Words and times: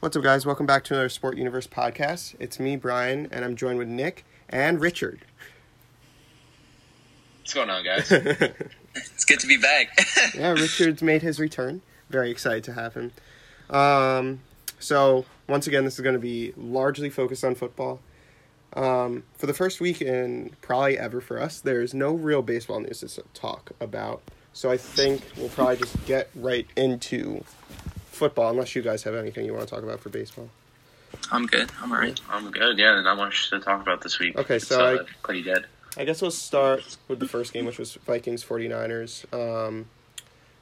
What's 0.00 0.16
up, 0.16 0.22
guys? 0.22 0.46
Welcome 0.46 0.64
back 0.64 0.84
to 0.84 0.94
another 0.94 1.10
Sport 1.10 1.36
Universe 1.36 1.66
podcast. 1.66 2.34
It's 2.40 2.58
me, 2.58 2.74
Brian, 2.74 3.28
and 3.30 3.44
I'm 3.44 3.54
joined 3.54 3.76
with 3.76 3.88
Nick 3.88 4.24
and 4.48 4.80
Richard. 4.80 5.26
What's 7.40 7.52
going 7.52 7.68
on, 7.68 7.84
guys? 7.84 8.10
It's 8.94 9.26
good 9.26 9.40
to 9.40 9.46
be 9.46 9.58
back. 9.58 9.88
yeah, 10.34 10.52
Richard's 10.52 11.02
made 11.02 11.20
his 11.20 11.38
return. 11.38 11.82
Very 12.08 12.30
excited 12.30 12.64
to 12.64 12.72
have 12.72 12.94
him. 12.94 13.12
Um, 13.68 14.40
so, 14.78 15.26
once 15.46 15.66
again, 15.66 15.84
this 15.84 15.96
is 15.96 16.00
going 16.00 16.14
to 16.14 16.18
be 16.18 16.54
largely 16.56 17.10
focused 17.10 17.44
on 17.44 17.54
football. 17.54 18.00
Um, 18.72 19.24
for 19.36 19.46
the 19.46 19.54
first 19.54 19.82
week 19.82 20.00
and 20.00 20.58
probably 20.62 20.98
ever 20.98 21.20
for 21.20 21.38
us, 21.38 21.60
there's 21.60 21.92
no 21.92 22.12
real 22.14 22.40
baseball 22.40 22.80
news 22.80 23.00
to 23.00 23.22
talk 23.34 23.72
about. 23.80 24.22
So, 24.54 24.70
I 24.70 24.78
think 24.78 25.20
we'll 25.36 25.50
probably 25.50 25.76
just 25.76 26.06
get 26.06 26.30
right 26.34 26.66
into 26.74 27.44
football, 28.20 28.50
unless 28.50 28.76
you 28.76 28.82
guys 28.82 29.02
have 29.04 29.14
anything 29.14 29.46
you 29.46 29.54
want 29.54 29.66
to 29.66 29.74
talk 29.74 29.82
about 29.82 29.98
for 29.98 30.10
baseball. 30.10 30.50
I'm 31.32 31.46
good. 31.46 31.72
I'm 31.80 31.90
alright. 31.90 32.20
I'm 32.28 32.50
good. 32.50 32.78
Yeah, 32.78 33.00
not 33.00 33.16
much 33.16 33.48
to 33.48 33.58
talk 33.58 33.80
about 33.80 34.02
this 34.02 34.18
week. 34.18 34.36
Okay, 34.36 34.58
so 34.58 34.78
uh, 34.78 35.02
I- 35.02 35.06
pretty 35.22 35.42
dead. 35.42 35.64
I 35.96 36.04
guess 36.04 36.22
we'll 36.22 36.30
start 36.30 36.98
with 37.08 37.18
the 37.18 37.26
first 37.26 37.52
game, 37.52 37.64
which 37.64 37.78
was 37.78 37.94
Vikings 37.94 38.44
49ers. 38.44 39.24
Um, 39.34 39.86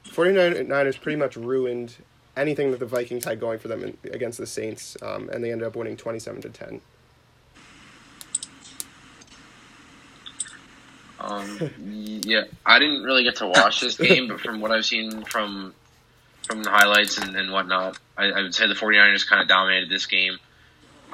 49ers 0.07 0.99
pretty 0.99 1.17
much 1.17 1.35
ruined 1.35 1.97
anything 2.35 2.71
that 2.71 2.79
the 2.79 2.85
Vikings 2.87 3.25
had 3.25 3.39
going 3.39 3.59
for 3.59 3.67
them 3.67 3.83
in, 3.83 3.97
against 4.11 4.39
the 4.39 4.47
Saints, 4.47 4.97
um, 5.03 5.29
and 5.29 5.43
they 5.43 5.51
ended 5.51 5.67
up 5.67 5.75
winning 5.75 5.97
27 5.97 6.41
to 6.43 6.49
10. 6.49 6.81
Um, 11.19 11.69
yeah, 12.23 12.45
I 12.65 12.79
didn't 12.79 13.03
really 13.03 13.23
get 13.23 13.35
to 13.35 13.47
watch 13.47 13.81
this 13.81 13.97
game, 13.97 14.29
but 14.29 14.39
from 14.39 14.61
what 14.61 14.71
I've 14.71 14.85
seen 14.85 15.25
from 15.25 15.75
from 16.49 16.63
the 16.63 16.69
highlights 16.71 17.17
and, 17.17 17.35
and 17.35 17.51
whatnot, 17.51 17.97
I, 18.17 18.25
I 18.31 18.41
would 18.41 18.55
say 18.55 18.67
the 18.67 18.73
49ers 18.73 19.27
kind 19.27 19.41
of 19.41 19.47
dominated 19.47 19.89
this 19.89 20.07
game. 20.07 20.39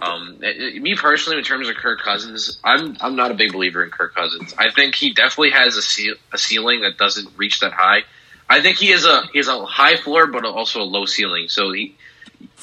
Um, 0.01 0.37
it- 0.41 0.75
it- 0.75 0.81
me 0.81 0.95
personally, 0.95 1.37
in 1.37 1.43
terms 1.43 1.67
of 1.69 1.75
Kirk 1.75 2.01
Cousins, 2.01 2.57
I'm 2.63 2.97
I'm 3.01 3.15
not 3.15 3.31
a 3.31 3.33
big 3.33 3.51
believer 3.53 3.83
in 3.83 3.91
Kirk 3.91 4.15
Cousins. 4.15 4.53
I 4.57 4.71
think 4.71 4.95
he 4.95 5.13
definitely 5.13 5.51
has 5.51 5.75
a, 5.77 5.81
ce- 5.81 6.17
a 6.33 6.37
ceiling 6.37 6.81
that 6.81 6.97
doesn't 6.97 7.29
reach 7.37 7.59
that 7.59 7.73
high. 7.73 8.03
I 8.49 8.61
think 8.61 8.77
he 8.77 8.91
is 8.91 9.05
a 9.05 9.23
he 9.33 9.39
has 9.39 9.47
a 9.47 9.65
high 9.65 9.95
floor, 9.97 10.27
but 10.27 10.45
also 10.45 10.81
a 10.81 10.83
low 10.83 11.05
ceiling. 11.05 11.47
So 11.49 11.71
he 11.71 11.95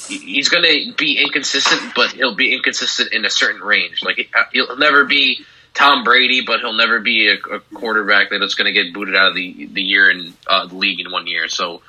he- 0.09 0.19
he's 0.19 0.49
going 0.51 0.63
to 0.65 0.93
be 0.97 1.19
inconsistent, 1.23 1.95
but 1.95 2.11
he'll 2.13 2.35
be 2.35 2.55
inconsistent 2.55 3.13
in 3.13 3.25
a 3.25 3.31
certain 3.31 3.63
range. 3.63 4.03
Like 4.03 4.17
he- 4.17 4.31
he'll 4.53 4.77
never 4.77 5.05
be 5.07 5.43
Tom 5.75 6.05
Brady, 6.05 6.43
but 6.43 6.61
he'll 6.61 6.75
never 6.75 7.01
be 7.01 7.29
a, 7.29 7.35
a 7.55 7.61
quarterback 7.75 8.29
that's 8.31 8.55
going 8.55 8.67
to 8.67 8.73
get 8.73 8.93
booted 8.93 9.17
out 9.17 9.29
of 9.29 9.35
the 9.35 9.67
the 9.73 9.83
year 9.83 10.11
in 10.11 10.35
uh, 10.47 10.67
the 10.67 10.77
league 10.77 11.01
in 11.01 11.11
one 11.11 11.27
year. 11.27 11.49
So, 11.49 11.81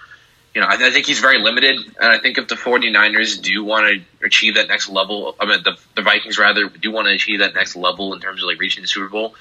you 0.53 0.61
know, 0.61 0.67
I, 0.67 0.73
I 0.73 0.91
think 0.91 1.05
he's 1.05 1.19
very 1.19 1.39
limited, 1.39 1.77
and 1.77 2.11
I 2.11 2.19
think 2.19 2.37
if 2.37 2.47
the 2.47 2.55
49ers 2.55 3.41
do 3.41 3.63
want 3.63 3.87
to 3.87 4.25
achieve 4.25 4.55
that 4.55 4.67
next 4.67 4.87
level, 4.87 5.35
I 5.39 5.45
mean, 5.45 5.63
the, 5.63 5.77
the 5.95 6.03
Vikings 6.03 6.37
rather 6.37 6.69
do 6.69 6.91
want 6.91 7.07
to 7.07 7.13
achieve 7.13 7.39
that 7.39 7.55
next 7.55 7.75
level 7.75 8.13
in 8.13 8.19
terms 8.19 8.43
of 8.43 8.47
like 8.47 8.59
reaching 8.59 8.83
the 8.83 8.87
Super 8.87 9.09
Bowl. 9.09 9.35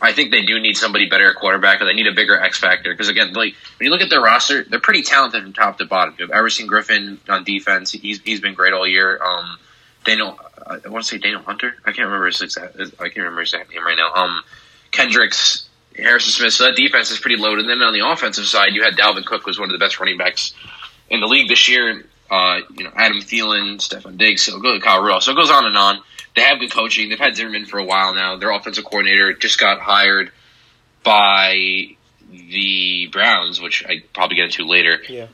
I 0.00 0.12
think 0.12 0.30
they 0.30 0.42
do 0.42 0.60
need 0.60 0.76
somebody 0.76 1.08
better 1.08 1.28
at 1.28 1.36
quarterback, 1.36 1.80
or 1.80 1.84
they 1.84 1.92
need 1.92 2.06
a 2.06 2.14
bigger 2.14 2.38
X 2.38 2.58
factor. 2.58 2.92
Because 2.92 3.08
again, 3.08 3.32
like 3.32 3.54
when 3.78 3.86
you 3.86 3.90
look 3.90 4.00
at 4.00 4.10
their 4.10 4.20
roster, 4.20 4.62
they're 4.62 4.80
pretty 4.80 5.02
talented 5.02 5.42
from 5.42 5.52
top 5.52 5.78
to 5.78 5.86
bottom. 5.86 6.14
You 6.18 6.26
have 6.26 6.30
Everson 6.30 6.68
Griffen 6.68 7.18
on 7.28 7.44
defense; 7.44 7.92
he's 7.92 8.20
he's 8.20 8.40
been 8.40 8.54
great 8.54 8.72
all 8.72 8.86
year. 8.86 9.20
Um, 9.20 9.58
Danielle, 10.04 10.38
I 10.64 10.88
want 10.88 11.04
to 11.04 11.10
say 11.10 11.18
Danielle 11.18 11.42
Hunter. 11.42 11.74
I 11.84 11.92
can't 11.92 12.06
remember 12.06 12.26
his 12.26 12.40
exact. 12.40 12.76
I 12.76 13.04
can't 13.04 13.16
remember 13.16 13.40
his 13.40 13.52
exact 13.52 13.70
name 13.74 13.84
right 13.84 13.96
now. 13.96 14.12
Um, 14.14 14.42
Kendricks, 14.92 15.67
Harrison 16.02 16.32
Smith. 16.32 16.52
So 16.52 16.64
that 16.64 16.76
defense 16.76 17.10
is 17.10 17.18
pretty 17.18 17.36
loaded. 17.36 17.66
And 17.66 17.70
then 17.70 17.86
on 17.86 17.92
the 17.92 18.06
offensive 18.08 18.46
side, 18.46 18.68
you 18.72 18.82
had 18.82 18.94
Dalvin 18.94 19.24
Cook, 19.24 19.46
was 19.46 19.58
one 19.58 19.68
of 19.68 19.72
the 19.72 19.84
best 19.84 19.98
running 20.00 20.18
backs 20.18 20.52
in 21.10 21.20
the 21.20 21.26
league 21.26 21.48
this 21.48 21.68
year. 21.68 22.04
Uh, 22.30 22.60
you 22.76 22.84
know, 22.84 22.92
Adam 22.94 23.18
Thielen, 23.18 23.78
Stefon 23.78 24.18
Diggs, 24.18 24.42
so 24.42 24.58
go 24.58 24.78
Kyle 24.80 25.02
Rudolph. 25.02 25.22
So 25.22 25.32
it 25.32 25.36
goes 25.36 25.50
on 25.50 25.64
and 25.64 25.76
on. 25.76 26.00
They 26.36 26.42
have 26.42 26.60
good 26.60 26.70
coaching. 26.70 27.08
They've 27.08 27.18
had 27.18 27.36
Zimmerman 27.36 27.66
for 27.66 27.78
a 27.78 27.84
while 27.84 28.14
now. 28.14 28.36
Their 28.36 28.50
offensive 28.52 28.84
coordinator 28.84 29.32
just 29.32 29.58
got 29.58 29.80
hired 29.80 30.30
by 31.02 31.96
the 32.30 33.08
Browns, 33.10 33.60
which 33.60 33.84
I 33.86 34.02
probably 34.12 34.36
get 34.36 34.46
into 34.46 34.64
later. 34.64 34.98
Yeah. 35.08 35.28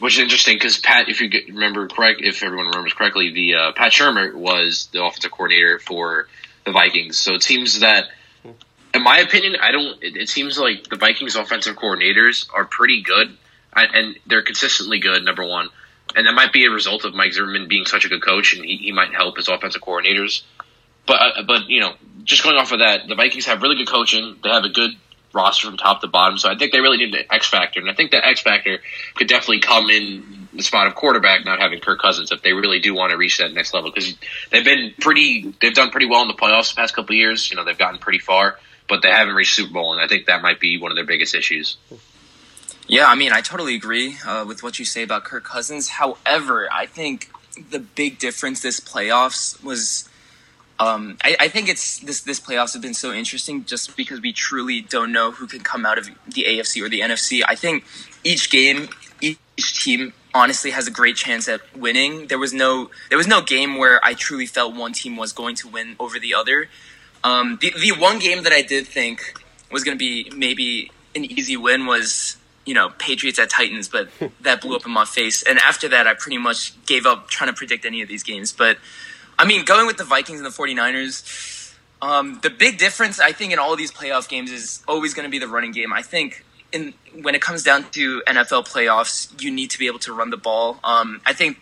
Which 0.00 0.14
is 0.14 0.20
interesting 0.20 0.56
because 0.56 0.78
Pat, 0.78 1.08
if 1.08 1.20
you 1.20 1.30
remember 1.48 1.86
correct, 1.88 2.20
if 2.22 2.42
everyone 2.42 2.66
remembers 2.66 2.92
correctly, 2.92 3.32
the 3.32 3.54
uh, 3.54 3.72
Pat 3.72 3.92
Shurmur 3.92 4.34
was 4.34 4.88
the 4.92 5.04
offensive 5.04 5.30
coordinator 5.30 5.78
for 5.78 6.28
the 6.64 6.72
Vikings. 6.72 7.18
So 7.18 7.34
it 7.34 7.42
seems 7.42 7.80
that, 7.80 8.08
in 8.94 9.02
my 9.02 9.18
opinion, 9.18 9.56
I 9.60 9.72
don't. 9.72 10.02
It, 10.02 10.16
it 10.16 10.28
seems 10.28 10.58
like 10.58 10.88
the 10.88 10.96
Vikings 10.96 11.36
offensive 11.36 11.76
coordinators 11.76 12.48
are 12.52 12.64
pretty 12.64 13.02
good, 13.02 13.36
and, 13.74 13.94
and 13.94 14.16
they're 14.26 14.42
consistently 14.42 14.98
good. 14.98 15.24
Number 15.24 15.46
one, 15.46 15.68
and 16.14 16.26
that 16.26 16.34
might 16.34 16.52
be 16.52 16.66
a 16.66 16.70
result 16.70 17.04
of 17.04 17.14
Mike 17.14 17.32
Zimmerman 17.32 17.68
being 17.68 17.84
such 17.84 18.04
a 18.04 18.08
good 18.08 18.22
coach, 18.22 18.54
and 18.54 18.64
he, 18.64 18.76
he 18.76 18.92
might 18.92 19.12
help 19.12 19.36
his 19.36 19.48
offensive 19.48 19.82
coordinators. 19.82 20.42
But 21.06 21.20
uh, 21.20 21.42
but 21.46 21.68
you 21.68 21.80
know, 21.80 21.94
just 22.24 22.42
going 22.42 22.56
off 22.56 22.72
of 22.72 22.80
that, 22.80 23.08
the 23.08 23.14
Vikings 23.14 23.46
have 23.46 23.62
really 23.62 23.76
good 23.76 23.88
coaching. 23.88 24.36
They 24.42 24.50
have 24.50 24.64
a 24.64 24.70
good 24.70 24.92
roster 25.32 25.68
from 25.68 25.76
top 25.76 26.00
to 26.00 26.08
bottom. 26.08 26.38
So 26.38 26.50
I 26.50 26.56
think 26.56 26.72
they 26.72 26.80
really 26.80 26.96
need 26.96 27.12
the 27.12 27.32
X 27.32 27.48
factor, 27.48 27.80
and 27.80 27.90
I 27.90 27.94
think 27.94 28.10
that 28.12 28.26
X 28.26 28.40
factor 28.40 28.78
could 29.14 29.28
definitely 29.28 29.60
come 29.60 29.90
in 29.90 30.48
the 30.56 30.62
spot 30.62 30.86
of 30.86 30.94
quarterback, 30.94 31.44
not 31.44 31.60
having 31.60 31.80
Kirk 31.80 32.00
Cousins, 32.00 32.32
if 32.32 32.42
they 32.42 32.52
really 32.52 32.80
do 32.80 32.94
want 32.94 33.10
to 33.10 33.16
reach 33.16 33.38
that 33.38 33.52
next 33.52 33.74
level. 33.74 33.90
Because 33.90 34.14
they've 34.50 34.64
been 34.64 34.94
pretty, 34.98 35.54
they've 35.60 35.74
done 35.74 35.90
pretty 35.90 36.06
well 36.06 36.22
in 36.22 36.28
the 36.28 36.34
playoffs 36.34 36.70
the 36.70 36.80
past 36.80 36.94
couple 36.94 37.14
years. 37.14 37.50
You 37.50 37.56
know, 37.56 37.64
they've 37.64 37.76
gotten 37.76 37.98
pretty 37.98 38.18
far, 38.18 38.58
but 38.88 39.02
they 39.02 39.10
haven't 39.10 39.34
reached 39.34 39.54
Super 39.54 39.72
Bowl, 39.72 39.92
and 39.92 40.00
I 40.00 40.06
think 40.06 40.26
that 40.26 40.42
might 40.42 40.60
be 40.60 40.78
one 40.78 40.90
of 40.90 40.96
their 40.96 41.04
biggest 41.04 41.34
issues. 41.34 41.76
Yeah, 42.88 43.06
I 43.06 43.16
mean, 43.16 43.32
I 43.32 43.40
totally 43.40 43.74
agree 43.74 44.16
uh, 44.24 44.44
with 44.46 44.62
what 44.62 44.78
you 44.78 44.84
say 44.84 45.02
about 45.02 45.24
Kirk 45.24 45.44
Cousins. 45.44 45.88
However, 45.88 46.68
I 46.72 46.86
think 46.86 47.30
the 47.70 47.80
big 47.80 48.18
difference 48.18 48.60
this 48.62 48.80
playoffs 48.80 49.62
was. 49.62 50.08
Um, 50.78 51.16
I, 51.24 51.36
I 51.40 51.48
think 51.48 51.70
it's 51.70 52.00
this 52.00 52.20
this 52.20 52.38
playoffs 52.38 52.74
have 52.74 52.82
been 52.82 52.94
so 52.94 53.12
interesting 53.12 53.64
just 53.64 53.96
because 53.96 54.20
we 54.20 54.32
truly 54.32 54.82
don't 54.82 55.10
know 55.10 55.30
who 55.30 55.46
can 55.46 55.60
come 55.60 55.86
out 55.86 55.96
of 55.96 56.10
the 56.26 56.44
AFC 56.44 56.84
or 56.84 56.88
the 56.90 57.00
NFC. 57.00 57.42
I 57.46 57.54
think 57.54 57.84
each 58.22 58.50
game, 58.50 58.90
each 59.22 59.38
team 59.82 60.12
honestly 60.34 60.70
has 60.72 60.86
a 60.86 60.90
great 60.90 61.16
chance 61.16 61.48
at 61.48 61.60
winning. 61.74 62.26
There 62.26 62.38
was 62.38 62.52
no 62.52 62.90
there 63.08 63.18
was 63.18 63.26
no 63.26 63.40
game 63.40 63.78
where 63.78 64.04
I 64.04 64.12
truly 64.14 64.46
felt 64.46 64.74
one 64.74 64.92
team 64.92 65.16
was 65.16 65.32
going 65.32 65.56
to 65.56 65.68
win 65.68 65.96
over 65.98 66.18
the 66.18 66.34
other. 66.34 66.68
Um, 67.24 67.58
the 67.60 67.72
the 67.80 67.92
one 67.92 68.18
game 68.18 68.42
that 68.44 68.52
I 68.52 68.62
did 68.62 68.86
think 68.86 69.34
was 69.70 69.84
going 69.84 69.96
to 69.96 69.98
be 69.98 70.30
maybe 70.34 70.90
an 71.14 71.24
easy 71.24 71.56
win 71.56 71.86
was 71.86 72.36
you 72.64 72.74
know 72.74 72.90
Patriots 72.98 73.38
at 73.38 73.50
Titans, 73.50 73.88
but 73.88 74.08
that 74.42 74.60
blew 74.60 74.76
up 74.76 74.86
in 74.86 74.92
my 74.92 75.04
face. 75.04 75.42
And 75.42 75.58
after 75.58 75.88
that, 75.88 76.06
I 76.06 76.14
pretty 76.14 76.38
much 76.38 76.74
gave 76.86 77.06
up 77.06 77.28
trying 77.28 77.50
to 77.50 77.54
predict 77.54 77.84
any 77.84 78.02
of 78.02 78.08
these 78.08 78.22
games. 78.22 78.52
But 78.52 78.78
I 79.38 79.44
mean, 79.44 79.64
going 79.64 79.86
with 79.86 79.96
the 79.96 80.04
Vikings 80.04 80.40
and 80.40 80.46
the 80.46 80.50
49ers, 80.50 81.74
um, 82.02 82.40
the 82.42 82.50
big 82.50 82.78
difference 82.78 83.18
I 83.20 83.32
think 83.32 83.52
in 83.52 83.58
all 83.58 83.72
of 83.72 83.78
these 83.78 83.92
playoff 83.92 84.28
games 84.28 84.50
is 84.50 84.82
always 84.86 85.14
going 85.14 85.24
to 85.24 85.30
be 85.30 85.38
the 85.38 85.48
running 85.48 85.72
game. 85.72 85.92
I 85.92 86.02
think 86.02 86.44
in 86.72 86.94
when 87.22 87.34
it 87.34 87.40
comes 87.40 87.62
down 87.62 87.90
to 87.92 88.22
NFL 88.26 88.68
playoffs, 88.68 89.40
you 89.42 89.50
need 89.50 89.70
to 89.70 89.78
be 89.78 89.86
able 89.86 89.98
to 90.00 90.12
run 90.12 90.30
the 90.30 90.36
ball. 90.36 90.78
Um, 90.84 91.20
I 91.24 91.32
think 91.32 91.58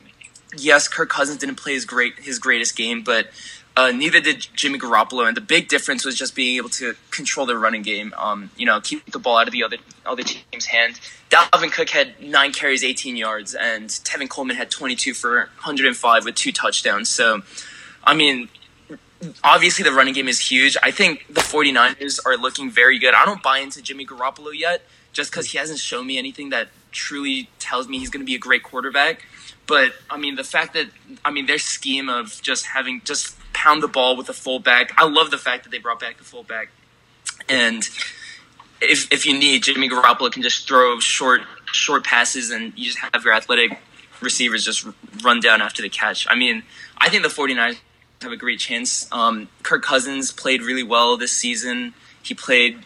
yes, 0.57 0.89
Kirk 0.89 1.09
Cousins 1.09 1.39
didn't 1.39 1.57
play 1.57 1.75
his 1.75 1.85
great 1.85 2.19
his 2.19 2.39
greatest 2.39 2.77
game, 2.77 3.03
but 3.03 3.29
uh, 3.77 3.91
neither 3.91 4.21
did 4.21 4.47
Jimmy 4.55 4.79
Garoppolo, 4.79 5.27
and 5.27 5.37
the 5.37 5.41
big 5.41 5.69
difference 5.69 6.05
was 6.05 6.17
just 6.17 6.35
being 6.35 6.57
able 6.57 6.69
to 6.71 6.95
control 7.11 7.45
the 7.45 7.59
running 7.59 7.83
game. 7.83 8.15
Um, 8.17 8.51
you 8.57 8.67
know, 8.67 8.81
keep 8.81 9.11
the 9.11 9.19
ball 9.19 9.39
out 9.39 9.49
of 9.49 9.53
the 9.53 9.65
other 9.65 9.79
other 10.07 10.23
team's 10.23 10.67
hand. 10.67 11.01
Dalvin 11.31 11.73
Cook 11.73 11.91
had 11.91 12.21
nine 12.21 12.53
carries, 12.53 12.85
18 12.85 13.17
yards, 13.17 13.55
and 13.55 13.89
Tevin 13.89 14.29
Coleman 14.29 14.57
had 14.57 14.71
22 14.71 15.15
for 15.15 15.51
105 15.57 16.25
with 16.25 16.37
two 16.37 16.53
touchdowns. 16.53 17.09
So, 17.09 17.43
I 18.05 18.15
mean, 18.15 18.49
obviously 19.43 19.83
the 19.83 19.93
running 19.93 20.15
game 20.15 20.29
is 20.29 20.39
huge. 20.39 20.77
I 20.83 20.93
think 20.93 21.27
the 21.29 21.41
49ers 21.41 22.21
are 22.25 22.37
looking 22.37 22.71
very 22.71 23.01
good. 23.01 23.15
I 23.15 23.25
don't 23.25 23.43
buy 23.43 23.59
into 23.59 23.83
Jimmy 23.83 24.07
Garoppolo 24.07 24.53
yet, 24.57 24.83
just 25.13 25.33
because 25.33 25.51
he 25.51 25.59
hasn't 25.59 25.81
shown 25.81 26.07
me 26.07 26.17
anything 26.17 26.51
that 26.51 26.69
truly 26.93 27.49
tells 27.59 27.89
me 27.89 27.99
he's 27.99 28.11
going 28.11 28.21
to 28.21 28.27
be 28.27 28.37
a 28.37 28.39
great 28.39 28.63
quarterback. 28.63 29.25
But 29.67 29.95
I 30.09 30.19
mean, 30.19 30.37
the 30.37 30.45
fact 30.45 30.75
that 30.75 30.87
I 31.25 31.33
mean 31.33 31.47
their 31.47 31.59
scheme 31.59 32.09
of 32.09 32.41
just 32.43 32.67
having 32.67 33.01
just 33.05 33.37
pound 33.55 33.83
the 33.83 33.89
ball 33.89 34.17
with 34.17 34.29
a 34.29 34.33
fullback. 34.33 34.93
I 34.99 35.09
love 35.09 35.31
the 35.31 35.39
fact 35.39 35.65
that 35.65 35.71
they 35.71 35.79
brought 35.79 36.01
back 36.01 36.19
the 36.19 36.25
fullback, 36.25 36.69
and 37.49 37.89
if 38.81 39.11
if 39.13 39.25
you 39.25 39.39
need 39.39 39.63
Jimmy 39.63 39.89
Garoppolo 39.89 40.31
can 40.31 40.43
just 40.43 40.69
throw 40.69 41.01
short 41.01 41.43
short 41.73 42.05
passes, 42.05 42.51
and 42.51 42.73
you 42.77 42.87
just 42.87 42.99
have 42.99 43.25
your 43.25 43.35
athletic 43.35 43.79
receivers 44.21 44.65
just 44.65 44.87
run 45.23 45.41
down 45.41 45.63
after 45.63 45.83
the 45.83 45.89
catch. 45.89 46.27
I 46.29 46.35
mean, 46.35 46.63
I 46.99 47.09
think 47.09 47.23
the 47.23 47.29
49ers 47.29 47.79
have 48.23 48.33
a 48.33 48.37
great 48.37 48.59
chance. 48.59 49.11
Um, 49.13 49.49
Kirk 49.63 49.83
Cousins 49.83 50.33
played 50.33 50.63
really 50.63 50.83
well 50.83 51.17
this 51.17 51.33
season. 51.33 51.95
He 52.23 52.35
played 52.35 52.79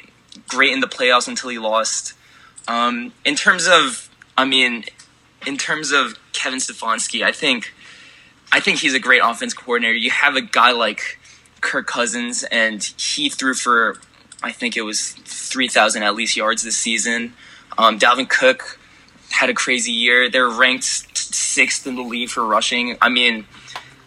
great 0.48 0.72
in 0.72 0.80
the 0.80 0.88
playoffs 0.88 1.28
until 1.28 1.50
he 1.50 1.58
lost. 1.58 2.14
Um, 2.66 3.12
in 3.24 3.34
terms 3.34 3.66
of, 3.66 4.10
I 4.36 4.44
mean, 4.44 4.84
in 5.46 5.56
terms 5.56 5.92
of 5.92 6.18
Kevin 6.32 6.58
Stefanski, 6.58 7.22
I 7.22 7.32
think, 7.32 7.72
I 8.50 8.60
think 8.60 8.78
he's 8.78 8.94
a 8.94 9.00
great 9.00 9.20
offense 9.22 9.54
coordinator. 9.54 9.94
You 9.94 10.10
have 10.10 10.36
a 10.36 10.40
guy 10.40 10.72
like 10.72 11.18
Kirk 11.60 11.86
Cousins, 11.86 12.44
and 12.44 12.82
he 12.82 13.28
threw 13.28 13.54
for, 13.54 13.98
I 14.42 14.52
think 14.52 14.76
it 14.76 14.82
was 14.82 15.12
three 15.24 15.68
thousand 15.68 16.02
at 16.02 16.14
least 16.14 16.36
yards 16.36 16.62
this 16.62 16.76
season. 16.76 17.34
Um, 17.76 17.98
Dalvin 17.98 18.28
Cook 18.28 18.78
had 19.30 19.50
a 19.50 19.54
crazy 19.54 19.92
year. 19.92 20.30
They're 20.30 20.48
ranked 20.48 20.84
sixth 20.84 21.86
in 21.86 21.96
the 21.96 22.02
league 22.02 22.30
for 22.30 22.44
rushing. 22.44 22.96
I 23.00 23.08
mean, 23.08 23.46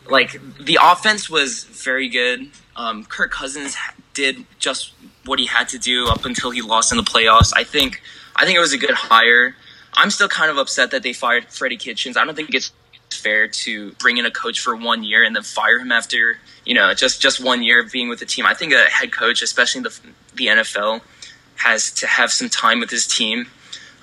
like 0.10 0.40
the 0.60 0.80
offense 0.82 1.30
was 1.30 1.64
very 1.64 2.10
good. 2.10 2.50
Um, 2.76 3.06
Kirk 3.06 3.32
Cousins 3.32 3.76
did 4.14 4.46
just 4.60 4.94
what 5.26 5.40
he 5.40 5.46
had 5.46 5.70
to 5.70 5.78
do 5.78 6.08
up 6.08 6.26
until 6.26 6.52
he 6.52 6.62
lost 6.62 6.92
in 6.92 6.98
the 6.98 7.04
playoffs. 7.04 7.54
I 7.56 7.64
think 7.64 8.02
I 8.36 8.46
think 8.46 8.58
it 8.58 8.62
was 8.62 8.74
a 8.74 8.78
good 8.78 8.96
hire. 8.96 9.56
I'm 9.94 10.10
still 10.10 10.30
kind 10.30 10.50
of 10.50 10.58
upset 10.58 10.92
that 10.92 11.04
they 11.04 11.14
fired 11.14 11.52
Freddie 11.52 11.78
Kitchens. 11.78 12.18
I 12.18 12.26
don't 12.26 12.36
think 12.36 12.54
it's 12.56 12.72
fair 13.14 13.48
to 13.48 13.92
bring 13.94 14.18
in 14.18 14.26
a 14.26 14.32
coach 14.32 14.60
for 14.60 14.76
one 14.76 15.04
year 15.04 15.24
and 15.24 15.36
then 15.36 15.44
fire 15.44 15.80
him 15.80 15.92
after 15.92 16.40
you 16.66 16.74
know 16.74 16.94
just 16.94 17.22
just 17.22 17.44
one 17.44 17.64
year 17.64 17.82
of 17.82 17.92
being 17.92 18.10
with 18.10 18.20
the 18.20 18.26
team. 18.26 18.46
I 18.46 18.54
think 18.54 18.74
a 18.74 18.86
head 18.86 19.12
coach, 19.12 19.42
especially 19.42 19.82
the 19.82 20.00
the 20.36 20.48
NFL, 20.48 21.02
has 21.56 21.92
to 21.92 22.08
have 22.08 22.32
some 22.32 22.50
time 22.50 22.80
with 22.80 22.90
his 22.90 23.08
team. 23.08 23.48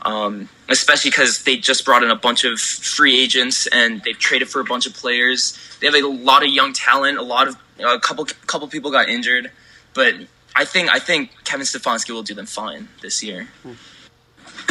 Um, 0.03 0.49
especially 0.69 1.11
because 1.11 1.43
they 1.43 1.57
just 1.57 1.85
brought 1.85 2.05
in 2.05 2.11
a 2.11 2.17
bunch 2.17 2.45
of 2.45 2.61
free 2.61 3.19
agents 3.19 3.67
and 3.67 4.01
they've 4.05 4.19
traded 4.19 4.49
for 4.49 4.61
a 4.61 4.65
bunch 4.65 4.87
of 4.87 4.95
players. 4.95 5.59
They 5.81 5.89
have 5.89 5.97
a 5.97 6.07
lot 6.07 6.45
of 6.45 6.51
young 6.51 6.73
talent. 6.73 7.19
A 7.19 7.23
lot 7.23 7.49
of 7.49 7.57
a 7.81 7.99
couple 7.99 8.25
couple 8.47 8.69
people 8.69 8.91
got 8.91 9.09
injured, 9.09 9.51
but 9.95 10.15
I 10.55 10.65
think 10.65 10.91
I 10.91 10.99
think 10.99 11.33
Kevin 11.45 11.67
Stefanski 11.67 12.11
will 12.11 12.23
do 12.23 12.35
them 12.35 12.47
fine 12.47 12.89
this 13.03 13.23
year. 13.23 13.49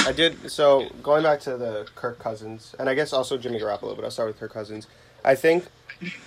I 0.05 0.11
did 0.13 0.49
so 0.51 0.89
going 1.03 1.23
back 1.23 1.41
to 1.41 1.57
the 1.57 1.88
Kirk 1.95 2.19
Cousins 2.19 2.75
and 2.79 2.88
I 2.89 2.95
guess 2.95 3.11
also 3.13 3.38
Jimmy 3.38 3.59
Garoppolo, 3.59 3.95
but 3.95 4.05
I'll 4.05 4.11
start 4.11 4.29
with 4.29 4.39
Kirk 4.39 4.53
Cousins. 4.53 4.88
I 5.25 5.35
think 5.35 5.65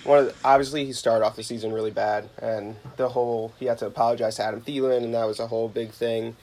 one 0.04 0.18
of 0.18 0.26
the, 0.26 0.34
obviously 0.44 0.84
he 0.84 0.92
started 0.92 1.24
off 1.24 1.36
the 1.36 1.42
season 1.42 1.72
really 1.72 1.90
bad, 1.90 2.28
and 2.38 2.76
the 2.96 3.08
whole 3.08 3.52
he 3.58 3.66
had 3.66 3.78
to 3.78 3.86
apologize 3.86 4.36
to 4.36 4.42
Adam 4.42 4.60
Thielen, 4.60 5.04
and 5.04 5.14
that 5.14 5.24
was 5.24 5.38
a 5.38 5.46
whole 5.46 5.68
big 5.68 5.90
thing. 5.90 6.36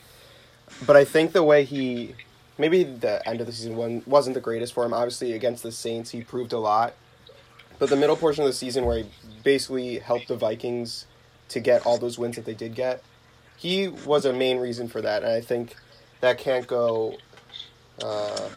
But 0.86 0.96
I 0.96 1.06
think 1.06 1.34
the 1.34 1.44
way 1.44 1.64
he 1.64 2.16
maybe 2.58 2.84
the 2.84 3.28
end 3.28 3.42
of 3.42 3.48
the 3.48 3.54
season 3.54 3.76
one 3.76 4.02
wasn't 4.06 4.34
the 4.34 4.42
greatest 4.42 4.74
for 4.74 4.84
him. 4.86 4.94
Obviously 4.94 5.34
against 5.34 5.62
the 5.62 5.72
Saints 5.72 6.12
he 6.12 6.22
proved 6.22 6.54
a 6.54 6.60
lot, 6.60 6.94
but 7.78 7.90
the 7.90 7.96
middle 7.96 8.16
portion 8.16 8.44
of 8.44 8.48
the 8.48 8.54
season 8.54 8.86
where 8.86 9.00
he 9.00 9.10
basically 9.44 10.00
helped 10.00 10.28
the 10.28 10.36
Vikings 10.36 11.06
to 11.50 11.60
get 11.60 11.86
all 11.86 11.98
those 11.98 12.18
wins 12.18 12.36
that 12.36 12.46
they 12.46 12.54
did 12.54 12.76
get, 12.76 13.04
he 13.56 13.88
was 13.88 14.26
a 14.26 14.34
main 14.34 14.58
reason 14.58 14.88
for 14.88 15.02
that, 15.02 15.24
and 15.24 15.32
I 15.32 15.42
think 15.42 15.76
that 16.22 16.38
can't 16.38 16.68
go. 16.68 17.18
Uh, 18.04 18.50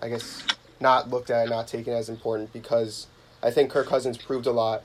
I 0.00 0.08
guess 0.08 0.42
not 0.80 1.10
looked 1.10 1.30
at, 1.30 1.42
and 1.42 1.50
not 1.50 1.68
taken 1.68 1.92
as 1.92 2.08
important 2.08 2.52
because 2.52 3.06
I 3.42 3.50
think 3.50 3.70
Kirk 3.70 3.86
Cousins 3.86 4.16
proved 4.16 4.46
a 4.46 4.52
lot 4.52 4.82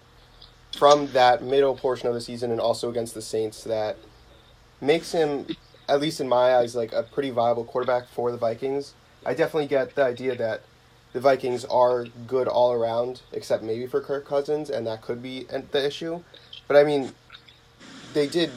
from 0.78 1.08
that 1.14 1.42
middle 1.42 1.76
portion 1.76 2.08
of 2.08 2.14
the 2.14 2.22
season 2.22 2.52
and 2.52 2.60
also 2.60 2.90
against 2.90 3.14
the 3.14 3.22
Saints 3.22 3.64
that 3.64 3.98
makes 4.82 5.14
him, 5.14 5.48
at 5.88 6.02
least 6.02 6.20
in 6.20 6.28
my 6.28 6.56
eyes, 6.56 6.76
like 6.76 6.92
a 6.92 7.04
pretty 7.04 7.30
viable 7.30 7.64
quarterback 7.64 8.08
for 8.10 8.32
the 8.32 8.38
Vikings. 8.38 8.94
I 9.26 9.34
definitely 9.34 9.68
get 9.68 9.96
the 9.96 10.04
idea 10.04 10.36
that 10.36 10.62
the 11.14 11.22
Vikings 11.22 11.64
are 11.66 12.06
good 12.28 12.48
all 12.48 12.74
around, 12.74 13.22
except 13.32 13.64
maybe 13.64 13.88
for 13.88 14.02
Kirk 14.02 14.28
Cousins, 14.28 14.70
and 14.70 14.86
that 14.86 15.02
could 15.02 15.24
be 15.24 15.48
the 15.72 15.86
issue. 15.86 16.22
But 16.68 16.76
I 16.76 16.84
mean, 16.84 17.14
they 18.14 18.28
did 18.28 18.52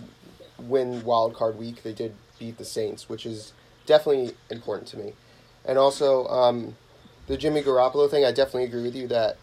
win 0.58 1.04
wild 1.04 1.34
card 1.34 1.56
week. 1.56 1.84
They 1.84 1.92
did 1.92 2.14
beat 2.38 2.58
the 2.58 2.64
Saints, 2.64 3.08
which 3.08 3.24
is 3.24 3.52
definitely 3.88 4.35
important 4.50 4.87
to 4.88 4.99
me. 4.99 5.14
And 5.64 5.76
also, 5.76 6.26
um, 6.29 6.76
the 7.26 7.37
Jimmy 7.37 7.62
Garoppolo 7.62 8.08
thing, 8.08 8.25
I 8.25 8.31
definitely 8.31 8.64
agree 8.64 8.82
with 8.82 8.94
you 8.94 9.08
that 9.08 9.38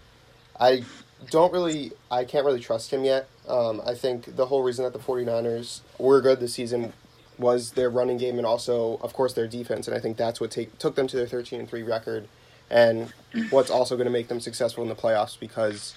I 0.59 0.83
don't 1.29 1.51
really, 1.51 1.91
I 2.09 2.23
can't 2.23 2.45
really 2.45 2.61
trust 2.61 2.91
him 2.91 3.03
yet. 3.03 3.27
Um, 3.47 3.81
I 3.85 3.93
think 3.93 4.35
the 4.35 4.45
whole 4.45 4.63
reason 4.63 4.83
that 4.85 4.93
the 4.93 4.99
49ers 4.99 5.81
were 5.97 6.21
good 6.21 6.39
this 6.39 6.53
season 6.53 6.93
was 7.37 7.71
their 7.71 7.89
running 7.89 8.17
game 8.17 8.37
and 8.37 8.45
also, 8.45 8.97
of 9.01 9.13
course, 9.13 9.33
their 9.33 9.47
defense. 9.47 9.87
And 9.87 9.97
I 9.97 9.99
think 9.99 10.15
that's 10.15 10.39
what 10.39 10.51
take, 10.51 10.77
took 10.77 10.95
them 10.95 11.07
to 11.07 11.17
their 11.17 11.27
13 11.27 11.59
and 11.59 11.69
3 11.69 11.83
record 11.83 12.27
and 12.69 13.13
what's 13.49 13.69
also 13.69 13.95
going 13.95 14.05
to 14.05 14.11
make 14.11 14.27
them 14.27 14.39
successful 14.39 14.81
in 14.83 14.89
the 14.89 14.95
playoffs 14.95 15.39
because 15.39 15.93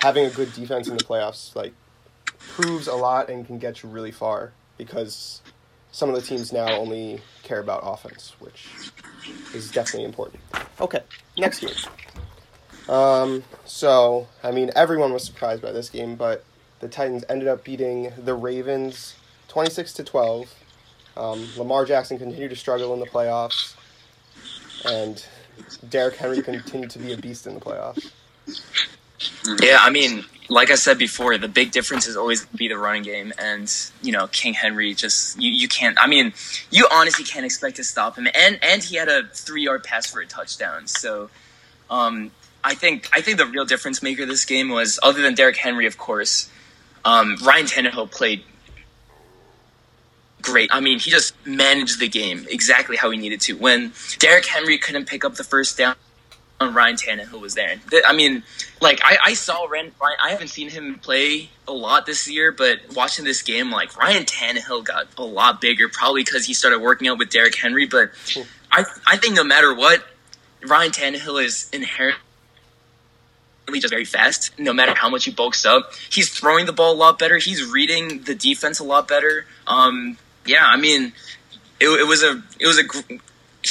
having 0.00 0.26
a 0.26 0.30
good 0.30 0.52
defense 0.52 0.86
in 0.86 0.96
the 0.96 1.02
playoffs, 1.02 1.56
like, 1.56 1.72
proves 2.38 2.86
a 2.86 2.94
lot 2.94 3.28
and 3.28 3.46
can 3.46 3.58
get 3.58 3.82
you 3.82 3.88
really 3.88 4.12
far 4.12 4.52
because 4.76 5.42
some 5.92 6.08
of 6.08 6.14
the 6.14 6.22
teams 6.22 6.52
now 6.52 6.68
only 6.68 7.20
care 7.42 7.60
about 7.60 7.80
offense, 7.84 8.34
which 8.38 8.68
is 9.54 9.70
definitely 9.70 10.04
important. 10.04 10.40
Okay, 10.80 11.00
next 11.36 11.60
game. 11.60 11.70
Um, 12.88 13.42
so, 13.64 14.28
I 14.42 14.50
mean, 14.50 14.70
everyone 14.74 15.12
was 15.12 15.24
surprised 15.24 15.62
by 15.62 15.72
this 15.72 15.90
game, 15.90 16.16
but 16.16 16.44
the 16.80 16.88
Titans 16.88 17.24
ended 17.28 17.48
up 17.48 17.64
beating 17.64 18.12
the 18.16 18.34
Ravens 18.34 19.16
26 19.48 19.94
to 19.94 20.04
12. 20.04 20.54
Um, 21.16 21.48
Lamar 21.56 21.84
Jackson 21.84 22.18
continued 22.18 22.50
to 22.50 22.56
struggle 22.56 22.94
in 22.94 23.00
the 23.00 23.06
playoffs, 23.06 23.74
and 24.84 25.24
Derrick 25.88 26.16
Henry 26.16 26.42
continued 26.42 26.90
to 26.90 26.98
be 26.98 27.12
a 27.12 27.16
beast 27.16 27.46
in 27.46 27.54
the 27.54 27.60
playoffs. 27.60 28.12
Yeah, 29.60 29.78
I 29.80 29.90
mean, 29.90 30.24
like 30.48 30.70
I 30.70 30.76
said 30.76 30.98
before, 30.98 31.36
the 31.38 31.48
big 31.48 31.70
difference 31.70 32.06
is 32.06 32.16
always 32.16 32.46
be 32.46 32.68
the 32.68 32.78
running 32.78 33.02
game, 33.02 33.32
and 33.38 33.72
you 34.02 34.12
know, 34.12 34.26
King 34.28 34.54
Henry 34.54 34.94
just 34.94 35.40
you, 35.40 35.50
you 35.50 35.68
can't. 35.68 35.98
I 36.00 36.06
mean, 36.06 36.32
you 36.70 36.86
honestly 36.90 37.24
can't 37.24 37.44
expect 37.44 37.76
to 37.76 37.84
stop 37.84 38.16
him, 38.16 38.28
and 38.34 38.58
and 38.62 38.82
he 38.82 38.96
had 38.96 39.08
a 39.08 39.26
three 39.28 39.62
yard 39.62 39.84
pass 39.84 40.06
for 40.06 40.20
a 40.20 40.26
touchdown. 40.26 40.86
So, 40.86 41.30
um, 41.90 42.30
I 42.64 42.74
think 42.74 43.08
I 43.12 43.20
think 43.20 43.38
the 43.38 43.46
real 43.46 43.64
difference 43.64 44.02
maker 44.02 44.24
this 44.26 44.44
game 44.44 44.68
was 44.68 44.98
other 45.02 45.22
than 45.22 45.34
Derrick 45.34 45.56
Henry, 45.56 45.86
of 45.86 45.98
course. 45.98 46.50
Um, 47.04 47.36
Ryan 47.42 47.66
Tannehill 47.66 48.10
played 48.10 48.42
great. 50.42 50.70
I 50.72 50.80
mean, 50.80 50.98
he 50.98 51.10
just 51.10 51.34
managed 51.46 52.00
the 52.00 52.08
game 52.08 52.46
exactly 52.48 52.96
how 52.96 53.10
he 53.10 53.18
needed 53.18 53.40
to. 53.42 53.56
When 53.56 53.92
Derrick 54.18 54.46
Henry 54.46 54.78
couldn't 54.78 55.06
pick 55.06 55.24
up 55.24 55.34
the 55.34 55.44
first 55.44 55.78
down, 55.78 55.94
Ryan 56.60 56.96
Tannehill 56.96 57.40
was 57.40 57.54
there. 57.54 57.76
I 58.04 58.12
mean, 58.12 58.42
like 58.80 59.00
I, 59.04 59.18
I 59.26 59.34
saw 59.34 59.64
Ryan. 59.66 59.92
I 60.00 60.30
haven't 60.30 60.48
seen 60.48 60.70
him 60.70 60.98
play 60.98 61.50
a 61.68 61.72
lot 61.72 62.04
this 62.04 62.28
year, 62.28 62.50
but 62.50 62.80
watching 62.94 63.24
this 63.24 63.42
game, 63.42 63.70
like 63.70 63.96
Ryan 63.96 64.24
Tannehill 64.24 64.84
got 64.84 65.06
a 65.16 65.22
lot 65.22 65.60
bigger, 65.60 65.88
probably 65.88 66.24
because 66.24 66.46
he 66.46 66.54
started 66.54 66.80
working 66.80 67.06
out 67.08 67.18
with 67.18 67.30
Derrick 67.30 67.54
Henry. 67.56 67.86
But 67.86 68.10
I, 68.72 68.84
I 69.06 69.16
think 69.18 69.34
no 69.34 69.44
matter 69.44 69.72
what, 69.72 70.04
Ryan 70.66 70.90
Tannehill 70.90 71.44
is 71.44 71.70
inherently 71.72 72.18
just 73.74 73.90
very 73.90 74.04
fast. 74.04 74.58
No 74.58 74.72
matter 74.72 74.94
how 74.94 75.08
much 75.08 75.26
he 75.26 75.30
bulks 75.30 75.64
up, 75.64 75.92
he's 76.10 76.30
throwing 76.30 76.66
the 76.66 76.72
ball 76.72 76.92
a 76.92 76.96
lot 76.96 77.20
better. 77.20 77.36
He's 77.36 77.64
reading 77.64 78.22
the 78.22 78.34
defense 78.34 78.80
a 78.80 78.84
lot 78.84 79.06
better. 79.06 79.46
Um, 79.68 80.16
yeah, 80.44 80.66
I 80.66 80.76
mean, 80.76 81.12
it, 81.78 81.88
it 81.88 82.06
was 82.08 82.24
a 82.24 82.42
it 82.58 82.66
was 82.66 82.78
a 82.78 82.84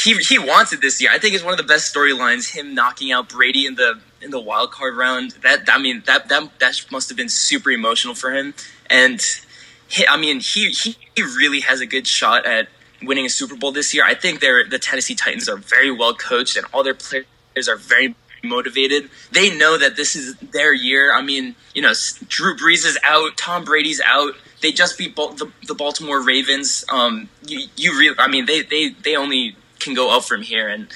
he 0.03 0.15
he 0.17 0.39
wants 0.39 0.73
it 0.73 0.81
this 0.81 1.01
year. 1.01 1.11
I 1.11 1.19
think 1.19 1.35
it's 1.35 1.43
one 1.43 1.53
of 1.53 1.57
the 1.57 1.63
best 1.63 1.93
storylines. 1.93 2.51
Him 2.51 2.73
knocking 2.73 3.11
out 3.11 3.29
Brady 3.29 3.65
in 3.65 3.75
the 3.75 3.99
in 4.21 4.31
the 4.31 4.39
wild 4.39 4.71
card 4.71 4.95
round. 4.95 5.31
That 5.43 5.67
I 5.71 5.77
mean 5.77 6.03
that 6.05 6.29
that 6.29 6.59
that 6.59 6.85
must 6.91 7.09
have 7.09 7.17
been 7.17 7.29
super 7.29 7.71
emotional 7.71 8.15
for 8.15 8.31
him. 8.31 8.53
And 8.89 9.21
he, 9.87 10.05
I 10.07 10.17
mean 10.17 10.39
he 10.39 10.69
he 10.71 10.97
really 11.17 11.61
has 11.61 11.81
a 11.81 11.85
good 11.85 12.07
shot 12.07 12.45
at 12.45 12.67
winning 13.01 13.25
a 13.25 13.29
Super 13.29 13.55
Bowl 13.55 13.71
this 13.71 13.93
year. 13.93 14.03
I 14.05 14.13
think 14.13 14.39
they're 14.39 14.67
the 14.67 14.79
Tennessee 14.79 15.15
Titans 15.15 15.47
are 15.47 15.57
very 15.57 15.91
well 15.91 16.13
coached 16.13 16.57
and 16.57 16.65
all 16.73 16.83
their 16.83 16.95
players 16.95 17.25
are 17.67 17.77
very 17.77 18.15
motivated. 18.43 19.09
They 19.31 19.55
know 19.55 19.77
that 19.77 19.95
this 19.95 20.15
is 20.15 20.35
their 20.37 20.73
year. 20.73 21.13
I 21.13 21.21
mean, 21.21 21.55
you 21.73 21.81
know, 21.81 21.93
Drew 22.27 22.55
Brees 22.55 22.85
is 22.85 22.97
out, 23.03 23.37
Tom 23.37 23.63
Brady's 23.63 24.01
out. 24.01 24.33
They 24.61 24.71
just 24.71 24.97
beat 24.97 25.15
the, 25.15 25.51
the 25.67 25.75
Baltimore 25.75 26.21
Ravens. 26.23 26.85
Um, 26.89 27.29
you, 27.45 27.67
you 27.75 27.97
really, 27.97 28.15
I 28.19 28.27
mean, 28.27 28.45
they, 28.45 28.61
they, 28.61 28.89
they 28.89 29.15
only 29.15 29.55
can 29.79 29.93
go 29.93 30.15
up 30.15 30.23
from 30.23 30.41
here, 30.41 30.67
and 30.67 30.87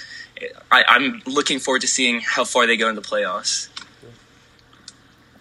I, 0.72 0.84
I'm 0.88 1.22
looking 1.26 1.60
forward 1.60 1.82
to 1.82 1.88
seeing 1.88 2.22
how 2.22 2.44
far 2.44 2.68
they 2.68 2.78
go 2.78 2.90
in 2.90 2.96
the 2.96 3.02
playoffs. 3.02 3.70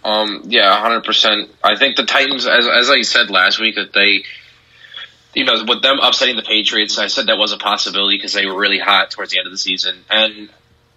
Um, 0.03 0.45
yeah, 0.47 0.79
hundred 0.81 1.05
percent. 1.05 1.51
I 1.63 1.77
think 1.77 1.97
the 1.97 2.05
Titans, 2.05 2.47
as 2.47 2.67
as 2.67 2.91
I 2.91 3.03
said 3.03 3.31
last 3.31 3.61
week, 3.61 3.75
that 3.75 3.93
they, 3.93 4.25
you 5.35 5.45
know, 5.45 5.63
with 5.67 5.83
them 5.83 5.99
upsetting 6.01 6.37
the 6.37 6.43
Patriots, 6.43 6.99
I 6.99 7.09
said 7.09 7.27
that 7.27 7.37
was 7.37 7.53
a 7.53 7.59
possibility 7.59 8.17
because 8.17 8.33
they 8.33 8.47
were 8.47 8.59
really 8.59 8.79
hot 8.79 9.11
towards 9.11 9.33
the 9.33 9.39
end 9.39 9.47
of 9.47 9.53
the 9.53 9.59
season, 9.59 10.05
and 10.09 10.49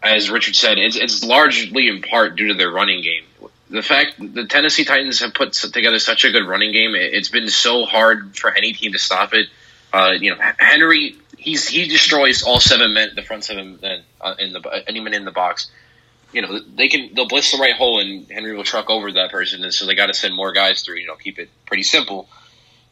as 0.02 0.30
Richard 0.30 0.56
said, 0.56 0.78
it's 0.78 0.96
it's 0.96 1.24
largely 1.24 1.88
in 1.88 2.02
part 2.02 2.36
due 2.36 2.50
to 2.50 2.54
their 2.54 2.70
running 2.70 3.02
game. 3.02 3.24
The 3.70 3.82
fact 3.82 4.16
the 4.20 4.46
Tennessee 4.46 4.86
Titans 4.86 5.20
have 5.22 5.34
put 5.34 5.54
together 5.54 5.98
such 6.00 6.26
a 6.26 6.32
good 6.32 6.46
running 6.46 6.72
game, 6.72 6.94
it's 6.96 7.30
been 7.30 7.50
so 7.50 7.86
hard 7.86 8.38
for 8.38 8.52
any 8.52 8.74
team 8.74 8.92
to 8.92 9.00
stop 9.00 9.34
it. 9.34 9.48
Uh, 9.92 10.12
you 10.20 10.32
know, 10.32 10.38
Henry 10.58 11.16
he's 11.44 11.68
he 11.68 11.88
destroys 11.88 12.44
all 12.44 12.60
seven 12.60 12.94
men, 12.94 13.10
the 13.16 13.22
front 13.22 13.44
seven 13.44 13.80
men 13.82 14.04
uh, 14.22 14.36
in 14.40 14.54
the 14.54 14.84
anyone 14.88 15.14
in 15.14 15.26
the 15.26 15.32
box. 15.32 15.70
You 16.32 16.42
know, 16.42 16.60
they 16.60 16.88
can 16.88 17.14
they'll 17.14 17.28
blitz 17.28 17.52
the 17.52 17.60
right 17.60 17.76
hole 17.76 18.00
and 18.00 18.30
Henry 18.32 18.56
will 18.56 18.64
truck 18.64 18.90
over 18.90 19.12
that 19.12 19.32
person, 19.32 19.64
and 19.64 19.74
so 19.74 19.86
they 19.86 19.96
got 19.96 20.08
to 20.08 20.14
send 20.14 20.36
more 20.36 20.52
guys 20.52 20.82
through. 20.82 20.98
You 20.98 21.08
know, 21.08 21.16
keep 21.16 21.38
it 21.38 21.50
pretty 21.66 21.84
simple, 21.84 22.28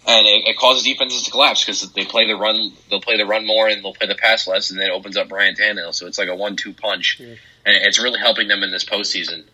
and 0.05 0.27
it, 0.27 0.49
it 0.49 0.57
causes 0.57 0.83
defenses 0.83 1.23
to 1.23 1.31
collapse 1.31 1.65
because 1.65 1.91
they 1.93 2.05
play 2.05 2.27
the 2.27 2.35
run, 2.35 2.71
they'll 2.89 3.01
play 3.01 3.17
the 3.17 3.25
run 3.25 3.47
more, 3.47 3.67
and 3.67 3.83
they'll 3.83 3.93
play 3.93 4.07
the 4.07 4.15
pass 4.15 4.47
less, 4.47 4.69
and 4.69 4.79
then 4.79 4.89
it 4.89 4.93
opens 4.93 5.17
up 5.17 5.29
Brian 5.29 5.55
Tannehill. 5.55 5.93
So 5.93 6.05
it's 6.07 6.19
like 6.19 6.29
a 6.29 6.35
one-two 6.35 6.73
punch, 6.73 7.19
yeah. 7.19 7.35
and 7.65 7.75
it's 7.85 7.99
really 7.99 8.19
helping 8.19 8.47
them 8.47 8.61
in 8.63 8.71
this 8.71 8.85
postseason. 8.85 9.45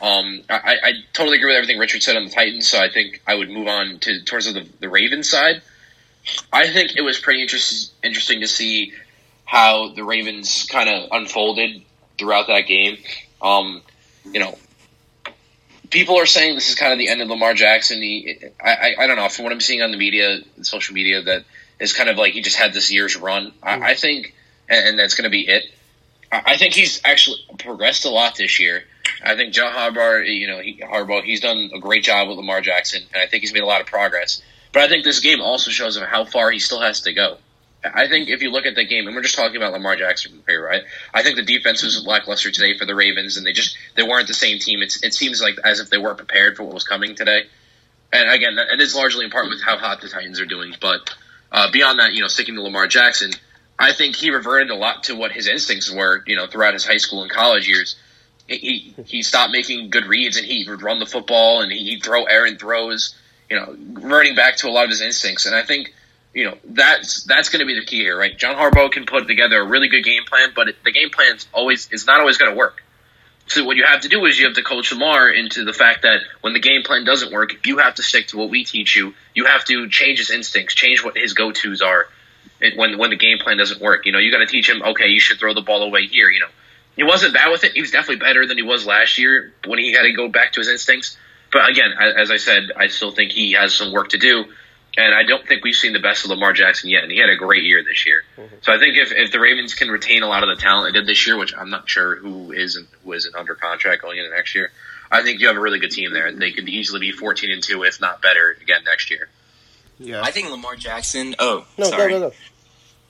Um, 0.00 0.42
I, 0.50 0.76
I 0.82 0.92
totally 1.12 1.36
agree 1.36 1.50
with 1.50 1.58
everything 1.58 1.78
Richard 1.78 2.02
said 2.02 2.16
on 2.16 2.24
the 2.24 2.30
Titans, 2.30 2.66
so 2.66 2.78
I 2.78 2.90
think 2.90 3.22
I 3.24 3.36
would 3.36 3.48
move 3.48 3.68
on 3.68 4.00
to 4.00 4.24
towards 4.24 4.52
the, 4.52 4.66
the 4.80 4.88
Ravens 4.88 5.30
side. 5.30 5.62
I 6.52 6.68
think 6.68 6.96
it 6.96 7.02
was 7.02 7.18
pretty 7.18 7.42
interest, 7.42 7.92
interesting 8.02 8.40
to 8.40 8.48
see 8.48 8.92
how 9.44 9.92
the 9.94 10.04
Ravens 10.04 10.66
kind 10.70 10.88
of 10.88 11.08
unfolded 11.10 11.82
throughout 12.18 12.46
that 12.46 12.62
game. 12.62 12.98
Um, 13.40 13.82
you 14.24 14.40
know, 14.40 14.56
people 15.90 16.18
are 16.18 16.26
saying 16.26 16.54
this 16.54 16.68
is 16.68 16.74
kind 16.74 16.92
of 16.92 16.98
the 16.98 17.08
end 17.08 17.22
of 17.22 17.28
Lamar 17.28 17.54
Jackson. 17.54 18.00
He, 18.00 18.38
I, 18.62 18.70
I, 18.70 18.94
I 19.00 19.06
don't 19.06 19.16
know. 19.16 19.28
From 19.28 19.44
what 19.44 19.52
I'm 19.52 19.60
seeing 19.60 19.82
on 19.82 19.90
the 19.90 19.96
media, 19.96 20.40
social 20.62 20.94
media, 20.94 21.22
that 21.22 21.44
is 21.78 21.92
kind 21.92 22.08
of 22.08 22.16
like 22.16 22.32
he 22.32 22.40
just 22.40 22.56
had 22.56 22.72
this 22.72 22.92
year's 22.92 23.16
run. 23.16 23.52
I, 23.62 23.90
I 23.90 23.94
think, 23.94 24.34
and, 24.68 24.88
and 24.88 24.98
that's 24.98 25.14
going 25.14 25.24
to 25.24 25.30
be 25.30 25.46
it. 25.48 25.64
I, 26.30 26.42
I 26.46 26.56
think 26.56 26.74
he's 26.74 27.00
actually 27.04 27.38
progressed 27.58 28.04
a 28.04 28.10
lot 28.10 28.36
this 28.36 28.58
year. 28.60 28.84
I 29.24 29.36
think 29.36 29.52
John 29.52 29.72
Harbaugh, 29.72 30.26
you 30.26 30.46
know, 30.46 30.60
he, 30.60 30.80
Harbaugh, 30.80 31.22
he's 31.22 31.40
done 31.40 31.70
a 31.74 31.78
great 31.78 32.04
job 32.04 32.28
with 32.28 32.36
Lamar 32.36 32.60
Jackson, 32.60 33.02
and 33.12 33.22
I 33.22 33.26
think 33.26 33.42
he's 33.42 33.52
made 33.52 33.62
a 33.62 33.66
lot 33.66 33.80
of 33.80 33.86
progress. 33.86 34.40
But 34.72 34.82
I 34.82 34.88
think 34.88 35.04
this 35.04 35.20
game 35.20 35.40
also 35.40 35.70
shows 35.70 35.96
him 35.96 36.04
how 36.04 36.24
far 36.24 36.50
he 36.50 36.58
still 36.58 36.80
has 36.80 37.02
to 37.02 37.12
go. 37.12 37.38
I 37.84 38.06
think 38.06 38.28
if 38.28 38.42
you 38.42 38.50
look 38.50 38.64
at 38.64 38.76
the 38.76 38.84
game, 38.84 39.06
and 39.06 39.16
we're 39.16 39.22
just 39.22 39.34
talking 39.34 39.56
about 39.56 39.72
Lamar 39.72 39.96
Jackson 39.96 40.42
here, 40.46 40.64
right? 40.64 40.82
I 41.12 41.22
think 41.22 41.36
the 41.36 41.42
defense 41.42 41.82
was 41.82 42.06
lackluster 42.06 42.50
today 42.50 42.78
for 42.78 42.84
the 42.84 42.94
Ravens, 42.94 43.36
and 43.36 43.44
they 43.44 43.52
just 43.52 43.76
they 43.96 44.04
weren't 44.04 44.28
the 44.28 44.34
same 44.34 44.60
team. 44.60 44.82
It's, 44.82 45.02
it 45.02 45.14
seems 45.14 45.42
like 45.42 45.56
as 45.64 45.80
if 45.80 45.90
they 45.90 45.98
weren't 45.98 46.18
prepared 46.18 46.56
for 46.56 46.62
what 46.62 46.74
was 46.74 46.84
coming 46.84 47.16
today. 47.16 47.42
And 48.12 48.30
again, 48.30 48.56
it 48.58 48.80
is 48.80 48.94
largely 48.94 49.24
in 49.24 49.30
part 49.30 49.48
with 49.48 49.62
how 49.62 49.78
hot 49.78 50.00
the 50.00 50.08
Titans 50.08 50.40
are 50.40 50.46
doing. 50.46 50.74
But 50.80 51.12
uh, 51.50 51.70
beyond 51.72 51.98
that, 51.98 52.12
you 52.12 52.20
know, 52.20 52.28
sticking 52.28 52.54
to 52.54 52.62
Lamar 52.62 52.86
Jackson, 52.86 53.32
I 53.78 53.92
think 53.92 54.14
he 54.14 54.30
reverted 54.30 54.70
a 54.70 54.76
lot 54.76 55.04
to 55.04 55.16
what 55.16 55.32
his 55.32 55.48
instincts 55.48 55.90
were, 55.90 56.22
you 56.26 56.36
know, 56.36 56.46
throughout 56.46 56.74
his 56.74 56.86
high 56.86 56.98
school 56.98 57.22
and 57.22 57.30
college 57.30 57.68
years. 57.68 57.96
He 58.46 58.94
he, 59.06 59.22
stopped 59.22 59.52
making 59.52 59.90
good 59.90 60.06
reads, 60.06 60.36
and 60.36 60.46
he 60.46 60.64
would 60.68 60.82
run 60.82 60.98
the 60.98 61.06
football, 61.06 61.62
and 61.62 61.72
he'd 61.72 62.02
throw 62.02 62.24
errant 62.24 62.60
throws, 62.60 63.14
you 63.52 63.58
know, 63.58 63.76
reverting 64.00 64.34
back 64.34 64.56
to 64.56 64.66
a 64.66 64.70
lot 64.70 64.84
of 64.84 64.90
his 64.90 65.02
instincts. 65.02 65.44
And 65.44 65.54
I 65.54 65.62
think 65.62 65.92
you 66.32 66.44
know 66.44 66.56
that's 66.64 67.24
that's 67.24 67.50
going 67.50 67.60
to 67.60 67.66
be 67.66 67.78
the 67.78 67.84
key 67.84 67.98
here, 67.98 68.18
right? 68.18 68.36
John 68.36 68.56
Harbaugh 68.56 68.90
can 68.90 69.04
put 69.04 69.28
together 69.28 69.60
a 69.60 69.64
really 69.64 69.88
good 69.88 70.04
game 70.04 70.24
plan, 70.24 70.52
but 70.56 70.70
it, 70.70 70.82
the 70.84 70.90
game 70.90 71.10
plan 71.10 71.36
is 71.36 71.46
always 71.52 71.86
is 71.92 72.06
not 72.06 72.20
always 72.20 72.38
going 72.38 72.50
to 72.50 72.56
work. 72.56 72.82
So 73.48 73.64
what 73.64 73.76
you 73.76 73.84
have 73.84 74.00
to 74.02 74.08
do 74.08 74.24
is 74.24 74.38
you 74.38 74.46
have 74.46 74.54
to 74.54 74.62
coach 74.62 74.90
Lamar 74.92 75.28
into 75.28 75.64
the 75.64 75.74
fact 75.74 76.02
that 76.02 76.20
when 76.40 76.54
the 76.54 76.60
game 76.60 76.82
plan 76.82 77.04
doesn't 77.04 77.30
work, 77.30 77.66
you 77.66 77.78
have 77.78 77.96
to 77.96 78.02
stick 78.02 78.28
to 78.28 78.38
what 78.38 78.48
we 78.48 78.64
teach 78.64 78.96
you. 78.96 79.12
You 79.34 79.44
have 79.44 79.64
to 79.66 79.88
change 79.90 80.18
his 80.20 80.30
instincts, 80.30 80.74
change 80.74 81.04
what 81.04 81.18
his 81.18 81.34
go 81.34 81.52
tos 81.52 81.82
are 81.82 82.06
when 82.74 82.96
when 82.96 83.10
the 83.10 83.16
game 83.16 83.38
plan 83.38 83.58
doesn't 83.58 83.82
work. 83.82 84.06
You 84.06 84.12
know, 84.12 84.18
you 84.18 84.32
got 84.32 84.38
to 84.38 84.46
teach 84.46 84.70
him. 84.70 84.82
Okay, 84.82 85.08
you 85.08 85.20
should 85.20 85.38
throw 85.38 85.52
the 85.52 85.60
ball 85.60 85.82
away 85.82 86.06
here. 86.06 86.30
You 86.30 86.40
know, 86.40 86.52
he 86.96 87.02
wasn't 87.02 87.34
bad 87.34 87.50
with 87.50 87.64
it. 87.64 87.72
He 87.72 87.82
was 87.82 87.90
definitely 87.90 88.24
better 88.24 88.46
than 88.46 88.56
he 88.56 88.62
was 88.62 88.86
last 88.86 89.18
year 89.18 89.52
when 89.66 89.78
he 89.78 89.92
had 89.92 90.04
to 90.04 90.12
go 90.12 90.28
back 90.28 90.54
to 90.54 90.60
his 90.60 90.68
instincts. 90.68 91.18
But 91.52 91.68
again, 91.68 91.92
as 92.16 92.30
I 92.30 92.38
said, 92.38 92.72
I 92.76 92.88
still 92.88 93.10
think 93.10 93.32
he 93.32 93.52
has 93.52 93.74
some 93.74 93.92
work 93.92 94.10
to 94.10 94.18
do. 94.18 94.46
And 94.96 95.14
I 95.14 95.22
don't 95.22 95.46
think 95.46 95.64
we've 95.64 95.74
seen 95.74 95.94
the 95.94 96.00
best 96.00 96.24
of 96.24 96.30
Lamar 96.30 96.52
Jackson 96.52 96.90
yet. 96.90 97.02
And 97.02 97.10
he 97.10 97.18
had 97.18 97.30
a 97.30 97.36
great 97.36 97.62
year 97.62 97.82
this 97.82 98.04
year. 98.04 98.24
Mm-hmm. 98.36 98.56
So 98.60 98.72
I 98.72 98.78
think 98.78 98.96
if, 98.96 99.10
if 99.10 99.32
the 99.32 99.40
Ravens 99.40 99.74
can 99.74 99.88
retain 99.88 100.22
a 100.22 100.26
lot 100.26 100.42
of 100.42 100.54
the 100.54 100.60
talent 100.60 100.92
they 100.92 100.98
did 100.98 101.08
this 101.08 101.26
year, 101.26 101.38
which 101.38 101.54
I'm 101.56 101.70
not 101.70 101.88
sure 101.88 102.16
who 102.16 102.52
isn't 102.52 102.88
who 103.02 103.12
isn't 103.12 103.34
under 103.34 103.54
contract 103.54 104.02
going 104.02 104.18
into 104.18 104.30
next 104.30 104.54
year, 104.54 104.70
I 105.10 105.22
think 105.22 105.40
you 105.40 105.46
have 105.46 105.56
a 105.56 105.60
really 105.60 105.78
good 105.78 105.90
team 105.90 106.12
there, 106.12 106.26
and 106.26 106.40
they 106.40 106.52
could 106.52 106.68
easily 106.68 107.00
be 107.00 107.12
14 107.12 107.50
and 107.50 107.62
two, 107.62 107.84
if 107.84 108.00
not 108.00 108.22
better, 108.22 108.56
again 108.60 108.82
next 108.84 109.10
year. 109.10 109.28
Yeah, 109.98 110.22
I 110.22 110.30
think 110.30 110.50
Lamar 110.50 110.74
Jackson. 110.74 111.36
Oh, 111.38 111.66
no, 111.76 111.84
sorry. 111.84 112.12
no, 112.12 112.18
no, 112.18 112.28
no. 112.28 112.34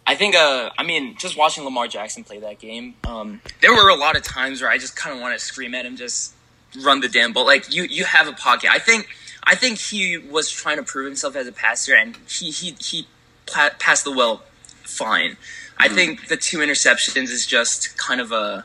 I 0.04 0.16
think, 0.16 0.34
uh, 0.34 0.70
I 0.76 0.82
mean, 0.82 1.16
just 1.16 1.36
watching 1.36 1.62
Lamar 1.64 1.86
Jackson 1.86 2.24
play 2.24 2.40
that 2.40 2.58
game, 2.58 2.96
um, 3.04 3.40
there 3.60 3.72
were 3.72 3.88
a 3.88 3.94
lot 3.94 4.16
of 4.16 4.24
times 4.24 4.60
where 4.60 4.68
I 4.68 4.78
just 4.78 4.96
kind 4.96 5.14
of 5.14 5.22
want 5.22 5.38
to 5.38 5.44
scream 5.44 5.76
at 5.76 5.86
him, 5.86 5.96
just 5.96 6.34
run 6.80 7.00
the 7.00 7.08
damn 7.08 7.32
ball. 7.32 7.46
Like 7.46 7.74
you, 7.74 7.84
you 7.84 8.04
have 8.04 8.28
a 8.28 8.32
pocket. 8.32 8.70
I 8.70 8.78
think 8.78 9.08
I 9.44 9.54
think 9.54 9.78
he 9.78 10.18
was 10.18 10.50
trying 10.50 10.76
to 10.76 10.82
prove 10.82 11.06
himself 11.06 11.36
as 11.36 11.46
a 11.46 11.52
passer, 11.52 11.94
and 11.94 12.16
he 12.28 12.50
he 12.50 12.76
he 12.80 13.06
passed 13.46 14.04
the 14.04 14.12
well 14.12 14.42
fine. 14.82 15.36
I 15.78 15.88
mm. 15.88 15.94
think 15.94 16.28
the 16.28 16.36
two 16.36 16.58
interceptions 16.58 17.30
is 17.30 17.46
just 17.46 17.96
kind 17.96 18.20
of 18.20 18.32
a 18.32 18.64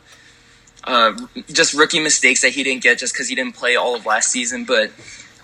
uh, 0.84 1.14
just 1.48 1.74
rookie 1.74 2.00
mistakes 2.00 2.42
that 2.42 2.54
he 2.54 2.64
didn't 2.64 2.84
get 2.84 3.00
just 3.00 3.14
because 3.14 3.28
he 3.28 3.36
didn't 3.36 3.56
play 3.56 3.76
all 3.76 3.96
of 3.96 4.06
last 4.06 4.32
season. 4.32 4.64
But 4.64 4.92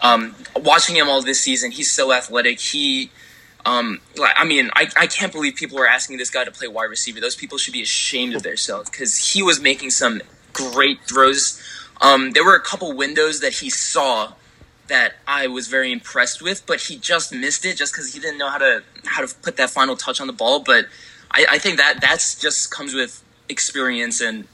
um, 0.02 0.36
watching 0.56 0.96
him 0.96 1.10
all 1.10 1.22
this 1.22 1.42
season, 1.42 1.72
he's 1.72 1.92
so 1.92 2.14
athletic. 2.14 2.60
He, 2.60 3.10
um, 3.66 4.00
like, 4.18 4.34
I 4.38 4.46
mean, 4.46 4.70
I, 4.74 4.88
I 4.98 5.08
can't 5.08 5.32
believe 5.32 5.56
people 5.56 5.78
were 5.78 5.88
asking 5.88 6.18
this 6.18 6.30
guy 6.30 6.44
to 6.44 6.52
play 6.52 6.68
wide 6.68 6.86
receiver. 6.86 7.20
Those 7.20 7.36
people 7.36 7.58
should 7.58 7.74
be 7.74 7.82
ashamed 7.82 8.36
of 8.36 8.44
themselves 8.44 8.90
because 8.90 9.34
he 9.34 9.42
was 9.42 9.60
making 9.60 9.90
some 9.90 10.22
great 10.54 11.02
throws. 11.04 11.62
Um, 12.04 12.32
there 12.32 12.44
were 12.44 12.56
a 12.56 12.62
couple 12.62 12.92
windows 12.94 13.40
that 13.40 13.54
he 13.54 13.70
saw 13.70 14.34
that 14.88 15.14
I 15.26 15.48
was 15.48 15.70
very 15.70 15.92
impressed 15.92 16.42
with, 16.42 16.66
but 16.68 16.82
he 16.82 16.98
just 16.98 17.34
missed 17.34 17.66
it 17.66 17.78
just 17.78 17.94
because 17.94 18.14
he 18.14 18.20
didn't 18.20 18.38
know 18.38 18.50
how 18.50 18.58
to 18.58 18.84
how 19.06 19.26
to 19.26 19.34
put 19.36 19.56
that 19.58 19.70
final 19.70 19.96
touch 19.96 20.20
on 20.20 20.28
the 20.28 20.34
ball. 20.34 20.60
But 20.60 20.88
I, 21.32 21.46
I 21.52 21.58
think 21.58 21.78
that 21.78 22.02
that's 22.02 22.40
just 22.40 22.70
comes 22.72 22.94
with 22.94 23.24
experience 23.48 24.20
and 24.20 24.48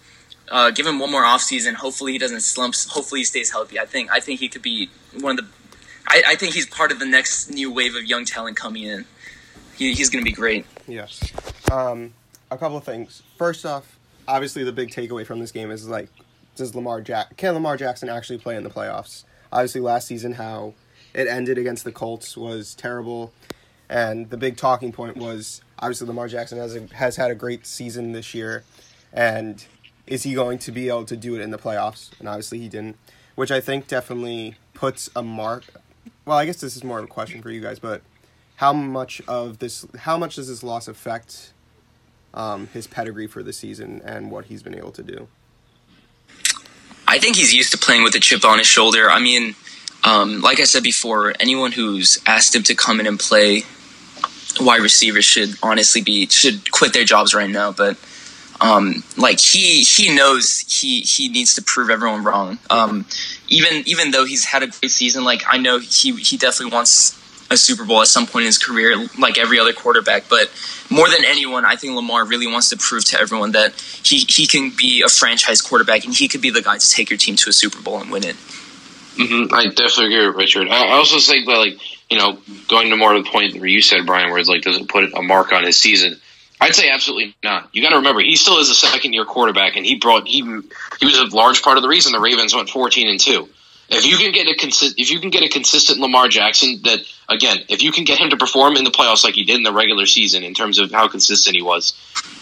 uh, 0.50 0.70
give 0.70 0.86
him 0.86 1.00
one 1.00 1.12
more 1.12 1.24
offseason. 1.24 1.74
Hopefully 1.74 2.12
he 2.12 2.20
doesn't 2.20 2.42
slump. 2.42 2.76
Hopefully 2.90 3.22
he 3.22 3.26
stays 3.26 3.52
healthy. 3.52 3.80
I 3.80 3.86
think 3.86 4.12
I 4.12 4.20
think 4.20 4.40
he 4.40 4.48
could 4.48 4.62
be 4.62 4.90
one 5.20 5.40
of 5.40 5.46
the. 5.46 5.52
I, 6.08 6.24
I 6.28 6.36
think 6.36 6.54
he's 6.54 6.68
part 6.68 6.92
of 6.92 7.00
the 7.00 7.06
next 7.06 7.50
new 7.50 7.72
wave 7.74 7.96
of 7.96 8.06
young 8.06 8.26
talent 8.26 8.58
coming 8.58 8.84
in. 8.84 9.06
He, 9.76 9.94
he's 9.94 10.10
going 10.10 10.24
to 10.24 10.30
be 10.30 10.36
great. 10.36 10.66
Yes. 10.88 11.20
Um, 11.72 12.14
a 12.52 12.58
couple 12.58 12.78
of 12.78 12.84
things. 12.84 13.24
First 13.38 13.66
off, 13.66 13.98
obviously 14.28 14.64
the 14.64 14.72
big 14.72 14.90
takeaway 14.90 15.26
from 15.26 15.40
this 15.40 15.52
game 15.52 15.72
is 15.72 15.88
like, 15.88 16.10
does 16.60 16.76
Lamar 16.76 17.02
Jack 17.02 17.36
can 17.36 17.56
Lamar 17.56 17.76
Jackson 17.76 18.08
actually 18.08 18.38
play 18.38 18.56
in 18.56 18.64
the 18.64 18.70
playoffs? 18.70 19.24
obviously 19.52 19.82
last 19.82 20.08
season 20.08 20.34
how 20.34 20.74
it 21.14 21.28
ended 21.28 21.58
against 21.58 21.84
the 21.84 21.92
Colts 21.92 22.38
was 22.38 22.76
terrible, 22.76 23.34
and 23.90 24.30
the 24.30 24.38
big 24.38 24.58
talking 24.58 24.92
point 24.92 25.18
was 25.18 25.62
obviously 25.80 26.08
Lamar 26.08 26.28
Jackson 26.28 26.58
has 26.58 26.76
a, 26.76 26.88
has 26.96 27.16
had 27.16 27.32
a 27.32 27.36
great 27.36 27.66
season 27.66 28.12
this 28.12 28.34
year, 28.34 28.64
and 29.12 29.66
is 30.06 30.24
he 30.24 30.34
going 30.34 30.60
to 30.60 30.72
be 30.72 30.88
able 30.88 31.06
to 31.06 31.18
do 31.18 31.36
it 31.36 31.42
in 31.42 31.52
the 31.52 31.58
playoffs? 31.58 32.12
And 32.20 32.28
obviously 32.28 32.60
he 32.60 32.70
didn't, 32.70 32.98
which 33.36 33.52
I 33.52 33.60
think 33.60 33.88
definitely 33.88 34.56
puts 34.74 35.10
a 35.16 35.24
mark. 35.24 35.66
Well, 36.26 36.38
I 36.38 36.46
guess 36.46 36.62
this 36.62 36.76
is 36.76 36.84
more 36.84 37.00
of 37.00 37.06
a 37.06 37.08
question 37.08 37.42
for 37.42 37.50
you 37.50 37.62
guys, 37.62 37.80
but 37.80 38.02
how 38.58 38.74
much 38.74 39.22
of 39.28 39.60
this, 39.60 39.86
how 40.00 40.18
much 40.18 40.36
does 40.36 40.48
this 40.48 40.64
loss 40.64 40.88
affect 40.88 41.54
um, 42.34 42.68
his 42.68 42.86
pedigree 42.88 43.28
for 43.28 43.42
the 43.42 43.54
season 43.54 44.02
and 44.04 44.30
what 44.30 44.46
he's 44.46 44.62
been 44.62 44.76
able 44.76 44.92
to 44.92 45.04
do? 45.04 45.28
I 47.10 47.18
think 47.18 47.36
he's 47.36 47.52
used 47.52 47.72
to 47.72 47.78
playing 47.80 48.04
with 48.04 48.14
a 48.14 48.20
chip 48.20 48.46
on 48.46 48.60
his 48.60 48.68
shoulder. 48.68 49.10
I 49.10 49.20
mean, 49.20 49.56
um, 50.04 50.42
like 50.42 50.60
I 50.60 50.64
said 50.66 50.84
before, 50.84 51.34
anyone 51.40 51.72
who's 51.72 52.22
asked 52.28 52.54
him 52.54 52.62
to 52.64 52.76
come 52.76 53.00
in 53.00 53.08
and 53.08 53.20
play 53.20 53.64
wide 54.62 54.82
receiver 54.82 55.20
should 55.24 55.56
honestly 55.64 56.02
be 56.02 56.28
should 56.28 56.72
quit 56.72 56.94
their 56.94 57.04
jobs 57.04 57.34
right 57.34 57.50
now. 57.50 57.72
But 57.72 57.98
um, 58.62 59.04
like 59.18 59.40
he 59.40 59.82
he 59.82 60.16
knows 60.16 60.60
he 60.60 61.02
he 61.02 61.30
needs 61.30 61.56
to 61.56 61.64
prove 61.64 61.90
everyone 61.90 62.24
wrong. 62.24 62.60
Um, 62.70 63.06
even 63.48 63.82
even 63.88 64.12
though 64.12 64.26
he's 64.26 64.46
had 64.46 64.62
a 64.62 64.68
great 64.68 64.92
season, 64.92 65.24
like 65.24 65.42
I 65.48 65.58
know 65.58 65.80
he 65.80 66.16
he 66.16 66.38
definitely 66.38 66.74
wants 66.74 67.19
a 67.52 67.58
Super 67.58 67.86
Bowl 67.86 68.02
at 68.02 68.08
some 68.08 68.28
point 68.28 68.44
in 68.44 68.48
his 68.48 68.58
career, 68.58 68.96
like 69.18 69.38
every 69.38 69.60
other 69.60 69.74
quarterback. 69.74 70.30
But 70.30 70.52
more 70.90 71.10
than 71.10 71.26
anyone, 71.26 71.66
I 71.66 71.76
think 71.76 71.96
Lamar 71.96 72.26
really 72.26 72.48
wants 72.48 72.70
to 72.70 72.78
prove 72.78 73.06
to 73.06 73.20
everyone 73.20 73.54
that 73.54 73.74
he, 74.04 74.20
he 74.28 74.46
can 74.46 74.72
be 74.76 75.04
a 75.06 75.10
franchise 75.10 75.62
quarterback 75.62 76.06
and 76.06 76.14
he 76.14 76.28
could 76.28 76.42
be 76.42 76.50
the 76.50 76.62
guy 76.62 76.78
to 76.78 76.90
take 76.90 77.10
your 77.10 77.18
team 77.18 77.36
to 77.38 77.50
a 77.50 77.54
Super 77.54 77.82
Bowl 77.82 78.00
and 78.00 78.12
win 78.12 78.24
it. 78.24 78.36
Mm-hmm. 79.16 79.54
I 79.54 79.66
definitely 79.66 80.16
agree 80.16 80.28
with 80.28 80.36
Richard. 80.36 80.70
I 80.70 80.92
also 80.92 81.20
think 81.20 81.46
that, 81.48 81.58
like, 81.58 81.80
you 82.10 82.18
know, 82.18 82.40
going 82.68 82.90
to 82.90 82.96
more 82.96 83.14
to 83.14 83.24
the 83.24 83.30
point 83.30 83.56
where 83.56 83.68
you 83.68 83.82
said, 83.82 84.06
Brian, 84.06 84.30
where 84.30 84.40
it's 84.40 84.48
like, 84.48 84.62
does 84.62 84.78
it 84.78 84.88
put 84.88 85.14
a 85.14 85.22
mark 85.22 85.52
on 85.52 85.64
his 85.64 85.80
season? 85.80 86.20
I'd 86.62 86.76
say 86.76 86.90
absolutely 86.90 87.36
not. 87.44 87.70
You 87.74 87.82
got 87.82 87.90
to 87.90 87.98
remember, 87.98 88.22
he 88.22 88.36
still 88.36 88.60
is 88.60 88.70
a 88.70 88.76
second 88.76 89.14
year 89.14 89.26
quarterback, 89.26 89.76
and 89.76 89.86
he 89.86 89.96
brought 89.96 90.28
he 90.28 90.42
he 90.42 91.06
was 91.06 91.18
a 91.18 91.36
large 91.36 91.62
part 91.62 91.78
of 91.78 91.84
the 91.84 91.90
reason 91.90 92.12
the 92.12 92.20
Ravens 92.20 92.54
went 92.54 92.70
fourteen 92.70 93.08
and 93.08 93.20
two. 93.20 93.48
If 93.92 94.06
you 94.06 94.18
can 94.18 94.32
get 94.32 94.48
a 94.48 94.56
consi- 94.56 94.94
if 94.98 95.10
you 95.10 95.20
can 95.20 95.32
get 95.32 95.44
a 95.44 95.50
consistent 95.50 96.00
Lamar 96.00 96.28
Jackson 96.28 96.80
that 96.84 97.00
again, 97.28 97.58
if 97.70 97.82
you 97.82 97.92
can 97.92 98.04
get 98.04 98.20
him 98.20 98.30
to 98.30 98.38
perform 98.38 98.76
in 98.76 98.84
the 98.84 98.92
playoffs 98.92 99.24
like 99.24 99.34
he 99.34 99.44
did 99.44 99.58
in 99.58 99.64
the 99.64 99.74
regular 99.74 100.06
season 100.06 100.44
in 100.44 100.54
terms 100.54 100.78
of 100.78 100.92
how 100.92 101.08
consistent 101.08 101.56
he 101.56 101.62
was, 101.62 101.94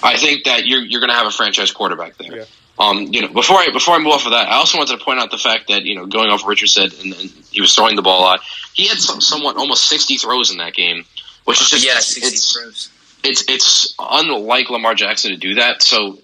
I 0.03 0.17
think 0.17 0.43
that 0.43 0.65
you're 0.65 0.81
you're 0.81 0.99
going 0.99 1.09
to 1.09 1.15
have 1.15 1.27
a 1.27 1.31
franchise 1.31 1.71
quarterback 1.71 2.17
there. 2.17 2.37
Yeah. 2.39 2.45
Um, 2.79 3.07
you 3.11 3.21
know, 3.21 3.29
before 3.29 3.57
I 3.57 3.69
before 3.71 3.95
I 3.95 3.99
move 3.99 4.13
off 4.13 4.25
of 4.25 4.33
that, 4.33 4.47
I 4.47 4.55
also 4.57 4.77
wanted 4.77 4.99
to 4.99 5.03
point 5.03 5.19
out 5.19 5.31
the 5.31 5.37
fact 5.37 5.69
that 5.69 5.83
you 5.83 5.95
know, 5.95 6.05
going 6.05 6.29
off 6.29 6.43
what 6.43 6.49
Richard 6.49 6.67
said, 6.67 6.93
and, 6.93 7.13
and 7.13 7.29
he 7.49 7.61
was 7.61 7.73
throwing 7.73 7.95
the 7.95 8.01
ball 8.01 8.19
a 8.19 8.23
lot. 8.23 8.41
He 8.73 8.87
had 8.87 8.97
some, 8.99 9.19
somewhat 9.21 9.57
almost 9.57 9.87
sixty 9.87 10.17
throws 10.17 10.51
in 10.51 10.57
that 10.57 10.73
game, 10.73 11.05
which 11.45 11.61
is 11.61 11.69
just 11.69 11.85
yeah, 11.85 11.97
it's, 11.97 12.17
it's, 12.17 12.53
throws. 12.53 12.89
It's 13.23 13.43
it's 13.49 13.95
unlike 13.97 14.69
Lamar 14.69 14.93
Jackson 14.93 15.31
to 15.31 15.37
do 15.37 15.55
that. 15.55 15.81
So 15.81 16.19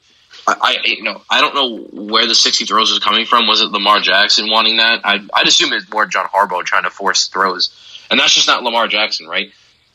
I, 0.45 0.55
I 0.61 0.77
you 0.85 1.03
know 1.03 1.21
I 1.29 1.41
don't 1.41 1.55
know 1.55 2.03
where 2.03 2.27
the 2.27 2.35
sixty 2.35 2.65
throws 2.65 2.89
was 2.89 2.99
coming 2.99 3.25
from. 3.25 3.47
Was 3.47 3.61
it 3.61 3.71
Lamar 3.71 3.99
Jackson 3.99 4.49
wanting 4.49 4.77
that? 4.77 5.01
I, 5.03 5.25
I'd 5.33 5.47
assume 5.47 5.73
it's 5.73 5.89
more 5.89 6.05
John 6.05 6.25
Harbaugh 6.25 6.63
trying 6.63 6.83
to 6.83 6.89
force 6.89 7.27
throws, 7.27 7.69
and 8.11 8.19
that's 8.19 8.33
just 8.33 8.47
not 8.47 8.63
Lamar 8.63 8.87
Jackson, 8.87 9.27
right? 9.27 9.51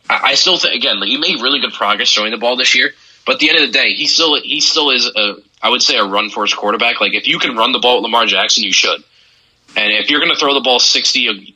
I, 0.09 0.31
I 0.31 0.35
still 0.35 0.59
think 0.59 0.75
again, 0.75 1.01
like, 1.01 1.09
he 1.09 1.19
made 1.19 1.43
really 1.43 1.61
good 1.61 1.73
progress 1.73 2.13
throwing 2.13 2.31
the 2.31 2.39
ball 2.39 2.57
this 2.57 2.75
year, 2.75 2.93
but 3.27 3.35
at 3.35 3.41
the 3.41 3.51
end 3.51 3.59
of 3.59 3.67
the 3.67 3.73
day, 3.73 3.95
he 3.95 4.07
still 4.07 4.41
he 4.41 4.61
still 4.61 4.91
is 4.91 5.07
a 5.07 5.37
I 5.63 5.71
would 5.71 5.83
say 5.83 5.97
a 5.97 6.05
run 6.05 6.31
first 6.31 6.57
quarterback. 6.57 7.01
Like 7.01 7.15
if 7.15 7.29
you 7.29 7.39
can 7.39 7.57
run 7.57 7.73
the 7.73 7.79
ball 7.79 7.97
with 7.97 8.05
Lamar 8.05 8.27
Jackson, 8.27 8.65
you 8.65 8.73
should, 8.73 9.03
and 9.77 9.93
if 9.93 10.11
you're 10.11 10.21
going 10.21 10.33
to 10.33 10.39
throw 10.39 10.55
the 10.55 10.61
ball 10.61 10.79
sixty 10.79 11.55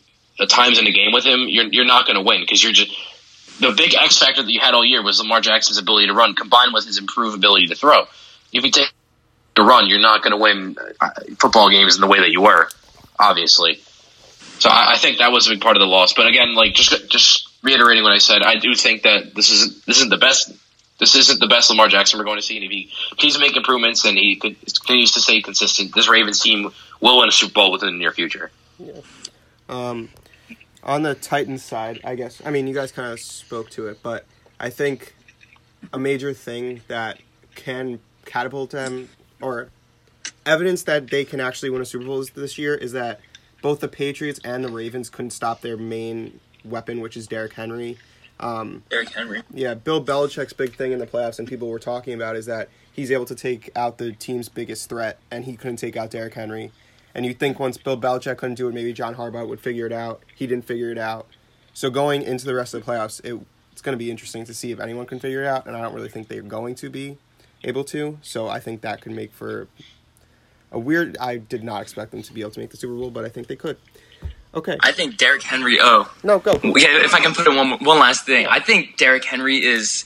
times 0.49 0.79
in 0.79 0.87
a 0.87 0.93
game 0.93 1.13
with 1.13 1.25
him, 1.25 1.47
you're 1.49 1.67
you're 1.67 1.87
not 1.87 2.07
going 2.07 2.17
to 2.17 2.23
win 2.23 2.41
because 2.41 2.63
you're 2.63 2.73
just 2.73 2.93
the 3.61 3.73
big 3.73 3.95
X 3.95 4.19
factor 4.19 4.43
that 4.43 4.51
you 4.51 4.61
had 4.61 4.75
all 4.75 4.85
year 4.85 5.03
was 5.03 5.21
Lamar 5.21 5.41
Jackson's 5.41 5.79
ability 5.79 6.09
to 6.09 6.15
run, 6.15 6.35
combined 6.35 6.73
with 6.75 6.85
his 6.85 6.99
improved 6.99 7.37
ability 7.37 7.69
to 7.69 7.75
throw. 7.75 8.07
If 8.53 8.65
you 8.65 8.71
take 8.71 8.93
to 9.55 9.63
run, 9.63 9.89
you're 9.89 10.01
not 10.01 10.23
going 10.23 10.33
to 10.33 10.37
win 10.37 10.77
uh, 11.01 11.11
football 11.39 11.71
games 11.71 11.95
in 11.95 12.01
the 12.01 12.07
way 12.07 12.21
that 12.21 12.31
you 12.31 12.43
were, 12.43 12.69
obviously. 13.19 13.83
So 14.59 14.71
I, 14.71 14.93
I 14.93 14.99
think 14.99 15.19
that 15.19 15.33
was 15.33 15.47
a 15.47 15.51
big 15.51 15.61
part 15.61 15.77
of 15.77 15.81
the 15.81 15.87
loss. 15.87 16.15
But 16.15 16.27
again, 16.27 16.55
like 16.55 16.75
just 16.75 17.11
just 17.11 17.49
reiterating 17.63 18.03
what 18.03 18.13
I 18.13 18.19
said, 18.19 18.43
I 18.43 18.57
do 18.57 18.75
think 18.75 19.03
that 19.03 19.35
this 19.35 19.51
isn't 19.51 19.87
this 19.87 19.99
isn't 19.99 20.11
the 20.11 20.19
best. 20.19 20.53
This 20.99 21.17
isn't 21.17 21.41
the 21.41 21.49
best 21.49 21.69
Lamar 21.69 21.89
Jackson 21.89 22.19
we're 22.19 22.25
going 22.25 22.39
to 22.39 22.43
see. 22.43 22.57
And 22.57 22.65
if 22.65 22.71
he 22.71 22.93
continues 23.09 23.35
to 23.35 23.41
make 23.41 23.57
improvements 23.57 24.05
and 24.05 24.17
he 24.17 24.37
continues 24.37 25.11
to 25.13 25.21
stay 25.21 25.41
consistent, 25.41 25.93
this 25.93 26.09
Ravens 26.09 26.41
team 26.41 26.71
will 27.01 27.19
win 27.19 27.29
a 27.29 27.33
Super 27.33 27.55
Bowl 27.55 27.73
within 27.73 27.89
the 27.89 27.99
near 27.99 28.13
future. 28.13 28.53
Yeah. 28.79 29.01
Um, 29.69 30.11
on 30.85 31.03
the 31.03 31.17
Titans 31.17 31.65
side, 31.65 32.01
I 32.05 32.15
guess, 32.15 32.41
I 32.45 32.51
mean, 32.51 32.69
you 32.69 32.75
guys 32.75 32.93
kind 32.93 33.13
of 33.13 33.19
spoke 33.19 33.71
to 33.71 33.89
it, 33.89 34.01
but 34.03 34.27
I 34.61 34.71
think 34.71 35.15
a 35.93 35.99
major 35.99 36.33
thing 36.33 36.83
that 36.87 37.19
can 37.57 37.99
catapult 38.25 38.71
them 38.71 39.09
or 39.41 39.69
evidence 40.47 40.83
that 40.85 41.11
they 41.11 41.25
can 41.25 41.41
actually 41.41 41.71
win 41.71 41.83
a 41.83 41.85
Super 41.85 42.05
Bowl 42.05 42.25
this 42.35 42.59
year 42.59 42.75
is 42.75 42.93
that 42.93 43.21
both 43.61 43.81
the 43.81 43.89
Patriots 43.89 44.41
and 44.45 44.65
the 44.65 44.69
Ravens 44.69 45.09
couldn't 45.09 45.31
stop 45.31 45.61
their 45.61 45.77
main 45.77 46.41
weapon, 46.65 47.01
which 47.01 47.17
is 47.17 47.27
Derrick 47.27 47.55
Henry. 47.55 47.99
Um, 48.41 48.83
Derrick 48.91 49.11
Henry. 49.11 49.43
Yeah, 49.53 49.75
Bill 49.75 50.05
Belichick's 50.05 50.53
big 50.53 50.75
thing 50.75 50.93
in 50.93 50.99
the 50.99 51.07
playoffs, 51.07 51.39
and 51.39 51.47
people 51.47 51.69
were 51.69 51.79
talking 51.79 52.15
about, 52.15 52.35
is 52.37 52.47
that 52.47 52.69
he's 52.93 53.11
able 53.11 53.25
to 53.27 53.35
take 53.35 53.71
out 53.77 53.99
the 53.99 54.13
team's 54.13 54.49
biggest 54.49 54.89
threat, 54.89 55.19
and 55.31 55.45
he 55.45 55.57
couldn't 55.57 55.77
take 55.77 55.97
out 55.97 56.11
Derrick 56.11 56.35
Henry. 56.35 56.73
And 57.15 57.25
you 57.25 57.35
think 57.35 57.61
once 57.61 57.77
Bill 57.77 57.97
Belichick 57.97 58.39
couldn't 58.39 58.57
do 58.57 58.69
it, 58.69 58.75
maybe 58.75 58.93
John 58.93 59.15
Harbaugh 59.15 59.47
would 59.47 59.61
figure 59.61 59.87
it 59.87 59.93
out. 59.93 60.23
He 60.35 60.47
didn't 60.47 60.65
figure 60.65 60.91
it 60.91 60.99
out. 60.99 61.27
So 61.75 61.89
going 61.89 62.23
into 62.23 62.45
the 62.45 62.55
rest 62.55 62.75
of 62.75 62.85
the 62.85 62.91
playoffs, 62.91 63.25
it, 63.25 63.39
it's 63.71 63.83
going 63.83 63.93
to 63.93 63.99
be 63.99 64.11
interesting 64.11 64.45
to 64.45 64.55
see 64.55 64.73
if 64.73 64.81
anyone 64.81 65.07
can 65.07 65.21
figure 65.21 65.43
it 65.43 65.47
out, 65.47 65.67
and 65.67 65.77
I 65.77 65.83
don't 65.83 65.95
really 65.95 66.09
think 66.09 66.29
they're 66.29 66.43
going 66.43 66.75
to 66.77 66.91
be 66.91 67.19
able 67.65 67.85
to. 67.85 68.19
So 68.23 68.49
I 68.49 68.61
think 68.61 68.81
that 68.83 69.01
could 69.01 69.13
make 69.13 69.33
for 69.33 69.69
a 70.71 70.79
weird. 70.79 71.17
I 71.19 71.37
did 71.37 71.63
not 71.63 71.83
expect 71.83 72.11
them 72.11 72.23
to 72.23 72.33
be 72.33 72.41
able 72.41 72.53
to 72.53 72.61
make 72.61 72.71
the 72.71 72.77
Super 72.77 72.95
Bowl, 72.95 73.11
but 73.11 73.25
I 73.25 73.29
think 73.29 73.47
they 73.47 73.57
could. 73.57 73.77
Okay. 74.55 74.77
I 74.81 74.93
think 74.93 75.17
Derrick 75.17 75.43
Henry. 75.43 75.79
Oh 75.81 76.13
no, 76.23 76.39
go. 76.39 76.53
Yeah, 76.63 77.03
if 77.05 77.15
I 77.15 77.21
can 77.21 77.35
put 77.35 77.47
in 77.47 77.57
one 77.57 77.85
one 77.85 77.99
last 77.99 78.27
thing, 78.27 78.47
I 78.47 78.61
think 78.61 78.97
Derrick 78.97 79.25
Henry 79.25 79.65
is 79.65 80.05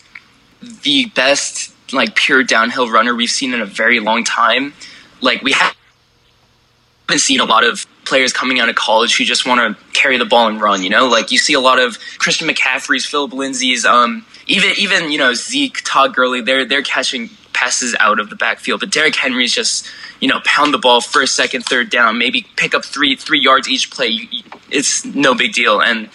the 0.82 1.06
best 1.06 1.72
like 1.92 2.14
pure 2.14 2.42
downhill 2.42 2.90
runner 2.90 3.14
we've 3.14 3.30
seen 3.30 3.54
in 3.54 3.60
a 3.60 3.66
very 3.66 4.00
long 4.00 4.24
time. 4.24 4.72
Like 5.20 5.42
we 5.42 5.52
haven't 5.52 5.76
seen 7.16 7.40
a 7.40 7.44
lot 7.44 7.64
of 7.64 7.86
players 8.04 8.32
coming 8.32 8.60
out 8.60 8.68
of 8.68 8.76
college 8.76 9.16
who 9.16 9.24
just 9.24 9.46
want 9.46 9.60
to 9.76 9.84
carry 9.92 10.16
the 10.16 10.24
ball 10.24 10.46
and 10.46 10.60
run. 10.60 10.82
You 10.82 10.90
know, 10.90 11.08
like 11.08 11.32
you 11.32 11.38
see 11.38 11.54
a 11.54 11.60
lot 11.60 11.80
of 11.80 11.98
Christian 12.18 12.48
McCaffrey's, 12.48 13.04
Phillip 13.04 13.32
Lindsay's, 13.32 13.84
um, 13.84 14.24
even 14.46 14.70
even 14.78 15.10
you 15.10 15.18
know 15.18 15.34
Zeke, 15.34 15.82
Todd 15.84 16.14
Gurley. 16.14 16.40
They're 16.40 16.64
they're 16.64 16.82
catching 16.82 17.30
passes 17.66 17.96
out 17.98 18.20
of 18.20 18.30
the 18.30 18.36
backfield, 18.36 18.80
but 18.80 18.90
Derrick 18.90 19.16
Henry's 19.16 19.52
just 19.52 19.88
you 20.20 20.28
know, 20.28 20.40
pound 20.44 20.72
the 20.72 20.78
ball 20.78 21.00
first, 21.00 21.34
second, 21.34 21.64
third 21.64 21.90
down, 21.90 22.18
maybe 22.18 22.46
pick 22.56 22.74
up 22.74 22.84
three 22.84 23.16
three 23.16 23.40
yards 23.40 23.68
each 23.68 23.90
play. 23.90 24.28
It's 24.70 25.04
no 25.04 25.34
big 25.34 25.52
deal, 25.52 25.80
and 25.80 26.08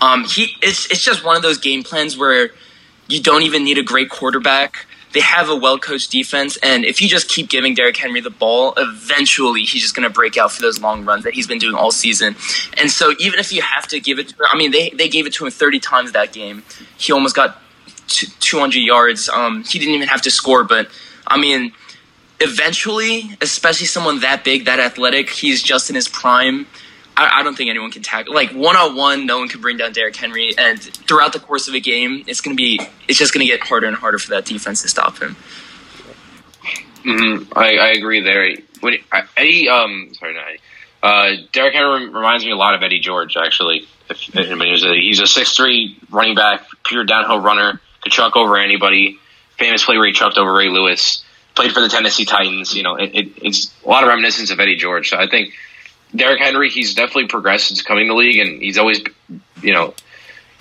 um, 0.00 0.24
he 0.24 0.56
it's 0.62 0.90
it's 0.90 1.02
just 1.02 1.24
one 1.24 1.36
of 1.36 1.42
those 1.42 1.58
game 1.58 1.82
plans 1.82 2.16
where 2.16 2.50
you 3.06 3.22
don't 3.22 3.42
even 3.42 3.64
need 3.64 3.78
a 3.78 3.82
great 3.82 4.08
quarterback. 4.08 4.86
They 5.12 5.20
have 5.20 5.48
a 5.48 5.54
well 5.54 5.78
coached 5.78 6.10
defense, 6.10 6.56
and 6.56 6.84
if 6.84 7.00
you 7.00 7.08
just 7.08 7.28
keep 7.28 7.48
giving 7.48 7.74
Derrick 7.74 7.96
Henry 7.96 8.20
the 8.20 8.30
ball, 8.30 8.74
eventually 8.76 9.62
he's 9.62 9.82
just 9.82 9.94
going 9.94 10.08
to 10.08 10.12
break 10.12 10.36
out 10.36 10.50
for 10.50 10.62
those 10.62 10.80
long 10.80 11.04
runs 11.04 11.24
that 11.24 11.34
he's 11.34 11.46
been 11.46 11.58
doing 11.58 11.76
all 11.76 11.92
season. 11.92 12.34
And 12.78 12.90
so, 12.90 13.14
even 13.20 13.38
if 13.38 13.52
you 13.52 13.62
have 13.62 13.86
to 13.88 14.00
give 14.00 14.18
it, 14.18 14.34
I 14.50 14.56
mean, 14.56 14.70
they 14.70 14.90
they 14.90 15.08
gave 15.08 15.26
it 15.26 15.34
to 15.34 15.44
him 15.44 15.50
thirty 15.50 15.78
times 15.78 16.12
that 16.12 16.32
game. 16.32 16.64
He 16.96 17.12
almost 17.12 17.36
got 17.36 17.60
two 18.06 18.58
hundred 18.58 18.80
yards. 18.80 19.28
Um, 19.28 19.64
he 19.64 19.78
didn't 19.78 19.94
even 19.94 20.08
have 20.08 20.22
to 20.22 20.30
score, 20.30 20.64
but 20.64 20.88
I 21.26 21.38
mean 21.38 21.72
eventually, 22.40 23.36
especially 23.40 23.86
someone 23.86 24.20
that 24.20 24.44
big, 24.44 24.66
that 24.66 24.80
athletic, 24.80 25.30
he's 25.30 25.62
just 25.62 25.88
in 25.88 25.96
his 25.96 26.08
prime. 26.08 26.66
I, 27.16 27.40
I 27.40 27.42
don't 27.42 27.56
think 27.56 27.70
anyone 27.70 27.90
can 27.90 28.02
tackle. 28.02 28.34
Like 28.34 28.50
one 28.50 28.76
on 28.76 28.96
one, 28.96 29.26
no 29.26 29.38
one 29.38 29.48
can 29.48 29.60
bring 29.60 29.76
down 29.76 29.92
Derrick 29.92 30.16
Henry. 30.16 30.52
And 30.58 30.80
throughout 30.80 31.32
the 31.32 31.38
course 31.38 31.68
of 31.68 31.74
a 31.74 31.80
game, 31.80 32.24
it's 32.26 32.40
gonna 32.40 32.56
be 32.56 32.80
it's 33.08 33.18
just 33.18 33.32
gonna 33.32 33.46
get 33.46 33.60
harder 33.60 33.86
and 33.86 33.96
harder 33.96 34.18
for 34.18 34.30
that 34.30 34.44
defense 34.44 34.82
to 34.82 34.88
stop 34.88 35.20
him. 35.20 35.36
Mm-hmm. 37.04 37.52
I, 37.56 37.76
I 37.76 37.88
agree 37.92 38.20
there. 38.22 38.56
When 38.80 38.96
Eddie, 39.36 39.68
um, 39.68 40.12
sorry, 40.14 40.34
not 40.34 40.44
Eddie. 40.48 40.60
Uh, 41.02 41.42
Derrick 41.52 41.74
Henry 41.74 42.08
reminds 42.08 42.44
me 42.46 42.50
a 42.50 42.56
lot 42.56 42.74
of 42.74 42.82
Eddie 42.82 43.00
George, 43.00 43.36
actually. 43.36 43.86
If, 44.08 44.34
I 44.34 44.54
mean, 44.54 44.74
he's 45.02 45.20
a 45.20 45.26
six 45.26 45.54
three 45.54 45.98
running 46.10 46.34
back, 46.34 46.66
pure 46.84 47.04
downhill 47.04 47.40
runner, 47.40 47.80
could 48.04 48.12
chuck 48.12 48.36
over 48.36 48.56
anybody. 48.56 49.18
Famous 49.58 49.84
play 49.84 49.96
where 49.96 50.06
he 50.06 50.12
chucked 50.12 50.38
over 50.38 50.52
Ray 50.52 50.68
Lewis 50.68 51.24
played 51.54 51.72
for 51.72 51.80
the 51.80 51.88
Tennessee 51.88 52.24
Titans. 52.24 52.74
You 52.74 52.82
know, 52.82 52.96
it, 52.96 53.14
it, 53.14 53.28
it's 53.42 53.74
a 53.84 53.88
lot 53.88 54.04
of 54.04 54.08
reminiscence 54.08 54.50
of 54.50 54.60
Eddie 54.60 54.76
George. 54.76 55.10
So 55.10 55.16
I 55.16 55.28
think 55.28 55.54
Derrick 56.14 56.40
Henry, 56.40 56.70
he's 56.70 56.94
definitely 56.94 57.28
progressed 57.28 57.68
since 57.68 57.82
coming 57.82 58.06
to 58.06 58.12
the 58.12 58.16
league, 58.16 58.38
and 58.38 58.62
he's 58.62 58.78
always, 58.78 59.02
you 59.62 59.72
know, 59.72 59.94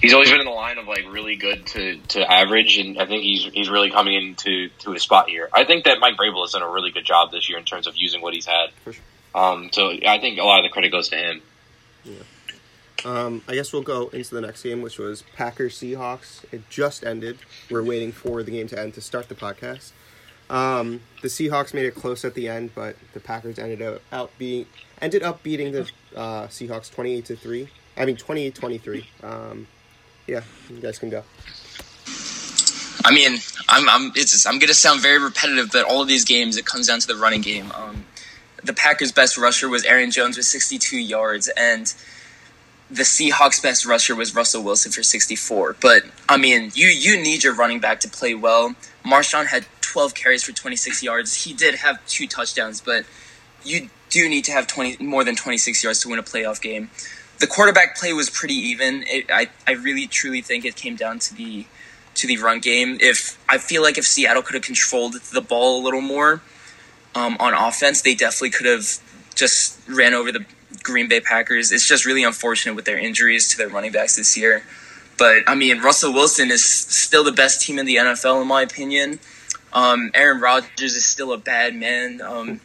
he's 0.01 0.13
always 0.13 0.29
been 0.29 0.39
in 0.39 0.45
the 0.45 0.51
line 0.51 0.77
of 0.77 0.88
like 0.88 1.06
really 1.10 1.36
good 1.36 1.65
to, 1.67 1.97
to 2.10 2.32
average, 2.32 2.77
and 2.77 2.99
I 2.99 3.06
think 3.06 3.23
he's 3.23 3.45
he's 3.45 3.69
really 3.69 3.91
coming 3.91 4.15
into 4.15 4.69
to 4.79 4.91
his 4.91 5.03
spot 5.03 5.29
here. 5.29 5.49
I 5.53 5.63
think 5.63 5.86
that 5.86 5.99
Mike 5.99 6.15
Vrabel 6.17 6.41
has 6.43 6.51
done 6.51 6.63
a 6.63 6.69
really 6.69 6.91
good 6.91 7.06
job 7.06 7.32
this 7.32 7.49
year 7.49 7.58
in 7.58 7.65
terms 7.65 7.88
of 7.88 7.95
using 7.95 8.21
what 8.21 8.34
he's 8.34 8.45
had. 8.45 8.69
Sure. 8.84 8.93
Um, 9.36 9.69
so 9.71 9.89
I 9.89 10.19
think 10.19 10.38
a 10.38 10.43
lot 10.43 10.60
of 10.60 10.69
the 10.69 10.69
credit 10.69 10.91
goes 10.91 11.10
to 11.10 11.15
him. 11.15 11.41
Yeah. 12.03 12.13
Um, 13.06 13.42
I 13.48 13.56
guess 13.56 13.74
we'll 13.74 13.82
go 13.82 14.08
into 14.10 14.34
the 14.36 14.42
next 14.42 14.63
game, 14.63 14.82
which 14.82 14.98
was 14.98 15.24
Packers 15.36 15.78
Seahawks. 15.78 16.46
It 16.52 16.70
just 16.70 17.04
ended. 17.04 17.38
We're 17.70 17.84
waiting 17.84 18.12
for 18.12 18.44
the 18.44 18.52
game 18.52 18.68
to 18.68 18.80
end 18.80 18.94
to 18.94 19.02
start 19.02 19.30
the 19.30 19.36
podcast. 19.36 19.92
Um, 20.50 21.02
the 21.22 21.28
Seahawks 21.28 21.74
made 21.74 21.86
it 21.86 21.96
close 21.96 22.24
at 22.24 22.34
the 22.34 22.48
end, 22.48 22.72
but 22.76 22.96
the 23.13 23.20
Packers 23.20 23.60
ended 23.60 23.82
up 23.82 24.02
out 24.12 24.32
being 24.38 24.66
ended 25.02 25.24
up 25.24 25.44
beating 25.44 25.72
the 25.72 25.89
uh, 26.16 26.48
Seahawks 26.48 26.92
twenty 26.92 27.13
eight 27.13 27.26
to 27.26 27.36
three. 27.36 27.70
I 27.96 28.06
mean 28.06 28.16
28-23. 28.16 29.06
Um, 29.24 29.68
yeah, 30.28 30.42
you 30.70 30.78
guys 30.78 30.98
can 30.98 31.10
go. 31.10 31.24
I 33.06 33.13
mean, 33.13 33.38
I'm 33.68 33.89
I'm 33.89 34.12
it's 34.16 34.46
I'm 34.46 34.60
gonna 34.60 34.74
sound 34.74 35.02
very 35.02 35.20
repetitive, 35.20 35.70
but 35.72 35.86
all 35.86 36.02
of 36.02 36.08
these 36.08 36.24
games 36.24 36.58
it 36.58 36.66
comes 36.66 36.88
down 36.88 37.00
to 37.00 37.08
the 37.08 37.16
running 37.16 37.42
game. 37.42 37.72
Um, 37.74 38.06
the 38.63 38.74
Packers' 38.74 39.12
best 39.12 39.38
rusher 39.38 39.68
was 39.68 39.84
Aaron 39.84 40.10
Jones 40.10 40.38
with 40.38 40.46
62 40.46 40.98
yards, 40.98 41.50
and 41.50 41.94
the 42.93 43.03
Seahawks' 43.03 43.62
best 43.62 43.86
rusher 43.86 44.15
was 44.15 44.36
Russell 44.36 44.63
Wilson 44.63 44.91
for 44.91 45.01
64. 45.01 45.77
But 45.82 46.03
I 46.29 46.38
mean, 46.38 46.71
you 46.75 46.88
you 46.88 47.19
need 47.21 47.43
your 47.43 47.53
running 47.53 47.79
back 47.79 47.99
to 48.01 48.10
play 48.10 48.36
well. 48.36 48.75
Marshawn 49.03 49.47
had 49.47 49.65
12 49.82 50.13
carries 50.13 50.43
for 50.43 50.51
26 50.51 51.03
yards. 51.03 51.43
He 51.43 51.53
did 51.53 51.75
have 51.75 52.06
two 52.08 52.27
touchdowns, 52.27 52.82
but 52.82 53.06
you 53.63 53.89
do 54.10 54.29
need 54.29 54.45
to 54.45 54.51
have 54.51 54.67
20 54.67 55.03
more 55.03 55.23
than 55.23 55.36
26 55.36 55.84
yards 55.84 56.01
to 56.01 56.10
win 56.10 56.19
a 56.19 56.23
playoff 56.23 56.62
game. 56.62 56.89
The 57.39 57.47
quarterback 57.47 57.97
play 57.97 58.13
was 58.13 58.29
pretty 58.29 58.53
even. 58.53 59.03
It, 59.08 59.25
I 59.32 59.49
I 59.67 59.71
really 59.71 60.08
truly 60.08 60.41
think 60.41 60.63
it 60.63 60.75
came 60.75 60.95
down 60.95 61.19
to 61.19 61.34
the 61.34 61.65
to 62.15 62.27
the 62.27 62.38
run 62.38 62.60
game. 62.60 62.97
If 63.01 63.39
I 63.49 63.58
feel 63.58 63.82
like 63.82 63.97
if 63.97 64.06
Seattle 64.06 64.43
could 64.43 64.53
have 64.53 64.63
controlled 64.63 65.15
the 65.34 65.41
ball 65.41 65.82
a 65.82 65.84
little 65.84 66.01
more 66.01 66.41
um, 67.15 67.38
on 67.39 67.56
offense, 67.56 68.03
they 68.03 68.13
definitely 68.13 68.51
could 68.51 68.67
have 68.67 68.99
just 69.34 69.79
ran 69.89 70.13
over 70.13 70.32
the 70.32 70.45
Green 70.82 71.08
Bay 71.08 71.20
Packers. 71.20 71.72
It's 71.72 71.88
just 71.88 72.06
really 72.06 72.24
unfortunate 72.24 72.76
with 72.76 72.86
their 72.86 72.98
injuries 72.98 73.48
to 73.50 73.58
their 73.58 73.70
running 73.70 73.92
backs 73.92 74.16
this 74.16 74.38
year. 74.38 74.64
But 75.18 75.44
I 75.48 75.56
mean, 75.56 75.82
Russell 75.82 76.14
Wilson 76.14 76.50
is 76.52 76.64
still 76.64 77.24
the 77.24 77.32
best 77.32 77.62
team 77.62 77.78
in 77.78 77.86
the 77.86 77.98
NFL, 77.98 78.42
in 78.42 78.48
my 78.48 78.62
opinion. 78.62 79.20
Um, 79.72 80.12
Aaron 80.14 80.42
Rodgers 80.42 80.96
is 80.96 81.06
still 81.06 81.34
a 81.34 81.38
bad 81.38 81.76
man. 81.76 82.22
Um, 82.22 82.62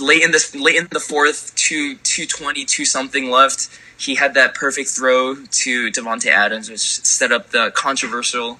late 0.00 0.22
in 0.22 0.30
the 0.30 0.58
late 0.58 0.76
in 0.76 0.88
the 0.90 1.00
fourth, 1.00 1.54
two 1.54 1.96
two 1.96 2.26
twenty 2.26 2.64
two 2.64 2.84
something 2.84 3.30
left. 3.30 3.68
He 3.96 4.16
had 4.16 4.34
that 4.34 4.54
perfect 4.54 4.88
throw 4.90 5.34
to 5.34 5.90
Davante 5.90 6.26
Adams, 6.26 6.68
which 6.68 6.80
set 6.80 7.32
up 7.32 7.50
the 7.50 7.70
controversial 7.74 8.58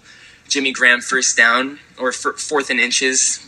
Jimmy 0.48 0.72
Graham 0.72 1.00
first 1.00 1.36
down 1.36 1.78
or 1.98 2.12
fourth 2.12 2.70
and 2.70 2.80
inches. 2.80 3.40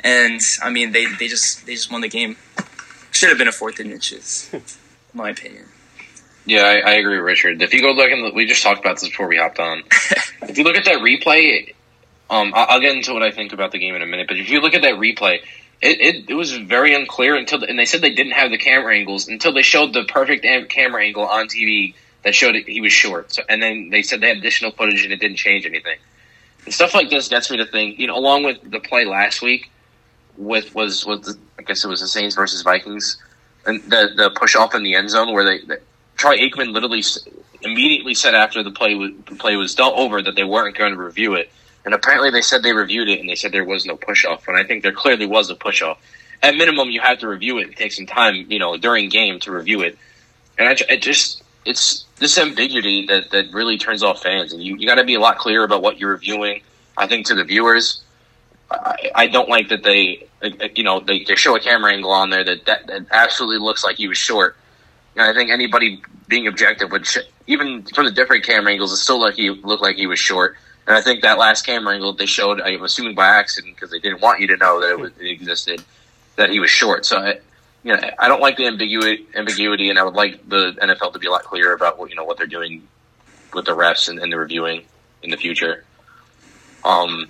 And 0.00 0.40
I 0.62 0.70
mean, 0.70 0.92
they, 0.92 1.06
they 1.06 1.28
just 1.28 1.66
they 1.66 1.74
just 1.74 1.90
won 1.90 2.02
the 2.02 2.08
game. 2.08 2.36
Should 3.16 3.30
have 3.30 3.38
been 3.38 3.48
a 3.48 3.52
fourth 3.52 3.80
and 3.80 3.90
inches, 3.90 4.50
in 4.52 4.62
my 5.14 5.30
opinion. 5.30 5.64
Yeah, 6.44 6.64
I, 6.64 6.90
I, 6.90 6.92
agree, 6.96 7.16
Richard. 7.16 7.62
If 7.62 7.72
you 7.72 7.80
go 7.80 7.92
look, 7.92 8.10
and 8.10 8.34
we 8.34 8.44
just 8.44 8.62
talked 8.62 8.78
about 8.78 9.00
this 9.00 9.08
before 9.08 9.26
we 9.26 9.38
hopped 9.38 9.58
on. 9.58 9.84
if 10.42 10.58
you 10.58 10.64
look 10.64 10.76
at 10.76 10.84
that 10.84 10.98
replay, 10.98 11.74
um, 12.28 12.52
I'll 12.54 12.78
get 12.78 12.94
into 12.94 13.14
what 13.14 13.22
I 13.22 13.30
think 13.30 13.54
about 13.54 13.72
the 13.72 13.78
game 13.78 13.94
in 13.94 14.02
a 14.02 14.06
minute. 14.06 14.28
But 14.28 14.36
if 14.36 14.50
you 14.50 14.60
look 14.60 14.74
at 14.74 14.82
that 14.82 14.96
replay, 14.96 15.38
it, 15.80 15.98
it, 15.98 16.24
it 16.28 16.34
was 16.34 16.52
very 16.52 16.94
unclear 16.94 17.36
until, 17.36 17.60
the, 17.60 17.70
and 17.70 17.78
they 17.78 17.86
said 17.86 18.02
they 18.02 18.12
didn't 18.12 18.32
have 18.32 18.50
the 18.50 18.58
camera 18.58 18.94
angles 18.94 19.28
until 19.28 19.54
they 19.54 19.62
showed 19.62 19.94
the 19.94 20.04
perfect 20.04 20.44
camera 20.68 21.02
angle 21.02 21.24
on 21.24 21.48
TV 21.48 21.94
that 22.22 22.34
showed 22.34 22.54
it, 22.54 22.68
he 22.68 22.82
was 22.82 22.92
short. 22.92 23.32
So, 23.32 23.44
and 23.48 23.62
then 23.62 23.88
they 23.88 24.02
said 24.02 24.20
they 24.20 24.28
had 24.28 24.36
additional 24.36 24.72
footage 24.72 25.04
and 25.04 25.12
it 25.14 25.20
didn't 25.20 25.38
change 25.38 25.64
anything. 25.64 25.96
And 26.66 26.74
stuff 26.74 26.92
like 26.92 27.08
this 27.08 27.28
gets 27.28 27.50
me 27.50 27.56
to 27.56 27.66
think, 27.66 27.98
you 27.98 28.08
know, 28.08 28.18
along 28.18 28.42
with 28.42 28.70
the 28.70 28.78
play 28.78 29.06
last 29.06 29.40
week, 29.40 29.70
with 30.38 30.74
was 30.74 31.04
with 31.06 31.24
the, 31.24 31.38
I 31.58 31.62
guess 31.62 31.84
it 31.84 31.88
was 31.88 32.00
the 32.00 32.08
Saints 32.08 32.34
versus 32.34 32.62
Vikings, 32.62 33.16
and 33.66 33.82
the 33.84 34.12
the 34.16 34.30
push 34.30 34.54
off 34.54 34.74
in 34.74 34.82
the 34.82 34.94
end 34.94 35.10
zone 35.10 35.32
where 35.32 35.44
they, 35.44 35.64
they 35.64 35.76
Troy 36.16 36.36
Aikman 36.36 36.72
literally 36.72 37.02
immediately 37.62 38.14
said 38.14 38.34
after 38.34 38.62
the 38.62 38.70
play 38.70 38.94
was, 38.94 39.12
the 39.28 39.34
play 39.34 39.56
was 39.56 39.78
over 39.78 40.22
that 40.22 40.34
they 40.34 40.44
weren't 40.44 40.76
going 40.76 40.92
to 40.92 40.98
review 40.98 41.34
it, 41.34 41.50
and 41.84 41.94
apparently 41.94 42.30
they 42.30 42.42
said 42.42 42.62
they 42.62 42.72
reviewed 42.72 43.08
it 43.08 43.20
and 43.20 43.28
they 43.28 43.34
said 43.34 43.52
there 43.52 43.64
was 43.64 43.86
no 43.86 43.96
push 43.96 44.24
off. 44.24 44.48
And 44.48 44.56
I 44.56 44.64
think 44.64 44.82
there 44.82 44.92
clearly 44.92 45.26
was 45.26 45.50
a 45.50 45.54
push 45.54 45.82
off. 45.82 45.98
At 46.42 46.54
minimum, 46.56 46.90
you 46.90 47.00
have 47.00 47.18
to 47.20 47.28
review 47.28 47.58
it 47.58 47.68
and 47.68 47.76
take 47.76 47.92
some 47.92 48.06
time, 48.06 48.46
you 48.50 48.58
know, 48.58 48.76
during 48.76 49.08
game 49.08 49.40
to 49.40 49.50
review 49.50 49.80
it. 49.82 49.98
And 50.58 50.68
I, 50.68 50.92
it 50.92 51.02
just 51.02 51.42
it's 51.64 52.04
this 52.16 52.38
ambiguity 52.38 53.06
that 53.06 53.30
that 53.30 53.52
really 53.52 53.78
turns 53.78 54.02
off 54.02 54.22
fans, 54.22 54.52
and 54.52 54.62
you 54.62 54.76
you 54.76 54.86
got 54.86 54.96
to 54.96 55.04
be 55.04 55.14
a 55.14 55.20
lot 55.20 55.38
clearer 55.38 55.64
about 55.64 55.82
what 55.82 55.98
you're 55.98 56.10
reviewing. 56.10 56.62
I 56.96 57.06
think 57.06 57.26
to 57.26 57.34
the 57.34 57.44
viewers, 57.44 58.02
I, 58.70 59.10
I 59.14 59.26
don't 59.28 59.48
like 59.48 59.68
that 59.68 59.82
they, 59.82 60.26
you 60.74 60.82
know, 60.82 61.00
they, 61.00 61.24
they 61.24 61.36
show 61.36 61.56
a 61.56 61.60
camera 61.60 61.92
angle 61.92 62.10
on 62.10 62.30
there 62.30 62.44
that, 62.44 62.66
that 62.66 62.86
that 62.86 63.06
absolutely 63.10 63.58
looks 63.58 63.84
like 63.84 63.96
he 63.96 64.08
was 64.08 64.18
short. 64.18 64.56
And 65.14 65.24
I 65.24 65.32
think 65.32 65.50
anybody 65.50 66.02
being 66.28 66.46
objective 66.46 66.90
would, 66.90 67.06
sh- 67.06 67.18
even 67.46 67.82
from 67.82 68.06
the 68.06 68.10
different 68.10 68.44
camera 68.44 68.72
angles, 68.72 68.92
it 68.92 68.96
still 68.96 69.20
look 69.20 69.34
he 69.34 69.50
looked 69.50 69.82
like 69.82 69.96
he 69.96 70.06
was 70.06 70.18
short. 70.18 70.56
And 70.86 70.96
I 70.96 71.00
think 71.00 71.22
that 71.22 71.38
last 71.38 71.64
camera 71.66 71.94
angle 71.94 72.12
they 72.12 72.26
showed, 72.26 72.60
I'm 72.60 72.82
assuming 72.82 73.14
by 73.14 73.26
accident 73.26 73.74
because 73.74 73.90
they 73.90 73.98
didn't 73.98 74.20
want 74.20 74.40
you 74.40 74.46
to 74.48 74.56
know 74.56 74.80
that 74.80 74.90
it, 74.90 74.98
was, 74.98 75.12
it 75.18 75.26
existed, 75.26 75.82
that 76.36 76.50
he 76.50 76.60
was 76.60 76.70
short. 76.70 77.06
So 77.06 77.18
I, 77.18 77.40
you 77.82 77.92
know, 77.92 78.10
I 78.18 78.28
don't 78.28 78.40
like 78.40 78.56
the 78.56 78.66
ambiguity, 78.66 79.26
ambiguity, 79.34 79.90
and 79.90 79.98
I 79.98 80.02
would 80.02 80.14
like 80.14 80.48
the 80.48 80.72
NFL 80.72 81.12
to 81.12 81.18
be 81.18 81.28
a 81.28 81.30
lot 81.30 81.44
clearer 81.44 81.72
about 81.72 81.98
what 81.98 82.10
you 82.10 82.16
know 82.16 82.24
what 82.24 82.36
they're 82.36 82.46
doing 82.46 82.86
with 83.54 83.64
the 83.64 83.76
refs 83.76 84.08
and, 84.08 84.18
and 84.18 84.32
the 84.32 84.36
reviewing 84.36 84.84
in 85.22 85.30
the 85.30 85.36
future. 85.36 85.84
Um, 86.84 87.28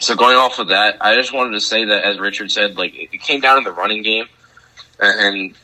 so 0.00 0.14
going 0.14 0.36
off 0.36 0.58
of 0.58 0.68
that, 0.68 0.96
I 1.00 1.14
just 1.16 1.32
wanted 1.32 1.52
to 1.52 1.60
say 1.60 1.84
that, 1.84 2.04
as 2.04 2.18
Richard 2.18 2.50
said, 2.50 2.76
like 2.76 2.94
it 2.94 3.20
came 3.20 3.40
down 3.40 3.62
to 3.62 3.68
the 3.68 3.74
running 3.74 4.02
game, 4.02 4.26
and 5.00 5.54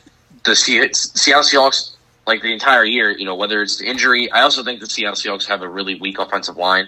the 0.43 0.55
Seattle 0.55 0.91
Seahawks, 0.91 1.95
like 2.27 2.41
the 2.41 2.51
entire 2.51 2.83
year, 2.83 3.11
you 3.11 3.25
know, 3.25 3.35
whether 3.35 3.61
it's 3.61 3.77
the 3.77 3.85
injury, 3.85 4.31
I 4.31 4.41
also 4.41 4.63
think 4.63 4.79
the 4.79 4.87
Seattle 4.87 5.15
Seahawks 5.15 5.47
have 5.47 5.61
a 5.61 5.69
really 5.69 5.95
weak 5.95 6.19
offensive 6.19 6.57
line, 6.57 6.87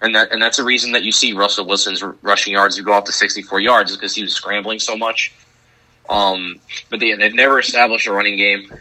and 0.00 0.14
that 0.14 0.32
and 0.32 0.40
that's 0.40 0.56
the 0.56 0.64
reason 0.64 0.92
that 0.92 1.02
you 1.04 1.12
see 1.12 1.32
Russell 1.32 1.66
Wilson's 1.66 2.02
rushing 2.22 2.52
yards 2.52 2.80
go 2.80 2.92
up 2.92 3.06
to 3.06 3.12
sixty 3.12 3.42
four 3.42 3.60
yards 3.60 3.90
is 3.90 3.96
because 3.96 4.14
he 4.14 4.22
was 4.22 4.32
scrambling 4.34 4.78
so 4.78 4.96
much. 4.96 5.32
Um, 6.08 6.60
but 6.90 7.00
they 7.00 7.14
they've 7.14 7.34
never 7.34 7.58
established 7.58 8.06
a 8.06 8.12
running 8.12 8.36
game. 8.36 8.72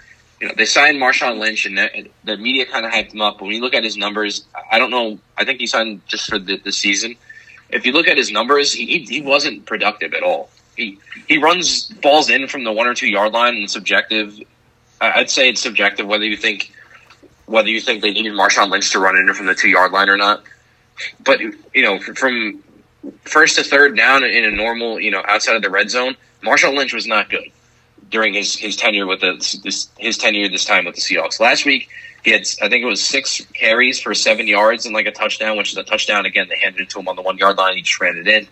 You 0.42 0.50
know, 0.50 0.56
they 0.58 0.66
signed 0.66 0.98
Marshawn 0.98 1.40
Lynch, 1.40 1.66
and 1.66 1.78
the, 1.78 2.10
the 2.26 2.38
media 2.38 2.66
kind 2.66 2.86
of 2.86 2.92
hyped 2.92 3.14
him 3.14 3.22
up. 3.22 3.40
But 3.40 3.46
when 3.46 3.56
you 3.56 3.62
look 3.62 3.74
at 3.74 3.84
his 3.84 3.96
numbers, 3.96 4.46
I 4.70 4.78
don't 4.78 4.92
know. 4.92 5.20
I 5.38 5.46
think 5.46 5.60
he 5.60 5.68
signed 5.68 6.02
just 6.06 6.28
for 6.28 6.38
the, 6.38 6.58
the 6.58 6.72
season 6.74 7.16
if 7.70 7.86
you 7.86 7.92
look 7.92 8.08
at 8.08 8.18
his 8.18 8.32
numbers, 8.32 8.74
he 8.74 9.00
he 9.00 9.22
wasn't 9.22 9.66
productive 9.66 10.14
at 10.14 10.24
all. 10.24 10.50
He 10.76 11.00
he 11.28 11.38
runs 11.38 11.86
balls 11.86 12.30
in 12.30 12.48
from 12.48 12.64
the 12.64 12.72
one 12.72 12.88
or 12.88 12.94
two 12.94 13.08
yard 13.08 13.34
line, 13.34 13.56
and 13.56 13.70
subjective. 13.70 14.40
I'd 15.02 15.30
say 15.30 15.50
it's 15.50 15.62
subjective 15.62 16.08
whether 16.08 16.26
you 16.26 16.38
think 16.38 16.74
whether 17.46 17.70
you 17.70 17.82
think 17.82 18.02
they 18.02 18.12
needed 18.12 18.34
Marshawn 18.34 18.70
Lynch 18.70 18.92
to 18.92 19.00
run 19.00 19.18
in 19.18 19.34
from 19.34 19.46
the 19.46 19.56
two 19.56 19.70
yard 19.70 19.92
line 19.92 20.10
or 20.10 20.18
not. 20.18 20.44
But 21.24 21.40
you 21.40 21.82
know, 21.82 22.00
from 22.00 22.64
first 23.24 23.58
to 23.58 23.64
third 23.64 23.98
down 23.98 24.24
in 24.24 24.46
a 24.46 24.52
normal, 24.52 25.00
you 25.00 25.12
know, 25.12 25.24
outside 25.28 25.56
of 25.56 25.62
the 25.62 25.70
red 25.70 25.90
zone, 25.90 26.16
Marshawn 26.44 26.76
Lynch 26.76 26.94
was 26.94 27.08
not 27.08 27.30
good 27.30 27.52
during 28.14 28.36
his, 28.36 28.56
his 28.56 28.76
tenure 28.76 29.08
with 29.08 29.22
the 29.22 29.34
this, 29.64 29.90
his 29.98 30.20
tenure 30.20 30.48
this 30.48 30.66
time 30.66 30.86
with 30.86 30.94
the 30.94 31.02
Seahawks. 31.02 31.40
Last 31.40 31.66
week, 31.66 31.90
he 32.24 32.30
had, 32.30 32.42
I 32.62 32.70
think 32.70 32.84
it 32.84 32.86
was 32.86 33.04
six 33.04 33.42
carries 33.54 34.00
for 34.00 34.14
seven 34.14 34.48
yards 34.48 34.86
and 34.86 34.94
like 34.94 35.08
a 35.08 35.12
touchdown, 35.12 35.58
which 35.58 35.72
is 35.72 35.78
a 35.78 35.84
touchdown. 35.84 36.28
Again, 36.28 36.48
they 36.48 36.60
handed 36.60 36.82
it 36.82 36.90
to 36.92 37.00
him 37.00 37.08
on 37.08 37.16
the 37.16 37.24
one 37.24 37.40
yard 37.40 37.58
line. 37.58 37.76
He 37.76 37.82
just 37.82 38.00
ran 38.00 38.18
it 38.18 38.28
in. 38.28 38.48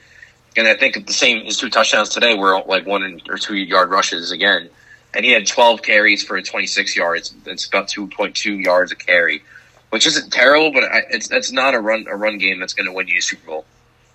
And 0.57 0.67
I 0.67 0.75
think 0.75 1.05
the 1.05 1.13
same, 1.13 1.45
his 1.45 1.57
two 1.57 1.69
touchdowns 1.69 2.09
today 2.09 2.33
were 2.33 2.59
like 2.63 2.87
one 2.87 3.21
or 3.29 3.37
two 3.37 3.55
yard 3.55 3.91
rushes 3.91 4.31
again. 4.31 4.67
And 5.13 5.23
he 5.23 5.31
had 5.31 5.45
12 5.45 5.83
carries 5.83 6.23
for 6.23 6.41
26 6.41 6.95
yards. 6.95 7.29
That's 7.45 7.67
about 7.67 7.87
2.2 7.87 8.63
yards 8.63 8.91
a 8.91 8.95
carry, 8.95 9.43
which 9.91 10.07
isn't 10.07 10.33
terrible, 10.33 10.71
but 10.73 10.85
it's, 11.11 11.27
that's 11.27 11.51
not 11.51 11.75
a 11.75 11.79
run, 11.79 12.07
a 12.09 12.15
run 12.15 12.39
game 12.39 12.59
that's 12.59 12.73
going 12.73 12.87
to 12.87 12.93
win 12.93 13.07
you 13.07 13.19
a 13.19 13.21
Super 13.21 13.45
Bowl. 13.45 13.65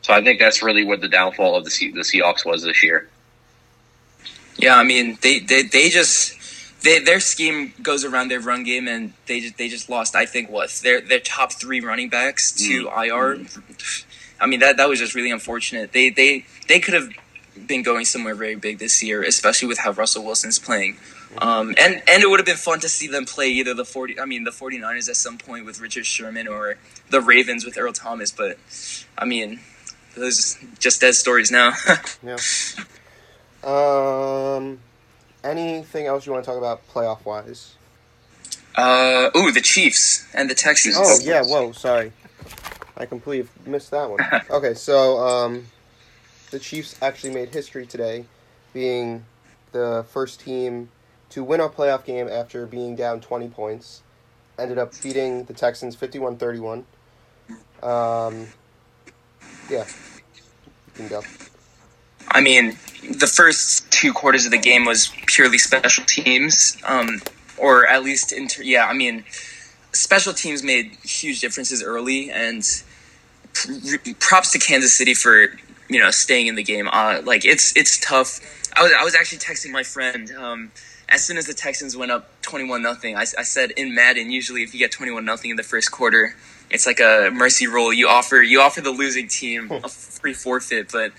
So 0.02 0.12
I 0.12 0.24
think 0.24 0.40
that's 0.40 0.62
really 0.62 0.84
what 0.84 1.00
the 1.00 1.08
downfall 1.08 1.54
of 1.56 1.64
the, 1.64 1.92
the 1.92 2.00
Seahawks 2.00 2.44
was 2.44 2.64
this 2.64 2.82
year. 2.82 3.08
Yeah, 4.58 4.76
I 4.76 4.84
mean, 4.84 5.18
they, 5.20 5.40
they, 5.40 5.62
they 5.62 5.88
just, 5.90 6.36
they, 6.82 7.00
their 7.00 7.20
scheme 7.20 7.74
goes 7.82 8.04
around 8.04 8.28
their 8.28 8.40
run 8.40 8.64
game, 8.64 8.88
and 8.88 9.12
they 9.26 9.40
just 9.40 9.58
they 9.58 9.68
just 9.68 9.90
lost. 9.90 10.14
I 10.14 10.24
think 10.24 10.50
what 10.50 10.70
their 10.82 11.00
their 11.00 11.20
top 11.20 11.52
three 11.52 11.80
running 11.80 12.08
backs 12.08 12.52
to 12.52 12.86
mm. 12.86 13.06
IR. 13.06 13.46
I 14.40 14.46
mean 14.46 14.60
that 14.60 14.76
that 14.76 14.88
was 14.88 14.98
just 14.98 15.14
really 15.14 15.30
unfortunate. 15.30 15.92
They 15.92 16.10
they 16.10 16.46
they 16.68 16.78
could 16.80 16.94
have 16.94 17.08
been 17.66 17.82
going 17.82 18.04
somewhere 18.04 18.34
very 18.34 18.54
big 18.54 18.78
this 18.78 19.02
year, 19.02 19.22
especially 19.22 19.68
with 19.68 19.78
how 19.78 19.92
Russell 19.92 20.24
Wilson's 20.24 20.58
playing. 20.58 20.98
Um, 21.38 21.74
and 21.78 22.02
and 22.08 22.22
it 22.22 22.30
would 22.30 22.38
have 22.38 22.46
been 22.46 22.56
fun 22.56 22.80
to 22.80 22.88
see 22.88 23.08
them 23.08 23.24
play 23.24 23.48
either 23.48 23.74
the 23.74 23.84
40 23.84 24.20
I 24.20 24.24
mean 24.24 24.44
the 24.44 24.50
49ers 24.50 25.08
at 25.08 25.16
some 25.16 25.38
point 25.38 25.66
with 25.66 25.80
Richard 25.80 26.06
Sherman 26.06 26.48
or 26.48 26.76
the 27.10 27.20
Ravens 27.20 27.64
with 27.64 27.76
Earl 27.76 27.92
Thomas, 27.92 28.30
but 28.30 28.58
I 29.18 29.24
mean 29.24 29.60
those 30.16 30.56
just 30.78 31.00
dead 31.00 31.14
stories 31.14 31.50
now. 31.50 31.72
yeah. 32.22 32.36
Um 33.66 34.78
anything 35.46 36.06
else 36.06 36.26
you 36.26 36.32
want 36.32 36.44
to 36.44 36.50
talk 36.50 36.58
about 36.58 36.86
playoff 36.88 37.24
wise? 37.24 37.74
Uh, 38.74 39.30
ooh, 39.34 39.50
the 39.52 39.62
Chiefs 39.62 40.26
and 40.34 40.50
the 40.50 40.54
Texans. 40.54 40.96
Oh 40.98 41.18
yeah, 41.22 41.42
whoa, 41.42 41.72
sorry, 41.72 42.12
I 42.96 43.06
completely 43.06 43.48
missed 43.64 43.90
that 43.90 44.10
one. 44.10 44.20
okay, 44.50 44.74
so 44.74 45.18
um, 45.18 45.66
the 46.50 46.58
Chiefs 46.58 46.96
actually 47.00 47.32
made 47.32 47.54
history 47.54 47.86
today, 47.86 48.26
being 48.74 49.24
the 49.72 50.04
first 50.10 50.40
team 50.40 50.90
to 51.30 51.42
win 51.42 51.60
a 51.60 51.68
playoff 51.68 52.04
game 52.04 52.28
after 52.28 52.66
being 52.66 52.96
down 52.96 53.20
twenty 53.20 53.48
points. 53.48 54.02
Ended 54.58 54.78
up 54.78 54.92
beating 55.02 55.44
the 55.44 55.52
Texans 55.52 55.94
51-31. 55.94 56.84
Um, 57.82 58.46
yeah, 59.68 59.84
you 59.84 60.92
can 60.94 61.08
go. 61.08 61.20
I 62.28 62.40
mean, 62.40 62.76
the 63.02 63.26
first 63.26 63.90
two 63.90 64.12
quarters 64.12 64.44
of 64.44 64.50
the 64.50 64.58
game 64.58 64.84
was 64.84 65.10
purely 65.26 65.58
special 65.58 66.04
teams, 66.04 66.76
um, 66.84 67.22
or 67.56 67.86
at 67.86 68.02
least 68.02 68.32
inter- 68.32 68.62
yeah. 68.62 68.86
I 68.86 68.92
mean, 68.92 69.24
special 69.92 70.32
teams 70.32 70.62
made 70.62 70.92
huge 71.02 71.40
differences 71.40 71.82
early, 71.82 72.30
and 72.30 72.62
props 74.20 74.52
to 74.52 74.58
Kansas 74.58 74.92
City 74.92 75.14
for 75.14 75.46
you 75.88 76.00
know 76.00 76.10
staying 76.10 76.46
in 76.46 76.54
the 76.54 76.62
game. 76.62 76.88
Uh, 76.90 77.22
like 77.24 77.44
it's 77.44 77.76
it's 77.76 77.98
tough. 77.98 78.40
I 78.76 78.82
was 78.82 78.92
I 78.98 79.04
was 79.04 79.14
actually 79.14 79.38
texting 79.38 79.70
my 79.70 79.82
friend. 79.82 80.30
Um, 80.32 80.72
as 81.08 81.24
soon 81.24 81.36
as 81.36 81.46
the 81.46 81.54
Texans 81.54 81.96
went 81.96 82.10
up 82.10 82.28
twenty 82.42 82.68
one 82.68 82.82
nothing, 82.82 83.16
I, 83.16 83.20
I 83.20 83.42
said 83.42 83.70
in 83.72 83.94
Madden 83.94 84.30
usually 84.30 84.62
if 84.62 84.74
you 84.74 84.80
get 84.80 84.90
twenty 84.90 85.12
one 85.12 85.24
nothing 85.24 85.50
in 85.50 85.56
the 85.56 85.62
first 85.62 85.92
quarter, 85.92 86.34
it's 86.70 86.86
like 86.86 87.00
a 87.00 87.30
mercy 87.32 87.66
rule. 87.66 87.92
You 87.92 88.08
offer 88.08 88.36
you 88.36 88.60
offer 88.60 88.80
the 88.80 88.90
losing 88.90 89.28
team 89.28 89.70
a 89.70 89.88
free 89.88 90.34
forfeit, 90.34 90.90
but 90.92 91.12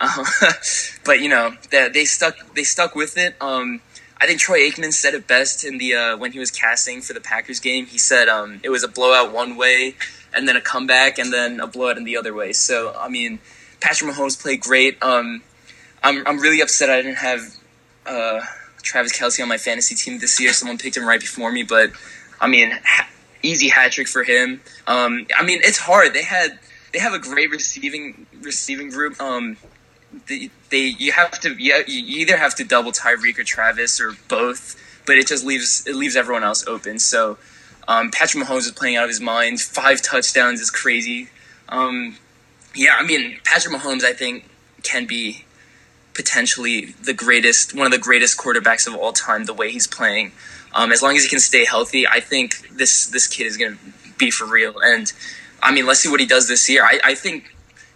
um, 0.00 0.24
but 1.04 1.20
you 1.20 1.28
know, 1.28 1.54
they, 1.70 1.88
they, 1.88 2.04
stuck 2.04 2.36
they 2.54 2.64
stuck 2.64 2.94
with 2.94 3.16
it. 3.18 3.36
Um, 3.40 3.80
I 4.20 4.26
think 4.26 4.38
Troy 4.38 4.68
Aikman 4.68 4.92
said 4.92 5.14
it 5.14 5.26
best 5.26 5.64
in 5.64 5.78
the 5.78 5.94
uh, 5.94 6.16
when 6.16 6.32
he 6.32 6.38
was 6.38 6.50
casting 6.50 7.00
for 7.00 7.12
the 7.12 7.20
Packers 7.20 7.60
game. 7.60 7.86
He 7.86 7.98
said 7.98 8.28
um, 8.28 8.60
it 8.62 8.68
was 8.68 8.84
a 8.84 8.88
blowout 8.88 9.32
one 9.32 9.56
way, 9.56 9.94
and 10.34 10.46
then 10.46 10.56
a 10.56 10.60
comeback, 10.60 11.18
and 11.18 11.32
then 11.32 11.60
a 11.60 11.66
blowout 11.66 11.96
in 11.96 12.04
the 12.04 12.16
other 12.16 12.34
way. 12.34 12.52
So 12.52 12.94
I 12.98 13.08
mean, 13.08 13.38
Patrick 13.80 14.10
Mahomes 14.10 14.40
played 14.40 14.60
great. 14.60 15.02
Um, 15.02 15.42
I'm 16.02 16.26
I'm 16.26 16.38
really 16.38 16.60
upset 16.60 16.90
I 16.90 16.96
didn't 16.96 17.16
have 17.16 17.40
uh, 18.06 18.40
Travis 18.82 19.18
Kelce 19.18 19.42
on 19.42 19.48
my 19.48 19.58
fantasy 19.58 19.94
team 19.94 20.18
this 20.18 20.40
year. 20.40 20.52
Someone 20.52 20.78
picked 20.78 20.96
him 20.96 21.06
right 21.06 21.20
before 21.20 21.50
me, 21.50 21.62
but 21.62 21.90
I 22.40 22.48
mean, 22.48 22.78
ha- 22.84 23.08
easy 23.42 23.68
hat 23.68 23.92
trick 23.92 24.08
for 24.08 24.22
him. 24.22 24.60
Um, 24.86 25.26
I 25.36 25.44
mean, 25.44 25.60
it's 25.62 25.78
hard. 25.78 26.12
They 26.12 26.24
had 26.24 26.58
they 26.92 26.98
have 26.98 27.14
a 27.14 27.18
great 27.18 27.50
receiving 27.50 28.26
receiving 28.42 28.90
group. 28.90 29.20
Um, 29.20 29.56
they, 30.26 30.50
they 30.70 30.94
you 30.98 31.12
have 31.12 31.38
to 31.40 31.54
you, 31.54 31.82
either 31.86 32.36
have 32.36 32.54
to 32.56 32.64
double 32.64 32.92
Tyreek 32.92 33.38
or 33.38 33.44
Travis 33.44 34.00
or 34.00 34.16
both, 34.28 34.80
but 35.06 35.16
it 35.16 35.26
just 35.26 35.44
leaves 35.44 35.86
it 35.86 35.94
leaves 35.94 36.16
everyone 36.16 36.44
else 36.44 36.66
open. 36.66 36.98
So 36.98 37.38
um, 37.88 38.10
Patrick 38.10 38.44
Mahomes 38.44 38.60
is 38.60 38.72
playing 38.72 38.96
out 38.96 39.04
of 39.04 39.10
his 39.10 39.20
mind. 39.20 39.60
Five 39.60 40.02
touchdowns 40.02 40.60
is 40.60 40.70
crazy. 40.70 41.28
Um, 41.68 42.16
yeah, 42.74 42.96
I 42.98 43.04
mean 43.04 43.38
Patrick 43.44 43.74
Mahomes, 43.74 44.04
I 44.04 44.12
think 44.12 44.48
can 44.82 45.06
be 45.06 45.44
potentially 46.14 46.86
the 47.02 47.14
greatest, 47.14 47.74
one 47.74 47.86
of 47.86 47.92
the 47.92 47.98
greatest 47.98 48.38
quarterbacks 48.38 48.86
of 48.86 48.94
all 48.94 49.12
time. 49.12 49.44
The 49.44 49.54
way 49.54 49.70
he's 49.70 49.86
playing, 49.86 50.32
um, 50.74 50.92
as 50.92 51.02
long 51.02 51.16
as 51.16 51.22
he 51.22 51.28
can 51.28 51.40
stay 51.40 51.64
healthy, 51.64 52.06
I 52.06 52.20
think 52.20 52.68
this 52.70 53.06
this 53.06 53.26
kid 53.26 53.46
is 53.46 53.56
going 53.56 53.76
to 53.76 53.78
be 54.18 54.30
for 54.30 54.44
real. 54.46 54.78
And 54.80 55.12
I 55.62 55.72
mean, 55.72 55.86
let's 55.86 56.00
see 56.00 56.08
what 56.08 56.20
he 56.20 56.26
does 56.26 56.48
this 56.48 56.68
year. 56.68 56.84
I, 56.84 57.00
I 57.04 57.14
think 57.14 57.49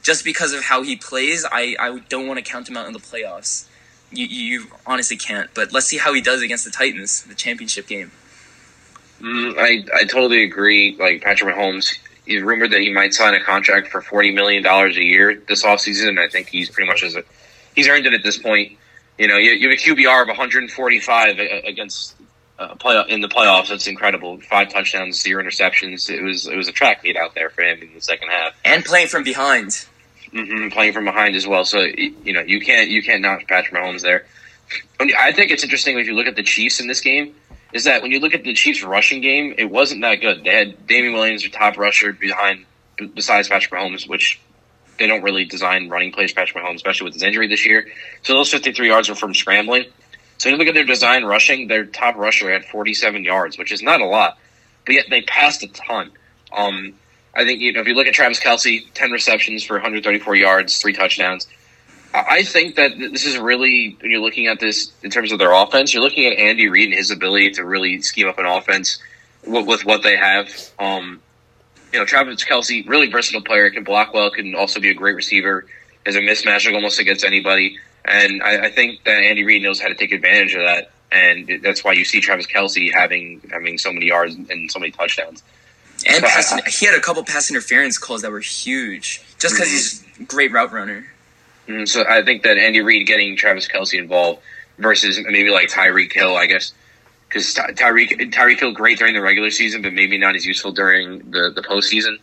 just 0.05 0.23
because 0.23 0.53
of 0.53 0.63
how 0.63 0.83
he 0.83 0.95
plays, 0.95 1.45
I, 1.51 1.75
I 1.81 1.99
don't 2.09 2.29
want 2.29 2.39
to 2.39 2.49
count 2.49 2.69
him 2.69 2.77
out 2.77 2.87
in 2.87 2.93
the 2.93 3.01
playoffs. 3.01 3.67
You, 4.13 4.27
you 4.27 4.67
honestly 4.87 5.17
can't. 5.17 5.51
But 5.55 5.73
let's 5.73 5.87
see 5.87 5.97
how 5.99 6.13
he 6.13 6.21
does 6.21 6.43
against 6.43 6.65
the 6.65 6.71
Titans, 6.71 7.25
the 7.25 7.35
championship 7.35 7.89
game. 7.89 8.13
Mm, 9.21 9.59
I, 9.59 9.85
I 9.93 10.05
totally 10.05 10.45
agree. 10.45 10.95
Like 11.01 11.23
Patrick 11.23 11.57
Mahomes, 11.57 11.99
he's 12.27 12.43
rumored 12.43 12.71
that 12.73 12.81
he 12.81 12.93
might 12.93 13.15
sign 13.15 13.35
a 13.35 13.43
contract 13.43 13.89
for 13.89 14.03
forty 14.03 14.31
million 14.31 14.63
dollars 14.63 14.97
a 14.99 15.03
year 15.03 15.43
this 15.49 15.65
offseason, 15.65 16.09
and 16.09 16.21
I 16.21 16.29
think 16.29 16.49
he's 16.49 16.69
pretty 16.69 16.89
much 16.89 17.03
as 17.03 17.17
a, 17.17 17.25
he's 17.75 17.89
earned 17.89 18.07
it 18.07 18.13
at 18.13 18.23
this 18.23 18.37
point. 18.37 18.77
You 19.19 19.29
know, 19.29 19.39
you, 19.39 19.53
you 19.53 19.71
have 19.71 19.79
a 19.79 19.81
QBR 19.81 20.23
of 20.23 20.29
145 20.29 21.39
against 21.39 22.17
uh, 22.59 22.75
play 22.75 23.03
in 23.09 23.21
the 23.21 23.29
playoffs. 23.29 23.69
That's 23.69 23.87
incredible. 23.87 24.41
Five 24.41 24.71
touchdowns, 24.71 25.23
zero 25.23 25.43
interceptions. 25.43 26.11
It 26.11 26.23
was 26.23 26.47
it 26.47 26.57
was 26.57 26.69
a 26.69 26.73
track 26.73 27.03
meet 27.05 27.17
out 27.17 27.35
there 27.35 27.49
for 27.49 27.63
him 27.63 27.81
in 27.81 27.95
the 27.95 28.01
second 28.01 28.29
half, 28.29 28.53
and 28.65 28.85
playing 28.85 29.09
from 29.09 29.23
behind. 29.23 29.87
Hmm 30.35 30.69
playing 30.71 30.93
from 30.93 31.05
behind 31.05 31.37
as 31.37 31.47
well. 31.47 31.65
So 31.65 31.81
you 31.81 32.33
know 32.33 32.41
you 32.41 32.61
can't 32.61 32.91
you 32.91 33.03
can't 33.03 33.23
knock 33.23 33.47
Patrick 33.47 33.81
Mahomes 33.81 34.03
there. 34.03 34.27
I 35.01 35.33
think 35.33 35.51
it's 35.51 35.63
interesting 35.63 35.99
if 35.99 36.07
you 36.07 36.15
look 36.15 36.27
at 36.27 36.37
the 36.37 36.43
Chiefs 36.43 36.81
in 36.81 36.89
this 36.89 37.01
game. 37.01 37.35
Is 37.73 37.85
that 37.85 38.03
when 38.03 38.13
you 38.13 38.21
look 38.21 38.35
at 38.35 38.45
the 38.45 38.55
Chiefs 38.55 38.85
rushing 38.85 39.21
game, 39.21 39.55
it 39.59 39.65
wasn't 39.65 40.03
that 40.03 40.17
good. 40.17 40.45
They 40.45 40.55
had 40.55 40.87
Damien 40.87 41.13
Williams, 41.13 41.43
their 41.43 41.51
top 41.51 41.77
rusher, 41.77 42.13
behind 42.13 42.67
besides 43.15 43.49
Patrick 43.49 43.73
Mahomes, 43.73 44.09
which 44.09 44.41
they 44.99 45.09
don't 45.09 45.23
really 45.23 45.45
design 45.45 45.89
running 45.89 46.13
plays 46.13 46.33
Patrick 46.33 46.63
Mahomes, 46.63 46.77
especially 46.77 47.07
with 47.07 47.15
his 47.15 47.23
injury 47.25 47.49
this 47.49 47.67
year. 47.67 47.89
So 48.23 48.35
those 48.35 48.51
53 48.51 48.87
yards 48.87 49.09
were 49.09 49.17
from 49.17 49.35
scrambling. 49.35 49.87
So 50.39 50.49
you 50.49 50.57
look 50.57 50.69
at 50.69 50.75
their 50.75 50.85
design 50.85 51.25
rushing, 51.25 51.67
their 51.69 51.85
top 51.85 52.17
rusher 52.17 52.53
had 52.53 52.65
47 52.65 53.25
yards, 53.25 53.59
which 53.59 53.73
is 53.73 53.83
not 53.83 54.01
a 54.01 54.07
lot, 54.07 54.39
but 54.87 54.95
yet 54.95 55.07
they 55.11 55.23
passed 55.23 55.63
a 55.65 55.69
ton. 55.69 56.13
Um, 56.53 56.95
I 57.37 57.45
think 57.45 57.61
you 57.61 57.73
know 57.73 57.81
if 57.81 57.89
you 57.89 57.95
look 57.95 58.07
at 58.07 58.15
Travis 58.15 58.41
Kelce, 58.41 58.87
10 58.95 59.11
receptions 59.11 59.65
for 59.65 59.75
134 59.75 60.37
yards, 60.37 60.79
three 60.79 60.93
touchdowns. 60.93 61.47
I 62.15 62.45
think 62.45 62.77
that 62.77 62.93
this 62.97 63.27
is 63.27 63.37
really 63.39 63.97
when 64.01 64.13
you're 64.13 64.21
looking 64.21 64.47
at 64.47 64.61
this 64.61 64.93
in 65.03 65.11
terms 65.11 65.33
of 65.33 65.41
their 65.41 65.53
offense, 65.53 65.93
you're 65.93 66.03
looking 66.03 66.27
at 66.27 66.39
Andy 66.39 66.69
Reid 66.69 66.91
and 66.91 66.95
his 66.95 67.11
ability 67.11 67.53
to 67.53 67.65
really 67.65 68.01
scheme 68.03 68.29
up 68.29 68.39
an 68.39 68.47
offense 68.47 69.01
with, 69.45 69.67
with 69.67 69.85
what 69.85 70.05
they 70.05 70.17
have. 70.17 70.49
Um, 70.79 71.21
you 71.93 71.99
know, 71.99 72.05
Travis 72.05 72.45
Kelce, 72.45 72.89
really 72.89 73.11
versatile 73.11 73.43
player, 73.43 73.69
can 73.71 73.83
block 73.83 74.15
well, 74.15 74.31
can 74.31 74.55
also 74.55 74.81
be 74.81 74.91
a 74.91 74.95
great 74.95 75.17
receiver, 75.17 75.67
is 76.07 76.15
a 76.15 76.21
mismatch 76.21 76.73
almost 76.73 77.01
against 77.01 77.25
anybody. 77.25 77.79
And 78.05 78.43
I, 78.43 78.67
I 78.67 78.71
think 78.71 79.03
that 79.05 79.23
Andy 79.23 79.45
Reid 79.45 79.63
knows 79.63 79.81
how 79.81 79.89
to 79.89 79.95
take 79.95 80.13
advantage 80.13 80.55
of 80.55 80.63
that, 80.63 80.91
and 81.11 81.63
that's 81.63 81.83
why 81.83 81.93
you 81.95 82.05
see 82.05 82.21
Travis 82.21 82.47
Kelce 82.47 82.93
having 82.93 83.41
having 83.51 83.79
so 83.79 83.93
many 83.93 84.07
yards 84.07 84.35
and 84.35 84.71
so 84.71 84.79
many 84.79 84.93
touchdowns. 84.93 85.43
And 86.07 86.17
so 86.17 86.29
pass, 86.29 86.53
I, 86.53 86.61
he 86.69 86.87
had 86.87 86.95
a 86.95 87.01
couple 87.01 87.25
pass 87.25 87.51
interference 87.51 87.99
calls 87.99 88.23
that 88.23 88.31
were 88.31 88.41
huge, 88.41 89.23
just 89.39 89.55
because 89.55 89.69
mm-hmm. 89.69 90.19
he's 90.19 90.21
a 90.21 90.25
great 90.25 90.53
route 90.53 90.73
runner. 90.73 91.07
Mm, 91.69 91.89
so 91.89 92.05
I 92.07 92.23
think 92.23 92.43
that 92.43 92.59
Andy 92.59 92.81
Reid 92.81 93.07
getting 93.07 93.37
Travis 93.37 93.69
Kelce 93.69 93.99
involved 93.99 94.41
versus 94.79 95.19
maybe 95.25 95.51
like 95.51 95.69
Tyreek 95.69 96.13
Hill, 96.13 96.37
I 96.37 96.47
guess, 96.47 96.73
because 97.29 97.55
Tyreek 97.55 98.33
Tyreek 98.33 98.59
Hill 98.59 98.73
great 98.73 98.99
during 98.99 99.15
the 99.15 99.23
regular 99.23 99.51
season, 99.51 99.83
but 99.83 99.93
maybe 99.93 100.19
not 100.19 100.35
as 100.35 100.45
useful 100.45 100.73
during 100.73 101.31
the 101.31 101.51
the 101.55 101.63
postseason. 101.63 102.19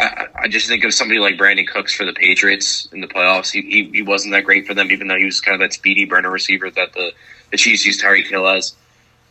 I, 0.00 0.26
I 0.34 0.48
just 0.48 0.68
think 0.68 0.84
of 0.84 0.94
somebody 0.94 1.20
like 1.20 1.34
Brandin 1.34 1.68
Cooks 1.68 1.94
for 1.94 2.06
the 2.06 2.14
Patriots 2.14 2.88
in 2.92 3.02
the 3.02 3.06
playoffs. 3.06 3.50
He, 3.50 3.60
he, 3.60 3.90
he 3.92 4.02
wasn't 4.02 4.32
that 4.32 4.44
great 4.44 4.66
for 4.66 4.72
them, 4.72 4.90
even 4.90 5.06
though 5.06 5.18
he 5.18 5.26
was 5.26 5.42
kind 5.42 5.54
of 5.54 5.60
that 5.60 5.74
speedy 5.74 6.06
burner 6.06 6.30
receiver 6.30 6.70
that 6.70 6.94
the 6.94 7.12
the 7.50 7.58
Chiefs 7.58 7.84
used 7.84 8.02
Tyreek 8.02 8.26
Hill 8.26 8.48
as. 8.48 8.74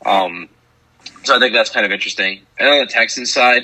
Um, 0.06 0.50
so 1.24 1.36
I 1.36 1.40
think 1.40 1.54
that's 1.54 1.70
kind 1.70 1.86
of 1.86 1.92
interesting. 1.92 2.42
And 2.58 2.70
on 2.70 2.80
the 2.80 2.86
Texans 2.86 3.32
side, 3.32 3.64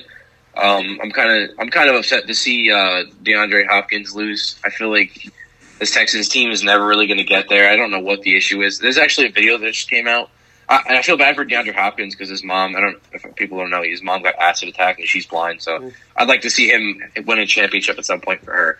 um, 0.56 1.00
I'm 1.02 1.12
kind 1.12 1.43
of 1.43 1.60
I'm 1.60 1.69
kind 1.69 1.89
of 1.89 1.95
upset 1.95 2.28
to 2.28 2.34
see 2.34 2.71
uh, 2.71 3.06
DeAndre 3.23 3.67
Hopkins 3.67 4.15
lose. 4.15 4.60
I 4.63 4.69
feel 4.69 4.89
like 4.89 5.32
this 5.80 5.91
Texans 5.91 6.30
team 6.30 6.52
is 6.52 6.63
never 6.63 6.86
really 6.86 7.08
going 7.08 7.19
to 7.19 7.23
get 7.23 7.50
there. 7.50 7.69
I 7.69 7.76
don't 7.76 7.91
know 7.91 8.00
what 8.00 8.21
the 8.21 8.36
issue 8.36 8.62
is. 8.62 8.80
There's 8.80 8.97
actually 8.97 9.28
a 9.28 9.32
video 9.32 9.58
that 9.58 9.71
just 9.71 9.89
came 9.89 10.08
out. 10.08 10.30
I, 10.69 10.84
and 10.88 10.97
I 10.97 11.02
feel 11.02 11.15
bad 11.15 11.36
for 11.36 11.45
DeAndre 11.45 11.73
Hopkins 11.73 12.13
because 12.13 12.30
his 12.30 12.43
mom, 12.43 12.76
I 12.76 12.82
don't 12.82 13.02
if 13.13 13.36
people 13.36 13.60
don't 13.60 13.69
know, 13.69 13.84
his 13.84 14.02
mom 14.02 14.23
got 14.23 14.36
acid 14.36 14.69
attack 14.69 15.00
and 15.00 15.08
she's 15.08 15.26
blind. 15.26 15.62
So 15.62 15.80
mm. 15.80 15.93
I'd 16.15 16.28
like 16.28 16.41
to 16.41 16.50
see 16.50 16.69
him 16.69 17.02
win 17.26 17.39
a 17.39 17.45
championship 17.45 17.97
at 17.97 18.06
some 18.06 18.19
point 18.19 18.43
for 18.43 18.52
her. 18.52 18.78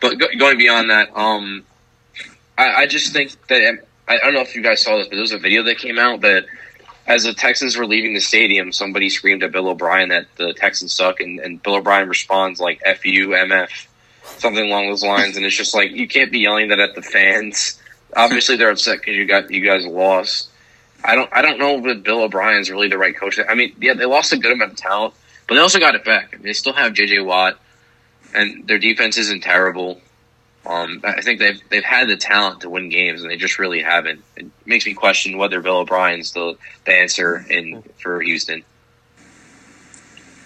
But 0.00 0.18
go, 0.18 0.26
going 0.38 0.58
beyond 0.58 0.90
that, 0.90 1.16
um, 1.16 1.64
I, 2.58 2.82
I 2.82 2.86
just 2.86 3.12
think 3.12 3.34
that 3.46 3.78
I, 4.08 4.16
I 4.16 4.18
don't 4.18 4.34
know 4.34 4.40
if 4.40 4.54
you 4.54 4.62
guys 4.62 4.82
saw 4.82 4.96
this, 4.98 5.06
but 5.06 5.12
there 5.12 5.20
was 5.20 5.32
a 5.32 5.38
video 5.38 5.62
that 5.62 5.78
came 5.78 5.98
out 5.98 6.20
that 6.22 6.46
as 7.06 7.24
the 7.24 7.34
Texans 7.34 7.76
were 7.76 7.86
leaving 7.86 8.14
the 8.14 8.20
stadium, 8.20 8.72
somebody 8.72 9.10
screamed 9.10 9.42
at 9.42 9.52
Bill 9.52 9.68
O'Brien 9.68 10.10
that 10.10 10.26
the 10.36 10.52
Texans 10.52 10.92
suck, 10.92 11.20
and, 11.20 11.40
and 11.40 11.62
Bill 11.62 11.76
O'Brien 11.76 12.08
responds 12.08 12.60
like 12.60 12.80
"F 12.84 13.04
you, 13.04 13.28
MF." 13.28 13.86
something 14.38 14.64
along 14.64 14.88
those 14.88 15.04
lines. 15.04 15.36
And 15.36 15.44
it's 15.44 15.56
just 15.56 15.74
like 15.74 15.90
you 15.90 16.08
can't 16.08 16.32
be 16.32 16.40
yelling 16.40 16.68
that 16.68 16.80
at 16.80 16.94
the 16.94 17.02
fans. 17.02 17.80
Obviously, 18.16 18.56
they're 18.56 18.70
upset 18.70 18.98
because 19.00 19.16
you 19.16 19.26
got 19.26 19.50
you 19.50 19.64
guys 19.64 19.86
lost. 19.86 20.50
I 21.04 21.14
don't 21.14 21.30
I 21.32 21.42
don't 21.42 21.58
know 21.58 21.84
if 21.86 22.02
Bill 22.02 22.22
O'Brien's 22.22 22.70
really 22.70 22.88
the 22.88 22.98
right 22.98 23.16
coach. 23.16 23.38
I 23.46 23.54
mean, 23.54 23.74
yeah, 23.80 23.94
they 23.94 24.04
lost 24.04 24.32
a 24.32 24.36
good 24.36 24.52
amount 24.52 24.72
of 24.72 24.78
talent, 24.78 25.14
but 25.46 25.54
they 25.54 25.60
also 25.60 25.78
got 25.78 25.94
it 25.94 26.04
back. 26.04 26.30
I 26.32 26.36
mean, 26.36 26.44
they 26.44 26.52
still 26.52 26.72
have 26.72 26.92
J.J. 26.92 27.20
Watt, 27.20 27.58
and 28.34 28.66
their 28.66 28.78
defense 28.78 29.16
isn't 29.16 29.42
terrible. 29.42 30.00
Um, 30.66 31.00
I 31.04 31.22
think 31.22 31.38
they've 31.38 31.60
they've 31.70 31.84
had 31.84 32.08
the 32.08 32.16
talent 32.16 32.60
to 32.60 32.70
win 32.70 32.90
games, 32.90 33.22
and 33.22 33.30
they 33.30 33.36
just 33.36 33.58
really 33.58 33.82
haven't. 33.82 34.22
It 34.36 34.46
makes 34.66 34.84
me 34.84 34.92
question 34.94 35.38
whether 35.38 35.60
Bill 35.60 35.78
O'Brien's 35.78 36.32
the 36.32 36.56
the 36.84 36.92
answer 36.92 37.44
in 37.48 37.82
for 37.98 38.20
Houston. 38.20 38.64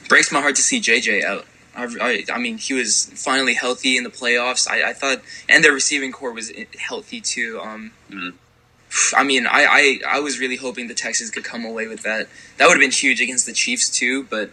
Breaks 0.09 0.31
my 0.31 0.41
heart 0.41 0.57
to 0.57 0.63
see 0.63 0.81
JJ 0.81 1.25
out. 1.25 1.47
I, 1.77 2.25
I, 2.33 2.39
mean, 2.39 2.59
he 2.59 2.73
was 2.73 3.07
finally 3.17 3.55
healthy 3.55 3.97
in 3.97 4.05
the 4.05 4.11
playoffs. 4.11 4.69
I, 4.69 4.91
I 4.91 4.93
thought, 4.93 5.23
and 5.49 5.65
their 5.65 5.73
receiving 5.73 6.13
core 6.13 6.33
was 6.33 6.53
healthy 6.79 7.21
too. 7.21 7.61
Um, 7.61 7.93
mm-hmm. 8.09 9.17
I 9.17 9.25
mean, 9.25 9.47
I, 9.47 9.67
I, 10.07 10.17
I 10.17 10.21
was 10.21 10.39
really 10.39 10.55
hoping 10.55 10.87
the 10.87 10.95
Texans 10.95 11.31
could 11.31 11.43
come 11.43 11.65
away 11.65 11.89
with 11.89 12.03
that. 12.03 12.29
That 12.59 12.67
would 12.69 12.75
have 12.75 12.81
been 12.81 12.93
huge 12.93 13.21
against 13.21 13.47
the 13.47 13.53
Chiefs 13.53 13.91
too. 13.91 14.23
But 14.25 14.51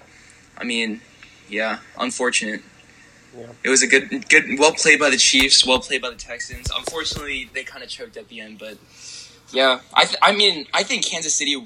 I 0.58 0.64
mean, 0.64 1.02
yeah, 1.48 1.80
unfortunate. 2.00 2.62
Yeah. 3.38 3.48
It 3.64 3.70
was 3.70 3.82
a 3.82 3.88
good, 3.88 4.28
good, 4.30 4.60
well 4.60 4.74
played 4.74 5.00
by 5.00 5.10
the 5.10 5.18
Chiefs, 5.18 5.66
well 5.66 5.80
played 5.80 6.02
by 6.02 6.10
the 6.10 6.16
Texans. 6.16 6.70
Unfortunately, 6.76 7.50
they 7.54 7.64
kind 7.64 7.84
of 7.84 7.90
choked 7.90 8.18
at 8.18 8.28
the 8.28 8.42
end. 8.42 8.60
But 8.60 8.78
yeah, 9.54 9.80
I, 9.94 10.06
th- 10.06 10.18
I 10.22 10.34
mean, 10.34 10.68
I 10.74 10.84
think 10.84 11.06
Kansas 11.06 11.34
City 11.34 11.66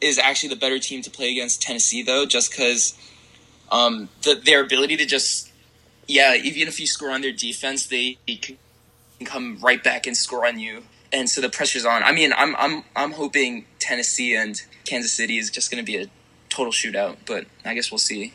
is 0.00 0.18
actually 0.18 0.50
the 0.50 0.56
better 0.56 0.78
team 0.78 1.02
to 1.02 1.10
play 1.10 1.30
against 1.30 1.62
Tennessee, 1.62 2.02
though, 2.02 2.26
just 2.26 2.50
because 2.50 2.98
um, 3.70 4.08
the, 4.22 4.34
their 4.34 4.62
ability 4.62 4.96
to 4.96 5.06
just, 5.06 5.50
yeah, 6.06 6.34
even 6.34 6.68
if 6.68 6.80
you 6.80 6.86
score 6.86 7.10
on 7.10 7.20
their 7.20 7.32
defense, 7.32 7.86
they 7.86 8.18
can 8.26 8.58
come 9.24 9.58
right 9.60 9.82
back 9.82 10.06
and 10.06 10.16
score 10.16 10.46
on 10.46 10.58
you. 10.58 10.82
And 11.12 11.30
so 11.30 11.40
the 11.40 11.48
pressure's 11.48 11.84
on. 11.84 12.02
I 12.02 12.12
mean, 12.12 12.32
I'm 12.36 12.56
I'm 12.56 12.82
I'm 12.96 13.12
hoping 13.12 13.64
Tennessee 13.78 14.34
and 14.34 14.60
Kansas 14.84 15.12
City 15.12 15.38
is 15.38 15.50
just 15.50 15.70
going 15.70 15.82
to 15.82 15.86
be 15.86 15.96
a 15.96 16.06
total 16.48 16.72
shootout, 16.72 17.18
but 17.26 17.46
I 17.64 17.74
guess 17.74 17.90
we'll 17.92 17.98
see. 17.98 18.32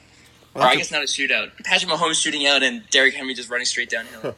Or 0.54 0.64
I 0.64 0.76
guess 0.76 0.92
not 0.92 1.02
a 1.02 1.06
shootout. 1.06 1.52
Patrick 1.64 1.92
Mahomes 1.92 2.22
shooting 2.22 2.46
out 2.46 2.62
and 2.62 2.88
Derrick 2.90 3.14
Henry 3.14 3.34
just 3.34 3.50
running 3.50 3.66
straight 3.66 3.90
downhill, 3.90 4.36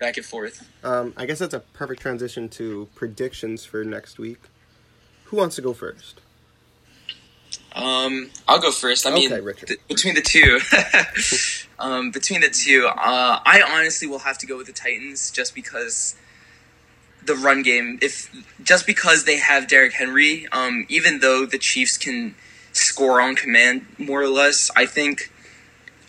back 0.00 0.16
and 0.16 0.26
forth. 0.26 0.68
Um, 0.82 1.14
I 1.16 1.26
guess 1.26 1.38
that's 1.38 1.54
a 1.54 1.60
perfect 1.60 2.00
transition 2.02 2.48
to 2.50 2.88
predictions 2.94 3.64
for 3.64 3.84
next 3.84 4.18
week. 4.18 4.38
Who 5.24 5.36
wants 5.36 5.56
to 5.56 5.62
go 5.62 5.72
first? 5.72 6.20
Um, 7.74 8.30
I'll 8.48 8.60
go 8.60 8.70
first. 8.70 9.06
I 9.06 9.12
okay, 9.12 9.28
mean, 9.28 9.54
th- 9.54 9.80
between 9.88 10.14
the 10.14 10.20
two, 10.20 10.60
um, 11.78 12.10
between 12.10 12.40
the 12.40 12.50
two, 12.50 12.86
uh, 12.86 13.40
I 13.44 13.62
honestly 13.66 14.08
will 14.08 14.18
have 14.20 14.38
to 14.38 14.46
go 14.46 14.58
with 14.58 14.66
the 14.66 14.72
Titans 14.72 15.30
just 15.30 15.54
because 15.54 16.16
the 17.24 17.34
run 17.34 17.62
game. 17.62 17.98
If 18.02 18.30
just 18.62 18.86
because 18.86 19.24
they 19.24 19.38
have 19.38 19.68
Derrick 19.68 19.94
Henry, 19.94 20.46
um, 20.52 20.86
even 20.88 21.20
though 21.20 21.46
the 21.46 21.58
Chiefs 21.58 21.96
can 21.96 22.34
score 22.72 23.20
on 23.20 23.36
command 23.36 23.86
more 23.98 24.20
or 24.20 24.28
less, 24.28 24.70
I 24.76 24.86
think 24.86 25.30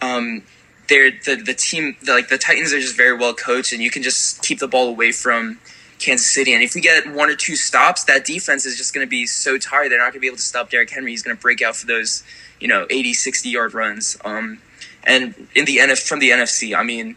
um, 0.03 0.43
they're 0.89 1.11
the 1.11 1.35
the 1.35 1.53
team 1.53 1.95
the, 2.03 2.11
like 2.13 2.27
the 2.29 2.37
Titans 2.37 2.73
are 2.73 2.79
just 2.79 2.97
very 2.97 3.17
well 3.17 3.33
coached, 3.33 3.73
and 3.73 3.81
you 3.81 3.89
can 3.89 4.03
just 4.03 4.41
keep 4.43 4.59
the 4.59 4.67
ball 4.67 4.89
away 4.89 5.11
from 5.11 5.59
Kansas 5.99 6.29
City. 6.29 6.53
And 6.53 6.61
if 6.61 6.75
we 6.75 6.81
get 6.81 7.11
one 7.11 7.29
or 7.29 7.35
two 7.35 7.55
stops, 7.55 8.03
that 8.05 8.25
defense 8.25 8.65
is 8.65 8.77
just 8.77 8.93
going 8.93 9.05
to 9.05 9.09
be 9.09 9.25
so 9.25 9.57
tired. 9.57 9.91
They're 9.91 9.99
not 9.99 10.05
going 10.05 10.13
to 10.15 10.19
be 10.19 10.27
able 10.27 10.37
to 10.37 10.43
stop 10.43 10.69
Derrick 10.69 10.89
Henry. 10.89 11.11
He's 11.11 11.23
going 11.23 11.35
to 11.35 11.41
break 11.41 11.61
out 11.61 11.75
for 11.75 11.87
those, 11.87 12.23
you 12.59 12.67
know, 12.67 12.85
80, 12.89 13.13
60 13.13 13.49
yard 13.49 13.73
runs. 13.73 14.17
Um, 14.25 14.59
and 15.05 15.47
in 15.55 15.65
the 15.65 15.77
NF 15.77 16.05
from 16.05 16.19
the 16.19 16.29
NFC, 16.29 16.75
I 16.77 16.83
mean, 16.83 17.15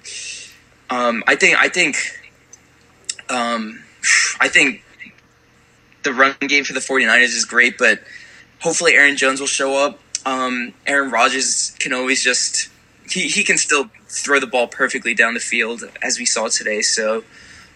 um, 0.90 1.24
I 1.26 1.36
think, 1.36 1.56
I 1.58 1.68
think, 1.68 1.96
um, 3.28 3.82
I 4.40 4.48
think 4.48 4.84
the 6.02 6.12
run 6.12 6.34
game 6.40 6.64
for 6.64 6.72
the 6.72 6.80
49ers 6.80 7.34
is 7.34 7.44
great, 7.44 7.78
but 7.78 8.00
hopefully 8.60 8.94
Aaron 8.94 9.16
Jones 9.16 9.40
will 9.40 9.46
show 9.46 9.76
up. 9.84 9.98
Um, 10.24 10.74
Aaron 10.86 11.10
Rodgers 11.10 11.76
can 11.78 11.92
always 11.92 12.22
just, 12.22 12.68
he, 13.08 13.28
he 13.28 13.44
can 13.44 13.58
still 13.58 13.90
throw 14.08 14.40
the 14.40 14.46
ball 14.46 14.68
perfectly 14.68 15.14
down 15.14 15.34
the 15.34 15.40
field 15.40 15.84
as 16.02 16.18
we 16.18 16.24
saw 16.24 16.48
today. 16.48 16.82
So, 16.82 17.24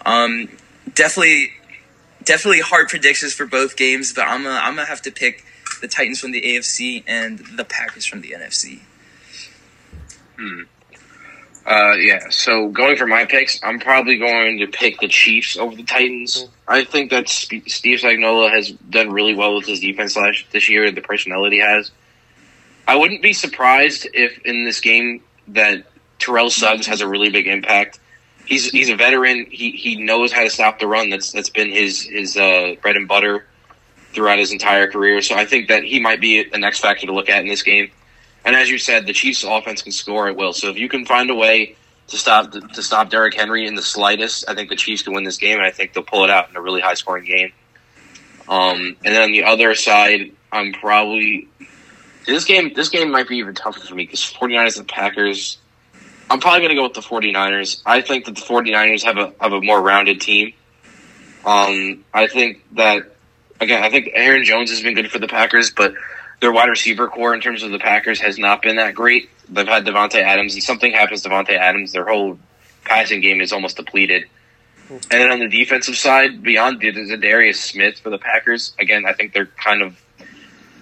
um, 0.04 0.48
definitely, 0.94 1.52
definitely 2.24 2.60
hard 2.60 2.88
predictions 2.88 3.34
for 3.34 3.46
both 3.46 3.76
games. 3.76 4.12
But 4.12 4.28
I'm 4.28 4.42
gonna, 4.42 4.56
I'm 4.56 4.74
gonna 4.74 4.86
have 4.86 5.02
to 5.02 5.10
pick 5.10 5.44
the 5.80 5.88
Titans 5.88 6.20
from 6.20 6.32
the 6.32 6.42
AFC 6.42 7.04
and 7.06 7.38
the 7.56 7.64
Packers 7.64 8.04
from 8.04 8.20
the 8.20 8.30
NFC. 8.30 8.80
Hmm. 10.38 10.62
Uh, 11.66 11.94
yeah. 11.94 12.28
So 12.30 12.68
going 12.68 12.96
for 12.96 13.06
my 13.06 13.26
picks, 13.26 13.62
I'm 13.62 13.78
probably 13.78 14.16
going 14.16 14.58
to 14.58 14.66
pick 14.66 14.98
the 14.98 15.08
Chiefs 15.08 15.56
over 15.56 15.76
the 15.76 15.82
Titans. 15.82 16.48
I 16.66 16.84
think 16.84 17.10
that 17.10 17.28
Steve 17.28 17.64
Spagnuolo 17.66 18.50
has 18.50 18.70
done 18.70 19.10
really 19.12 19.34
well 19.34 19.54
with 19.56 19.66
his 19.66 19.80
defense 19.80 20.16
last 20.16 20.44
this 20.52 20.68
year. 20.68 20.90
The 20.90 21.48
he 21.50 21.60
has. 21.60 21.90
I 22.90 22.96
wouldn't 22.96 23.22
be 23.22 23.33
surprised 23.33 24.09
if 24.12 24.38
in 24.44 24.64
this 24.64 24.81
game 24.81 25.22
that 25.48 25.85
Terrell 26.18 26.50
Suggs 26.50 26.87
has 26.87 27.00
a 27.00 27.09
really 27.09 27.31
big 27.31 27.46
impact 27.46 28.00
he's 28.50 28.70
he's 28.70 28.90
a 28.90 28.96
veteran. 28.96 29.46
He 29.50 29.70
he 29.70 29.96
knows 29.96 30.33
how 30.33 30.42
to 30.42 30.50
stop 30.50 30.79
the 30.79 30.87
run. 30.87 31.09
That's 31.09 31.33
that's 31.33 31.48
been 31.48 31.70
his 31.70 32.03
his 32.03 32.37
uh, 32.37 32.74
bread 32.83 32.96
and 32.96 33.09
butter. 33.09 33.46
throughout 34.12 34.38
his 34.38 34.53
entire 34.53 34.90
career. 34.90 35.22
So 35.22 35.37
I 35.37 35.46
think 35.46 35.68
that 35.68 35.85
he 35.85 36.00
might 36.00 36.20
be 36.20 36.42
the 36.42 36.59
next 36.59 36.81
factor 36.81 37.07
to 37.07 37.12
look 37.12 37.29
at 37.29 37.42
in 37.42 37.48
this 37.48 37.62
game. 37.62 37.90
And 38.44 38.57
as 38.57 38.68
you 38.68 38.79
said, 38.79 39.07
the 39.07 39.12
Chiefs' 39.12 39.44
offense 39.44 39.83
can 39.83 39.92
score 39.92 40.29
at 40.29 40.37
will. 40.37 40.53
So 40.53 40.68
if 40.68 40.76
you 40.76 40.88
can 40.88 41.07
find 41.07 41.31
a 41.31 41.35
way 41.35 41.76
to 42.09 42.16
stop 42.16 42.50
to 42.50 42.83
stop 42.83 43.11
Derrick 43.11 43.35
Henry 43.35 43.66
in 43.66 43.74
the 43.74 43.83
slightest, 43.83 44.48
I 44.48 44.55
think 44.55 44.68
the 44.68 44.76
Chiefs 44.76 45.03
can 45.03 45.14
win 45.14 45.24
this 45.24 45.38
game, 45.38 45.59
and 45.59 45.66
I 45.66 45.70
think 45.70 45.94
they'll 45.94 46.03
pull 46.03 46.24
it 46.24 46.31
out 46.31 46.50
in 46.50 46.57
a 46.57 46.61
really 46.61 46.81
high 46.81 46.94
scoring 46.94 47.24
game. 47.24 47.53
Um, 48.48 48.96
and 49.05 49.14
then 49.14 49.22
on 49.22 49.33
the 49.33 49.44
other 49.44 49.74
side, 49.76 50.33
I'm 50.50 50.72
probably 50.72 51.46
this 52.26 52.44
game. 52.44 52.72
This 52.74 52.88
game 52.88 53.11
might 53.11 53.28
be 53.28 53.37
even 53.38 53.54
tougher 53.54 53.80
for 53.80 53.94
me 53.94 54.04
because 54.04 54.20
49ers 54.20 54.78
and 54.78 54.88
Packers. 54.88 55.59
I'm 56.28 56.38
probably 56.38 56.61
going 56.61 56.70
to 56.70 56.76
go 56.76 56.85
with 56.85 56.94
the 56.94 57.00
49ers. 57.00 57.83
I 57.85 58.02
think 58.02 58.26
that 58.26 58.37
the 58.37 58.42
49ers 58.42 59.02
have 59.02 59.18
a 59.18 59.33
have 59.40 59.52
a 59.52 59.61
more 59.61 59.80
rounded 59.80 60.20
team. 60.20 60.52
Um, 61.44 62.04
I 62.14 62.28
think 62.28 62.62
that 62.72 63.16
again, 63.61 63.83
I 63.83 63.90
think 63.90 64.11
Aaron 64.12 64.44
Jones 64.44 64.70
has 64.70 64.83
been 64.83 64.94
good 64.94 65.11
for 65.11 65.18
the 65.18 65.28
Packers, 65.28 65.70
but 65.70 65.94
their 66.40 66.52
wide 66.52 66.68
receiver 66.68 67.09
core 67.09 67.35
in 67.35 67.40
terms 67.40 67.62
of 67.62 67.70
the 67.70 67.78
Packers 67.78 68.20
has 68.20 68.38
not 68.38 68.62
been 68.62 68.76
that 68.76 68.94
great. 68.94 69.28
They've 69.48 69.66
had 69.66 69.85
Davante 69.85 70.20
Adams, 70.20 70.54
and 70.54 70.62
something 70.62 70.92
happens 70.92 71.22
to 71.22 71.28
Davante 71.28 71.56
Adams, 71.56 71.92
their 71.92 72.06
whole 72.06 72.38
passing 72.85 73.20
game 73.20 73.40
is 73.40 73.52
almost 73.52 73.76
depleted. 73.76 74.26
And 74.90 75.02
then 75.11 75.30
on 75.30 75.38
the 75.38 75.48
defensive 75.48 75.96
side, 75.96 76.42
beyond 76.42 76.80
Za'Darius 76.80 77.56
Smith 77.56 78.00
for 78.00 78.11
the 78.11 78.18
Packers, 78.18 78.74
again, 78.78 79.04
I 79.06 79.12
think 79.12 79.33
they're 79.33 79.46
kind 79.46 79.83
of 79.83 80.00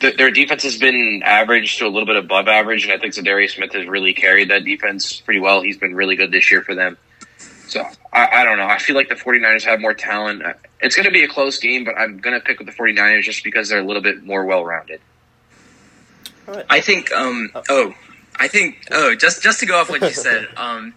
their 0.00 0.30
defense 0.30 0.62
has 0.62 0.76
been 0.76 1.22
average 1.24 1.78
to 1.78 1.86
a 1.86 1.88
little 1.88 2.06
bit 2.06 2.16
above 2.16 2.48
average, 2.48 2.84
and 2.84 2.92
I 2.92 2.98
think 2.98 3.14
Za'Darius 3.14 3.56
Smith 3.56 3.72
has 3.72 3.86
really 3.86 4.14
carried 4.14 4.50
that 4.50 4.64
defense 4.64 5.20
pretty 5.20 5.40
well. 5.40 5.62
He's 5.62 5.78
been 5.78 5.94
really 5.94 6.16
good 6.16 6.30
this 6.30 6.50
year 6.50 6.62
for 6.62 6.74
them. 6.74 6.96
So 7.68 7.84
I, 8.12 8.28
I, 8.40 8.44
don't 8.44 8.56
know. 8.56 8.66
I 8.66 8.78
feel 8.78 8.96
like 8.96 9.10
the 9.10 9.14
49ers 9.14 9.64
have 9.64 9.80
more 9.80 9.92
talent. 9.92 10.42
It's 10.80 10.96
going 10.96 11.04
to 11.04 11.12
be 11.12 11.22
a 11.22 11.28
close 11.28 11.58
game, 11.58 11.84
but 11.84 11.96
I'm 11.98 12.18
going 12.18 12.34
to 12.34 12.40
pick 12.40 12.58
with 12.58 12.66
the 12.66 12.72
49ers 12.72 13.22
just 13.22 13.44
because 13.44 13.68
they're 13.68 13.80
a 13.80 13.84
little 13.84 14.02
bit 14.02 14.24
more 14.24 14.44
well 14.44 14.64
rounded. 14.64 15.00
I 16.70 16.80
think. 16.80 17.12
Um, 17.12 17.50
oh, 17.68 17.94
I 18.36 18.48
think. 18.48 18.86
Oh, 18.90 19.14
just 19.14 19.42
just 19.42 19.60
to 19.60 19.66
go 19.66 19.78
off 19.78 19.90
what 19.90 20.00
you 20.00 20.10
said. 20.10 20.48
Um, 20.56 20.94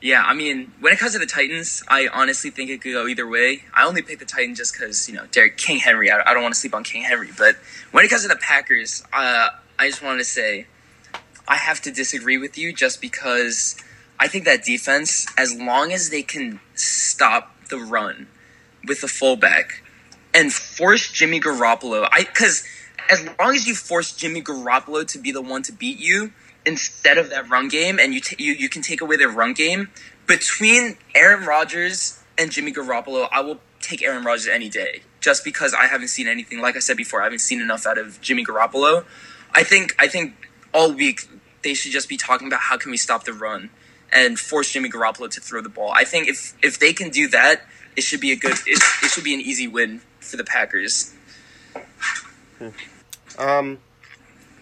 yeah, 0.00 0.22
I 0.24 0.32
mean, 0.32 0.72
when 0.80 0.92
it 0.92 0.98
comes 0.98 1.12
to 1.12 1.18
the 1.18 1.26
Titans, 1.26 1.82
I 1.88 2.08
honestly 2.12 2.50
think 2.50 2.70
it 2.70 2.80
could 2.80 2.92
go 2.92 3.08
either 3.08 3.26
way. 3.26 3.64
I 3.74 3.84
only 3.84 4.02
picked 4.02 4.20
the 4.20 4.26
Titans 4.26 4.58
just 4.58 4.72
because 4.72 5.08
you 5.08 5.14
know 5.14 5.26
Derrick 5.32 5.56
King 5.56 5.78
Henry. 5.78 6.10
I, 6.10 6.20
I 6.24 6.34
don't 6.34 6.42
want 6.42 6.54
to 6.54 6.60
sleep 6.60 6.74
on 6.74 6.84
King 6.84 7.02
Henry, 7.02 7.30
but 7.36 7.56
when 7.90 8.04
it 8.04 8.08
comes 8.08 8.22
to 8.22 8.28
the 8.28 8.36
Packers, 8.36 9.02
uh, 9.12 9.48
I 9.78 9.88
just 9.88 10.02
wanted 10.02 10.18
to 10.18 10.24
say 10.24 10.66
I 11.48 11.56
have 11.56 11.80
to 11.82 11.90
disagree 11.90 12.38
with 12.38 12.56
you 12.56 12.72
just 12.72 13.00
because 13.00 13.76
I 14.20 14.28
think 14.28 14.44
that 14.44 14.62
defense, 14.62 15.26
as 15.36 15.54
long 15.54 15.92
as 15.92 16.10
they 16.10 16.22
can 16.22 16.60
stop 16.74 17.56
the 17.68 17.78
run 17.78 18.28
with 18.86 19.00
the 19.00 19.08
fullback 19.08 19.82
and 20.32 20.52
force 20.52 21.10
Jimmy 21.10 21.40
Garoppolo, 21.40 22.08
I 22.12 22.22
because 22.22 22.64
as 23.10 23.28
long 23.40 23.56
as 23.56 23.66
you 23.66 23.74
force 23.74 24.14
Jimmy 24.14 24.42
Garoppolo 24.42 25.04
to 25.08 25.18
be 25.18 25.32
the 25.32 25.42
one 25.42 25.62
to 25.64 25.72
beat 25.72 25.98
you 25.98 26.32
instead 26.68 27.16
of 27.16 27.30
that 27.30 27.48
run 27.48 27.68
game, 27.68 27.98
and 27.98 28.12
you 28.14 28.20
t- 28.20 28.36
you 28.38 28.52
you 28.52 28.68
can 28.68 28.82
take 28.82 29.00
away 29.00 29.16
their 29.16 29.30
run 29.30 29.54
game 29.54 29.88
between 30.26 30.98
Aaron 31.14 31.46
Rodgers 31.46 32.22
and 32.36 32.52
Jimmy 32.52 32.72
Garoppolo, 32.72 33.28
I 33.32 33.40
will 33.40 33.60
take 33.80 34.02
Aaron 34.02 34.22
Rodgers 34.22 34.46
any 34.46 34.68
day. 34.68 35.02
Just 35.20 35.42
because 35.42 35.74
I 35.74 35.86
haven't 35.86 36.08
seen 36.08 36.28
anything, 36.28 36.60
like 36.60 36.76
I 36.76 36.78
said 36.78 36.96
before, 36.96 37.20
I 37.20 37.24
haven't 37.24 37.40
seen 37.40 37.60
enough 37.60 37.86
out 37.86 37.98
of 37.98 38.20
Jimmy 38.20 38.44
Garoppolo. 38.44 39.04
I 39.52 39.64
think 39.64 39.96
I 39.98 40.06
think 40.06 40.48
all 40.72 40.92
week 40.92 41.28
they 41.62 41.74
should 41.74 41.90
just 41.90 42.08
be 42.08 42.16
talking 42.16 42.46
about 42.46 42.60
how 42.60 42.76
can 42.76 42.92
we 42.92 42.96
stop 42.96 43.24
the 43.24 43.32
run 43.32 43.70
and 44.12 44.38
force 44.38 44.70
Jimmy 44.70 44.90
Garoppolo 44.90 45.28
to 45.30 45.40
throw 45.40 45.60
the 45.60 45.68
ball. 45.68 45.90
I 45.92 46.04
think 46.04 46.28
if 46.28 46.54
if 46.62 46.78
they 46.78 46.92
can 46.92 47.10
do 47.10 47.26
that, 47.28 47.62
it 47.96 48.02
should 48.02 48.20
be 48.20 48.30
a 48.30 48.36
good 48.36 48.52
it, 48.66 48.80
it 49.02 49.10
should 49.10 49.24
be 49.24 49.34
an 49.34 49.40
easy 49.40 49.66
win 49.66 50.02
for 50.20 50.36
the 50.36 50.44
Packers. 50.44 51.14
Hmm. 52.58 52.68
Um, 53.38 53.78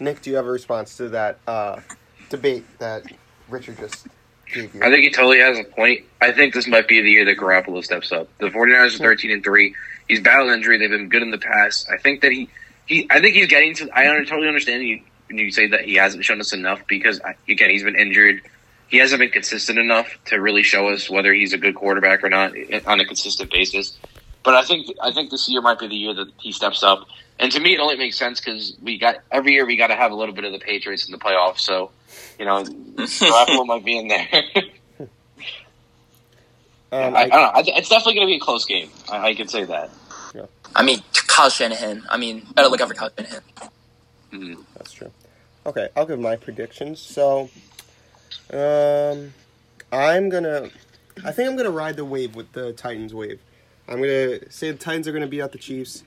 Nick, 0.01 0.23
do 0.23 0.31
you 0.31 0.37
have 0.37 0.47
a 0.47 0.51
response 0.51 0.97
to 0.99 1.09
that 1.11 1.39
uh, 1.47 1.81
debate 2.29 2.65
that 2.79 3.05
Richard 3.49 3.79
just 3.79 4.07
gave 4.53 4.75
you? 4.75 4.83
I 4.83 4.91
think 4.91 5.05
he 5.05 5.11
totally 5.11 5.39
has 5.39 5.59
a 5.59 5.65
point. 5.65 6.05
I 6.21 6.33
think 6.33 6.55
this 6.55 6.67
might 6.67 6.89
be 6.89 7.01
the 7.01 7.11
year 7.11 7.25
that 7.25 7.37
Garoppolo 7.37 7.83
steps 7.83 8.13
up. 8.13 8.29
The 8.39 8.49
49ers 8.49 8.97
are 8.97 8.99
13 8.99 9.31
and 9.31 9.45
3. 9.45 9.75
He's 10.09 10.21
battled 10.21 10.51
injury. 10.51 10.79
They've 10.79 10.91
been 10.91 11.09
good 11.09 11.23
in 11.23 11.31
the 11.31 11.39
past. 11.39 11.89
I 11.91 11.97
think 11.97 12.21
that 12.23 12.33
he, 12.33 12.49
he 12.87 13.07
I 13.11 13.21
think 13.21 13.35
he's 13.35 13.49
getting 13.49 13.75
to, 13.77 13.89
I 13.93 14.07
totally 14.25 14.49
understand 14.49 14.83
you 14.85 15.03
when 15.29 15.39
you 15.39 15.51
say 15.51 15.69
that 15.69 15.85
he 15.85 15.95
hasn't 15.95 16.25
shown 16.25 16.41
us 16.41 16.53
enough 16.53 16.87
because, 16.87 17.21
again, 17.49 17.71
he's 17.71 17.83
been 17.83 17.97
injured. 17.97 18.43
He 18.89 18.99
hasn't 18.99 19.19
been 19.19 19.31
consistent 19.31 19.79
enough 19.79 20.09
to 20.27 20.37
really 20.37 20.63
show 20.63 20.89
us 20.89 21.11
whether 21.11 21.33
he's 21.33 21.53
a 21.53 21.59
good 21.59 21.75
quarterback 21.75 22.23
or 22.23 22.29
not 22.29 22.53
on 22.87 23.01
a 23.01 23.05
consistent 23.05 23.51
basis. 23.51 23.99
But 24.45 24.55
I 24.55 24.63
think 24.63 24.87
I 25.03 25.11
think 25.11 25.31
this 25.31 25.49
year 25.49 25.61
might 25.61 25.81
be 25.81 25.89
the 25.89 25.97
year 25.97 26.15
that 26.15 26.29
he 26.39 26.53
steps 26.53 26.85
up. 26.85 27.09
And 27.39 27.53
to 27.53 27.61
me, 27.61 27.75
it 27.75 27.81
only 27.81 27.97
makes 27.97 28.17
sense 28.17 28.41
because 28.41 28.77
we 28.83 28.99
got 28.99 29.17
every 29.31 29.53
year 29.53 29.67
we 29.67 29.77
got 29.77 29.89
to 29.89 29.97
have 29.97 30.11
a 30.11 30.15
little 30.15 30.35
bit 30.35 30.45
of 30.45 30.53
the 30.53 30.59
Patriots 30.59 31.07
in 31.07 31.13
the 31.13 31.19
playoffs. 31.19 31.61
So, 31.61 31.91
you 32.39 32.47
know, 32.47 32.65
Garoppolo 32.65 33.67
might 33.67 33.85
be 33.85 33.99
in 33.99 34.09
there. 34.09 34.29
um, 35.01 35.09
I, 36.93 37.25
I, 37.25 37.29
don't 37.29 37.67
know. 37.67 37.75
It's 37.77 37.91
definitely 37.91 38.15
going 38.15 38.27
to 38.27 38.31
be 38.31 38.37
a 38.37 38.41
close 38.41 38.65
game. 38.65 38.91
I, 39.11 39.29
I 39.29 39.35
can 39.35 39.49
say 39.49 39.65
that. 39.65 39.91
Yeah. 40.35 40.47
I 40.75 40.83
mean, 40.83 41.01
Kyle 41.13 41.51
Shanahan. 41.51 42.05
I 42.09 42.17
mean, 42.17 42.47
better 42.55 42.69
look 42.69 42.81
out 42.81 42.89
for 42.89 42.95
Kyle 42.95 43.11
Shanahan. 43.17 43.43
Mm-hmm. 44.33 44.63
That's 44.79 44.93
true. 44.93 45.11
Okay, 45.67 45.89
I'll 45.95 46.07
give 46.07 46.21
my 46.21 46.37
predictions. 46.37 47.01
So, 47.01 47.51
um, 48.53 49.35
I'm 49.93 50.29
gonna. 50.31 50.71
I 51.25 51.33
think 51.33 51.51
I'm 51.51 51.57
gonna 51.57 51.71
ride 51.71 51.97
the 51.97 52.05
wave 52.05 52.37
with 52.37 52.53
the 52.53 52.73
Titans 52.73 53.13
wave. 53.13 53.41
I'm 53.89 54.01
gonna 54.01 54.51
say 54.51 54.71
the 54.71 54.79
Titans 54.79 55.09
are 55.09 55.13
gonna 55.13 55.27
beat 55.27 55.43
out 55.43 55.53
the 55.53 55.59
Chiefs 55.59 56.05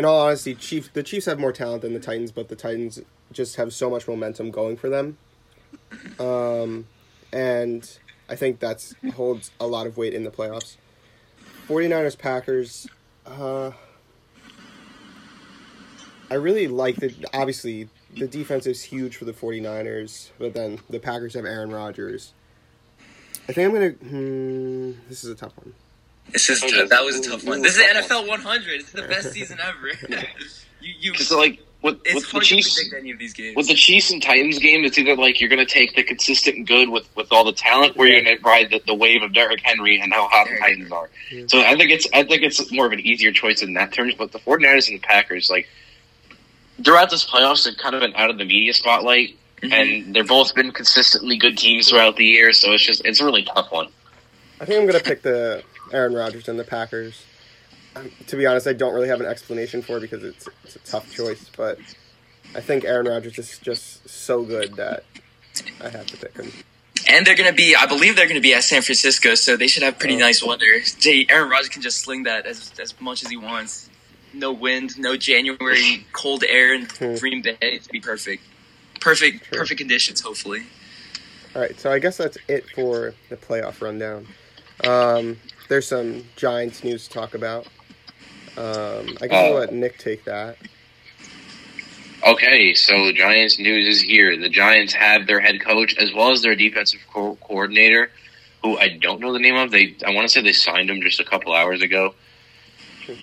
in 0.00 0.06
all 0.06 0.18
honesty, 0.18 0.54
Chiefs 0.54 0.88
the 0.94 1.02
Chiefs 1.02 1.26
have 1.26 1.38
more 1.38 1.52
talent 1.52 1.82
than 1.82 1.92
the 1.92 2.00
Titans, 2.00 2.32
but 2.32 2.48
the 2.48 2.56
Titans 2.56 3.00
just 3.32 3.56
have 3.56 3.74
so 3.74 3.90
much 3.90 4.08
momentum 4.08 4.50
going 4.50 4.78
for 4.78 4.88
them. 4.88 5.18
Um, 6.18 6.86
and 7.34 7.98
I 8.26 8.34
think 8.34 8.60
that 8.60 8.94
holds 9.14 9.50
a 9.60 9.66
lot 9.66 9.86
of 9.86 9.98
weight 9.98 10.14
in 10.14 10.24
the 10.24 10.30
playoffs. 10.30 10.78
49ers 11.68 12.16
Packers 12.18 12.88
uh, 13.26 13.72
I 16.30 16.34
really 16.34 16.66
like 16.66 16.96
that 16.96 17.12
obviously 17.34 17.90
the 18.14 18.26
defense 18.26 18.66
is 18.66 18.82
huge 18.82 19.16
for 19.18 19.26
the 19.26 19.34
49ers, 19.34 20.30
but 20.38 20.54
then 20.54 20.78
the 20.88 20.98
Packers 20.98 21.34
have 21.34 21.44
Aaron 21.44 21.70
Rodgers. 21.70 22.32
I 23.48 23.52
think 23.52 23.66
I'm 23.66 23.74
going 23.74 23.98
to 23.98 24.04
hmm, 24.06 24.92
this 25.10 25.24
is 25.24 25.30
a 25.30 25.34
tough 25.34 25.56
one. 25.58 25.74
It's 26.34 26.46
just 26.46 26.62
that 26.62 27.04
was 27.04 27.18
a 27.18 27.30
tough 27.30 27.44
one. 27.44 27.62
This 27.62 27.76
is 27.76 27.82
NFL 27.82 28.28
100. 28.28 28.80
It's 28.80 28.92
the 28.92 29.02
best 29.02 29.32
season 29.32 29.58
ever. 29.62 29.92
you, 30.80 30.94
you. 31.00 31.14
So 31.14 31.38
like 31.38 31.60
with, 31.82 32.00
it's 32.04 32.14
with 32.14 32.24
hard 32.26 32.42
the 32.42 32.46
Chiefs, 32.46 32.74
to 32.74 32.82
predict 32.82 33.02
any 33.02 33.10
of 33.12 33.18
these 33.18 33.32
games. 33.32 33.56
With 33.56 33.68
the 33.68 33.74
Chiefs 33.74 34.10
and 34.10 34.22
Titans 34.22 34.58
game, 34.58 34.84
it's 34.84 34.98
either 34.98 35.16
like 35.16 35.40
you're 35.40 35.48
going 35.48 35.64
to 35.64 35.72
take 35.72 35.96
the 35.96 36.02
consistent 36.02 36.68
good 36.68 36.90
with, 36.90 37.08
with 37.16 37.32
all 37.32 37.44
the 37.44 37.52
talent, 37.52 37.96
or 37.96 38.06
you're 38.06 38.22
going 38.22 38.36
to 38.36 38.42
ride 38.42 38.70
the, 38.70 38.82
the 38.86 38.94
wave 38.94 39.22
of 39.22 39.32
Derrick 39.32 39.60
Henry 39.60 39.98
and 39.98 40.12
how 40.12 40.28
hot 40.28 40.48
the 40.48 40.58
Titans 40.58 40.92
are. 40.92 41.08
Yeah. 41.30 41.44
So 41.46 41.60
I 41.60 41.76
think 41.76 41.90
it's 41.90 42.06
I 42.12 42.24
think 42.24 42.42
it's 42.42 42.70
more 42.70 42.86
of 42.86 42.92
an 42.92 43.00
easier 43.00 43.32
choice 43.32 43.62
in 43.62 43.74
that 43.74 43.92
terms. 43.92 44.14
But 44.14 44.32
the 44.32 44.38
49ers 44.40 44.88
and 44.88 44.98
the 44.98 45.06
Packers, 45.06 45.48
like 45.48 45.68
throughout 46.84 47.10
this 47.10 47.26
playoffs, 47.26 47.64
they've 47.64 47.76
kind 47.76 47.94
of 47.94 48.02
been 48.02 48.14
out 48.14 48.30
of 48.30 48.36
the 48.36 48.44
media 48.44 48.74
spotlight, 48.74 49.36
mm-hmm. 49.62 49.72
and 49.72 50.14
they're 50.14 50.24
both 50.24 50.54
been 50.54 50.72
consistently 50.72 51.38
good 51.38 51.56
teams 51.56 51.88
throughout 51.88 52.16
the 52.16 52.26
year. 52.26 52.52
So 52.52 52.72
it's 52.72 52.84
just 52.84 53.04
it's 53.06 53.20
a 53.20 53.24
really 53.24 53.44
tough 53.44 53.72
one. 53.72 53.88
I 54.60 54.66
think 54.66 54.80
I'm 54.80 54.86
going 54.86 54.98
to 54.98 55.04
pick 55.04 55.22
the 55.22 55.64
Aaron 55.92 56.14
Rodgers 56.14 56.48
and 56.48 56.58
the 56.58 56.64
Packers. 56.64 57.24
Um, 57.96 58.10
to 58.28 58.36
be 58.36 58.46
honest, 58.46 58.66
I 58.66 58.72
don't 58.72 58.94
really 58.94 59.08
have 59.08 59.20
an 59.20 59.26
explanation 59.26 59.82
for 59.82 59.98
it 59.98 60.00
because 60.00 60.22
it's 60.22 60.48
it's 60.64 60.76
a 60.76 60.78
tough 60.80 61.10
choice, 61.12 61.50
but 61.56 61.78
I 62.54 62.60
think 62.60 62.84
Aaron 62.84 63.06
Rodgers 63.06 63.38
is 63.38 63.58
just 63.58 64.08
so 64.08 64.42
good 64.42 64.74
that 64.76 65.04
I 65.82 65.88
have 65.88 66.06
to 66.06 66.16
pick 66.16 66.36
him. 66.36 66.52
And 67.08 67.26
they're 67.26 67.36
going 67.36 67.48
to 67.48 67.56
be, 67.56 67.74
I 67.74 67.86
believe 67.86 68.16
they're 68.16 68.26
going 68.26 68.36
to 68.36 68.42
be 68.42 68.54
at 68.54 68.64
San 68.64 68.82
Francisco, 68.82 69.34
so 69.34 69.56
they 69.56 69.68
should 69.68 69.82
have 69.82 69.98
pretty 69.98 70.16
oh. 70.16 70.18
nice 70.18 70.42
weather. 70.42 70.66
Aaron 71.28 71.50
Rodgers 71.50 71.68
can 71.68 71.82
just 71.82 71.98
sling 71.98 72.24
that 72.24 72.46
as, 72.46 72.72
as 72.80 72.98
much 73.00 73.24
as 73.24 73.30
he 73.30 73.36
wants. 73.36 73.88
No 74.32 74.52
wind, 74.52 74.98
no 74.98 75.16
January 75.16 76.06
cold 76.12 76.44
air 76.46 76.74
in 76.74 76.86
hmm. 76.86 77.16
Green 77.16 77.42
Bay. 77.42 77.56
It'd 77.60 77.90
be 77.90 78.00
perfect. 78.00 78.44
Perfect, 79.00 79.44
True. 79.44 79.58
perfect 79.58 79.78
conditions, 79.78 80.20
hopefully. 80.20 80.62
All 81.54 81.62
right, 81.62 81.78
so 81.80 81.90
I 81.90 81.98
guess 81.98 82.16
that's 82.16 82.38
it 82.48 82.68
for 82.70 83.14
the 83.28 83.36
playoff 83.36 83.80
rundown. 83.80 84.26
Um, 84.84 85.38
there's 85.70 85.86
some 85.86 86.24
Giants 86.36 86.84
news 86.84 87.06
to 87.06 87.14
talk 87.14 87.34
about. 87.34 87.66
Um, 88.58 89.16
I 89.20 89.28
guess 89.28 89.32
I'll 89.32 89.54
let 89.54 89.72
Nick 89.72 89.98
take 89.98 90.24
that. 90.24 90.56
Okay, 92.26 92.74
so 92.74 93.12
Giants 93.12 93.58
news 93.58 93.86
is 93.86 94.02
here. 94.02 94.36
The 94.36 94.48
Giants 94.50 94.92
have 94.92 95.26
their 95.26 95.40
head 95.40 95.60
coach 95.62 95.96
as 95.96 96.12
well 96.12 96.32
as 96.32 96.42
their 96.42 96.56
defensive 96.56 97.00
co- 97.10 97.36
coordinator, 97.36 98.10
who 98.62 98.76
I 98.76 98.88
don't 98.88 99.20
know 99.20 99.32
the 99.32 99.38
name 99.38 99.56
of. 99.56 99.70
They 99.70 99.96
I 100.04 100.12
want 100.12 100.26
to 100.26 100.28
say 100.28 100.42
they 100.42 100.52
signed 100.52 100.90
him 100.90 101.00
just 101.00 101.20
a 101.20 101.24
couple 101.24 101.54
hours 101.54 101.80
ago. 101.80 102.14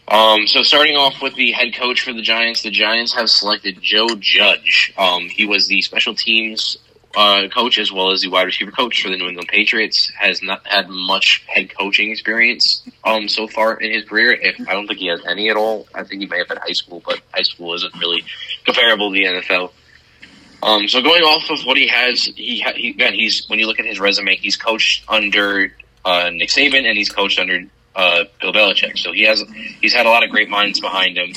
Um, 0.08 0.48
so 0.48 0.64
starting 0.64 0.96
off 0.96 1.22
with 1.22 1.36
the 1.36 1.52
head 1.52 1.76
coach 1.76 2.02
for 2.02 2.14
the 2.14 2.22
Giants, 2.22 2.64
the 2.64 2.72
Giants 2.72 3.14
have 3.14 3.30
selected 3.30 3.82
Joe 3.82 4.08
Judge. 4.20 4.94
Um, 4.98 5.30
he 5.30 5.46
was 5.46 5.68
the 5.68 5.82
special 5.82 6.16
teams 6.16 6.78
uh, 7.18 7.48
coach 7.50 7.80
as 7.80 7.92
well 7.92 8.12
as 8.12 8.22
the 8.22 8.28
wide 8.28 8.44
receiver 8.44 8.70
coach 8.70 9.02
for 9.02 9.10
the 9.10 9.18
New 9.18 9.28
England 9.28 9.50
Patriots, 9.50 10.12
has 10.12 10.44
not 10.44 10.66
had 10.68 10.88
much 10.88 11.44
head 11.48 11.76
coaching 11.76 12.12
experience 12.12 12.88
um, 13.04 13.28
so 13.28 13.48
far 13.48 13.74
in 13.78 13.92
his 13.92 14.06
career. 14.06 14.34
If 14.34 14.56
I 14.68 14.74
don't 14.74 14.86
think 14.86 15.00
he 15.00 15.08
has 15.08 15.26
any 15.26 15.50
at 15.50 15.58
all, 15.58 15.88
I 15.96 16.04
think 16.04 16.22
he 16.22 16.28
may 16.28 16.38
have 16.38 16.48
had 16.48 16.60
high 16.60 16.74
school, 16.74 17.02
but 17.04 17.20
high 17.34 17.42
school 17.42 17.74
isn't 17.74 17.96
really 18.00 18.24
comparable 18.66 19.12
to 19.12 19.14
the 19.16 19.26
NFL. 19.26 19.72
Um, 20.62 20.88
so 20.88 21.02
going 21.02 21.24
off 21.24 21.50
of 21.50 21.66
what 21.66 21.76
he 21.76 21.88
has, 21.88 22.26
he, 22.26 22.64
he 22.76 22.90
again 22.92 23.16
he's 23.16 23.50
when 23.50 23.58
you 23.58 23.66
look 23.66 23.80
at 23.80 23.86
his 23.88 24.00
resume, 24.00 24.36
he's 24.36 24.56
coached 24.56 25.04
under 25.08 25.74
uh, 26.06 26.30
Nick 26.32 26.50
Saban 26.50 26.86
and 26.86 26.96
he's 26.96 27.10
coached 27.10 27.40
under 27.40 27.64
uh, 27.96 28.26
Bill 28.40 28.54
Belichick. 28.54 28.96
So 29.00 29.12
he 29.12 29.24
has 29.24 29.44
he's 29.82 29.94
had 29.94 30.06
a 30.06 30.10
lot 30.10 30.24
of 30.24 30.30
great 30.30 30.50
minds 30.50 30.80
behind 30.80 31.18
him. 31.18 31.34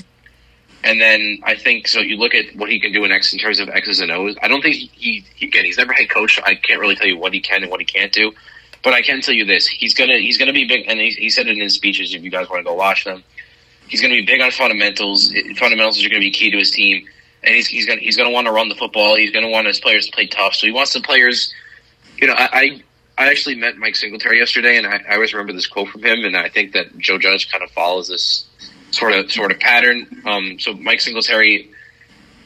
And 0.82 1.00
then 1.00 1.40
I 1.44 1.56
think 1.56 1.88
so. 1.88 2.00
You 2.00 2.16
look 2.16 2.34
at 2.34 2.56
what 2.56 2.70
he 2.70 2.80
can 2.80 2.92
do 2.92 3.04
in 3.04 3.12
X 3.12 3.32
in 3.32 3.38
terms 3.38 3.60
of 3.60 3.68
X's 3.68 4.00
and 4.00 4.10
O's. 4.10 4.36
I 4.42 4.48
don't 4.48 4.62
think 4.62 4.76
he, 4.76 5.24
he 5.34 5.46
again 5.46 5.64
he's 5.64 5.76
never 5.76 5.92
head 5.92 6.08
coach. 6.08 6.40
I 6.42 6.54
can't 6.54 6.80
really 6.80 6.96
tell 6.96 7.06
you 7.06 7.18
what 7.18 7.34
he 7.34 7.40
can 7.40 7.62
and 7.62 7.70
what 7.70 7.80
he 7.80 7.86
can't 7.86 8.12
do, 8.12 8.32
but 8.82 8.94
I 8.94 9.02
can 9.02 9.20
tell 9.20 9.34
you 9.34 9.44
this: 9.44 9.66
he's 9.66 9.92
gonna 9.92 10.16
he's 10.16 10.38
gonna 10.38 10.54
be 10.54 10.64
big. 10.64 10.86
And 10.88 10.98
he, 10.98 11.10
he 11.10 11.30
said 11.30 11.46
it 11.48 11.56
in 11.56 11.60
his 11.62 11.74
speeches. 11.74 12.14
If 12.14 12.22
you 12.22 12.30
guys 12.30 12.48
want 12.48 12.60
to 12.60 12.64
go 12.64 12.74
watch 12.74 13.04
them, 13.04 13.22
he's 13.88 14.00
gonna 14.00 14.14
be 14.14 14.24
big 14.24 14.40
on 14.40 14.50
fundamentals. 14.50 15.32
Fundamentals 15.58 16.02
are 16.04 16.08
gonna 16.08 16.20
be 16.20 16.30
key 16.30 16.50
to 16.50 16.56
his 16.56 16.70
team 16.70 17.06
and 17.42 17.54
he's 17.54 17.66
he's 17.66 17.86
gonna 17.86 18.00
he's 18.00 18.16
gonna 18.16 18.30
want 18.30 18.46
to 18.46 18.52
run 18.52 18.68
the 18.68 18.74
football. 18.74 19.16
He's 19.16 19.30
gonna 19.30 19.48
want 19.48 19.66
his 19.66 19.80
players 19.80 20.06
to 20.06 20.12
play 20.12 20.26
tough. 20.26 20.54
So 20.54 20.66
he 20.66 20.72
wants 20.72 20.92
the 20.92 21.00
players. 21.00 21.52
You 22.16 22.26
know, 22.26 22.34
I 22.34 22.48
I, 22.52 22.82
I 23.24 23.30
actually 23.30 23.56
met 23.56 23.76
Mike 23.76 23.96
Singletary 23.96 24.38
yesterday, 24.38 24.76
and 24.76 24.86
I, 24.86 25.00
I 25.08 25.14
always 25.14 25.32
remember 25.32 25.52
this 25.52 25.66
quote 25.66 25.88
from 25.88 26.02
him, 26.02 26.24
and 26.24 26.36
I 26.36 26.48
think 26.48 26.72
that 26.72 26.96
Joe 26.98 27.18
Judge 27.18 27.50
kind 27.50 27.64
of 27.64 27.70
follows 27.70 28.08
this 28.08 28.46
sort 28.90 29.12
of 29.12 29.30
sort 29.30 29.52
of 29.52 29.58
pattern. 29.60 30.22
Um, 30.24 30.58
so 30.58 30.74
Mike 30.74 31.00
Singletary, 31.00 31.70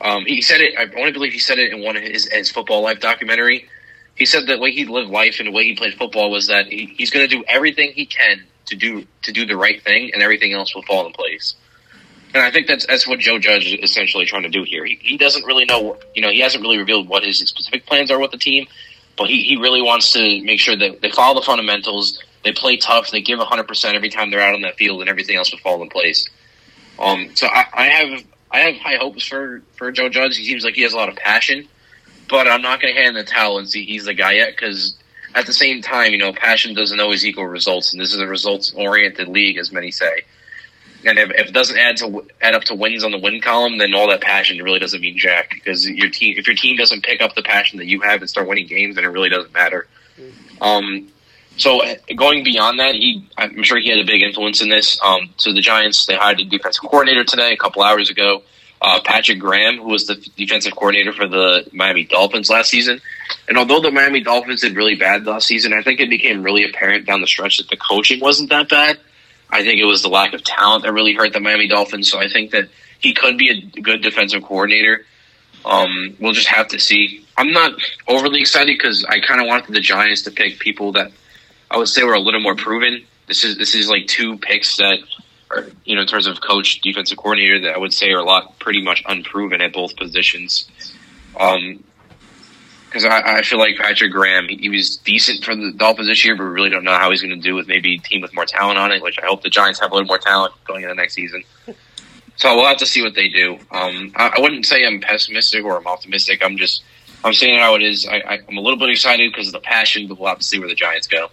um, 0.00 0.24
he 0.24 0.42
said 0.42 0.60
it. 0.60 0.74
I 0.78 0.84
only 0.98 1.12
believe 1.12 1.32
he 1.32 1.38
said 1.38 1.58
it 1.58 1.72
in 1.72 1.82
one 1.82 1.96
of 1.96 2.02
his, 2.02 2.26
his 2.30 2.50
football 2.50 2.82
life 2.82 3.00
documentary. 3.00 3.68
He 4.14 4.26
said 4.26 4.46
the 4.46 4.58
way 4.58 4.70
he 4.70 4.84
lived 4.84 5.10
life 5.10 5.40
and 5.40 5.48
the 5.48 5.52
way 5.52 5.64
he 5.64 5.74
played 5.74 5.94
football 5.94 6.30
was 6.30 6.46
that 6.46 6.66
he, 6.66 6.86
he's 6.96 7.10
going 7.10 7.28
to 7.28 7.36
do 7.36 7.44
everything 7.48 7.92
he 7.92 8.06
can 8.06 8.44
to 8.66 8.76
do 8.76 9.06
to 9.22 9.32
do 9.32 9.44
the 9.44 9.56
right 9.56 9.82
thing, 9.82 10.10
and 10.12 10.22
everything 10.22 10.52
else 10.52 10.74
will 10.74 10.82
fall 10.82 11.06
in 11.06 11.12
place. 11.12 11.54
And 12.34 12.42
I 12.42 12.50
think 12.50 12.66
that's 12.66 12.86
that's 12.86 13.06
what 13.06 13.20
Joe 13.20 13.38
Judge 13.38 13.66
is 13.66 13.90
essentially 13.90 14.24
trying 14.26 14.42
to 14.42 14.48
do 14.48 14.64
here. 14.64 14.84
He, 14.84 14.98
he 15.00 15.16
doesn't 15.16 15.44
really 15.44 15.64
know, 15.64 15.96
you 16.14 16.22
know, 16.22 16.30
he 16.30 16.40
hasn't 16.40 16.62
really 16.62 16.78
revealed 16.78 17.08
what 17.08 17.22
his 17.22 17.38
specific 17.38 17.86
plans 17.86 18.10
are 18.10 18.18
with 18.18 18.32
the 18.32 18.38
team, 18.38 18.66
but 19.16 19.28
he, 19.28 19.42
he 19.42 19.56
really 19.56 19.82
wants 19.82 20.12
to 20.12 20.42
make 20.42 20.58
sure 20.58 20.76
that 20.76 21.00
they 21.00 21.10
follow 21.10 21.40
the 21.40 21.46
fundamentals, 21.46 22.20
they 22.44 22.52
play 22.52 22.76
tough, 22.76 23.10
they 23.10 23.22
give 23.22 23.38
100% 23.38 23.94
every 23.94 24.10
time 24.10 24.30
they're 24.30 24.40
out 24.40 24.54
on 24.54 24.62
that 24.62 24.76
field, 24.76 25.00
and 25.00 25.10
everything 25.10 25.36
else 25.36 25.50
will 25.50 25.58
fall 25.58 25.82
in 25.82 25.88
place. 25.88 26.28
Um, 26.98 27.34
so 27.34 27.46
I, 27.46 27.66
I 27.72 27.84
have 27.86 28.24
I 28.52 28.58
have 28.60 28.76
high 28.76 28.96
hopes 28.96 29.26
for, 29.26 29.62
for 29.74 29.90
Joe 29.90 30.08
Judge. 30.08 30.36
He 30.36 30.44
seems 30.44 30.64
like 30.64 30.74
he 30.74 30.82
has 30.82 30.92
a 30.92 30.96
lot 30.96 31.08
of 31.08 31.16
passion, 31.16 31.66
but 32.28 32.46
I'm 32.46 32.62
not 32.62 32.80
going 32.80 32.94
to 32.94 33.00
hand 33.00 33.16
the 33.16 33.24
towel 33.24 33.58
and 33.58 33.68
see 33.68 33.84
he's 33.84 34.04
the 34.04 34.14
guy 34.14 34.34
yet 34.34 34.52
because 34.52 34.96
at 35.34 35.46
the 35.46 35.52
same 35.52 35.82
time, 35.82 36.12
you 36.12 36.18
know, 36.18 36.32
passion 36.32 36.72
doesn't 36.74 37.00
always 37.00 37.26
equal 37.26 37.46
results, 37.46 37.92
and 37.92 38.00
this 38.00 38.14
is 38.14 38.20
a 38.20 38.26
results 38.26 38.72
oriented 38.76 39.26
league, 39.26 39.58
as 39.58 39.72
many 39.72 39.90
say. 39.90 40.22
And 41.04 41.18
if, 41.18 41.30
if, 41.30 41.48
it 41.48 41.52
doesn't 41.52 41.76
add 41.76 41.96
to 41.98 42.26
add 42.40 42.54
up 42.54 42.62
to 42.64 42.74
wins 42.74 43.04
on 43.04 43.10
the 43.10 43.18
win 43.18 43.40
column, 43.40 43.78
then 43.78 43.92
all 43.92 44.08
that 44.08 44.20
passion 44.20 44.62
really 44.62 44.78
doesn't 44.78 45.00
mean 45.00 45.18
jack. 45.18 45.50
Because 45.52 45.88
your 45.88 46.08
team, 46.08 46.38
if 46.38 46.46
your 46.46 46.56
team 46.56 46.76
doesn't 46.76 47.02
pick 47.02 47.20
up 47.20 47.34
the 47.34 47.42
passion 47.42 47.78
that 47.78 47.86
you 47.86 48.00
have 48.02 48.20
and 48.20 48.30
start 48.30 48.48
winning 48.48 48.66
games, 48.66 48.94
then 48.94 49.04
it 49.04 49.08
really 49.08 49.28
doesn't 49.28 49.52
matter. 49.52 49.86
Um, 50.60 51.08
so 51.56 51.80
going 52.16 52.44
beyond 52.44 52.78
that, 52.80 52.94
he 52.94 53.28
I'm 53.36 53.62
sure 53.62 53.78
he 53.78 53.88
had 53.88 53.98
a 53.98 54.04
big 54.04 54.22
influence 54.22 54.60
in 54.60 54.68
this. 54.68 55.00
Um, 55.02 55.30
so 55.36 55.52
the 55.52 55.60
Giants 55.60 56.06
they 56.06 56.16
hired 56.16 56.40
a 56.40 56.44
defensive 56.44 56.82
coordinator 56.82 57.24
today, 57.24 57.52
a 57.52 57.56
couple 57.56 57.82
hours 57.82 58.10
ago. 58.10 58.42
Uh, 58.82 59.00
Patrick 59.02 59.38
Graham, 59.38 59.78
who 59.78 59.88
was 59.88 60.06
the 60.06 60.16
defensive 60.36 60.74
coordinator 60.76 61.12
for 61.12 61.26
the 61.26 61.66
Miami 61.72 62.04
Dolphins 62.04 62.50
last 62.50 62.68
season. 62.68 63.00
And 63.48 63.56
although 63.56 63.80
the 63.80 63.90
Miami 63.90 64.20
Dolphins 64.20 64.60
did 64.60 64.76
really 64.76 64.94
bad 64.94 65.24
last 65.24 65.46
season, 65.46 65.72
I 65.72 65.82
think 65.82 66.00
it 66.00 66.10
became 66.10 66.42
really 66.42 66.68
apparent 66.68 67.06
down 67.06 67.22
the 67.22 67.26
stretch 67.26 67.56
that 67.58 67.68
the 67.70 67.78
coaching 67.78 68.20
wasn't 68.20 68.50
that 68.50 68.68
bad. 68.68 68.98
I 69.48 69.62
think 69.62 69.80
it 69.80 69.84
was 69.84 70.02
the 70.02 70.08
lack 70.08 70.34
of 70.34 70.44
talent 70.44 70.82
that 70.82 70.92
really 70.92 71.14
hurt 71.14 71.32
the 71.32 71.40
Miami 71.40 71.66
Dolphins. 71.66 72.10
So 72.10 72.18
I 72.18 72.28
think 72.28 72.50
that 72.50 72.68
he 72.98 73.14
could 73.14 73.38
be 73.38 73.50
a 73.50 73.80
good 73.80 74.02
defensive 74.02 74.42
coordinator. 74.42 75.06
Um, 75.64 76.16
we'll 76.20 76.32
just 76.32 76.48
have 76.48 76.68
to 76.68 76.78
see. 76.78 77.24
I'm 77.38 77.52
not 77.52 77.72
overly 78.06 78.40
excited 78.40 78.76
because 78.76 79.04
I 79.04 79.20
kind 79.20 79.40
of 79.40 79.46
wanted 79.46 79.74
the 79.74 79.80
Giants 79.80 80.22
to 80.22 80.30
pick 80.30 80.58
people 80.58 80.92
that 80.92 81.10
I 81.74 81.76
would 81.76 81.88
say 81.88 82.04
were 82.04 82.14
a 82.14 82.20
little 82.20 82.40
more 82.40 82.54
proven. 82.54 83.04
This 83.26 83.42
is 83.42 83.58
this 83.58 83.74
is 83.74 83.88
like 83.88 84.06
two 84.06 84.38
picks 84.38 84.76
that 84.76 84.98
are 85.50 85.66
you 85.84 85.96
know 85.96 86.02
in 86.02 86.06
terms 86.06 86.28
of 86.28 86.40
coach, 86.40 86.80
defensive 86.80 87.18
coordinator 87.18 87.60
that 87.62 87.74
I 87.74 87.78
would 87.78 87.92
say 87.92 88.12
are 88.12 88.20
a 88.20 88.24
lot 88.24 88.60
pretty 88.60 88.80
much 88.80 89.02
unproven 89.08 89.60
at 89.60 89.72
both 89.72 89.96
positions. 89.96 90.70
Um, 91.38 91.82
because 92.86 93.06
I, 93.06 93.38
I, 93.38 93.42
feel 93.42 93.58
like 93.58 93.76
Patrick 93.76 94.12
Graham, 94.12 94.46
he, 94.46 94.56
he, 94.56 94.68
was 94.68 94.98
decent 94.98 95.44
for 95.44 95.56
the 95.56 95.72
Dolphins 95.72 96.06
this 96.06 96.24
year, 96.24 96.36
but 96.36 96.44
we 96.44 96.50
really 96.50 96.70
don't 96.70 96.84
know 96.84 96.96
how 96.96 97.10
he's 97.10 97.22
going 97.22 97.34
to 97.34 97.42
do 97.42 97.56
with 97.56 97.66
maybe 97.66 97.96
a 97.96 97.98
team 97.98 98.20
with 98.20 98.32
more 98.32 98.44
talent 98.44 98.78
on 98.78 98.92
it. 98.92 99.02
Which 99.02 99.18
I 99.20 99.26
hope 99.26 99.42
the 99.42 99.50
Giants 99.50 99.80
have 99.80 99.90
a 99.90 99.94
little 99.94 100.06
more 100.06 100.18
talent 100.18 100.54
going 100.64 100.84
into 100.84 100.94
next 100.94 101.14
season. 101.14 101.42
So 102.36 102.52
we'll 102.56 102.66
have 102.66 102.78
to 102.78 102.86
see 102.86 103.00
what 103.00 103.14
they 103.14 103.28
do. 103.28 103.60
Um, 103.70 104.12
I, 104.16 104.34
I, 104.36 104.40
wouldn't 104.40 104.66
say 104.66 104.84
I'm 104.84 105.00
pessimistic 105.00 105.64
or 105.64 105.76
I'm 105.76 105.86
optimistic. 105.86 106.44
I'm 106.44 106.56
just 106.56 106.82
I'm 107.22 107.32
saying 107.32 107.60
how 107.60 107.76
it 107.76 107.82
is. 107.82 108.08
I, 108.08 108.40
am 108.48 108.56
a 108.56 108.60
little 108.60 108.76
bit 108.76 108.90
excited 108.90 109.30
because 109.30 109.46
of 109.46 109.52
the 109.52 109.60
passion, 109.60 110.08
but 110.08 110.18
we'll 110.18 110.30
have 110.30 110.40
to 110.40 110.44
see 110.44 110.58
where 110.58 110.66
the 110.66 110.74
Giants 110.74 111.06
go. 111.06 111.30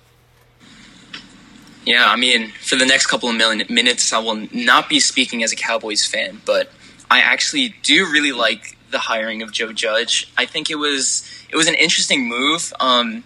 Yeah, 1.85 2.05
I 2.07 2.15
mean, 2.15 2.51
for 2.51 2.75
the 2.75 2.85
next 2.85 3.07
couple 3.07 3.29
of 3.29 3.35
million 3.35 3.65
minutes, 3.69 4.13
I 4.13 4.19
will 4.19 4.47
not 4.53 4.87
be 4.87 4.99
speaking 4.99 5.43
as 5.43 5.51
a 5.51 5.55
Cowboys 5.55 6.05
fan, 6.05 6.41
but 6.45 6.71
I 7.09 7.21
actually 7.21 7.75
do 7.81 8.05
really 8.05 8.31
like 8.31 8.77
the 8.91 8.99
hiring 8.99 9.41
of 9.41 9.51
Joe 9.51 9.73
Judge. 9.73 10.31
I 10.37 10.45
think 10.45 10.69
it 10.69 10.75
was 10.75 11.27
it 11.49 11.55
was 11.55 11.67
an 11.67 11.75
interesting 11.75 12.27
move. 12.27 12.71
Um, 12.79 13.23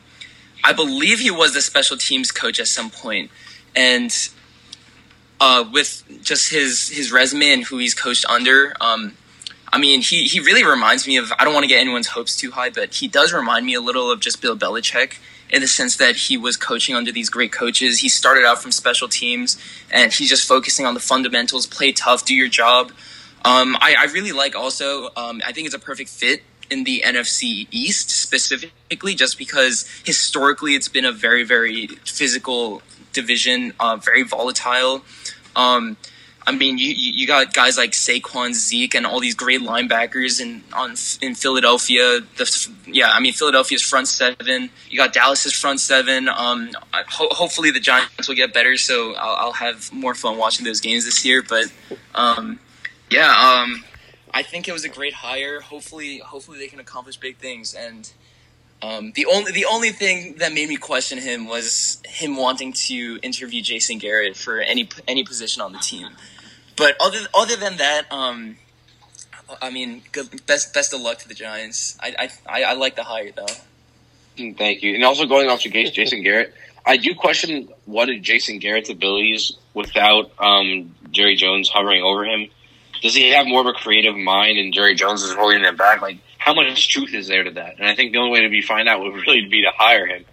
I 0.64 0.74
believe 0.74 1.20
he 1.20 1.32
was 1.32 1.54
the 1.54 1.62
special 1.62 1.98
teams 1.98 2.32
coach 2.32 2.60
at 2.60 2.68
some 2.68 2.90
point, 2.90 3.30
and 3.76 4.12
uh, 5.42 5.66
with 5.72 6.04
just 6.24 6.50
his 6.50 6.90
his 6.90 7.12
resume 7.12 7.52
and 7.52 7.64
who 7.66 7.78
he's 7.78 7.94
coached 7.94 8.26
under, 8.30 8.74
um, 8.80 9.18
I 9.74 9.78
mean, 9.78 10.02
he 10.02 10.24
he 10.24 10.40
really 10.40 10.64
reminds 10.64 11.06
me 11.06 11.18
of. 11.18 11.34
I 11.38 11.44
don't 11.44 11.54
want 11.54 11.66
to 11.66 11.68
get 11.68 11.82
anyone's 11.82 12.08
hopes 12.08 12.38
too 12.38 12.52
high, 12.52 12.70
but 12.70 12.94
he 12.96 13.10
does 13.10 13.34
remind 13.34 13.66
me 13.66 13.74
a 13.74 13.82
little 13.82 14.10
of 14.10 14.22
just 14.22 14.42
Bill 14.42 14.58
Belichick 14.58 15.18
in 15.56 15.62
the 15.62 15.68
sense 15.68 15.96
that 15.96 16.18
he 16.18 16.36
was 16.36 16.58
coaching 16.58 16.96
under 16.96 17.14
these 17.14 17.30
great 17.30 17.54
coaches. 17.54 18.00
He 18.00 18.10
started 18.10 18.44
out 18.44 18.62
from 18.62 18.74
special 18.74 19.08
teams, 19.08 19.58
and 19.90 20.12
he's 20.12 20.30
just 20.30 20.46
focusing 20.46 20.86
on 20.86 20.94
the 20.94 21.00
fundamentals: 21.00 21.66
play 21.66 21.94
tough, 21.94 22.26
do 22.26 22.36
your 22.36 22.50
job. 22.50 22.92
Um, 23.46 23.78
I, 23.80 23.96
I, 23.98 24.06
really 24.12 24.34
like 24.34 24.56
also. 24.56 25.12
Um, 25.16 25.42
I 25.46 25.54
think 25.54 25.68
it's 25.68 25.76
a 25.76 25.80
perfect 25.80 26.10
fit 26.10 26.44
in 26.70 26.84
the 26.84 27.04
NFC 27.06 27.68
East 27.72 28.10
specifically, 28.10 29.16
just 29.16 29.38
because 29.38 29.88
historically 30.04 30.74
it's 30.74 30.90
been 30.90 31.06
a 31.06 31.12
very, 31.12 31.44
very 31.44 31.88
physical 32.04 32.82
division, 33.14 33.74
uh, 33.80 33.96
very 33.96 34.24
volatile. 34.24 35.06
Um, 35.56 35.96
I 36.48 36.52
mean, 36.52 36.78
you 36.78 36.90
you 36.90 37.26
got 37.26 37.54
guys 37.54 37.78
like 37.78 37.92
Saquon, 37.92 38.54
Zeke, 38.54 38.94
and 38.94 39.06
all 39.06 39.20
these 39.20 39.34
great 39.34 39.62
linebackers 39.62 40.40
in 40.40 40.64
on 40.74 40.96
in 41.22 41.34
Philadelphia. 41.34 42.22
The 42.38 42.70
yeah, 42.86 43.10
I 43.12 43.20
mean 43.20 43.34
Philadelphia's 43.34 43.82
front 43.82 44.08
seven. 44.08 44.70
You 44.90 44.98
got 44.98 45.12
Dallas's 45.12 45.54
front 45.54 45.80
seven. 45.80 46.30
Um, 46.30 46.70
ho- 46.94 47.30
hopefully 47.32 47.72
the 47.72 47.80
Giants 47.80 48.28
will 48.28 48.36
get 48.36 48.54
better, 48.54 48.78
so 48.78 49.16
I'll, 49.16 49.48
I'll, 49.48 49.54
have 49.54 49.92
more 49.92 50.14
fun 50.14 50.38
watching 50.38 50.66
those 50.66 50.82
games 50.82 51.06
this 51.06 51.26
year. 51.26 51.42
But 51.42 51.66
um, 52.14 52.60
yeah, 53.10 53.64
um, 53.64 53.84
I 54.32 54.44
think 54.44 54.68
it 54.68 54.72
was 54.72 54.86
a 54.86 54.90
great 54.90 55.14
hire. 55.14 55.62
Hopefully, 55.62 56.20
hopefully 56.20 56.60
they 56.60 56.68
can 56.68 56.80
accomplish 56.80 57.18
big 57.18 57.38
things. 57.38 57.74
And 57.74 58.12
um, 58.86 59.12
the 59.16 59.26
only 59.26 59.52
the 59.52 59.66
only 59.66 59.92
thing 59.92 60.36
that 60.40 60.54
made 60.54 60.70
me 60.70 60.78
question 60.78 61.18
him 61.18 61.48
was 61.48 62.02
him 62.06 62.38
wanting 62.38 62.74
to 62.74 63.20
interview 63.24 63.62
Jason 63.62 63.98
Garrett 63.98 64.36
for 64.36 64.60
any 64.60 64.88
any 65.08 65.24
position 65.24 65.62
on 65.62 65.72
the 65.72 65.80
team. 65.80 66.10
But 66.76 66.96
other 67.00 67.20
other 67.34 67.56
than 67.56 67.78
that, 67.78 68.12
um, 68.12 68.58
I 69.62 69.70
mean, 69.72 70.04
good, 70.12 70.46
best 70.46 70.74
best 70.74 70.94
of 70.94 71.02
luck 71.02 71.20
to 71.20 71.28
the 71.28 71.34
Giants. 71.34 71.98
I 72.02 72.30
I, 72.48 72.64
I 72.64 72.74
like 72.74 72.96
the 72.96 73.04
hire 73.04 73.32
though. 73.36 73.46
Mm, 74.38 74.58
thank 74.58 74.84
you. 74.84 74.94
And 74.94 75.04
also 75.04 75.26
going 75.26 75.50
off 75.50 75.62
to 75.62 75.70
Jason 75.70 76.22
Garrett, 76.24 76.54
I 76.86 76.98
do 76.98 77.16
question 77.16 77.70
what 77.86 78.10
is 78.10 78.22
Jason 78.22 78.60
Garrett's 78.60 78.90
abilities 78.90 79.54
without 79.74 80.32
um, 80.40 80.94
Jerry 81.12 81.36
Jones 81.36 81.70
hovering 81.70 82.04
over 82.04 82.26
him 82.26 82.50
does 83.06 83.14
he 83.14 83.30
have 83.32 83.46
more 83.46 83.62
of 83.62 83.68
a 83.68 83.74
creative 83.74 84.16
mind 84.16 84.58
and 84.58 84.74
Jerry 84.74 84.96
Jones 84.96 85.22
is 85.22 85.34
holding 85.34 85.64
him 85.64 85.76
back? 85.76 86.02
Like, 86.02 86.18
how 86.46 86.54
much 86.54 86.90
truth 86.90 87.16
is 87.16 87.28
there 87.28 87.44
to 87.44 87.52
that? 87.52 87.80
And 87.80 87.88
I 87.88 87.96
think 87.96 88.12
the 88.12 88.20
only 88.20 88.30
way 88.30 88.42
to 88.42 88.50
be 88.50 88.62
find 88.62 88.88
out 88.88 89.02
would 89.02 89.16
really 89.16 89.48
be 89.48 89.64
to 89.64 89.72
hire 89.76 90.06
him. 90.06 90.26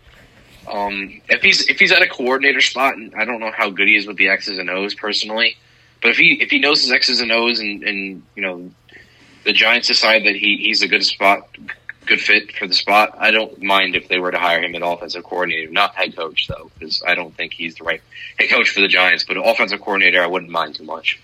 Um, 0.71 1.23
if 1.31 1.41
he's 1.41 1.67
if 1.69 1.79
he's 1.79 1.91
at 1.91 2.03
a 2.03 2.07
coordinator 2.07 2.61
spot, 2.61 2.97
and 2.97 3.15
I 3.15 3.25
don't 3.25 3.41
know 3.41 3.51
how 3.51 3.71
good 3.71 3.89
he 3.89 3.97
is 3.97 4.07
with 4.07 4.19
the 4.19 4.29
X's 4.29 4.59
and 4.59 4.69
O's 4.69 4.95
personally, 4.95 5.57
but 6.03 6.11
if 6.11 6.19
he 6.19 6.35
if 6.35 6.51
he 6.51 6.59
knows 6.59 6.83
his 6.83 6.93
X's 6.93 7.23
and 7.23 7.33
O's 7.33 7.61
and, 7.61 7.83
and 7.83 8.23
you 8.37 8.43
know 8.43 8.71
the 9.45 9.55
Giants 9.55 9.89
decide 9.89 10.25
that 10.27 10.37
he, 10.37 10.59
he's 10.59 10.83
a 10.83 10.87
good 10.87 11.03
spot, 11.03 11.49
good 12.05 12.21
fit 12.21 12.53
for 12.53 12.69
the 12.69 12.75
spot, 12.75 13.17
I 13.19 13.31
don't 13.31 13.63
mind 13.63 13.97
if 13.97 14.09
they 14.09 14.19
were 14.19 14.33
to 14.33 14.39
hire 14.39 14.63
him 14.63 14.75
at 14.75 14.83
offensive 14.85 15.25
coordinator, 15.25 15.73
not 15.73 15.95
head 15.95 16.15
coach 16.15 16.47
though, 16.47 16.71
because 16.79 17.03
I 17.07 17.15
don't 17.15 17.35
think 17.35 17.55
he's 17.55 17.77
the 17.77 17.85
right 17.85 18.03
head 18.39 18.51
coach 18.51 18.69
for 18.69 18.83
the 18.83 18.89
Giants. 18.89 19.25
But 19.25 19.39
offensive 19.39 19.81
coordinator, 19.81 20.23
I 20.23 20.27
wouldn't 20.27 20.53
mind 20.53 20.75
too 20.75 20.85
much. 20.85 21.19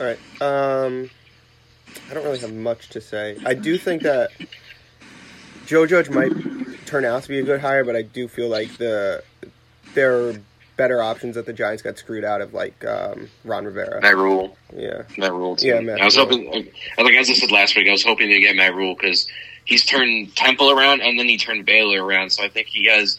All 0.00 0.06
right. 0.06 0.18
Um, 0.40 1.10
I 2.10 2.14
don't 2.14 2.24
really 2.24 2.38
have 2.38 2.52
much 2.54 2.90
to 2.90 3.00
say. 3.00 3.38
I 3.44 3.54
do 3.54 3.78
think 3.78 4.02
that 4.02 4.30
Joe 5.66 5.86
Judge 5.86 6.10
might 6.10 6.32
turn 6.86 7.04
out 7.04 7.22
to 7.22 7.28
be 7.28 7.38
a 7.38 7.42
good 7.42 7.60
hire, 7.60 7.84
but 7.84 7.96
I 7.96 8.02
do 8.02 8.28
feel 8.28 8.48
like 8.48 8.76
the 8.76 9.22
there 9.94 10.28
are 10.28 10.34
better 10.76 11.02
options 11.02 11.34
that 11.36 11.46
the 11.46 11.52
Giants 11.52 11.82
got 11.82 11.98
screwed 11.98 12.24
out 12.24 12.40
of, 12.40 12.54
like 12.54 12.84
um, 12.84 13.28
Ron 13.44 13.64
Rivera. 13.64 14.00
Matt 14.00 14.16
Rhule. 14.16 14.56
Yeah, 14.74 15.02
Matt 15.18 15.32
Rhule. 15.32 15.56
Too. 15.56 15.68
Yeah, 15.68 15.80
Matt 15.80 16.00
I 16.00 16.04
was 16.04 16.16
Rhule. 16.16 16.26
hoping, 16.26 16.70
like 16.98 17.14
as 17.14 17.30
I 17.30 17.34
said 17.34 17.50
last 17.50 17.76
week, 17.76 17.88
I 17.88 17.92
was 17.92 18.02
hoping 18.02 18.28
to 18.30 18.40
get 18.40 18.56
Matt 18.56 18.74
Rhule 18.74 18.94
because 18.94 19.28
he's 19.64 19.84
turned 19.84 20.34
Temple 20.34 20.70
around 20.70 21.02
and 21.02 21.18
then 21.18 21.28
he 21.28 21.36
turned 21.36 21.64
Baylor 21.66 22.04
around. 22.04 22.30
So 22.30 22.42
I 22.42 22.48
think 22.48 22.68
he 22.68 22.86
has. 22.86 23.18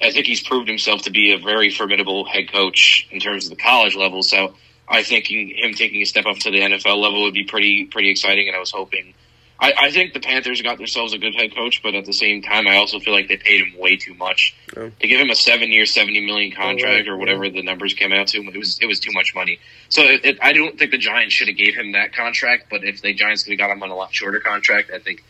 I 0.00 0.10
think 0.10 0.26
he's 0.26 0.42
proved 0.42 0.68
himself 0.68 1.02
to 1.02 1.10
be 1.10 1.32
a 1.32 1.38
very 1.38 1.70
formidable 1.70 2.24
head 2.24 2.50
coach 2.50 3.06
in 3.10 3.20
terms 3.20 3.44
of 3.44 3.50
the 3.50 3.62
college 3.62 3.94
level. 3.94 4.22
So 4.22 4.54
I 4.88 5.02
think 5.02 5.26
him 5.26 5.74
taking 5.74 6.00
a 6.02 6.04
step 6.06 6.26
up 6.26 6.36
to 6.38 6.50
the 6.50 6.60
NFL 6.60 6.96
level 6.98 7.22
would 7.24 7.34
be 7.34 7.44
pretty 7.44 7.86
pretty 7.86 8.10
exciting. 8.10 8.46
And 8.48 8.56
I 8.56 8.60
was 8.60 8.70
hoping. 8.70 9.14
I, 9.58 9.72
I 9.78 9.90
think 9.90 10.12
the 10.12 10.20
Panthers 10.20 10.60
got 10.60 10.76
themselves 10.76 11.14
a 11.14 11.18
good 11.18 11.34
head 11.34 11.54
coach, 11.54 11.82
but 11.82 11.94
at 11.94 12.04
the 12.04 12.12
same 12.12 12.42
time, 12.42 12.66
I 12.68 12.76
also 12.76 13.00
feel 13.00 13.14
like 13.14 13.26
they 13.28 13.38
paid 13.38 13.62
him 13.62 13.72
way 13.80 13.96
too 13.96 14.12
much 14.12 14.54
Yeah. 14.76 14.90
to 15.00 15.08
give 15.08 15.18
him 15.18 15.30
a 15.30 15.34
seven-year, 15.34 15.86
seventy 15.86 16.20
million 16.26 16.52
contract 16.52 16.84
Oh, 16.84 16.90
right, 16.90 17.08
or 17.08 17.16
whatever 17.16 17.48
the 17.48 17.62
numbers 17.62 17.94
came 17.94 18.12
out 18.12 18.26
to. 18.28 18.38
It 18.42 18.58
was 18.58 18.78
it 18.80 18.86
was 18.86 19.00
too 19.00 19.12
much 19.12 19.34
money. 19.34 19.58
So 19.88 20.02
it, 20.02 20.24
it, 20.26 20.38
I 20.42 20.52
don't 20.52 20.78
think 20.78 20.90
the 20.90 20.98
Giants 20.98 21.34
should 21.34 21.48
have 21.48 21.56
gave 21.56 21.74
him 21.74 21.92
that 21.92 22.12
contract. 22.14 22.66
But 22.70 22.84
if 22.84 23.00
the 23.00 23.14
Giants 23.14 23.44
could 23.44 23.52
have 23.52 23.58
got 23.58 23.70
him 23.70 23.82
on 23.82 23.88
a 23.90 23.96
lot 23.96 24.14
shorter 24.14 24.40
contract, 24.40 24.90
I 24.94 24.98
think 24.98 25.24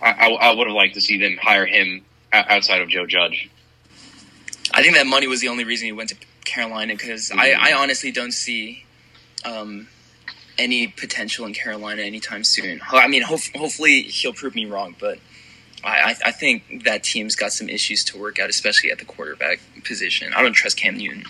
I, 0.00 0.10
I, 0.12 0.28
I 0.30 0.54
would 0.54 0.68
have 0.68 0.76
liked 0.76 0.94
to 0.94 1.00
see 1.00 1.18
them 1.18 1.36
hire 1.42 1.66
him 1.66 2.04
outside 2.32 2.82
of 2.82 2.88
Joe 2.88 3.04
Judge. 3.06 3.50
I 4.72 4.82
think 4.82 4.94
that 4.94 5.06
money 5.08 5.26
was 5.26 5.40
the 5.40 5.48
only 5.48 5.64
reason 5.64 5.86
he 5.86 5.92
went 5.92 6.10
to 6.10 6.16
Carolina 6.44 6.94
because 6.94 7.30
I, 7.36 7.52
I 7.58 7.72
honestly 7.74 8.10
don't 8.12 8.32
see 8.32 8.86
um, 9.44 9.88
any 10.58 10.86
potential 10.86 11.46
in 11.46 11.54
Carolina 11.54 12.02
anytime 12.02 12.44
soon. 12.44 12.80
I 12.90 13.08
mean, 13.08 13.22
hope, 13.22 13.40
hopefully 13.54 14.02
he'll 14.02 14.32
prove 14.32 14.54
me 14.54 14.66
wrong, 14.66 14.94
but 14.98 15.18
I, 15.84 16.14
I, 16.24 16.30
think 16.30 16.84
that 16.84 17.02
team's 17.02 17.34
got 17.34 17.52
some 17.52 17.68
issues 17.68 18.04
to 18.04 18.18
work 18.18 18.38
out, 18.38 18.50
especially 18.50 18.90
at 18.90 18.98
the 18.98 19.04
quarterback 19.04 19.60
position. 19.84 20.32
I 20.32 20.42
don't 20.42 20.52
trust 20.52 20.76
Cam 20.76 20.96
Newton. 20.96 21.24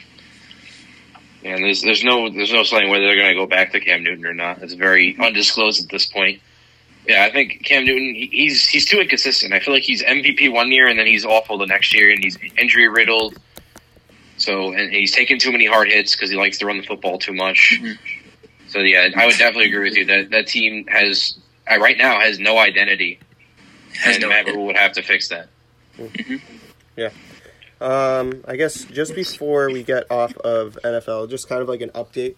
And 1.44 1.64
there's 1.64 1.82
there's 1.82 2.04
no 2.04 2.28
there's 2.28 2.52
no 2.52 2.62
saying 2.62 2.88
whether 2.88 3.04
they're 3.04 3.16
going 3.16 3.30
to 3.30 3.34
go 3.34 3.46
back 3.46 3.72
to 3.72 3.80
Cam 3.80 4.04
Newton 4.04 4.24
or 4.26 4.34
not. 4.34 4.62
It's 4.62 4.74
very 4.74 5.16
undisclosed 5.18 5.82
at 5.82 5.90
this 5.90 6.06
point. 6.06 6.40
Yeah, 7.08 7.24
I 7.24 7.32
think 7.32 7.64
Cam 7.64 7.84
Newton 7.84 8.14
he, 8.14 8.28
he's 8.30 8.68
he's 8.68 8.86
too 8.86 9.00
inconsistent. 9.00 9.52
I 9.52 9.58
feel 9.58 9.74
like 9.74 9.82
he's 9.82 10.02
MVP 10.04 10.52
one 10.52 10.70
year 10.70 10.86
and 10.86 10.98
then 10.98 11.06
he's 11.06 11.24
awful 11.24 11.58
the 11.58 11.66
next 11.66 11.94
year, 11.94 12.10
and 12.10 12.22
he's 12.22 12.38
injury 12.58 12.88
riddled. 12.88 13.38
So 14.42 14.72
and 14.72 14.92
he's 14.92 15.12
taking 15.12 15.38
too 15.38 15.52
many 15.52 15.66
hard 15.66 15.88
hits 15.88 16.14
because 16.14 16.30
he 16.30 16.36
likes 16.36 16.58
to 16.58 16.66
run 16.66 16.78
the 16.78 16.82
football 16.82 17.18
too 17.18 17.32
much. 17.32 17.78
Mhm. 17.80 17.98
So 18.68 18.80
yeah, 18.80 19.08
I 19.16 19.26
would 19.26 19.36
definitely 19.38 19.66
agree 19.66 19.88
with 19.88 19.96
you 19.96 20.04
that 20.06 20.30
that 20.30 20.46
team 20.46 20.86
has 20.88 21.38
uh, 21.70 21.78
right 21.78 21.96
now 21.96 22.20
has 22.20 22.38
no 22.38 22.58
identity, 22.58 23.20
Has 23.94 24.16
and 24.16 24.22
no 24.22 24.28
Matt 24.30 24.46
Rhule 24.46 24.66
would 24.66 24.76
have 24.76 24.92
to 24.92 25.02
fix 25.02 25.28
that. 25.28 25.48
Yeah. 26.96 27.10
Um, 27.80 28.44
I 28.46 28.56
guess 28.56 28.84
just 28.84 29.14
before 29.14 29.70
we 29.70 29.82
get 29.82 30.10
off 30.10 30.36
of 30.38 30.78
NFL, 30.84 31.28
just 31.28 31.48
kind 31.48 31.60
of 31.60 31.68
like 31.68 31.80
an 31.80 31.90
update. 31.90 32.36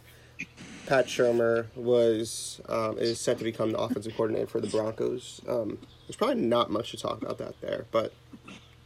Pat 0.86 1.07
Shurmur 1.07 1.66
was 1.76 2.61
um, 2.68 2.98
is 2.98 3.18
set 3.20 3.38
to 3.38 3.44
become 3.44 3.72
the 3.72 3.78
offensive 3.78 4.14
coordinator 4.14 4.46
for 4.46 4.61
the 4.61 4.66
Broncos. 4.66 5.40
Um, 5.48 5.78
there's 6.07 6.16
probably 6.16 6.42
not 6.42 6.70
much 6.70 6.90
to 6.90 6.96
talk 6.98 7.22
about 7.22 7.38
that 7.38 7.59
there, 7.61 7.86
but 7.90 8.12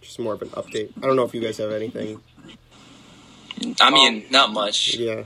just 0.01 0.19
more 0.19 0.35
of 0.35 0.43
an 0.43 0.51
update. 0.51 0.93
I 0.99 1.07
don't 1.07 1.17
know 1.17 1.25
if 1.25 1.35
you 1.35 1.41
guys 1.41 1.59
have 1.59 1.73
anything. 1.73 2.21
I 3.81 3.91
mean, 3.91 4.25
not 4.31 4.53
much. 4.53 4.97
Yeah, 4.97 5.25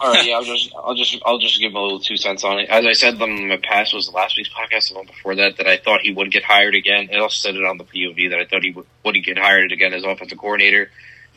All 0.00 0.12
right, 0.12 0.26
yeah, 0.26 0.34
I'll 0.36 0.44
just, 0.44 0.72
I'll 0.74 0.94
just, 0.94 1.22
I'll 1.24 1.38
just 1.38 1.58
give 1.60 1.74
a 1.74 1.78
little 1.80 2.00
two 2.00 2.16
cents 2.16 2.44
on 2.44 2.58
it. 2.58 2.68
As 2.68 2.86
I 2.86 2.92
said 2.92 3.20
on 3.20 3.48
my 3.48 3.58
past 3.58 3.94
was 3.94 4.10
last 4.12 4.36
week's 4.36 4.50
podcast, 4.50 4.88
the 4.88 4.94
one 4.96 5.06
before 5.06 5.34
that, 5.36 5.56
that 5.58 5.66
I 5.66 5.76
thought 5.76 6.00
he 6.00 6.12
would 6.12 6.30
get 6.30 6.42
hired 6.42 6.74
again. 6.74 7.10
I 7.12 7.18
also 7.18 7.36
said 7.36 7.56
it 7.56 7.64
on 7.64 7.78
the 7.78 7.84
POV 7.84 8.30
that 8.30 8.38
I 8.38 8.46
thought 8.46 8.62
he 8.62 8.70
would, 8.72 8.86
would 9.04 9.24
get 9.24 9.38
hired 9.38 9.72
again 9.72 9.92
as 9.92 10.04
offensive 10.04 10.38
coordinator. 10.38 10.90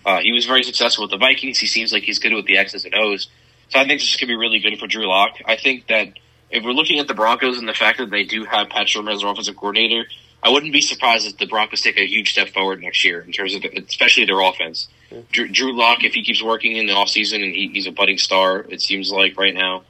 Uh, 0.06 0.20
he 0.20 0.32
was 0.32 0.46
very 0.46 0.64
successful 0.64 1.06
with 1.06 1.12
the 1.12 1.18
Vikings. 1.18 1.60
He 1.60 1.68
seems 1.68 1.94
like 1.94 2.04
he's 2.04 2.20
good 2.20 2.34
with 2.34 2.46
the 2.46 2.58
X's 2.58 2.86
and 2.86 2.96
O's. 2.96 3.30
So 3.70 3.80
I 3.80 3.88
think 3.88 4.02
this 4.02 4.16
could 4.16 4.28
be 4.28 4.36
really 4.36 4.60
good 4.60 4.78
for 4.78 4.88
Drew 4.88 5.08
Lock. 5.08 5.38
I 5.46 5.56
think 5.56 5.88
that 5.88 6.14
if 6.50 6.64
we're 6.64 6.72
looking 6.72 7.00
at 7.00 7.08
the 7.08 7.14
Broncos 7.14 7.58
and 7.58 7.68
the 7.68 7.74
fact 7.74 7.98
that 7.98 8.12
they 8.12 8.24
do 8.24 8.46
have 8.46 8.70
Pat 8.70 8.88
Shurmur 8.88 9.14
as 9.14 9.22
their 9.22 9.30
offensive 9.30 9.56
coordinator, 9.56 10.06
I 10.44 10.50
wouldn't 10.50 10.74
be 10.74 10.82
surprised 10.82 11.26
if 11.26 11.38
the 11.38 11.46
Broncos 11.46 11.82
take 11.82 11.98
a 11.98 12.06
huge 12.06 12.32
step 12.32 12.50
forward 12.50 12.82
next 12.82 13.06
year 13.06 13.22
in 13.22 13.32
terms 13.32 13.56
of, 13.56 13.64
especially 13.64 14.26
their 14.26 14.42
offense. 14.42 14.90
Drew, 15.32 15.48
Drew 15.48 15.74
Lock, 15.74 16.04
if 16.04 16.14
he 16.14 16.24
keeps 16.24 16.44
working 16.44 16.76
in 16.76 16.86
the 16.86 16.94
offseason 16.94 17.36
and 17.44 17.56
he, 17.56 17.70
he's 17.74 17.88
a 17.88 17.92
budding 17.92 18.18
star, 18.18 18.60
it 18.68 18.82
seems 18.82 19.10
like 19.10 19.38
right 19.38 19.54
now, 19.54 19.84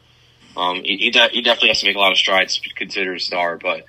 um, 0.55 0.83
he, 0.83 0.97
he, 0.97 1.09
de- 1.09 1.29
he 1.29 1.41
definitely 1.41 1.69
has 1.69 1.79
to 1.79 1.87
make 1.87 1.95
a 1.95 1.99
lot 1.99 2.11
of 2.11 2.17
strides 2.19 2.57
to 2.57 2.61
be 2.61 2.69
considered 2.75 3.17
a 3.17 3.19
star. 3.19 3.57
But 3.57 3.85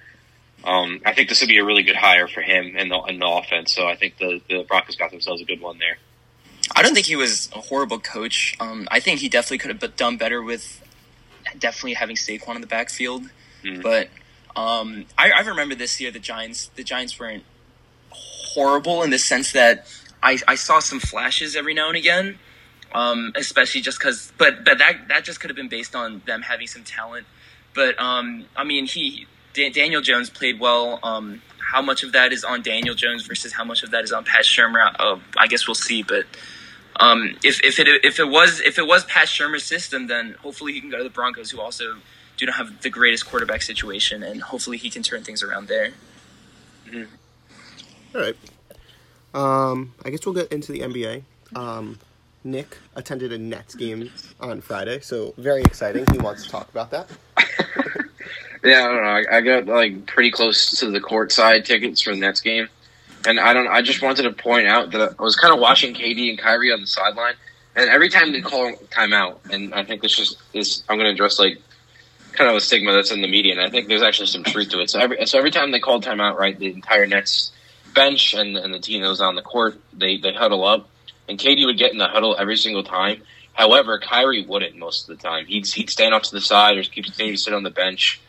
um, 0.65 1.03
I 1.05 1.12
think 1.12 1.29
this 1.29 1.41
would 1.43 1.49
be 1.49 1.59
a 1.59 1.65
really 1.65 1.83
good 1.83 1.97
hire 1.97 2.29
for 2.29 2.41
him 2.41 2.75
and 2.79 2.91
the, 2.91 2.99
in 3.09 3.19
the 3.19 3.27
offense. 3.27 3.75
So 3.75 3.87
I 3.87 3.97
think 3.97 4.17
the, 4.17 4.41
the 4.49 4.62
Broncos 4.67 4.97
got 4.97 5.11
themselves 5.11 5.43
a 5.43 5.45
good 5.45 5.61
one 5.61 5.79
there. 5.79 5.99
I 6.75 6.83
don't 6.83 6.95
think 6.95 7.07
he 7.07 7.17
was 7.17 7.51
a 7.55 7.61
horrible 7.61 7.99
coach. 8.01 8.57
Um, 8.59 8.89
I 8.91 9.01
think 9.01 9.21
he 9.21 9.29
definitely 9.29 9.59
could 9.59 9.83
have 9.83 9.97
done 9.97 10.17
better 10.17 10.43
with 10.43 10.83
definitely 11.59 11.93
having 11.95 12.17
Saquon 12.17 12.55
in 12.55 12.62
the 12.62 12.67
backfield. 12.67 13.25
Mhm. 13.62 13.83
But 13.83 14.09
um, 14.57 15.07
I, 15.19 15.31
I 15.31 15.41
remember 15.41 15.75
this 15.75 16.01
year 16.01 16.11
the 16.11 16.19
Giants. 16.19 16.71
The 16.75 16.85
Giants 16.85 17.19
weren't 17.19 17.45
horrible 18.11 19.03
in 19.03 19.11
the 19.11 19.19
sense 19.19 19.53
that 19.53 19.87
I, 20.23 20.39
I 20.47 20.55
saw 20.55 20.79
some 20.79 21.01
flashes 21.01 21.57
every 21.57 21.75
now 21.75 21.89
and 21.89 21.97
again, 21.97 22.39
um, 22.95 23.33
especially 23.35 23.81
just 23.81 23.99
because. 23.99 24.33
But 24.39 24.65
but 24.65 24.79
that 24.79 25.09
that 25.09 25.25
just 25.25 25.41
could 25.41 25.51
have 25.51 25.57
been 25.57 25.69
based 25.69 25.95
on 25.95 26.23
them 26.27 26.43
having 26.43 26.67
some 26.67 26.85
talent. 26.85 27.27
But 27.75 27.99
um, 28.01 28.47
I 28.57 28.65
mean, 28.65 28.87
he 28.87 29.27
Da- 29.55 29.71
Daniel 29.71 30.01
Jones 30.01 30.31
played 30.31 30.61
well. 30.61 31.01
Um, 31.03 31.43
how 31.73 31.83
much 31.83 32.03
of 32.05 32.13
that 32.13 32.33
is 32.33 32.45
on 32.45 32.63
Daniel 32.63 32.95
Jones 32.95 33.27
versus 33.27 33.53
how 33.53 33.65
much 33.65 33.83
of 33.83 33.91
that 33.93 34.05
is 34.05 34.13
on 34.13 34.25
Pat 34.25 34.45
Shurmur? 34.45 34.95
Uh, 34.99 35.19
I 35.37 35.47
guess 35.47 35.67
we'll 35.67 35.75
see. 35.75 36.03
But 36.03 36.27
um, 36.97 37.37
if 37.43 37.63
if 37.65 37.79
it 37.79 37.89
if 38.05 38.21
it 38.21 38.29
was 38.29 38.61
if 38.61 38.79
it 38.79 38.87
was 38.87 39.05
Pat 39.07 39.27
Shurmur's 39.27 39.65
system, 39.65 40.07
then 40.07 40.37
hopefully 40.41 40.73
he 40.73 40.81
can 40.81 40.91
go 40.91 40.99
to 40.99 41.05
the 41.05 41.11
Broncos, 41.11 41.51
who 41.51 41.61
also 41.61 41.97
do 42.37 42.47
not 42.47 42.57
have 42.57 42.82
the 42.82 42.91
greatest 42.91 43.26
quarterback 43.26 43.62
situation, 43.62 44.22
and 44.22 44.43
hopefully 44.43 44.76
he 44.76 44.91
can 44.91 45.03
turn 45.03 45.22
things 45.22 45.43
around 45.43 45.68
there. 45.68 45.91
all 48.14 48.20
right. 48.20 48.37
Um, 49.35 49.95
I 50.05 50.11
guess 50.11 50.24
we'll 50.24 50.35
get 50.35 50.53
into 50.53 50.72
the 50.72 50.80
NBA. 50.80 51.22
Um, 51.57 51.99
Nick 52.45 52.78
attended 52.95 53.32
a 53.32 53.39
Nets 53.39 53.74
game 53.74 54.11
on 54.41 54.61
Friday, 54.61 55.01
so 55.01 55.35
very 55.39 55.62
exciting. 55.62 56.05
He 56.12 56.18
wants 56.18 56.45
to 56.45 56.51
talk 56.51 56.68
about 56.70 56.91
that. 56.91 57.09
Yeah, 58.64 58.82
I 58.82 58.87
don't 58.89 59.03
know. 59.03 59.09
I, 59.09 59.37
I 59.37 59.41
got 59.43 59.66
like 59.66 60.07
pretty 60.07 60.30
close 60.30 60.78
to 60.80 60.91
the 60.91 60.99
courtside 60.99 61.66
tickets 61.66 62.01
for 62.01 62.14
the 62.14 62.20
Nets 62.20 62.41
game, 62.41 62.68
and 63.26 63.39
I 63.39 63.53
don't. 63.53 63.68
I 63.68 63.82
just 63.82 64.01
wanted 64.01 64.22
to 64.22 64.32
point 64.32 64.66
out 64.66 64.91
that 64.93 65.16
I 65.18 65.22
was 65.22 65.37
kind 65.37 65.53
of 65.53 65.61
watching 65.61 65.95
KD 65.95 66.30
and 66.30 66.39
Kyrie 66.39 66.72
on 66.72 66.80
the 66.80 66.87
sideline, 66.87 67.35
and 67.76 67.91
every 67.91 68.09
time 68.09 68.32
they 68.32 68.41
call 68.41 68.72
timeout, 68.91 69.37
and 69.53 69.74
I 69.74 69.85
think 69.85 70.01
this 70.01 70.16
just 70.16 70.39
is. 70.55 70.82
I'm 70.89 70.97
going 70.97 71.09
to 71.09 71.12
address 71.12 71.39
like 71.39 71.61
kind 72.35 72.51
of 72.51 72.57
a 72.57 72.61
stigma 72.61 72.93
that's 72.93 73.11
in 73.11 73.22
the 73.22 73.28
media, 73.28 73.53
and 73.53 73.61
I 73.61 73.70
think 73.70 73.89
there's 73.89 74.03
actually 74.03 74.26
some 74.26 74.45
truth 74.45 74.70
to 74.70 74.80
it. 74.80 74.91
So 74.91 74.99
every 74.99 75.24
so 75.26 75.39
every 75.39 75.51
time 75.51 75.70
they 75.70 75.80
called 75.80 76.05
timeout, 76.05 76.37
right, 76.37 76.59
the 76.59 76.72
entire 76.72 77.07
Nets 77.07 77.53
bench 77.95 78.35
and 78.35 78.57
and 78.57 78.74
the 78.74 78.78
team 78.78 79.03
that 79.03 79.09
was 79.09 79.20
on 79.20 79.35
the 79.35 79.43
court, 79.43 79.80
they 79.93 80.16
they 80.18 80.32
huddle 80.32 80.64
up, 80.64 80.89
and 81.28 81.39
KD 81.39 81.66
would 81.66 81.78
get 81.78 81.93
in 81.93 81.99
the 81.99 82.09
huddle 82.09 82.37
every 82.39 82.57
single 82.57 82.85
time. 82.85 83.22
However, 83.53 83.99
Kyrie 84.01 84.45
wouldn't 84.45 84.76
most 84.76 85.09
of 85.09 85.16
the 85.16 85.22
time. 85.22 85.47
He'd 85.47 85.66
he'd 85.66 85.91
stand 85.91 86.12
off 86.12 86.22
to 86.24 86.32
the 86.32 86.41
side 86.41 86.76
or 86.76 86.82
keep 86.82 87.05
continue 87.05 87.32
to 87.32 87.39
sit 87.39 87.55
on 87.55 87.62
the 87.62 87.70
bench. 87.70 88.20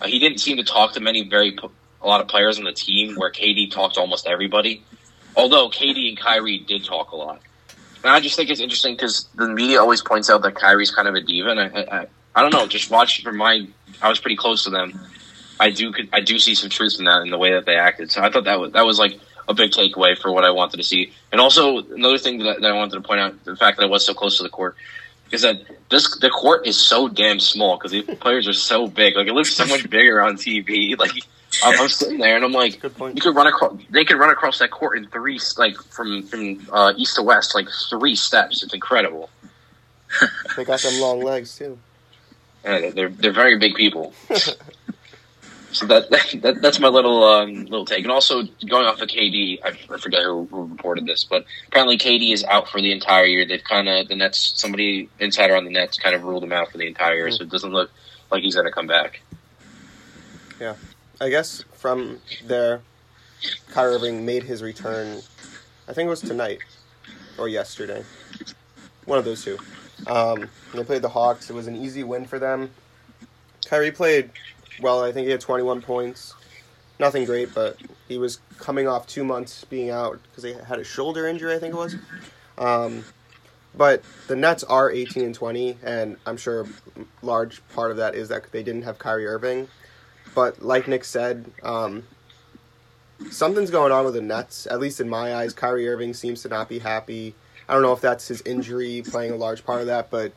Uh, 0.00 0.06
he 0.06 0.18
didn't 0.18 0.38
seem 0.38 0.56
to 0.56 0.64
talk 0.64 0.94
to 0.94 1.00
many 1.00 1.28
very 1.28 1.56
a 2.02 2.06
lot 2.06 2.20
of 2.20 2.28
players 2.28 2.58
on 2.58 2.64
the 2.64 2.72
team. 2.72 3.14
Where 3.16 3.30
KD 3.30 3.70
talked 3.70 3.94
to 3.94 4.00
almost 4.00 4.26
everybody, 4.26 4.82
although 5.36 5.68
KD 5.68 6.08
and 6.08 6.18
Kyrie 6.18 6.58
did 6.58 6.84
talk 6.84 7.12
a 7.12 7.16
lot. 7.16 7.40
And 8.02 8.12
I 8.12 8.20
just 8.20 8.36
think 8.36 8.50
it's 8.50 8.60
interesting 8.60 8.94
because 8.94 9.28
the 9.34 9.48
media 9.48 9.80
always 9.80 10.02
points 10.02 10.28
out 10.28 10.42
that 10.42 10.54
Kyrie's 10.54 10.90
kind 10.90 11.08
of 11.08 11.14
a 11.14 11.22
diva, 11.22 11.48
and 11.50 11.60
I, 11.60 11.66
I, 11.90 12.06
I 12.34 12.42
don't 12.42 12.52
know. 12.52 12.66
Just 12.66 12.90
watch 12.90 13.22
from 13.22 13.36
my, 13.36 13.66
I 14.02 14.08
was 14.08 14.18
pretty 14.18 14.36
close 14.36 14.64
to 14.64 14.70
them. 14.70 14.98
I 15.60 15.70
do, 15.70 15.92
I 16.12 16.20
do 16.20 16.38
see 16.38 16.54
some 16.54 16.68
truth 16.70 16.96
in 16.98 17.04
that 17.04 17.22
in 17.22 17.30
the 17.30 17.38
way 17.38 17.52
that 17.52 17.64
they 17.64 17.76
acted. 17.76 18.10
So 18.10 18.20
I 18.22 18.30
thought 18.30 18.44
that 18.44 18.58
was 18.58 18.72
that 18.72 18.84
was 18.84 18.98
like 18.98 19.20
a 19.48 19.54
big 19.54 19.70
takeaway 19.70 20.18
for 20.18 20.32
what 20.32 20.44
I 20.44 20.50
wanted 20.50 20.78
to 20.78 20.82
see. 20.82 21.12
And 21.30 21.40
also 21.40 21.78
another 21.78 22.18
thing 22.18 22.38
that, 22.38 22.48
I- 22.56 22.60
that 22.60 22.70
I 22.70 22.74
wanted 22.74 22.94
to 22.94 23.00
point 23.02 23.20
out, 23.20 23.44
the 23.44 23.54
fact 23.56 23.76
that 23.78 23.84
I 23.84 23.88
was 23.88 24.04
so 24.04 24.14
close 24.14 24.36
to 24.38 24.42
the 24.42 24.48
court, 24.48 24.74
is 25.30 25.42
that 25.42 25.56
this 25.90 26.18
the 26.18 26.28
court 26.30 26.66
is 26.66 26.76
so 26.76 27.08
damn 27.08 27.38
small 27.38 27.76
because 27.76 27.92
these 27.92 28.04
players 28.20 28.48
are 28.48 28.52
so 28.52 28.88
big. 28.88 29.14
Like 29.16 29.28
it 29.28 29.32
looks 29.32 29.54
so 29.54 29.64
much 29.66 29.88
bigger 29.88 30.20
on 30.22 30.36
TV. 30.36 30.98
Like 30.98 31.12
I'm, 31.64 31.80
I'm 31.82 31.88
sitting 31.88 32.18
there 32.18 32.34
and 32.34 32.44
I'm 32.44 32.50
like, 32.50 32.82
you 32.82 33.20
could 33.20 33.36
run 33.36 33.46
across. 33.46 33.78
They 33.90 34.04
could 34.04 34.16
run 34.18 34.30
across 34.30 34.58
that 34.58 34.72
court 34.72 34.98
in 34.98 35.06
three, 35.06 35.38
like 35.56 35.76
from 35.76 36.24
from 36.24 36.66
uh, 36.72 36.94
east 36.96 37.14
to 37.14 37.22
west, 37.22 37.54
like 37.54 37.68
three 37.88 38.16
steps. 38.16 38.64
It's 38.64 38.74
incredible. 38.74 39.30
They 40.56 40.64
got 40.64 40.80
them 40.80 41.00
long 41.00 41.22
legs 41.22 41.56
too. 41.56 41.78
Yeah, 42.64 42.90
they're 42.90 43.08
they're 43.08 43.32
very 43.32 43.58
big 43.58 43.74
people. 43.74 44.12
so 45.74 45.86
that, 45.86 46.10
that 46.42 46.62
that's 46.62 46.80
my 46.80 46.88
little 46.88 47.24
um, 47.24 47.64
little 47.64 47.84
take. 47.84 48.04
And 48.04 48.10
also 48.10 48.42
going 48.66 48.86
off 48.86 49.00
of 49.00 49.08
KD, 49.08 49.58
I, 49.64 49.68
I 49.92 49.98
forget 49.98 50.22
who, 50.22 50.46
who 50.50 50.66
reported 50.66 51.06
this, 51.06 51.24
but 51.24 51.44
apparently 51.68 51.98
KD 51.98 52.32
is 52.32 52.44
out 52.44 52.68
for 52.68 52.80
the 52.80 52.92
entire 52.92 53.26
year. 53.26 53.44
They've 53.44 53.62
kind 53.62 53.88
of 53.88 54.08
the 54.08 54.16
Nets, 54.16 54.52
somebody 54.56 55.08
insider 55.18 55.56
on 55.56 55.64
the 55.64 55.70
Nets, 55.70 55.98
kind 55.98 56.14
of 56.14 56.24
ruled 56.24 56.44
him 56.44 56.52
out 56.52 56.70
for 56.70 56.78
the 56.78 56.86
entire 56.86 57.16
year. 57.16 57.30
So 57.30 57.42
it 57.42 57.50
doesn't 57.50 57.72
look 57.72 57.90
like 58.30 58.42
he's 58.42 58.54
going 58.54 58.66
to 58.66 58.72
come 58.72 58.86
back. 58.86 59.20
Yeah, 60.60 60.76
I 61.20 61.28
guess 61.28 61.64
from 61.74 62.20
there, 62.44 62.80
Kyrie 63.70 63.96
Irving 63.96 64.24
made 64.24 64.44
his 64.44 64.62
return. 64.62 65.20
I 65.88 65.92
think 65.92 66.06
it 66.06 66.10
was 66.10 66.20
tonight 66.20 66.60
or 67.36 67.48
yesterday. 67.48 68.04
One 69.04 69.18
of 69.18 69.24
those 69.24 69.44
two. 69.44 69.58
Um, 70.06 70.48
they 70.74 70.84
played 70.84 71.02
the 71.02 71.08
Hawks. 71.08 71.50
It 71.50 71.54
was 71.54 71.66
an 71.66 71.76
easy 71.76 72.04
win 72.04 72.26
for 72.26 72.38
them. 72.38 72.70
Kyrie 73.66 73.90
played 73.90 74.30
well. 74.80 75.02
I 75.02 75.12
think 75.12 75.26
he 75.26 75.30
had 75.30 75.40
21 75.40 75.82
points. 75.82 76.34
Nothing 76.98 77.24
great, 77.24 77.54
but 77.54 77.76
he 78.08 78.18
was 78.18 78.38
coming 78.58 78.86
off 78.86 79.06
two 79.06 79.24
months 79.24 79.64
being 79.64 79.90
out 79.90 80.20
because 80.22 80.44
he 80.44 80.52
had 80.52 80.78
a 80.78 80.84
shoulder 80.84 81.26
injury. 81.26 81.54
I 81.54 81.58
think 81.58 81.74
it 81.74 81.76
was. 81.76 81.96
Um, 82.56 83.04
but 83.76 84.02
the 84.28 84.36
Nets 84.36 84.62
are 84.64 84.90
18 84.90 85.24
and 85.24 85.34
20, 85.34 85.78
and 85.82 86.16
I'm 86.26 86.36
sure 86.36 86.62
a 86.62 86.66
large 87.22 87.66
part 87.70 87.90
of 87.90 87.96
that 87.96 88.14
is 88.14 88.28
that 88.28 88.52
they 88.52 88.62
didn't 88.62 88.82
have 88.82 88.98
Kyrie 88.98 89.26
Irving. 89.26 89.68
But 90.34 90.62
like 90.62 90.86
Nick 90.86 91.04
said, 91.04 91.50
um, 91.62 92.04
something's 93.30 93.70
going 93.70 93.90
on 93.90 94.04
with 94.04 94.14
the 94.14 94.20
Nets. 94.20 94.66
At 94.66 94.78
least 94.78 95.00
in 95.00 95.08
my 95.08 95.34
eyes, 95.34 95.52
Kyrie 95.52 95.88
Irving 95.88 96.14
seems 96.14 96.42
to 96.42 96.48
not 96.48 96.68
be 96.68 96.78
happy. 96.78 97.34
I 97.68 97.72
don't 97.74 97.82
know 97.82 97.92
if 97.92 98.00
that's 98.00 98.28
his 98.28 98.42
injury 98.42 99.02
playing 99.06 99.32
a 99.32 99.36
large 99.36 99.64
part 99.64 99.80
of 99.80 99.86
that, 99.86 100.10
but 100.10 100.32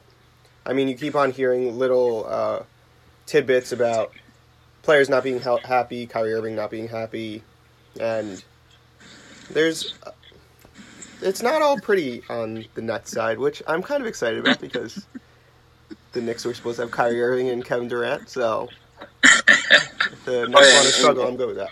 I 0.65 0.73
mean, 0.73 0.87
you 0.87 0.95
keep 0.95 1.15
on 1.15 1.31
hearing 1.31 1.77
little 1.77 2.25
uh, 2.27 2.63
tidbits 3.25 3.71
about 3.71 4.11
players 4.83 5.09
not 5.09 5.23
being 5.23 5.39
ha- 5.41 5.57
happy, 5.63 6.05
Kyrie 6.07 6.33
Irving 6.33 6.55
not 6.55 6.71
being 6.71 6.87
happy, 6.87 7.43
and 7.99 8.43
there's 9.51 9.93
it's 11.21 11.41
not 11.41 11.61
all 11.61 11.79
pretty 11.79 12.21
on 12.29 12.65
the 12.75 12.81
Nets 12.81 13.11
side, 13.11 13.39
which 13.39 13.61
I'm 13.67 13.81
kind 13.81 14.01
of 14.01 14.07
excited 14.07 14.39
about 14.39 14.61
because 14.61 15.05
the 16.13 16.21
Knicks 16.21 16.45
were 16.45 16.53
supposed 16.53 16.77
to 16.77 16.83
have 16.83 16.91
Kyrie 16.91 17.21
Irving 17.21 17.49
and 17.49 17.63
Kevin 17.65 17.87
Durant, 17.87 18.29
so 18.29 18.69
if 19.23 20.25
the 20.25 20.47
Nets 20.47 20.53
Oh, 20.53 20.53
yeah, 20.53 20.53
want 20.53 20.53
to 20.53 20.77
and- 20.77 20.85
struggle, 20.87 21.27
I'm 21.27 21.35
good 21.35 21.47
with 21.47 21.57
that. 21.57 21.71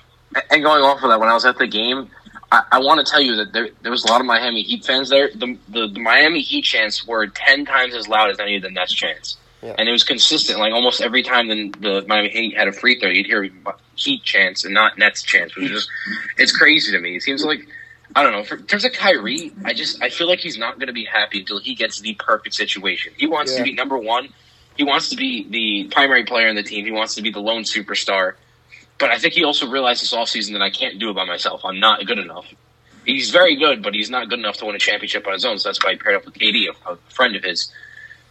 And 0.52 0.62
going 0.64 0.84
off 0.84 1.02
of 1.02 1.10
that, 1.10 1.20
when 1.20 1.30
I 1.30 1.34
was 1.34 1.46
at 1.46 1.58
the 1.58 1.68
game, 1.68 2.10
I, 2.52 2.64
I 2.74 2.80
want 2.80 3.06
to 3.06 3.10
tell 3.12 3.22
you 3.22 3.36
that 3.38 3.54
there, 3.54 3.70
there 3.82 3.92
was 3.92 4.04
a 4.06 4.08
lot 4.08 4.22
of 4.22 4.28
Miami 4.28 4.62
Heat 4.62 4.86
fans 4.86 5.10
there. 5.10 5.30
The, 5.34 5.58
the, 5.70 5.88
the 5.88 6.00
Miami 6.00 6.42
Heat 6.42 6.64
chants 6.64 7.06
were 7.06 7.28
ten 7.28 7.66
times 7.66 7.96
as 7.96 8.08
loud 8.08 8.30
as 8.30 8.40
any 8.40 8.56
of 8.56 8.62
the 8.62 8.70
Nets 8.70 8.94
chants, 8.94 9.38
Yeah. 9.62 9.76
and 9.78 9.90
it 9.90 9.92
was 9.92 10.04
consistent. 10.04 10.60
Like 10.60 10.74
almost 10.74 11.02
every 11.02 11.24
time 11.24 11.48
the, 11.48 11.70
the 11.80 12.06
Miami 12.08 12.30
Heat 12.30 12.56
had 12.56 12.68
a 12.68 12.72
free 12.72 13.00
throw, 13.00 13.10
you'd 13.10 13.26
hear 13.26 13.50
Heat 13.96 14.24
chants 14.24 14.64
and 14.66 14.74
not 14.74 14.98
Nets 14.98 15.24
chants, 15.24 15.56
which 15.56 15.66
is 15.66 15.72
just 15.72 15.90
it's 16.38 16.52
crazy 16.56 16.92
to 16.92 17.00
me. 17.00 17.16
It 17.16 17.24
seems 17.24 17.44
like 17.44 17.68
I 18.16 18.24
don't 18.24 18.32
know. 18.32 18.44
For, 18.44 18.56
in 18.56 18.66
terms 18.68 18.86
of 18.86 18.94
Kyrie, 18.94 19.52
I 19.66 19.74
just 19.74 20.02
I 20.04 20.10
feel 20.10 20.28
like 20.28 20.40
he's 20.40 20.58
not 20.58 20.76
going 20.76 20.88
to 20.88 20.94
be 20.94 21.06
happy 21.06 21.40
until 21.40 21.60
he 21.60 21.76
gets 21.76 22.00
the 22.02 22.14
perfect 22.16 22.56
situation. 22.56 23.14
He 23.18 23.26
wants 23.28 23.52
Yeah. 23.54 23.60
to 23.60 23.64
be 23.64 23.74
number 23.74 23.98
one. 23.98 24.30
He 24.78 24.84
wants 24.84 25.10
to 25.10 25.16
be 25.16 25.48
the 25.50 25.90
primary 25.94 26.26
player 26.26 26.50
on 26.50 26.56
the 26.56 26.64
team. 26.64 26.86
He 26.86 26.92
wants 26.92 27.16
to 27.16 27.22
be 27.22 27.32
the 27.32 27.40
lone 27.40 27.64
superstar. 27.64 28.34
But 28.98 29.12
I 29.12 29.18
think 29.18 29.34
he 29.34 29.44
also 29.44 29.68
realized 29.68 30.02
this 30.02 30.14
offseason 30.14 30.54
that 30.54 30.62
I 30.62 30.70
can't 30.70 31.00
do 31.00 31.10
it 31.10 31.14
by 31.14 31.26
myself. 31.26 31.62
I'm 31.66 31.80
not 31.80 32.06
good 32.06 32.20
enough. 32.20 32.46
He's 33.06 33.30
very 33.30 33.56
good, 33.56 33.84
but 33.84 33.94
he's 33.94 34.10
not 34.10 34.30
good 34.30 34.40
enough 34.40 34.58
to 34.58 34.66
win 34.66 34.76
a 34.76 34.80
championship 34.80 35.28
on 35.28 35.34
his 35.34 35.46
own. 35.46 35.60
So 35.60 35.70
that's 35.70 35.84
why 35.84 35.92
he 35.92 35.98
paired 35.98 36.16
up 36.16 36.26
with 36.26 36.34
KD, 36.34 36.68
a, 36.70 36.92
a 36.92 36.98
friend 37.10 37.36
of 37.36 37.44
his. 37.44 37.72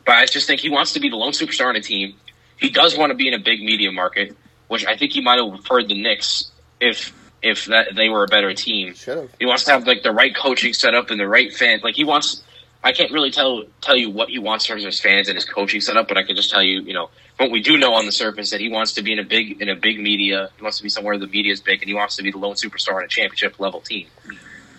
But 0.04 0.16
I 0.16 0.26
just 0.26 0.46
think 0.46 0.60
he 0.60 0.70
wants 0.70 0.92
to 0.94 1.00
be 1.00 1.08
the 1.08 1.16
lone 1.16 1.32
superstar 1.32 1.66
on 1.66 1.76
a 1.76 1.80
team. 1.80 2.14
He 2.58 2.70
does 2.70 2.96
want 2.96 3.10
to 3.10 3.14
be 3.14 3.28
in 3.28 3.34
a 3.34 3.38
big 3.38 3.60
media 3.60 3.92
market, 3.92 4.36
which 4.68 4.86
I 4.86 4.96
think 4.96 5.12
he 5.12 5.20
might 5.20 5.38
have 5.38 5.50
preferred 5.50 5.88
the 5.88 6.00
Knicks 6.00 6.50
if 6.80 7.12
if 7.42 7.66
that 7.66 7.94
they 7.94 8.08
were 8.08 8.24
a 8.24 8.28
better 8.28 8.54
team. 8.54 8.94
Should 8.94 9.18
have. 9.18 9.30
He 9.38 9.46
wants 9.46 9.64
to 9.64 9.72
have 9.72 9.86
like 9.86 10.02
the 10.02 10.12
right 10.12 10.34
coaching 10.34 10.72
set 10.72 10.94
up 10.94 11.10
and 11.10 11.20
the 11.20 11.28
right 11.28 11.52
fans. 11.54 11.82
Like 11.82 11.94
he 11.94 12.04
wants. 12.04 12.42
I 12.82 12.92
can't 12.92 13.12
really 13.12 13.30
tell 13.30 13.64
tell 13.80 13.96
you 13.96 14.10
what 14.10 14.28
he 14.28 14.38
wants 14.38 14.66
from 14.66 14.78
his 14.78 15.00
fans 15.00 15.28
and 15.28 15.36
his 15.36 15.44
coaching 15.44 15.80
setup, 15.80 16.08
but 16.08 16.18
I 16.18 16.22
can 16.22 16.36
just 16.36 16.50
tell 16.50 16.62
you, 16.62 16.82
you 16.82 16.92
know, 16.92 17.10
what 17.36 17.50
we 17.50 17.60
do 17.60 17.76
know 17.76 17.94
on 17.94 18.06
the 18.06 18.12
surface 18.12 18.50
that 18.50 18.60
he 18.60 18.68
wants 18.68 18.92
to 18.94 19.02
be 19.02 19.12
in 19.12 19.18
a 19.18 19.24
big 19.24 19.60
in 19.60 19.68
a 19.68 19.74
big 19.74 19.98
media. 19.98 20.50
He 20.56 20.62
wants 20.62 20.78
to 20.78 20.82
be 20.82 20.88
somewhere 20.88 21.18
the 21.18 21.26
media 21.26 21.52
is 21.52 21.60
big, 21.60 21.82
and 21.82 21.88
he 21.88 21.94
wants 21.94 22.16
to 22.16 22.22
be 22.22 22.30
the 22.30 22.38
lone 22.38 22.54
superstar 22.54 22.96
on 22.96 23.04
a 23.04 23.08
championship 23.08 23.58
level 23.58 23.80
team. 23.80 24.06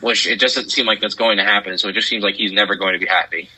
Which 0.01 0.27
it 0.27 0.39
just 0.39 0.55
doesn't 0.55 0.71
seem 0.71 0.85
like 0.85 0.99
that's 0.99 1.15
going 1.15 1.37
to 1.37 1.43
happen. 1.43 1.77
So 1.77 1.89
it 1.89 1.93
just 1.93 2.07
seems 2.07 2.23
like 2.23 2.35
he's 2.35 2.51
never 2.51 2.75
going 2.75 2.93
to 2.93 2.99
be 2.99 3.05
happy. 3.05 3.49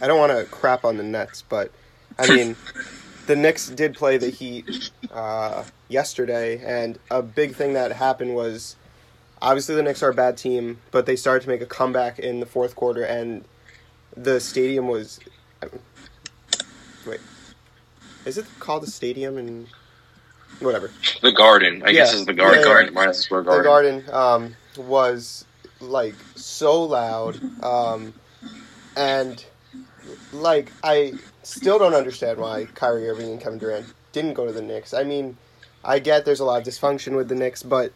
I 0.00 0.06
don't 0.06 0.18
want 0.18 0.32
to 0.32 0.44
crap 0.44 0.84
on 0.84 0.96
the 0.96 1.02
Nets, 1.02 1.42
but 1.42 1.72
I 2.18 2.26
mean, 2.34 2.56
the 3.26 3.36
Knicks 3.36 3.68
did 3.68 3.94
play 3.94 4.16
the 4.16 4.30
Heat 4.30 4.90
uh, 5.12 5.64
yesterday, 5.88 6.62
and 6.64 6.98
a 7.10 7.22
big 7.22 7.54
thing 7.54 7.74
that 7.74 7.92
happened 7.92 8.34
was 8.34 8.76
obviously 9.42 9.74
the 9.74 9.82
Knicks 9.82 10.02
are 10.02 10.10
a 10.10 10.14
bad 10.14 10.36
team, 10.36 10.78
but 10.90 11.06
they 11.06 11.16
started 11.16 11.42
to 11.44 11.48
make 11.48 11.60
a 11.60 11.66
comeback 11.66 12.18
in 12.18 12.40
the 12.40 12.46
fourth 12.46 12.74
quarter, 12.74 13.02
and 13.02 13.44
the 14.16 14.40
stadium 14.40 14.88
was. 14.88 15.20
Wait, 17.06 17.20
is 18.24 18.38
it 18.38 18.46
called 18.58 18.82
the 18.82 18.90
stadium? 18.90 19.38
And 19.38 19.66
whatever. 20.60 20.90
The 21.22 21.32
Garden, 21.32 21.82
I 21.84 21.92
guess, 21.92 22.12
is 22.12 22.26
the 22.26 22.34
Garden. 22.34 22.60
Yeah, 22.60 22.66
yeah. 22.66 22.72
Garden, 22.72 22.94
Madison 22.94 23.22
Square 23.22 23.42
The 23.42 23.62
Garden. 23.62 24.04
garden 24.04 24.14
um, 24.14 24.56
was 24.86 25.44
like 25.80 26.14
so 26.34 26.82
loud, 26.82 27.40
um, 27.62 28.12
and 28.96 29.44
like 30.32 30.72
I 30.82 31.14
still 31.42 31.78
don't 31.78 31.94
understand 31.94 32.38
why 32.38 32.66
Kyrie 32.74 33.08
Irving 33.08 33.30
and 33.30 33.40
Kevin 33.40 33.58
Durant 33.58 33.86
didn't 34.12 34.34
go 34.34 34.46
to 34.46 34.52
the 34.52 34.62
Knicks. 34.62 34.92
I 34.92 35.04
mean, 35.04 35.36
I 35.84 35.98
get 35.98 36.24
there's 36.24 36.40
a 36.40 36.44
lot 36.44 36.60
of 36.60 36.66
dysfunction 36.66 37.16
with 37.16 37.28
the 37.28 37.34
Knicks, 37.34 37.62
but 37.62 37.92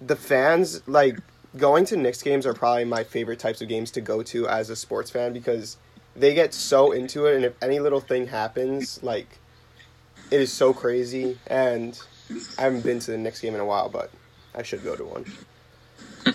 the 0.00 0.16
fans 0.16 0.86
like 0.86 1.18
going 1.56 1.84
to 1.86 1.96
Knicks 1.96 2.22
games 2.22 2.46
are 2.46 2.54
probably 2.54 2.84
my 2.84 3.04
favorite 3.04 3.38
types 3.38 3.60
of 3.62 3.68
games 3.68 3.90
to 3.92 4.00
go 4.00 4.22
to 4.24 4.46
as 4.48 4.70
a 4.70 4.76
sports 4.76 5.10
fan 5.10 5.32
because 5.32 5.76
they 6.16 6.34
get 6.34 6.54
so 6.54 6.92
into 6.92 7.26
it, 7.26 7.36
and 7.36 7.44
if 7.44 7.54
any 7.62 7.80
little 7.80 8.00
thing 8.00 8.28
happens, 8.28 9.02
like 9.02 9.38
it 10.30 10.40
is 10.40 10.52
so 10.52 10.72
crazy. 10.72 11.38
And 11.46 11.98
I 12.58 12.62
haven't 12.62 12.84
been 12.84 13.00
to 13.00 13.10
the 13.10 13.18
Knicks 13.18 13.40
game 13.40 13.54
in 13.54 13.60
a 13.60 13.64
while, 13.64 13.88
but 13.88 14.10
I 14.54 14.62
should 14.62 14.84
go 14.84 14.96
to 14.96 15.04
one. 15.04 15.24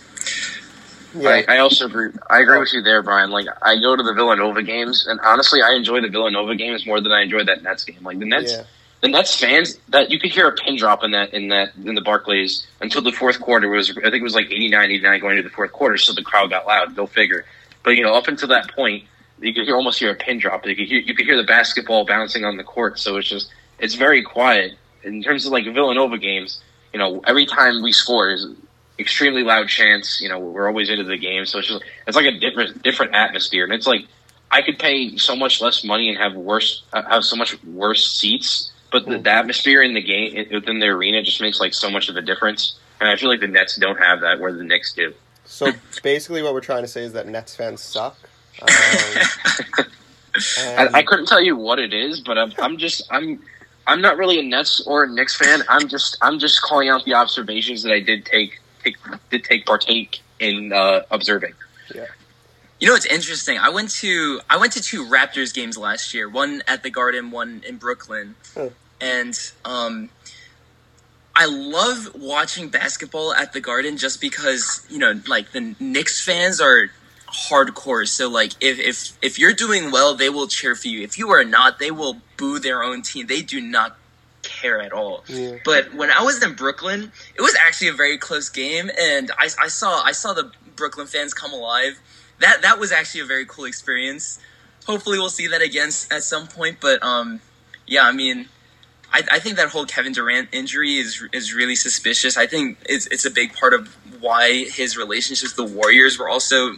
I, 1.25 1.43
I 1.47 1.57
also 1.59 1.87
agree. 1.87 2.11
I 2.29 2.41
agree 2.41 2.57
oh. 2.57 2.59
with 2.59 2.73
you 2.73 2.81
there, 2.81 3.01
Brian. 3.01 3.31
Like 3.31 3.47
I 3.61 3.79
go 3.79 3.95
to 3.95 4.03
the 4.03 4.13
Villanova 4.13 4.61
games, 4.61 5.07
and 5.07 5.19
honestly, 5.21 5.61
I 5.61 5.73
enjoy 5.73 6.01
the 6.01 6.09
Villanova 6.09 6.55
games 6.55 6.85
more 6.85 7.01
than 7.01 7.11
I 7.11 7.21
enjoy 7.21 7.43
that 7.45 7.63
Nets 7.63 7.83
game. 7.83 8.03
Like 8.03 8.19
the 8.19 8.25
Nets, 8.25 8.51
Yeah. 8.51 8.63
the 9.01 9.07
Nets 9.07 9.33
fans 9.33 9.79
that 9.89 10.11
you 10.11 10.19
could 10.19 10.31
hear 10.31 10.47
a 10.47 10.53
pin 10.53 10.75
drop 10.75 11.03
in 11.03 11.11
that 11.11 11.33
in 11.33 11.47
that 11.49 11.71
in 11.83 11.95
the 11.95 12.01
Barclays 12.01 12.67
until 12.79 13.01
the 13.01 13.11
fourth 13.11 13.39
quarter 13.39 13.69
was. 13.69 13.89
I 13.89 13.93
think 13.93 14.15
it 14.15 14.23
was 14.23 14.35
like 14.35 14.51
89, 14.51 14.91
89 14.91 15.19
going 15.19 15.37
into 15.37 15.49
the 15.49 15.55
fourth 15.55 15.71
quarter, 15.71 15.97
so 15.97 16.13
the 16.13 16.21
crowd 16.21 16.51
got 16.51 16.67
loud. 16.67 16.95
Go 16.95 17.07
figure. 17.07 17.45
But 17.81 17.91
you 17.91 18.03
know, 18.03 18.13
up 18.13 18.27
until 18.27 18.49
that 18.49 18.71
point, 18.75 19.05
you 19.41 19.53
could 19.53 19.69
almost 19.69 19.99
hear 19.99 20.11
a 20.11 20.15
pin 20.15 20.39
drop. 20.39 20.65
You 20.65 20.75
could 20.75 20.87
hear 20.87 20.99
you 20.99 21.13
could 21.13 21.25
hear 21.25 21.37
the 21.37 21.43
basketball 21.43 22.05
bouncing 22.05 22.45
on 22.45 22.57
the 22.57 22.63
court. 22.63 22.99
So 22.99 23.17
it's 23.17 23.29
just 23.29 23.51
it's 23.79 23.95
very 23.95 24.23
quiet 24.23 24.73
in 25.03 25.21
terms 25.23 25.45
of 25.45 25.51
like 25.51 25.65
Villanova 25.65 26.17
games. 26.17 26.61
You 26.93 26.99
know, 26.99 27.21
every 27.25 27.45
time 27.45 27.81
we 27.81 27.91
score 27.91 28.31
is 28.31 28.47
extremely 28.97 29.43
loud 29.43 29.67
chants. 29.67 30.19
You 30.21 30.29
know, 30.29 30.39
we're 30.39 30.67
always 30.67 30.89
into 30.89 31.03
the 31.03 31.17
game, 31.17 31.45
so 31.45 31.59
it's 31.59 31.67
just 31.67 31.83
it's 32.07 32.15
like 32.15 32.25
a 32.25 32.37
different 32.39 32.83
different 32.83 33.13
atmosphere, 33.13 33.63
and 33.63 33.73
it's 33.73 33.87
like 33.87 34.05
I 34.51 34.61
could 34.61 34.79
pay 34.79 35.17
so 35.17 35.35
much 35.35 35.61
less 35.61 35.83
money 35.83 36.09
and 36.09 36.17
have 36.17 36.35
worse 36.35 36.83
uh, 36.93 37.03
have 37.03 37.23
so 37.23 37.35
much 37.35 37.61
worse 37.63 38.11
seats, 38.11 38.71
but 38.91 39.05
the, 39.05 39.19
the 39.19 39.31
atmosphere 39.31 39.81
in 39.81 39.93
the 39.93 40.01
game 40.01 40.47
within 40.51 40.79
the 40.79 40.87
arena 40.87 41.21
just 41.23 41.41
makes 41.41 41.59
like 41.59 41.73
so 41.73 41.89
much 41.89 42.09
of 42.09 42.15
a 42.15 42.21
difference. 42.21 42.77
And 42.99 43.09
I 43.09 43.15
feel 43.15 43.29
like 43.29 43.39
the 43.39 43.47
Nets 43.47 43.77
don't 43.77 43.97
have 43.97 44.21
that, 44.21 44.41
where 44.41 44.51
the 44.51 44.63
Knicks 44.63 44.91
do. 44.93 45.13
So 45.45 45.71
basically, 46.03 46.43
what 46.43 46.53
we're 46.53 46.61
trying 46.61 46.83
to 46.83 46.87
say 46.87 47.03
is 47.03 47.13
that 47.13 47.27
Nets 47.27 47.55
fans 47.55 47.81
suck. 47.81 48.17
Um, 48.61 48.67
I, 50.35 50.85
and- 50.85 50.95
I 50.95 51.03
couldn't 51.03 51.27
tell 51.27 51.41
you 51.41 51.55
what 51.55 51.79
it 51.79 51.93
is, 51.93 52.19
but 52.21 52.37
I'm, 52.37 52.53
I'm 52.59 52.77
just 52.77 53.07
I'm 53.11 53.41
I'm 53.87 54.01
not 54.01 54.17
really 54.17 54.39
a 54.39 54.43
Nets 54.43 54.81
or 54.85 55.03
a 55.03 55.09
Knicks 55.09 55.35
fan. 55.35 55.63
I'm 55.67 55.87
just 55.87 56.17
I'm 56.21 56.39
just 56.39 56.61
calling 56.61 56.89
out 56.89 57.05
the 57.05 57.15
observations 57.15 57.83
that 57.83 57.91
I 57.91 57.99
did 57.99 58.25
take 58.25 58.59
take 58.83 58.97
did 59.29 59.43
take 59.43 59.65
partake 59.65 60.21
in 60.39 60.71
uh, 60.71 61.03
observing. 61.11 61.53
You 62.79 62.87
know 62.87 62.95
it's 62.95 63.05
interesting? 63.05 63.57
I 63.57 63.69
went 63.69 63.89
to 63.95 64.39
I 64.49 64.55
went 64.55 64.71
to 64.73 64.81
two 64.81 65.05
Raptors 65.05 65.53
games 65.53 65.77
last 65.77 66.13
year. 66.13 66.29
One 66.29 66.63
at 66.65 66.81
the 66.81 66.89
Garden, 66.89 67.29
one 67.29 67.61
in 67.67 67.75
Brooklyn. 67.75 68.35
Hmm. 68.55 68.67
And 69.01 69.51
um 69.65 70.09
I 71.35 71.45
love 71.45 72.11
watching 72.15 72.69
basketball 72.69 73.33
at 73.33 73.53
the 73.53 73.61
Garden 73.61 73.97
just 73.97 74.21
because, 74.21 74.85
you 74.89 74.97
know, 74.97 75.19
like 75.27 75.51
the 75.51 75.75
Knicks 75.79 76.23
fans 76.23 76.61
are 76.61 76.89
hardcore. 77.33 78.07
So 78.07 78.29
like 78.29 78.53
if 78.61 78.79
if 78.79 79.17
if 79.21 79.39
you're 79.39 79.53
doing 79.53 79.91
well, 79.91 80.15
they 80.15 80.29
will 80.29 80.47
cheer 80.47 80.75
for 80.75 80.87
you. 80.87 81.01
If 81.01 81.17
you 81.17 81.29
are 81.29 81.43
not, 81.43 81.79
they 81.79 81.91
will 81.91 82.17
boo 82.37 82.59
their 82.59 82.83
own 82.83 83.01
team. 83.01 83.27
They 83.27 83.41
do 83.41 83.61
not 83.61 83.97
care 84.41 84.81
at 84.81 84.91
all. 84.91 85.23
Yeah. 85.27 85.57
But 85.63 85.93
when 85.93 86.11
I 86.11 86.21
was 86.23 86.41
in 86.43 86.53
Brooklyn, 86.53 87.11
it 87.35 87.41
was 87.41 87.55
actually 87.55 87.89
a 87.89 87.93
very 87.93 88.17
close 88.17 88.49
game, 88.49 88.89
and 88.99 89.31
I, 89.37 89.49
I 89.59 89.67
saw 89.67 90.01
I 90.01 90.11
saw 90.11 90.33
the 90.33 90.51
Brooklyn 90.75 91.07
fans 91.07 91.33
come 91.33 91.53
alive. 91.53 91.99
That 92.39 92.61
that 92.61 92.79
was 92.79 92.91
actually 92.91 93.21
a 93.21 93.25
very 93.25 93.45
cool 93.45 93.65
experience. 93.65 94.39
Hopefully, 94.85 95.19
we'll 95.19 95.29
see 95.29 95.47
that 95.47 95.61
again 95.61 95.89
at 96.11 96.23
some 96.23 96.47
point. 96.47 96.77
But 96.79 97.03
um, 97.03 97.41
yeah, 97.85 98.05
I 98.05 98.11
mean, 98.11 98.47
I, 99.11 99.23
I 99.31 99.39
think 99.39 99.57
that 99.57 99.69
whole 99.69 99.85
Kevin 99.85 100.13
Durant 100.13 100.49
injury 100.51 100.97
is 100.97 101.23
is 101.33 101.53
really 101.53 101.75
suspicious. 101.75 102.37
I 102.37 102.47
think 102.47 102.77
it's 102.87 103.07
it's 103.07 103.25
a 103.25 103.31
big 103.31 103.53
part 103.53 103.73
of 103.73 103.95
why 104.19 104.65
his 104.65 104.97
relationships 104.97 105.57
with 105.57 105.69
the 105.69 105.75
Warriors 105.75 106.19
were 106.19 106.29
also 106.29 106.75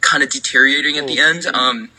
kind 0.00 0.22
of 0.22 0.30
deteriorating 0.30 0.96
at 0.98 1.06
the 1.06 1.18
end. 1.18 1.46
Um, 1.46 1.90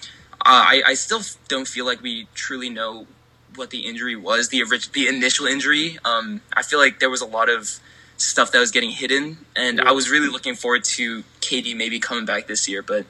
I 0.43 0.81
I 0.85 0.93
still 0.93 1.21
don't 1.47 1.67
feel 1.67 1.85
like 1.85 2.01
we 2.01 2.27
truly 2.33 2.69
know 2.69 3.07
what 3.55 3.69
the 3.69 3.81
injury 3.81 4.15
was, 4.15 4.49
the 4.49 4.63
orig- 4.63 4.91
the 4.93 5.07
initial 5.07 5.45
injury. 5.45 5.97
Um, 6.05 6.41
I 6.53 6.63
feel 6.63 6.79
like 6.79 6.99
there 6.99 7.09
was 7.09 7.21
a 7.21 7.25
lot 7.25 7.49
of 7.49 7.79
stuff 8.17 8.51
that 8.51 8.59
was 8.59 8.71
getting 8.71 8.91
hidden, 8.91 9.39
and 9.55 9.81
I 9.81 9.91
was 9.91 10.09
really 10.09 10.29
looking 10.29 10.55
forward 10.55 10.83
to 10.85 11.23
KD 11.41 11.75
maybe 11.75 11.99
coming 11.99 12.25
back 12.25 12.47
this 12.47 12.67
year, 12.67 12.81
but 12.81 13.05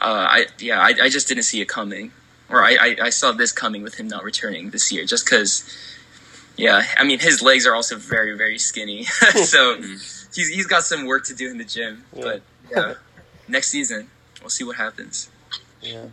uh, 0.00 0.26
I 0.30 0.46
yeah 0.58 0.80
I, 0.80 0.94
I 1.02 1.08
just 1.08 1.28
didn't 1.28 1.44
see 1.44 1.60
it 1.60 1.68
coming, 1.68 2.12
or 2.48 2.62
I, 2.62 2.76
I, 2.80 2.96
I 3.04 3.10
saw 3.10 3.32
this 3.32 3.52
coming 3.52 3.82
with 3.82 3.94
him 3.94 4.08
not 4.08 4.24
returning 4.24 4.70
this 4.70 4.92
year, 4.92 5.04
just 5.04 5.24
because. 5.24 5.64
Yeah, 6.56 6.82
I 6.96 7.04
mean 7.04 7.20
his 7.20 7.40
legs 7.40 7.68
are 7.68 7.74
also 7.76 7.94
very 7.94 8.36
very 8.36 8.58
skinny, 8.58 9.04
so 9.44 9.80
he's 9.80 10.26
he's 10.34 10.66
got 10.66 10.82
some 10.82 11.06
work 11.06 11.24
to 11.26 11.34
do 11.36 11.48
in 11.48 11.56
the 11.56 11.62
gym. 11.62 12.04
Yeah. 12.12 12.20
But 12.20 12.42
yeah, 12.68 12.94
next 13.46 13.68
season 13.68 14.10
we'll 14.48 14.52
see 14.52 14.64
what 14.64 14.76
happens. 14.76 15.28
Yeah. 15.82 16.04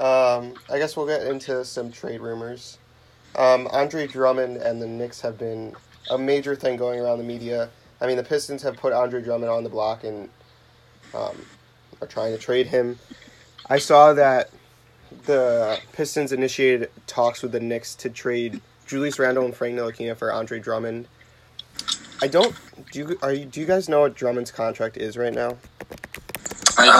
Um, 0.00 0.54
I 0.72 0.78
guess 0.78 0.96
we'll 0.96 1.06
get 1.06 1.26
into 1.26 1.66
some 1.66 1.92
trade 1.92 2.22
rumors. 2.22 2.78
Um, 3.36 3.68
Andre 3.72 4.06
Drummond 4.06 4.56
and 4.56 4.80
the 4.80 4.86
Knicks 4.86 5.20
have 5.20 5.36
been 5.36 5.76
a 6.10 6.16
major 6.16 6.56
thing 6.56 6.78
going 6.78 6.98
around 6.98 7.18
the 7.18 7.24
media. 7.24 7.68
I 8.00 8.06
mean, 8.06 8.16
the 8.16 8.24
Pistons 8.24 8.62
have 8.62 8.78
put 8.78 8.94
Andre 8.94 9.22
Drummond 9.22 9.50
on 9.50 9.64
the 9.64 9.68
block 9.68 10.02
and 10.02 10.30
um, 11.12 11.36
are 12.00 12.06
trying 12.06 12.32
to 12.32 12.38
trade 12.38 12.68
him. 12.68 12.98
I 13.68 13.76
saw 13.76 14.14
that 14.14 14.48
the 15.26 15.78
Pistons 15.92 16.32
initiated 16.32 16.90
talks 17.06 17.42
with 17.42 17.52
the 17.52 17.60
Knicks 17.60 17.94
to 17.96 18.08
trade 18.08 18.62
Julius 18.86 19.18
Randle 19.18 19.44
and 19.44 19.54
Frank 19.54 19.76
Ntilikina 19.76 20.16
for 20.16 20.32
Andre 20.32 20.58
Drummond. 20.58 21.06
I 22.22 22.28
don't. 22.28 22.56
Do 22.92 22.98
you 23.00 23.18
are 23.20 23.34
you, 23.34 23.44
do 23.44 23.60
you 23.60 23.66
guys 23.66 23.90
know 23.90 24.00
what 24.00 24.14
Drummond's 24.14 24.50
contract 24.50 24.96
is 24.96 25.18
right 25.18 25.34
now? 25.34 25.58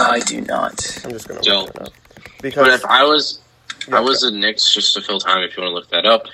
I, 0.05 0.19
do 0.19 0.41
not. 0.41 1.01
I'm 1.03 1.11
just 1.11 1.27
gonna 1.27 1.41
Don't. 1.41 1.65
look 1.67 1.75
it 1.75 1.81
up 1.81 1.93
but 2.15 2.41
because 2.41 2.67
if 2.73 2.85
I 2.85 3.03
was, 3.03 3.39
Yeah, 3.87 3.97
I 3.97 3.99
was 4.01 4.21
the 4.21 4.31
Knicks, 4.31 4.73
just 4.73 4.93
to 4.95 5.01
fill 5.01 5.19
time, 5.19 5.43
if 5.43 5.55
you 5.57 5.63
want 5.63 5.71
to 5.71 5.75
look 5.75 5.89
that 5.89 6.05
up. 6.05 6.25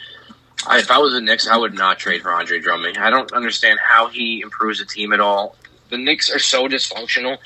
I, 0.67 0.79
if 0.79 0.91
I 0.91 0.97
was 0.99 1.13
the 1.13 1.21
Knicks, 1.21 1.47
I 1.47 1.57
would 1.57 1.73
not 1.73 1.97
trade 1.97 2.21
for 2.21 2.31
Andre 2.31 2.59
Drummond. 2.59 2.97
I 2.97 3.09
don't 3.09 3.31
understand 3.31 3.79
how 3.83 4.07
he 4.09 4.41
improves 4.41 4.79
the 4.79 4.85
team 4.85 5.11
at 5.13 5.19
all. 5.19 5.55
The 5.89 5.97
Knicks 5.97 6.29
are 6.29 6.39
so 6.39 6.67
dysfunctional. 6.67 7.37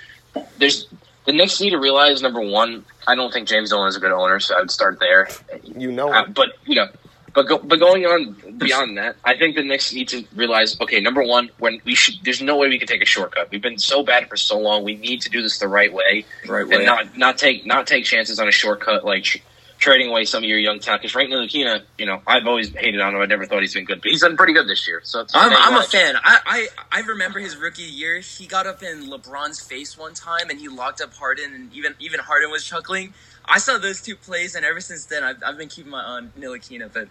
There's 0.58 0.88
the 1.26 1.32
Knicks 1.32 1.60
need 1.62 1.72
to 1.72 1.80
realize 1.80 2.22
number 2.22 2.42
one. 2.42 2.86
I 3.08 3.16
don't 3.16 3.32
think 3.32 3.48
James 3.48 3.70
Dolan 3.70 3.88
is 3.88 3.96
a 3.96 4.00
good 4.00 4.12
owner, 4.12 4.40
so 4.40 4.56
I 4.56 4.60
would 4.60 4.72
start 4.72 5.00
there. 5.00 5.30
you 5.78 5.92
know 5.92 6.12
Uh, 6.12 6.28
but 6.28 6.58
you 6.66 6.76
know, 6.76 6.88
but 7.36 7.44
go, 7.44 7.58
but 7.58 7.80
going 7.80 8.06
on 8.06 8.58
beyond 8.58 8.98
that, 8.98 9.18
I 9.24 9.38
think 9.38 9.56
the 9.56 9.64
Knicks 9.64 9.94
need 9.94 10.08
to 10.10 10.24
realize. 10.36 10.80
Okay, 10.80 11.02
number 11.02 11.22
one, 11.22 11.50
when 11.60 11.82
we 11.84 11.94
should, 11.94 12.16
there's 12.24 12.42
no 12.42 12.56
way 12.58 12.70
we 12.70 12.80
can 12.80 12.88
take 12.88 13.02
a 13.02 13.06
shortcut. 13.06 13.52
We've 13.52 13.62
been 13.62 13.78
so 13.78 14.04
bad 14.04 14.30
for 14.30 14.38
so 14.38 14.58
long. 14.58 14.84
We 14.84 14.96
need 14.96 15.22
to 15.22 15.30
do 15.30 15.42
this 15.42 15.60
the 15.60 15.68
right 15.68 15.92
way, 15.94 16.26
Right 16.48 16.68
way, 16.68 16.78
and 16.78 16.86
not 16.86 17.18
not 17.18 17.38
take 17.38 17.66
not 17.66 17.88
take 17.88 18.06
chances 18.06 18.40
on 18.40 18.48
a 18.48 18.52
shortcut 18.52 19.04
like 19.04 19.24
tr- 19.24 19.40
trading 19.78 20.10
away 20.10 20.24
some 20.24 20.44
of 20.44 20.50
your 20.50 20.60
young 20.60 20.80
talent. 20.80 21.02
Because 21.02 21.12
Frank 21.12 21.30
Ntilikina, 21.30 21.84
you 21.98 22.06
know, 22.06 22.22
I've 22.26 22.48
always 22.48 22.70
hated 22.70 23.02
on 23.02 23.14
him. 23.14 23.22
I 23.22 23.26
never 23.26 23.46
thought 23.46 23.60
he's 23.62 23.74
been 23.74 23.86
good, 23.86 24.02
but 24.02 24.10
he's 24.12 24.22
done 24.22 24.38
pretty 24.38 24.54
good 24.54 24.68
this 24.68 24.88
year. 24.88 25.02
So 25.04 25.26
I'm, 25.34 25.52
I'm 25.54 25.82
a 25.82 25.84
fan. 25.84 26.16
I, 26.24 26.40
I 26.46 26.68
I 26.92 27.00
remember 27.02 27.40
his 27.40 27.58
rookie 27.58 27.84
year. 27.84 28.20
He 28.20 28.48
got 28.48 28.66
up 28.66 28.82
in 28.82 29.10
LeBron's 29.10 29.60
face 29.60 29.98
one 29.98 30.14
time, 30.14 30.50
and 30.50 30.58
he 30.58 30.70
locked 30.70 31.02
up 31.02 31.14
Harden, 31.14 31.54
and 31.54 31.74
even 31.74 31.96
even 32.00 32.22
Harden 32.22 32.50
was 32.50 32.64
chuckling. 32.64 33.14
I 33.48 33.60
saw 33.60 33.78
those 33.78 34.02
two 34.02 34.16
plays, 34.16 34.56
and 34.56 34.66
ever 34.66 34.82
since 34.82 35.06
then, 35.06 35.24
I've, 35.24 35.42
I've 35.46 35.58
been 35.58 35.70
keeping 35.70 35.92
my 35.92 36.02
eye 36.02 36.18
on 36.18 36.34
Ntilikina, 36.38 36.92
but 36.92 37.08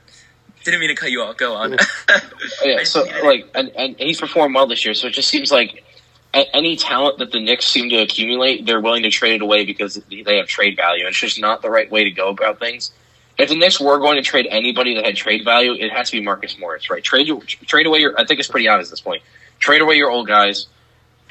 didn't 0.64 0.80
mean 0.80 0.88
to 0.88 0.94
cut 0.94 1.10
you 1.10 1.22
off. 1.22 1.36
Go 1.36 1.54
on. 1.54 1.72
Yeah, 1.72 1.78
oh, 2.80 2.84
so 2.84 3.04
like, 3.22 3.48
and, 3.54 3.70
and 3.76 3.96
he's 3.98 4.20
performed 4.20 4.54
well 4.54 4.66
this 4.66 4.84
year. 4.84 4.94
So 4.94 5.08
it 5.08 5.12
just 5.12 5.28
seems 5.28 5.52
like 5.52 5.84
any 6.32 6.76
talent 6.76 7.18
that 7.18 7.30
the 7.30 7.40
Knicks 7.40 7.66
seem 7.66 7.90
to 7.90 7.96
accumulate, 7.96 8.66
they're 8.66 8.80
willing 8.80 9.02
to 9.04 9.10
trade 9.10 9.34
it 9.34 9.42
away 9.42 9.64
because 9.64 10.00
they 10.08 10.36
have 10.36 10.46
trade 10.46 10.76
value. 10.76 11.06
It's 11.06 11.18
just 11.18 11.40
not 11.40 11.62
the 11.62 11.70
right 11.70 11.90
way 11.90 12.04
to 12.04 12.10
go 12.10 12.30
about 12.30 12.58
things. 12.58 12.90
If 13.38 13.48
the 13.48 13.56
Knicks 13.56 13.80
were 13.80 13.98
going 13.98 14.16
to 14.16 14.22
trade 14.22 14.46
anybody 14.50 14.94
that 14.94 15.04
had 15.04 15.16
trade 15.16 15.44
value, 15.44 15.74
it 15.74 15.92
has 15.92 16.10
to 16.10 16.18
be 16.18 16.24
Marcus 16.24 16.58
Morris, 16.58 16.88
right? 16.90 17.02
Trade 17.02 17.28
trade 17.66 17.86
away 17.86 17.98
your. 17.98 18.18
I 18.18 18.24
think 18.24 18.40
it's 18.40 18.48
pretty 18.48 18.68
obvious 18.68 18.88
at 18.88 18.92
this 18.92 19.00
point. 19.00 19.22
Trade 19.58 19.80
away 19.80 19.96
your 19.96 20.10
old 20.10 20.26
guys 20.26 20.66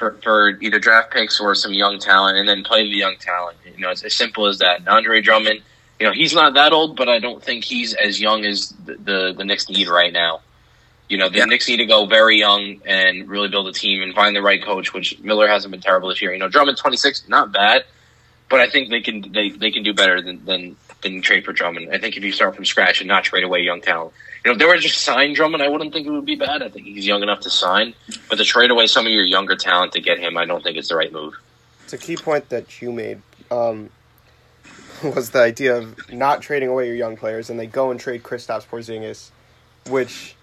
for 0.03 0.21
for 0.21 0.49
either 0.61 0.79
draft 0.79 1.11
picks 1.11 1.39
or 1.39 1.55
some 1.55 1.73
young 1.73 1.99
talent, 1.99 2.37
and 2.37 2.47
then 2.47 2.63
play 2.63 2.83
the 2.83 2.97
young 2.97 3.15
talent. 3.17 3.57
You 3.65 3.81
know, 3.81 3.91
it's 3.91 4.03
as 4.03 4.13
simple 4.13 4.47
as 4.47 4.59
that. 4.59 4.79
And 4.79 4.87
Andre 4.89 5.21
Drummond, 5.21 5.61
you 5.99 6.07
know, 6.07 6.13
he's 6.13 6.33
not 6.33 6.55
that 6.55 6.73
old, 6.73 6.95
but 6.97 7.09
I 7.09 7.19
don't 7.19 7.41
think 7.43 7.63
he's 7.63 7.93
as 7.93 8.19
young 8.19 8.45
as 8.45 8.69
the 8.85 8.95
the, 8.95 9.33
the 9.37 9.45
Knicks 9.45 9.69
need 9.69 9.87
right 9.87 10.11
now. 10.11 10.41
You 11.09 11.17
know, 11.17 11.29
the 11.29 11.39
Yeah. 11.39 11.45
Knicks 11.45 11.67
need 11.67 11.77
to 11.77 11.85
go 11.85 12.05
very 12.05 12.39
young 12.39 12.81
and 12.85 13.27
really 13.27 13.49
build 13.49 13.67
a 13.67 13.73
team 13.73 14.01
and 14.01 14.13
find 14.15 14.35
the 14.35 14.41
right 14.41 14.63
coach, 14.63 14.93
which 14.93 15.19
Miller 15.19 15.47
hasn't 15.47 15.71
been 15.71 15.81
terrible 15.81 16.09
this 16.09 16.21
year. 16.21 16.33
You 16.33 16.39
know, 16.39 16.49
Drummond 16.49 16.77
twenty 16.77 16.97
six, 16.97 17.27
not 17.27 17.51
bad, 17.51 17.83
but 18.49 18.59
I 18.59 18.69
think 18.69 18.89
they 18.89 19.01
can 19.01 19.31
they, 19.31 19.49
they 19.49 19.71
can 19.71 19.83
do 19.83 19.93
better 19.93 20.21
than, 20.21 20.43
than 20.45 20.75
than 21.03 21.21
trade 21.21 21.45
for 21.45 21.53
Drummond. 21.53 21.89
I 21.93 21.99
think 21.99 22.17
if 22.17 22.23
you 22.23 22.31
start 22.31 22.55
from 22.55 22.65
scratch 22.65 23.01
and 23.01 23.07
not 23.07 23.23
trade 23.23 23.43
away 23.43 23.61
young 23.61 23.81
talent. 23.81 24.13
You 24.43 24.49
know, 24.49 24.53
if 24.53 24.59
they 24.59 24.65
were 24.65 24.77
just 24.77 24.99
sign 25.01 25.33
Drummond, 25.33 25.63
I 25.63 25.69
wouldn't 25.69 25.93
think 25.93 26.07
it 26.07 26.11
would 26.11 26.25
be 26.25 26.35
bad. 26.35 26.61
I 26.61 26.69
think 26.69 26.85
he's 26.85 27.05
young 27.05 27.23
enough 27.23 27.41
to 27.41 27.49
sign. 27.49 27.93
But 28.29 28.37
to 28.37 28.43
trade 28.43 28.71
away 28.71 28.87
some 28.87 29.05
of 29.05 29.11
your 29.11 29.23
younger 29.23 29.55
talent 29.55 29.93
to 29.93 30.01
get 30.01 30.19
him, 30.19 30.37
I 30.37 30.45
don't 30.45 30.63
think 30.63 30.77
it's 30.77 30.89
the 30.89 30.95
right 30.95 31.11
move. 31.11 31.35
it's 31.83 31.93
a 31.93 31.97
key 31.97 32.17
point 32.17 32.49
that 32.49 32.81
you 32.81 32.91
made 32.91 33.21
um, 33.51 33.89
was 35.15 35.31
the 35.31 35.39
idea 35.39 35.77
of 35.77 36.11
not 36.11 36.41
trading 36.41 36.69
away 36.69 36.87
your 36.87 36.95
young 36.95 37.17
players, 37.17 37.49
and 37.49 37.59
they 37.59 37.67
go 37.67 37.91
and 37.91 37.99
trade 37.99 38.23
Kristaps 38.23 38.65
Porzingis, 38.65 39.31
which 39.89 40.35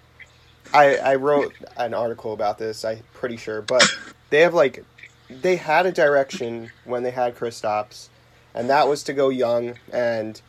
I 0.72 0.96
I 0.96 1.14
wrote 1.16 1.54
an 1.76 1.94
article 1.94 2.32
about 2.32 2.58
this. 2.58 2.84
I'm 2.84 3.00
pretty 3.14 3.36
sure, 3.36 3.62
but 3.62 3.86
they 4.30 4.40
have 4.40 4.54
like 4.54 4.84
they 5.28 5.56
had 5.56 5.86
a 5.86 5.92
direction 5.92 6.70
when 6.84 7.02
they 7.02 7.10
had 7.10 7.36
Kristaps, 7.36 8.08
and 8.54 8.68
that 8.70 8.88
was 8.88 9.02
to 9.04 9.12
go 9.12 9.28
young 9.28 9.74
and. 9.92 10.40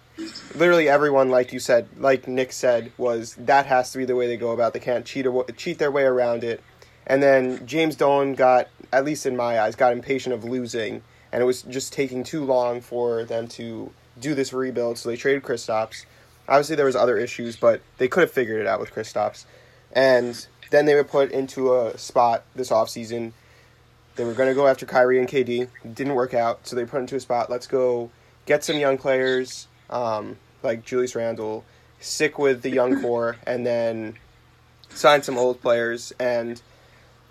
Literally 0.56 0.90
everyone, 0.90 1.30
like 1.30 1.54
you 1.54 1.60
said, 1.60 1.88
like 1.98 2.28
Nick 2.28 2.52
said, 2.52 2.92
was 2.98 3.36
that 3.36 3.66
has 3.66 3.92
to 3.92 3.98
be 3.98 4.06
the 4.06 4.16
way 4.16 4.28
they 4.28 4.38
go 4.38 4.52
about. 4.52 4.74
They 4.74 4.80
can't 4.80 5.06
cheat 5.06 5.26
aw- 5.26 5.46
cheat 5.56 5.78
their 5.78 5.92
way 5.92 6.04
around 6.04 6.44
it. 6.44 6.62
And 7.08 7.22
then 7.22 7.66
James 7.66 7.96
Dolan 7.96 8.36
got, 8.36 8.68
at 8.92 9.06
least 9.06 9.26
in 9.26 9.36
my 9.36 9.60
eyes, 9.60 9.76
got 9.76 9.94
impatient 9.94 10.34
of 10.34 10.44
losing, 10.44 11.02
and 11.32 11.42
it 11.42 11.46
was 11.46 11.64
just 11.64 11.94
taking 11.94 12.24
too 12.24 12.44
long 12.44 12.82
for 12.82 13.26
them 13.26 13.48
to 13.50 13.92
do 14.20 14.36
this 14.36 14.54
rebuild. 14.54 14.98
So 14.98 15.10
they 15.10 15.18
traded 15.18 15.44
Kristaps. 15.44 16.06
Obviously, 16.48 16.76
there 16.76 16.86
was 16.86 16.96
other 16.96 17.18
issues, 17.18 17.56
but 17.56 17.82
they 17.98 18.08
could 18.08 18.22
have 18.22 18.32
figured 18.32 18.62
it 18.62 18.68
out 18.68 18.80
with 18.80 18.94
Kristaps. 18.94 19.46
And 19.94 20.46
then 20.70 20.86
they 20.86 20.96
were 20.96 21.04
put 21.04 21.32
into 21.32 21.76
a 21.76 21.98
spot 21.98 22.44
this 22.56 22.70
offseason. 22.70 23.34
They 24.16 24.26
were 24.26 24.34
going 24.34 24.50
to 24.50 24.56
go 24.56 24.68
after 24.68 24.86
Kyrie 24.86 25.20
and 25.20 25.28
KD. 25.28 25.68
It 25.84 25.96
didn't 25.96 26.16
work 26.16 26.34
out, 26.34 26.68
so 26.68 26.76
they 26.76 26.86
put 26.86 27.00
into 27.00 27.16
a 27.16 27.20
spot. 27.20 27.50
Let's 27.50 27.68
go 27.68 28.10
get 28.46 28.64
some 28.64 28.78
young 28.78 28.98
players 28.98 29.68
um, 29.92 30.38
like 30.64 30.86
Julius 30.86 31.16
Randle, 31.16 31.64
stick 32.00 32.38
with 32.38 32.62
the 32.62 32.70
young 32.70 33.02
core, 33.04 33.38
and 33.46 33.66
then 33.66 34.16
sign 34.90 35.24
some 35.24 35.38
old 35.38 35.62
players. 35.62 36.14
And 36.20 36.62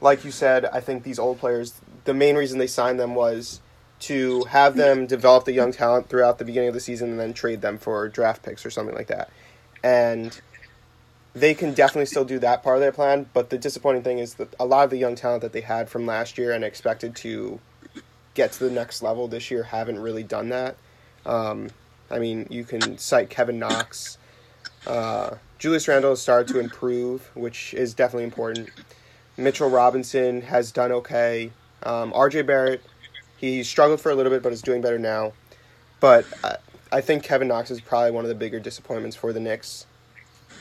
like 0.00 0.24
you 0.24 0.30
said, 0.30 0.64
I 0.66 0.80
think 0.80 1.02
these 1.02 1.18
old 1.18 1.38
players, 1.38 1.80
the 2.04 2.14
main 2.14 2.36
reason 2.36 2.58
they 2.58 2.66
signed 2.66 2.98
them 2.98 3.14
was 3.14 3.60
to 4.00 4.44
have 4.44 4.76
them 4.76 5.06
develop 5.06 5.44
the 5.44 5.52
young 5.52 5.72
talent 5.72 6.08
throughout 6.08 6.38
the 6.38 6.44
beginning 6.44 6.68
of 6.68 6.74
the 6.74 6.80
season 6.80 7.10
and 7.10 7.20
then 7.20 7.34
trade 7.34 7.60
them 7.60 7.76
for 7.76 8.08
draft 8.08 8.42
picks 8.42 8.64
or 8.64 8.70
something 8.70 8.94
like 8.94 9.08
that. 9.08 9.30
And 9.82 10.40
they 11.34 11.54
can 11.54 11.74
definitely 11.74 12.06
still 12.06 12.24
do 12.24 12.38
that 12.40 12.62
part 12.62 12.76
of 12.76 12.80
their 12.80 12.92
plan, 12.92 13.26
but 13.32 13.50
the 13.50 13.58
disappointing 13.58 14.02
thing 14.02 14.18
is 14.18 14.34
that 14.34 14.54
a 14.58 14.64
lot 14.64 14.84
of 14.84 14.90
the 14.90 14.96
young 14.96 15.14
talent 15.14 15.42
that 15.42 15.52
they 15.52 15.60
had 15.60 15.88
from 15.88 16.06
last 16.06 16.38
year 16.38 16.50
and 16.52 16.64
expected 16.64 17.14
to 17.16 17.60
get 18.34 18.52
to 18.52 18.64
the 18.64 18.70
next 18.70 19.02
level 19.02 19.28
this 19.28 19.50
year 19.50 19.64
haven't 19.64 19.98
really 19.98 20.22
done 20.22 20.48
that. 20.48 20.76
Um, 21.26 21.70
I 22.10 22.18
mean, 22.18 22.46
you 22.50 22.64
can 22.64 22.98
cite 22.98 23.30
Kevin 23.30 23.58
Knox. 23.58 24.18
Uh, 24.86 25.36
Julius 25.58 25.86
Randle 25.88 26.10
has 26.10 26.22
started 26.22 26.52
to 26.52 26.58
improve, 26.58 27.30
which 27.34 27.74
is 27.74 27.94
definitely 27.94 28.24
important. 28.24 28.70
Mitchell 29.36 29.70
Robinson 29.70 30.42
has 30.42 30.72
done 30.72 30.92
okay. 30.92 31.50
Um, 31.82 32.12
RJ 32.12 32.46
Barrett, 32.46 32.82
he 33.36 33.62
struggled 33.62 34.00
for 34.00 34.10
a 34.10 34.14
little 34.14 34.30
bit, 34.30 34.42
but 34.42 34.52
is 34.52 34.62
doing 34.62 34.80
better 34.80 34.98
now. 34.98 35.32
But 36.00 36.26
I, 36.42 36.56
I 36.92 37.00
think 37.00 37.22
Kevin 37.22 37.48
Knox 37.48 37.70
is 37.70 37.80
probably 37.80 38.10
one 38.10 38.24
of 38.24 38.28
the 38.28 38.34
bigger 38.34 38.58
disappointments 38.58 39.16
for 39.16 39.32
the 39.32 39.40
Knicks. 39.40 39.86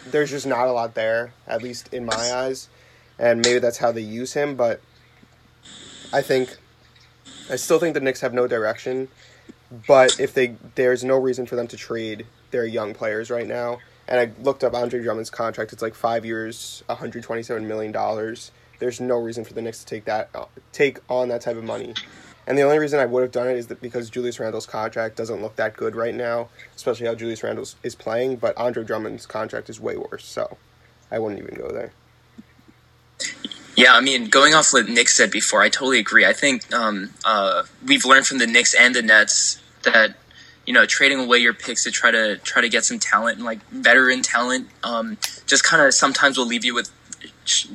There's 0.06 0.30
just 0.30 0.46
not 0.46 0.68
a 0.68 0.72
lot 0.72 0.96
there, 0.96 1.34
at 1.48 1.64
least 1.64 1.94
in 1.94 2.06
my 2.06 2.32
eyes, 2.34 2.70
and 3.18 3.42
maybe 3.44 3.60
that's 3.60 3.78
how 3.78 3.92
they 3.92 4.02
use 4.02 4.34
him. 4.34 4.56
But 4.56 4.82
I 6.14 6.22
think 6.22 6.56
I 7.50 7.56
still 7.56 7.80
think 7.80 7.96
the 7.96 8.00
Knicks 8.00 8.22
have 8.22 8.34
no 8.34 8.48
direction. 8.48 9.08
But 9.88 10.20
if 10.20 10.34
they 10.34 10.56
there's 10.76 11.04
no 11.04 11.18
reason 11.18 11.46
for 11.46 11.56
them 11.56 11.68
to 11.68 11.78
trade 11.78 12.26
their 12.52 12.66
young 12.66 12.94
players 12.94 13.30
right 13.30 13.48
now. 13.48 13.80
And 14.08 14.20
I 14.20 14.42
looked 14.42 14.64
up 14.64 14.74
Andre 14.74 15.02
Drummond's 15.04 15.30
contract. 15.30 15.72
It's 15.72 15.84
like 15.84 15.94
five 15.94 16.26
years, 16.26 16.84
127 16.88 17.68
million 17.68 17.92
dollars. 17.92 18.52
There's 18.80 19.00
no 19.00 19.20
reason 19.20 19.44
for 19.44 19.54
the 19.54 19.62
Knicks 19.62 19.80
to 19.80 19.86
take 19.86 20.06
that 20.06 20.30
take 20.72 21.00
on 21.10 21.30
that 21.30 21.42
type 21.42 21.58
of 21.58 21.64
money. 21.64 21.94
And 22.48 22.58
the 22.58 22.64
only 22.64 22.80
reason 22.80 23.00
I 23.00 23.06
would 23.06 23.22
have 23.22 23.32
done 23.32 23.48
it 23.48 23.58
is 23.58 23.68
that 23.68 23.80
because 23.80 24.10
Julius 24.10 24.40
Randle's 24.40 24.66
contract 24.66 25.16
doesn't 25.16 25.42
look 25.42 25.56
that 25.58 25.78
good 25.78 25.96
right 25.96 26.16
now, 26.16 26.50
especially 26.76 27.06
how 27.06 27.14
Julius 27.14 27.44
Randle 27.44 27.68
is 27.84 27.94
playing. 27.94 28.38
But 28.38 28.58
Andre 28.58 28.84
Drummond's 28.84 29.28
contract 29.28 29.70
is 29.70 29.80
way 29.80 29.98
worse, 29.98 30.26
so 30.26 30.58
I 31.12 31.20
wouldn't 31.20 31.40
even 31.42 31.54
go 31.54 31.70
there. 31.72 31.92
Yeah, 33.80 33.96
I 33.96 34.02
mean, 34.02 34.26
going 34.26 34.54
off 34.56 34.74
what 34.74 34.90
Nick 34.90 35.08
said 35.08 35.32
before, 35.32 35.62
I 35.62 35.70
totally 35.70 36.00
agree. 36.00 36.26
I 36.26 36.34
think 36.34 36.74
um, 36.74 37.12
uh, 37.24 37.64
we've 37.88 38.04
learned 38.04 38.28
from 38.28 38.38
the 38.38 38.46
Knicks 38.46 38.74
and 38.74 38.94
the 38.94 39.02
Nets 39.02 39.62
that 39.84 40.18
you 40.66 40.74
know 40.74 40.86
trading 40.86 41.18
away 41.18 41.38
your 41.38 41.54
picks 41.54 41.86
to 41.86 41.92
try 41.92 42.12
to 42.12 42.36
try 42.40 42.62
to 42.62 42.68
get 42.68 42.84
some 42.84 43.00
talent 43.00 43.38
and 43.38 43.46
like 43.46 43.66
veteran 43.70 44.22
talent 44.22 44.68
um, 44.84 45.18
just 45.48 45.64
kind 45.64 45.82
of 45.82 45.94
sometimes 45.94 46.38
will 46.38 46.46
leave 46.46 46.66
you 46.66 46.76
with 46.76 46.92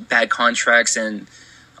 bad 0.07 0.29
contracts 0.29 0.95
and 0.95 1.25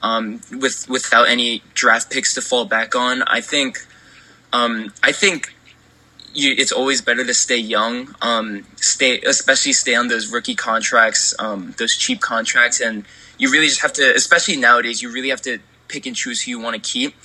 um, 0.01 0.41
with 0.51 0.89
without 0.89 1.29
any 1.29 1.61
draft 1.75 2.09
picks 2.09 2.33
to 2.33 2.41
fall 2.41 2.65
back 2.65 2.95
on. 2.95 3.21
I 3.27 3.41
think 3.41 3.85
um, 4.51 4.91
I 5.03 5.11
think 5.11 5.53
you, 6.35 6.53
it's 6.57 6.71
always 6.71 7.01
better 7.01 7.23
to 7.25 7.33
stay 7.33 7.57
young, 7.57 8.15
um, 8.21 8.65
stay 8.75 9.21
especially 9.21 9.73
stay 9.73 9.95
on 9.95 10.07
those 10.07 10.31
rookie 10.31 10.55
contracts, 10.55 11.33
um, 11.39 11.73
those 11.77 11.95
cheap 11.95 12.21
contracts, 12.21 12.79
and 12.79 13.05
you 13.37 13.51
really 13.51 13.67
just 13.67 13.81
have 13.81 13.93
to, 13.93 14.15
especially 14.15 14.57
nowadays, 14.57 15.01
you 15.01 15.11
really 15.11 15.29
have 15.29 15.41
to 15.41 15.59
pick 15.87 16.05
and 16.05 16.15
choose 16.15 16.43
who 16.43 16.51
you 16.51 16.59
want 16.59 16.75
to 16.75 16.81
keep. 16.81 17.15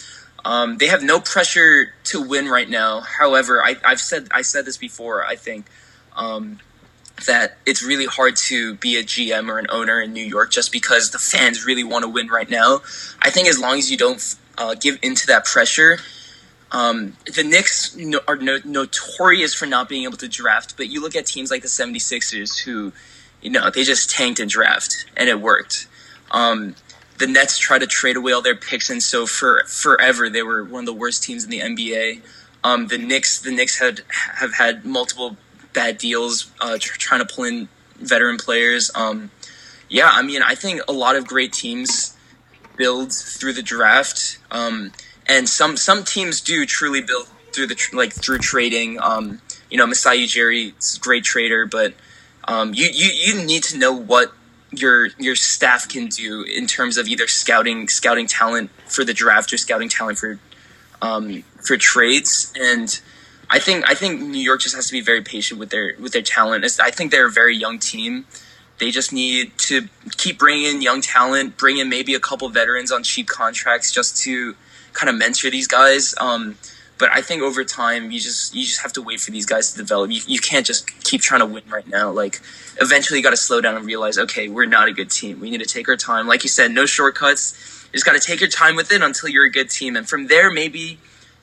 Um, 0.45 0.79
they 0.79 0.87
have 0.87 1.03
no 1.03 1.21
pressure 1.21 1.93
to 2.05 2.23
win 2.23 2.49
right 2.49 2.69
now. 2.69 3.01
However, 3.01 3.63
I, 3.63 3.77
have 3.85 4.01
said 4.01 4.29
I 4.31 4.43
said 4.43 4.65
this 4.65 4.79
before. 4.79 5.25
I 5.25 5.37
think 5.37 5.67
um, 6.17 6.61
that 7.27 7.59
it's 7.67 7.83
really 7.83 8.07
hard 8.07 8.37
to 8.37 8.75
be 8.75 8.97
a 8.97 9.03
GM 9.03 9.49
or 9.49 9.59
an 9.59 9.67
owner 9.71 10.01
in 10.01 10.13
New 10.13 10.25
York 10.25 10.51
just 10.51 10.73
because 10.73 11.11
the 11.11 11.19
fans 11.19 11.65
really 11.67 11.85
want 11.85 12.05
to 12.05 12.09
win 12.09 12.29
right 12.29 12.49
now. 12.49 12.81
I 13.21 13.31
think 13.31 13.49
as 13.49 13.59
long 13.59 13.79
as 13.79 13.91
you 13.91 13.97
don't 13.97 14.37
uh, 14.57 14.75
give 14.75 14.99
into 15.03 15.27
that 15.27 15.45
pressure, 15.45 15.99
um, 16.73 17.17
the 17.35 17.43
Knicks 17.43 17.97
no, 17.97 18.21
are 18.29 18.37
no, 18.37 18.59
notorious 18.65 19.55
for 19.55 19.67
not 19.67 19.89
being 19.89 20.05
able 20.05 20.19
to 20.19 20.29
draft, 20.29 20.77
but 20.77 20.89
you 20.89 21.03
look 21.03 21.17
at 21.17 21.27
teams 21.27 21.51
like 21.51 21.63
the 21.63 21.69
76ers 21.69 22.63
who, 22.63 22.93
you 23.41 23.51
know, 23.51 23.71
they 23.71 23.83
just 23.83 24.11
tanked 24.11 24.39
in 24.39 24.49
draft 24.49 25.07
and 25.17 25.29
it 25.29 25.41
worked. 25.41 25.89
Um, 26.31 26.77
the 27.19 27.27
Nets 27.27 27.59
try 27.59 27.79
to 27.79 27.87
trade 27.87 28.17
away 28.17 28.33
all 28.33 28.41
their 28.41 28.57
picks, 28.57 28.89
and 28.89 29.03
so 29.03 29.27
for 29.27 29.65
forever 29.67 30.31
they 30.31 30.43
were 30.43 30.65
one 30.65 30.81
of 30.81 30.87
the 30.87 30.95
worst 30.95 31.23
teams 31.23 31.45
in 31.45 31.51
the 31.51 31.61
NBA. 31.61 32.23
Um, 32.65 32.87
the 32.87 32.99
Knicks, 32.99 33.41
the 33.41 33.51
Knicks 33.51 33.79
had 33.79 34.01
have 34.09 34.55
had 34.55 34.85
multiple 34.87 35.37
bad 35.73 35.99
deals, 35.99 36.51
uh, 36.61 36.79
tr- 36.79 36.99
trying 36.99 37.27
to 37.27 37.35
pull 37.35 37.45
in 37.45 37.69
veteran 37.97 38.39
players. 38.39 38.91
Um, 38.95 39.31
yeah, 39.89 40.09
I 40.11 40.23
mean, 40.23 40.43
I 40.43 40.55
think 40.55 40.81
a 40.89 40.93
lot 40.93 41.17
of 41.17 41.27
great 41.27 41.53
teams 41.53 42.17
build 42.77 43.13
through 43.13 43.53
the 43.53 43.63
draft, 43.63 44.39
um, 44.51 44.93
and 45.31 45.49
some 45.49 45.77
some 45.77 46.03
teams 46.03 46.41
do 46.41 46.67
truly 46.67 47.01
build 47.01 47.29
through 47.53 47.69
the 47.69 47.79
like 47.93 48.13
through 48.13 48.39
trading. 48.39 49.01
Um, 49.01 49.41
you 49.71 49.79
know, 49.79 49.87
Masai 49.87 50.27
Ujiri 50.27 50.77
is 50.77 50.97
a 50.97 51.01
great 51.01 51.23
trader, 51.23 51.67
but 51.67 51.95
um, 52.45 52.75
you, 52.75 52.89
you 52.93 53.11
you 53.15 53.47
need 53.47 53.63
to 53.65 53.79
know 53.79 53.93
what 53.93 54.33
your 54.73 55.07
your 55.19 55.37
staff 55.37 55.89
can 55.89 56.09
do 56.09 56.43
in 56.43 56.67
terms 56.67 56.99
of 56.99 57.07
either 57.07 57.29
scouting 57.29 57.89
scouting 57.89 58.27
talent 58.27 58.71
for 58.87 59.05
the 59.05 59.15
draft 59.15 59.53
or 59.53 59.57
scouting 59.57 59.89
talent 59.89 60.19
for 60.19 60.39
um, 61.01 61.45
for 61.65 61.77
trades 61.77 62.53
and 62.61 63.01
I 63.53 63.59
think 63.59 63.89
I 63.89 63.95
think 63.95 64.21
New 64.21 64.39
York 64.39 64.61
just 64.61 64.77
has 64.77 64.87
to 64.87 64.93
be 64.93 65.01
very 65.01 65.23
patient 65.23 65.59
with 65.59 65.71
their 65.71 65.95
with 65.99 66.13
their 66.13 66.23
talent. 66.23 66.65
I 66.81 66.91
think 66.93 67.11
they're 67.11 67.27
a 67.27 67.31
very 67.31 67.57
young 67.57 67.81
team. 67.81 68.27
They 68.79 68.93
just 68.93 69.13
need 69.13 69.59
to 69.59 69.89
keep 70.17 70.39
bringing 70.39 70.67
in 70.67 70.83
young 70.83 71.01
talent, 71.01 71.57
bring 71.57 71.79
in 71.79 71.89
maybe 71.89 72.15
a 72.15 72.21
couple 72.21 72.49
veterans 72.49 72.93
on 72.93 73.03
cheap 73.03 73.27
contracts 73.27 73.93
just 73.93 74.17
to 74.23 74.55
kind 75.01 75.09
of 75.09 75.17
mentor 75.17 75.51
these 75.51 75.67
guys. 75.67 76.15
Um, 76.19 76.57
but 76.99 77.11
I 77.11 77.23
think 77.23 77.41
over 77.43 77.65
time, 77.65 78.11
you 78.11 78.21
just 78.21 78.55
you 78.55 78.63
just 78.63 78.83
have 78.83 78.93
to 78.93 79.03
wait 79.03 79.21
for 79.21 79.31
these 79.31 79.47
guys 79.47 79.73
to 79.73 79.79
develop. 79.79 80.11
You, 80.11 80.21
you 80.27 80.39
can't 80.39 80.67
just 80.67 80.87
keep 81.03 81.23
trying 81.23 81.41
to 81.41 81.47
win 81.47 81.63
right 81.71 81.89
now. 81.89 82.11
Like 82.11 82.41
eventually, 82.79 83.19
you 83.19 83.25
got 83.25 83.31
to 83.31 83.39
slow 83.39 83.63
down 83.63 83.75
and 83.75 83.87
realize, 83.87 84.19
okay, 84.19 84.49
we're 84.49 84.67
not 84.67 84.89
a 84.89 84.93
good 84.93 85.11
team. 85.11 85.41
We 85.41 85.51
need 85.51 85.63
to 85.63 85.67
take 85.67 85.89
our 85.89 85.97
time. 85.97 86.27
Like 86.27 86.43
you 86.43 86.51
said, 86.51 86.73
no 86.73 86.85
shortcuts. 86.85 87.87
You 87.87 87.95
just 87.95 88.05
got 88.05 88.13
to 88.13 88.21
take 88.21 88.41
your 88.41 88.51
time 88.51 88.77
with 88.77 88.93
it 88.93 89.01
until 89.01 89.31
you're 89.31 89.47
a 89.47 89.51
good 89.51 89.71
team, 89.71 89.97
and 89.97 90.07
from 90.07 90.27
there, 90.27 90.51
maybe 90.51 90.99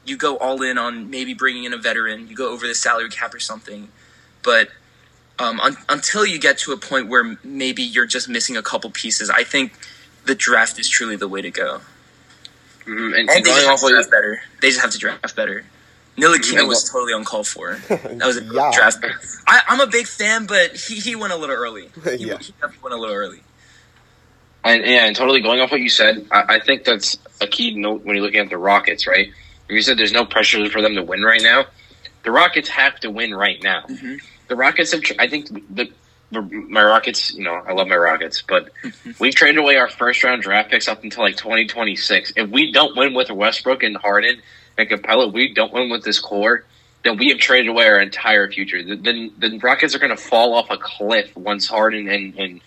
you 0.05 0.15
go 0.15 0.37
all 0.37 0.61
in 0.61 0.77
on 0.77 1.09
maybe 1.09 1.33
bringing 1.33 1.63
in 1.63 1.73
a 1.73 1.77
veteran, 1.77 2.27
you 2.27 2.35
go 2.35 2.51
over 2.51 2.67
the 2.67 2.75
salary 2.75 3.09
cap 3.09 3.33
or 3.33 3.39
something. 3.39 3.89
But 4.43 4.69
um, 5.39 5.59
un- 5.59 5.77
until 5.89 6.25
you 6.25 6.39
get 6.39 6.59
to 6.59 6.71
a 6.71 6.77
point 6.77 7.09
where 7.09 7.37
maybe 7.43 7.83
you're 7.83 8.05
just 8.05 8.29
missing 8.29 8.55
a 8.55 8.61
couple 8.61 8.89
pieces, 8.91 9.29
I 9.29 9.43
think 9.43 9.73
the 10.25 10.35
draft 10.35 10.79
is 10.79 10.87
truly 10.87 11.15
the 11.15 11.27
way 11.27 11.41
to 11.41 11.51
go. 11.51 11.81
Mm-hmm. 12.87 13.13
And, 13.13 13.29
and 13.29 13.29
they 13.29 13.41
just 13.41 13.67
have 13.67 13.79
to 13.79 13.89
draft 13.89 14.11
better. 14.11 14.41
They 14.61 14.69
just 14.69 14.81
have 14.81 14.91
to 14.91 14.97
draft 14.97 15.35
better. 15.35 15.65
Ntilikina 16.17 16.59
mm-hmm. 16.59 16.67
was 16.67 16.89
totally 16.89 17.13
uncalled 17.13 17.47
for. 17.47 17.75
That 17.87 18.25
was 18.25 18.37
a 18.37 18.43
yeah. 18.43 18.71
draft. 18.73 19.05
I, 19.45 19.61
am 19.69 19.81
a 19.81 19.87
big 19.87 20.07
fan, 20.07 20.45
but 20.45 20.75
he, 20.75 20.95
he 20.95 21.15
went 21.15 21.33
a 21.33 21.35
little 21.35 21.55
early. 21.55 21.89
He, 22.03 22.27
yeah. 22.27 22.37
he 22.37 22.53
definitely 22.53 22.79
went 22.81 22.95
a 22.95 22.97
little 22.97 23.15
early. 23.15 23.41
And, 24.63 24.83
yeah, 24.83 25.05
and 25.05 25.15
totally 25.15 25.41
going 25.41 25.59
off 25.59 25.71
what 25.71 25.81
you 25.81 25.89
said, 25.89 26.25
I, 26.31 26.55
I 26.55 26.59
think 26.59 26.83
that's 26.85 27.17
a 27.39 27.47
key 27.47 27.75
note 27.75 28.03
when 28.03 28.15
you're 28.15 28.25
looking 28.25 28.39
at 28.39 28.49
the 28.49 28.57
Rockets, 28.57 29.05
right? 29.05 29.31
you 29.69 29.81
said 29.81 29.97
there's 29.97 30.13
no 30.13 30.25
pressure 30.25 30.69
for 30.69 30.81
them 30.81 30.95
to 30.95 31.03
win 31.03 31.23
right 31.23 31.41
now. 31.41 31.65
The 32.23 32.31
Rockets 32.31 32.69
have 32.69 32.99
to 33.01 33.11
win 33.11 33.35
right 33.35 33.61
now. 33.61 33.81
Mm-hmm. 33.81 34.15
The 34.47 34.55
Rockets 34.55 34.91
have. 34.93 35.01
I 35.19 35.27
think 35.27 35.47
the 35.73 35.89
my 36.31 36.83
Rockets. 36.83 37.33
You 37.33 37.43
know, 37.43 37.53
I 37.53 37.73
love 37.73 37.87
my 37.87 37.95
Rockets, 37.95 38.41
but 38.41 38.71
we've 39.19 39.35
traded 39.35 39.57
away 39.57 39.77
our 39.77 39.89
first 39.89 40.23
round 40.23 40.43
draft 40.43 40.71
picks 40.71 40.87
up 40.87 41.03
until 41.03 41.23
like 41.23 41.37
2026. 41.37 42.33
If 42.35 42.49
we 42.49 42.71
don't 42.71 42.95
win 42.97 43.13
with 43.13 43.31
Westbrook 43.31 43.83
and 43.83 43.97
Harden 43.97 44.41
and 44.77 44.89
Capela, 44.89 45.31
we 45.31 45.53
don't 45.53 45.73
win 45.73 45.89
with 45.89 46.03
this 46.03 46.19
core. 46.19 46.65
Then 47.03 47.17
we 47.17 47.29
have 47.29 47.37
traded 47.37 47.69
away 47.69 47.85
our 47.85 47.99
entire 47.99 48.51
future. 48.51 48.83
Then 48.83 49.31
the 49.37 49.59
Rockets 49.59 49.95
are 49.95 49.99
going 49.99 50.15
to 50.15 50.21
fall 50.21 50.53
off 50.53 50.69
a 50.69 50.77
cliff 50.77 51.35
once 51.37 51.67
Harden 51.67 52.09
and, 52.09 52.35
and 52.35 52.61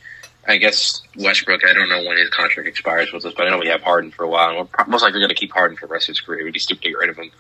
I 0.46 0.56
guess 0.56 1.02
Westbrook. 1.16 1.64
I 1.68 1.72
don't 1.72 1.88
know 1.88 2.04
when 2.04 2.16
his 2.16 2.30
contract 2.30 2.68
expires 2.68 3.12
with 3.12 3.24
us, 3.24 3.34
but 3.36 3.46
I 3.46 3.50
know 3.50 3.58
we 3.58 3.68
have 3.68 3.82
Harden 3.82 4.10
for 4.10 4.24
a 4.24 4.28
while, 4.28 4.50
and 4.50 4.58
we're 4.58 4.84
most 4.86 5.02
likely 5.02 5.20
going 5.20 5.28
to 5.28 5.34
keep 5.34 5.52
Harden 5.52 5.76
for 5.76 5.86
the 5.86 5.92
rest 5.92 6.08
of 6.08 6.14
his 6.14 6.20
career. 6.20 6.44
We'd 6.44 6.52
be 6.52 6.58
stupid 6.58 6.82
to 6.82 6.88
get 6.88 6.98
rid 6.98 7.10
of 7.10 7.16
him. 7.16 7.30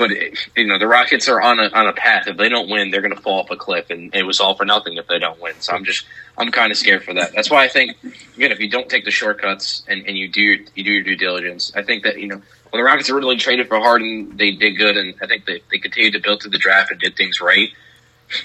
But 0.00 0.10
you 0.56 0.66
know, 0.66 0.78
the 0.78 0.88
Rockets 0.88 1.28
are 1.28 1.40
on 1.40 1.60
a 1.60 1.68
on 1.68 1.86
a 1.86 1.92
path. 1.92 2.26
If 2.26 2.36
they 2.36 2.48
don't 2.48 2.68
win, 2.68 2.90
they're 2.90 3.02
going 3.02 3.14
to 3.14 3.20
fall 3.20 3.40
off 3.40 3.50
a 3.50 3.56
cliff, 3.56 3.90
and 3.90 4.14
it 4.14 4.24
was 4.24 4.40
all 4.40 4.56
for 4.56 4.64
nothing 4.64 4.96
if 4.96 5.06
they 5.06 5.18
don't 5.18 5.40
win. 5.40 5.54
So 5.60 5.72
I'm 5.72 5.84
just 5.84 6.06
I'm 6.36 6.50
kind 6.50 6.72
of 6.72 6.78
scared 6.78 7.04
for 7.04 7.14
that. 7.14 7.32
That's 7.34 7.50
why 7.50 7.64
I 7.64 7.68
think 7.68 7.96
again, 8.36 8.50
if 8.50 8.58
you 8.58 8.68
don't 8.68 8.88
take 8.88 9.04
the 9.04 9.10
shortcuts 9.10 9.84
and, 9.86 10.06
and 10.06 10.18
you 10.18 10.28
do 10.28 10.40
your, 10.40 10.58
you 10.74 10.82
do 10.84 10.92
your 10.92 11.02
due 11.02 11.16
diligence, 11.16 11.72
I 11.76 11.82
think 11.82 12.02
that 12.02 12.18
you 12.18 12.26
know 12.26 12.42
when 12.70 12.80
the 12.80 12.84
Rockets 12.84 13.10
originally 13.10 13.36
traded 13.36 13.68
for 13.68 13.78
Harden, 13.78 14.36
they 14.36 14.50
did 14.50 14.76
good, 14.76 14.96
and 14.96 15.14
I 15.22 15.26
think 15.26 15.44
they 15.44 15.62
they 15.70 15.78
continued 15.78 16.14
to 16.14 16.20
build 16.20 16.42
through 16.42 16.50
the 16.50 16.58
draft 16.58 16.90
and 16.90 16.98
did 16.98 17.16
things 17.16 17.40
right 17.40 17.68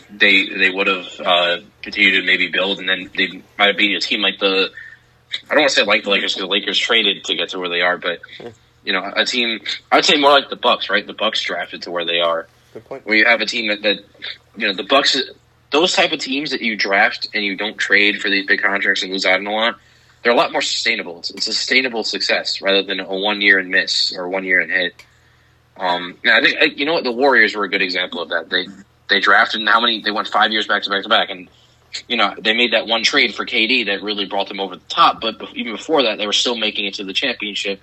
they 0.09 0.47
they 0.49 0.69
would 0.69 0.87
have 0.87 1.07
uh, 1.19 1.57
continued 1.81 2.19
to 2.21 2.25
maybe 2.25 2.49
build, 2.49 2.79
and 2.79 2.89
then 2.89 3.09
they 3.15 3.43
might 3.57 3.67
have 3.67 3.77
beat 3.77 3.95
a 3.95 3.99
team 3.99 4.21
like 4.21 4.39
the. 4.39 4.71
I 5.49 5.53
don't 5.53 5.61
want 5.61 5.69
to 5.69 5.75
say 5.75 5.83
like 5.83 6.03
the 6.03 6.09
Lakers 6.09 6.33
because 6.33 6.47
the 6.47 6.51
Lakers 6.51 6.79
traded 6.79 7.25
to 7.25 7.35
get 7.35 7.49
to 7.49 7.59
where 7.59 7.69
they 7.69 7.81
are, 7.81 7.97
but 7.97 8.19
you 8.85 8.93
know, 8.93 9.11
a 9.15 9.25
team. 9.25 9.59
I'd 9.91 10.05
say 10.05 10.17
more 10.17 10.31
like 10.31 10.49
the 10.49 10.55
Bucks, 10.55 10.89
right? 10.89 11.05
The 11.05 11.13
Bucks 11.13 11.41
drafted 11.41 11.81
to 11.83 11.91
where 11.91 12.05
they 12.05 12.19
are. 12.19 12.47
Good 12.73 12.85
point. 12.85 13.05
Where 13.05 13.15
you 13.15 13.25
have 13.25 13.41
a 13.41 13.45
team 13.45 13.69
that, 13.69 13.81
that 13.81 13.97
you 14.55 14.67
know 14.67 14.73
the 14.73 14.83
Bucks, 14.83 15.19
those 15.71 15.93
type 15.93 16.11
of 16.11 16.19
teams 16.19 16.51
that 16.51 16.61
you 16.61 16.75
draft 16.75 17.27
and 17.33 17.43
you 17.43 17.55
don't 17.55 17.77
trade 17.77 18.21
for 18.21 18.29
these 18.29 18.45
big 18.45 18.61
contracts 18.61 19.03
and 19.03 19.11
lose 19.11 19.25
out 19.25 19.39
on 19.39 19.47
a 19.47 19.51
lot. 19.51 19.79
They're 20.23 20.33
a 20.33 20.35
lot 20.35 20.51
more 20.51 20.61
sustainable. 20.61 21.19
It's, 21.19 21.29
it's 21.31 21.47
a 21.47 21.53
sustainable 21.53 22.03
success 22.03 22.61
rather 22.61 22.81
than 22.81 22.99
a 22.99 23.15
one 23.15 23.41
year 23.41 23.59
and 23.59 23.69
miss 23.69 24.15
or 24.15 24.27
one 24.27 24.43
year 24.43 24.59
and 24.59 24.71
hit. 24.71 25.05
Um, 25.77 26.17
I 26.25 26.41
think 26.41 26.77
you 26.77 26.85
know 26.85 26.93
what 26.93 27.03
the 27.03 27.11
Warriors 27.11 27.55
were 27.55 27.65
a 27.65 27.69
good 27.69 27.81
example 27.81 28.21
of 28.21 28.29
that. 28.29 28.49
They 28.49 28.67
they 29.09 29.19
drafted 29.19 29.61
and 29.61 29.69
how 29.69 29.81
many 29.81 30.01
they 30.01 30.11
went 30.11 30.27
five 30.27 30.51
years 30.51 30.67
back 30.67 30.83
to 30.83 30.89
back 30.89 31.03
to 31.03 31.09
back 31.09 31.29
and 31.29 31.49
you 32.07 32.17
know 32.17 32.33
they 32.37 32.53
made 32.53 32.73
that 32.73 32.87
one 32.87 33.03
trade 33.03 33.33
for 33.33 33.45
KD 33.45 33.85
that 33.85 34.01
really 34.01 34.25
brought 34.25 34.47
them 34.47 34.59
over 34.59 34.75
the 34.75 34.85
top 34.89 35.21
but 35.21 35.35
even 35.53 35.73
before 35.73 36.03
that 36.03 36.17
they 36.17 36.25
were 36.25 36.33
still 36.33 36.57
making 36.57 36.85
it 36.85 36.95
to 36.95 37.03
the 37.03 37.13
championship 37.13 37.81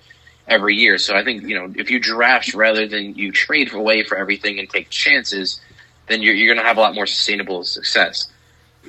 every 0.53 0.76
year. 0.76 0.98
So 0.98 1.16
I 1.16 1.24
think 1.24 1.42
you 1.42 1.57
know 1.59 1.72
if 1.76 1.90
you 1.90 1.98
draft 1.98 2.55
rather 2.55 2.86
than 2.86 3.14
you 3.14 3.32
trade 3.32 3.72
away 3.72 4.05
for 4.05 4.16
everything 4.16 4.59
and 4.59 4.68
take 4.68 4.90
chances 4.90 5.61
then 6.09 6.20
you're, 6.20 6.34
you're 6.34 6.53
going 6.53 6.62
to 6.62 6.66
have 6.66 6.76
a 6.76 6.80
lot 6.80 6.94
more 6.94 7.07
sustainable 7.07 7.64
success. 7.64 8.28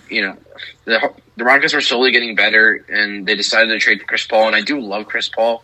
You 0.10 0.22
know 0.28 0.38
the, 0.86 1.14
the 1.38 1.44
Rockets 1.44 1.74
are 1.74 1.82
slowly 1.82 2.12
getting 2.12 2.36
better 2.36 2.86
and 2.90 3.26
they 3.26 3.36
decided 3.36 3.70
to 3.70 3.80
trade 3.80 4.02
for 4.02 4.06
Chris 4.06 4.26
Paul 4.26 4.48
and 4.48 4.56
I 4.56 4.62
do 4.62 4.80
love 4.80 5.08
Chris 5.08 5.30
Paul. 5.30 5.64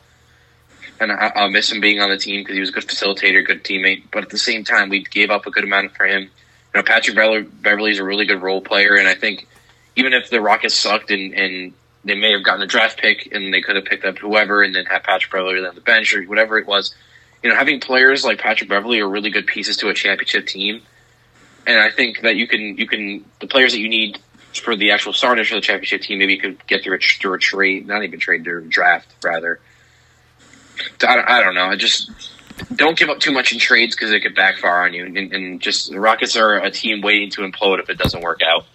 And 1.01 1.13
I, 1.13 1.31
will 1.35 1.49
miss 1.49 1.71
him 1.71 1.79
being 1.79 2.01
on 2.01 2.09
the 2.09 2.17
team 2.17 2.41
because 2.41 2.55
he 2.55 2.59
was 2.59 2.69
a 2.69 2.73
good 2.73 2.83
facilitator, 2.83 3.45
good 3.45 3.63
teammate. 3.63 4.03
But 4.11 4.23
at 4.23 4.29
the 4.31 4.37
same 4.37 4.65
time, 4.65 4.89
we 4.89 5.01
gave 5.01 5.29
up 5.29 5.45
a 5.45 5.51
good 5.51 5.63
amount 5.63 5.95
for 5.95 6.05
him. 6.05 6.23
You 6.23 6.29
know, 6.75 6.83
Patrick 6.83 7.15
Beverley 7.15 7.91
is 7.91 7.99
a 7.99 8.03
really 8.03 8.25
good 8.25 8.41
role 8.41 8.59
player, 8.59 8.95
and 8.95 9.07
I 9.07 9.15
think 9.15 9.47
even 9.95 10.11
if 10.11 10.29
the 10.29 10.41
Rockets 10.41 10.75
sucked 10.75 11.09
and, 11.09 11.33
and 11.33 11.73
they 12.03 12.15
may 12.15 12.31
have 12.33 12.43
gotten 12.43 12.61
a 12.61 12.67
draft 12.67 12.99
pick 12.99 13.29
and 13.33 13.53
they 13.53 13.61
could 13.61 13.75
have 13.75 13.85
picked 13.85 14.05
up 14.05 14.17
whoever 14.17 14.63
and 14.63 14.75
then 14.75 14.85
have 14.85 15.03
Patrick 15.03 15.31
Beverley 15.31 15.65
on 15.65 15.75
the 15.75 15.81
bench 15.81 16.13
or 16.13 16.23
whatever 16.23 16.57
it 16.57 16.67
was, 16.67 16.95
you 17.43 17.49
know, 17.49 17.55
having 17.55 17.79
players 17.79 18.23
like 18.23 18.39
Patrick 18.39 18.69
Beverley 18.69 18.99
are 18.99 19.09
really 19.09 19.29
good 19.29 19.47
pieces 19.47 19.77
to 19.77 19.89
a 19.89 19.93
championship 19.93 20.47
team. 20.47 20.81
And 21.67 21.77
I 21.77 21.91
think 21.91 22.21
that 22.21 22.35
you 22.35 22.47
can 22.47 22.77
you 22.77 22.87
can 22.87 23.25
the 23.39 23.47
players 23.47 23.73
that 23.73 23.79
you 23.79 23.89
need 23.89 24.19
for 24.53 24.75
the 24.75 24.91
actual 24.91 25.13
starters 25.13 25.49
for 25.49 25.55
the 25.55 25.61
championship 25.61 26.01
team 26.01 26.17
maybe 26.17 26.33
you 26.33 26.39
could 26.39 26.65
get 26.65 26.83
through 26.83 26.95
a, 26.95 26.99
through 26.99 27.33
a 27.33 27.37
trade, 27.37 27.85
not 27.85 28.03
even 28.03 28.19
trade, 28.19 28.43
through 28.43 28.63
a 28.63 28.67
draft 28.67 29.13
rather. 29.23 29.59
I, 31.05 31.15
don't, 31.15 31.29
I 31.29 31.43
don't 31.43 31.55
know. 31.55 31.65
I 31.65 31.75
just 31.75 32.09
don't 32.73 32.97
give 32.97 33.09
up 33.09 33.19
too 33.19 33.31
much 33.31 33.51
in 33.51 33.59
trades 33.59 33.95
because 33.95 34.11
it 34.11 34.21
could 34.21 34.35
backfire 34.35 34.83
on 34.85 34.93
you. 34.93 35.05
And, 35.05 35.17
and, 35.17 35.61
just 35.61 35.91
the 35.91 35.99
Rockets 35.99 36.35
are 36.35 36.55
a 36.57 36.71
team 36.71 37.01
waiting 37.01 37.29
to 37.31 37.41
implode 37.41 37.79
if 37.79 37.89
it 37.89 37.97
doesn't 37.97 38.21
work 38.21 38.41
out. 38.41 38.65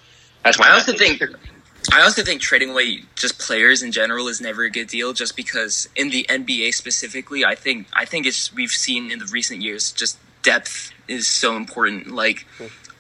That's 0.42 0.58
my. 0.58 0.68
I 0.68 0.72
also 0.72 0.92
think. 0.92 1.22
I 1.92 2.02
also 2.02 2.22
think 2.22 2.40
trading 2.40 2.70
away 2.70 3.02
just 3.14 3.38
players 3.38 3.82
in 3.82 3.92
general 3.92 4.28
is 4.28 4.40
never 4.40 4.62
a 4.62 4.70
good 4.70 4.88
deal. 4.88 5.12
Just 5.12 5.36
because 5.36 5.88
in 5.94 6.10
the 6.10 6.26
NBA 6.28 6.74
specifically, 6.74 7.44
I 7.44 7.54
think 7.54 7.86
I 7.92 8.04
think 8.04 8.26
it's 8.26 8.52
we've 8.52 8.70
seen 8.70 9.10
in 9.10 9.18
the 9.18 9.26
recent 9.26 9.62
years 9.62 9.92
just 9.92 10.18
depth 10.42 10.92
is 11.08 11.26
so 11.26 11.56
important. 11.56 12.08
Like 12.08 12.46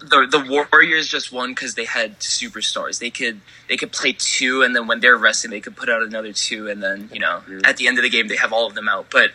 the 0.00 0.26
the 0.30 0.66
Warriors 0.72 1.08
just 1.08 1.32
won 1.32 1.50
because 1.50 1.74
they 1.74 1.84
had 1.84 2.18
superstars. 2.20 2.98
They 2.98 3.10
could 3.10 3.40
they 3.68 3.76
could 3.76 3.92
play 3.92 4.14
two, 4.16 4.62
and 4.62 4.74
then 4.74 4.86
when 4.86 5.00
they're 5.00 5.16
resting, 5.16 5.50
they 5.50 5.60
could 5.60 5.76
put 5.76 5.88
out 5.88 6.02
another 6.02 6.32
two, 6.32 6.68
and 6.68 6.82
then 6.82 7.08
you 7.12 7.20
know 7.20 7.42
mm-hmm. 7.46 7.60
at 7.64 7.76
the 7.76 7.88
end 7.88 7.98
of 7.98 8.02
the 8.02 8.10
game 8.10 8.28
they 8.28 8.36
have 8.36 8.52
all 8.52 8.66
of 8.66 8.74
them 8.74 8.88
out. 8.88 9.06
But 9.10 9.30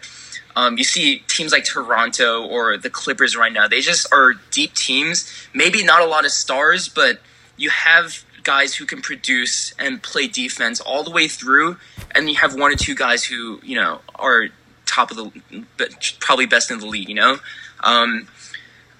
um, 0.55 0.77
you 0.77 0.83
see 0.83 1.19
teams 1.27 1.51
like 1.51 1.63
Toronto 1.63 2.45
or 2.45 2.77
the 2.77 2.89
Clippers 2.89 3.35
right 3.35 3.53
now; 3.53 3.67
they 3.67 3.81
just 3.81 4.11
are 4.13 4.33
deep 4.51 4.73
teams. 4.73 5.31
Maybe 5.53 5.83
not 5.83 6.01
a 6.01 6.05
lot 6.05 6.25
of 6.25 6.31
stars, 6.31 6.87
but 6.89 7.19
you 7.57 7.69
have 7.69 8.23
guys 8.43 8.75
who 8.75 8.85
can 8.85 9.01
produce 9.01 9.73
and 9.79 10.01
play 10.01 10.27
defense 10.27 10.79
all 10.79 11.03
the 11.03 11.11
way 11.11 11.27
through, 11.27 11.77
and 12.11 12.29
you 12.29 12.35
have 12.37 12.55
one 12.55 12.71
or 12.71 12.75
two 12.75 12.95
guys 12.95 13.23
who 13.23 13.59
you 13.63 13.75
know 13.75 13.99
are 14.15 14.47
top 14.85 15.11
of 15.11 15.17
the 15.17 15.65
probably 16.19 16.45
best 16.45 16.71
in 16.71 16.79
the 16.79 16.87
league. 16.87 17.09
You 17.09 17.15
know. 17.15 17.37
Um, 17.81 18.27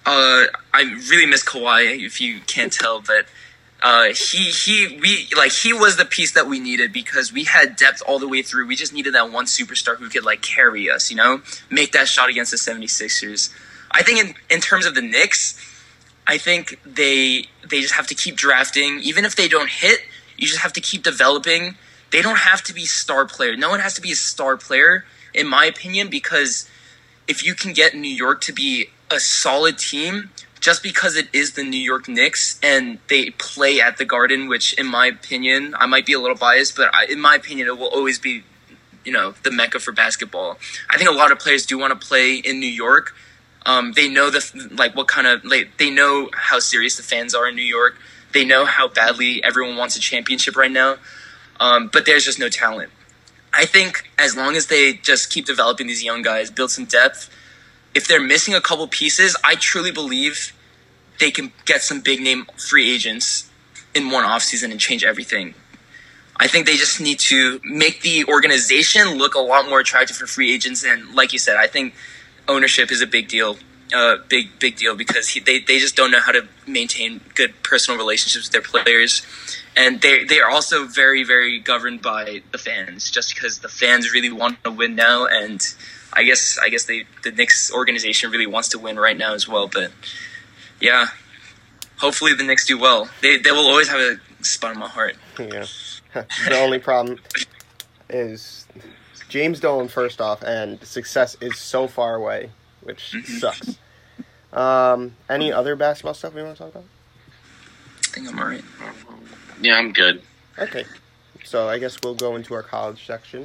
uh, 0.06 0.46
I 0.74 0.82
really 1.10 1.26
miss 1.26 1.44
Kawhi, 1.44 2.04
if 2.04 2.20
you 2.22 2.40
can't 2.48 2.72
tell, 2.72 3.02
but 3.02 3.26
uh, 3.82 4.06
he 4.08 4.50
he 4.50 5.00
we 5.00 5.28
like 5.38 5.52
he 5.52 5.72
was 5.72 5.98
the 5.98 6.06
piece 6.06 6.34
that 6.34 6.48
we 6.48 6.60
needed 6.60 6.92
because 6.92 7.32
we 7.32 7.46
had 7.46 7.76
depth 7.76 8.02
all 8.06 8.20
the 8.20 8.28
way 8.28 8.42
through. 8.42 8.68
We 8.68 8.76
just 8.76 8.94
needed 8.94 9.14
that 9.14 9.32
one 9.32 9.46
superstar 9.46 9.98
who 9.98 10.10
could 10.10 10.26
like 10.26 10.42
carry 10.42 10.90
us, 10.90 11.10
you 11.10 11.18
know, 11.18 11.42
make 11.70 11.94
that 11.94 12.08
shot 12.08 12.30
against 12.30 12.52
the 12.52 12.58
76ers. 12.58 13.54
I 13.92 14.04
think 14.04 14.20
in 14.20 14.36
in 14.50 14.62
terms 14.62 14.86
of 14.86 14.96
the 14.96 15.02
Knicks, 15.02 15.58
I 16.30 16.38
think 16.38 16.80
they 16.86 17.46
they 17.68 17.82
just 17.82 17.96
have 17.96 18.06
to 18.06 18.14
keep 18.14 18.36
drafting, 18.36 19.00
even 19.00 19.26
if 19.26 19.36
they 19.36 19.48
don't 19.48 19.70
hit. 19.70 20.02
You 20.38 20.46
just 20.46 20.60
have 20.60 20.74
to 20.74 20.82
keep 20.82 21.02
developing. 21.02 21.74
They 22.12 22.22
don't 22.22 22.38
have 22.38 22.62
to 22.66 22.74
be 22.74 22.86
star 22.86 23.26
player. 23.26 23.58
No 23.58 23.70
one 23.70 23.80
has 23.80 23.96
to 23.96 24.02
be 24.02 24.12
a 24.12 24.16
star 24.16 24.56
player, 24.56 25.06
in 25.34 25.48
my 25.48 25.66
opinion, 25.66 26.08
because 26.08 26.70
if 27.28 27.44
you 27.44 27.56
can 27.56 27.74
get 27.74 27.96
New 27.96 28.16
York 28.26 28.42
to 28.42 28.54
be 28.54 28.92
a 29.10 29.20
solid 29.20 29.80
team 29.80 30.30
just 30.60 30.84
because 30.84 31.16
it 31.16 31.30
is 31.34 31.54
the 31.54 31.64
New 31.64 31.80
York 31.80 32.08
Knicks 32.08 32.60
and 32.62 33.00
they 33.08 33.32
play 33.32 33.82
at 33.82 33.98
the 33.98 34.06
Garden, 34.06 34.48
which, 34.48 34.74
in 34.74 34.86
my 34.86 35.08
opinion, 35.08 35.74
I 35.80 35.88
might 35.88 36.06
be 36.06 36.14
a 36.14 36.20
little 36.20 36.38
biased, 36.38 36.76
but 36.76 36.94
I, 36.94 37.06
in 37.06 37.20
my 37.20 37.34
opinion, 37.36 37.68
it 37.68 37.78
will 37.80 37.88
always 37.88 38.20
be, 38.20 38.44
you 39.04 39.12
know, 39.12 39.34
the 39.42 39.50
mecca 39.50 39.80
for 39.80 39.92
basketball. 39.92 40.60
I 40.92 40.98
think 40.98 41.10
a 41.10 41.14
lot 41.14 41.32
of 41.32 41.40
players 41.40 41.66
do 41.66 41.80
want 41.80 42.00
to 42.00 42.08
play 42.08 42.36
in 42.36 42.60
New 42.60 42.68
York. 42.68 43.16
Um, 43.66 43.92
they 43.94 44.08
know 44.08 44.30
the 44.30 44.70
like 44.72 44.96
what 44.96 45.08
kind 45.08 45.28
of 45.28 45.44
like 45.44 45.78
they 45.78 45.90
know 45.90 46.30
how 46.34 46.60
serious 46.60 46.96
the 46.96 47.04
fans 47.04 47.36
are 47.36 47.48
in 47.48 47.56
New 47.56 47.62
York. 47.62 47.98
They 48.34 48.46
know 48.46 48.66
how 48.66 48.88
badly 48.88 49.44
everyone 49.44 49.76
wants 49.76 49.96
a 49.96 50.00
championship 50.00 50.56
right 50.56 50.72
now, 50.72 50.98
um, 51.60 51.90
but 51.92 52.06
there's 52.06 52.26
just 52.26 52.40
no 52.40 52.50
talent. 52.50 52.92
I 53.54 53.66
think 53.66 54.10
as 54.18 54.38
long 54.38 54.56
as 54.56 54.68
they 54.68 54.94
just 54.94 55.32
keep 55.32 55.46
developing 55.46 55.88
these 55.88 56.04
young 56.04 56.22
guys, 56.22 56.52
build 56.52 56.72
some 56.72 56.86
depth 56.86 57.30
if 57.94 58.08
they're 58.08 58.22
missing 58.22 58.54
a 58.54 58.62
couple 58.62 58.88
pieces, 58.88 59.36
I 59.44 59.56
truly 59.56 59.92
believe 59.92 60.54
they 61.20 61.32
can 61.32 61.52
get 61.66 61.82
some 61.82 62.02
big 62.02 62.22
name 62.22 62.46
free 62.58 62.94
agents 62.94 63.50
in 63.94 64.12
one 64.12 64.24
offseason 64.24 64.72
and 64.72 64.80
change 64.80 65.04
everything. 65.04 65.56
I 66.38 66.48
think 66.48 66.66
they 66.66 66.78
just 66.78 67.02
need 67.02 67.20
to 67.20 67.60
make 67.66 68.02
the 68.02 68.26
organization 68.26 69.18
look 69.18 69.36
a 69.36 69.40
lot 69.40 69.68
more 69.68 69.82
attractive 69.82 70.16
for 70.16 70.28
free 70.28 70.54
agents. 70.54 70.86
And 70.86 71.14
like 71.14 71.34
you 71.34 71.40
said, 71.40 71.58
I 71.58 71.68
think 71.68 71.94
ownership 72.50 72.92
is 72.92 73.02
a 73.02 73.08
big 73.08 73.28
deal. 73.30 73.58
Uh, 73.92 74.18
big 74.28 74.60
big 74.60 74.76
deal 74.76 74.96
because 74.96 75.30
he, 75.30 75.40
they 75.40 75.60
they 75.60 75.80
just 75.80 75.96
don't 75.96 76.12
know 76.12 76.20
how 76.20 76.32
to 76.32 76.48
maintain 76.68 77.22
good 77.34 77.54
personal 77.64 77.98
relationships 77.98 78.46
with 78.46 78.52
their 78.52 78.62
players, 78.62 79.24
and 79.76 80.02
they 80.02 80.24
they 80.26 80.40
are 80.40 80.50
also 80.50 80.86
very 80.86 81.24
very 81.24 81.60
governed 81.60 82.02
by 82.02 82.42
the 82.52 82.58
fans. 82.60 83.10
Just 83.10 83.34
because 83.34 83.60
the 83.60 83.70
fans 83.70 84.14
really 84.14 84.32
want 84.32 84.64
to 84.64 84.70
win 84.70 84.96
now, 84.96 85.26
and 85.26 85.60
I 86.14 86.24
guess 86.24 86.60
I 86.62 86.70
guess 86.70 86.86
they 86.86 87.06
the 87.24 87.32
Knicks 87.32 87.74
organization 87.74 88.30
really 88.30 88.46
wants 88.46 88.70
to 88.70 88.80
win 88.80 89.00
right 89.00 89.18
now 89.18 89.34
as 89.34 89.48
well. 89.48 89.68
But 89.68 89.92
yeah, 90.80 91.08
hopefully 91.98 92.36
the 92.36 92.44
Knicks 92.44 92.68
do 92.68 92.78
well. 92.78 93.10
They 93.22 93.38
they 93.38 93.52
will 93.52 93.68
always 93.68 93.88
have 93.88 94.00
a 94.00 94.20
spot 94.44 94.74
in 94.74 94.80
my 94.80 94.88
heart. 94.88 95.16
Yeah. 95.40 95.66
the 96.14 96.60
only 96.60 96.80
problem 96.80 97.20
is 98.10 98.66
James 99.30 99.60
Dolan 99.60 99.88
first 99.88 100.20
off, 100.20 100.44
and 100.44 100.84
success 100.84 101.38
is 101.40 101.58
so 101.58 101.88
far 101.88 102.16
away, 102.16 102.50
which 102.82 103.16
sucks. 103.40 103.78
Um, 104.52 105.16
any 105.30 105.54
other 105.54 105.76
basketball 105.76 106.16
stuff 106.16 106.34
we 106.34 106.42
want 106.42 106.58
to 106.58 106.64
talk 106.64 106.72
about? 106.72 106.86
I 108.00 108.08
think 108.12 108.28
I'm 108.28 108.40
alright. 108.40 108.64
Yeah, 109.62 109.76
I'm 109.76 109.94
good. 109.94 110.24
Okay, 110.58 110.84
so 111.46 111.70
I 111.70 111.78
guess 111.78 111.98
we'll 112.04 112.16
go 112.16 112.36
into 112.36 112.56
our 112.56 112.64
college 112.64 113.06
section. 113.06 113.44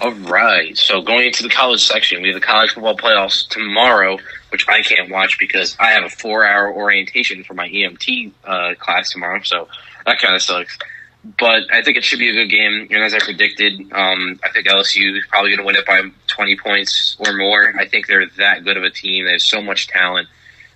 All 0.00 0.12
right. 0.12 0.76
So 0.78 1.02
going 1.02 1.26
into 1.26 1.42
the 1.42 1.50
college 1.50 1.84
section, 1.84 2.22
we 2.22 2.28
have 2.28 2.40
the 2.40 2.46
college 2.46 2.70
football 2.72 2.96
playoffs 2.96 3.46
tomorrow, 3.48 4.18
which 4.50 4.66
I 4.66 4.80
can't 4.80 5.10
watch 5.10 5.38
because 5.38 5.76
I 5.78 5.90
have 5.90 6.04
a 6.04 6.08
four-hour 6.08 6.72
orientation 6.72 7.44
for 7.44 7.52
my 7.52 7.68
EMT 7.68 8.32
uh, 8.44 8.74
class 8.78 9.10
tomorrow. 9.10 9.42
So 9.42 9.68
that 10.06 10.18
kind 10.18 10.34
of 10.34 10.40
sucks. 10.40 10.78
But 11.22 11.64
I 11.70 11.82
think 11.82 11.98
it 11.98 12.04
should 12.04 12.18
be 12.18 12.30
a 12.30 12.32
good 12.32 12.48
game. 12.48 12.88
As 12.92 13.12
I 13.12 13.18
predicted, 13.18 13.78
um, 13.92 14.40
I 14.42 14.50
think 14.50 14.66
LSU 14.66 15.18
is 15.18 15.24
probably 15.28 15.50
going 15.50 15.60
to 15.60 15.66
win 15.66 15.76
it 15.76 15.84
by 15.84 16.02
20 16.28 16.56
points 16.56 17.16
or 17.18 17.34
more. 17.34 17.74
I 17.78 17.86
think 17.86 18.06
they're 18.06 18.26
that 18.38 18.64
good 18.64 18.78
of 18.78 18.84
a 18.84 18.90
team. 18.90 19.26
They 19.26 19.32
have 19.32 19.42
so 19.42 19.60
much 19.60 19.88
talent. 19.88 20.28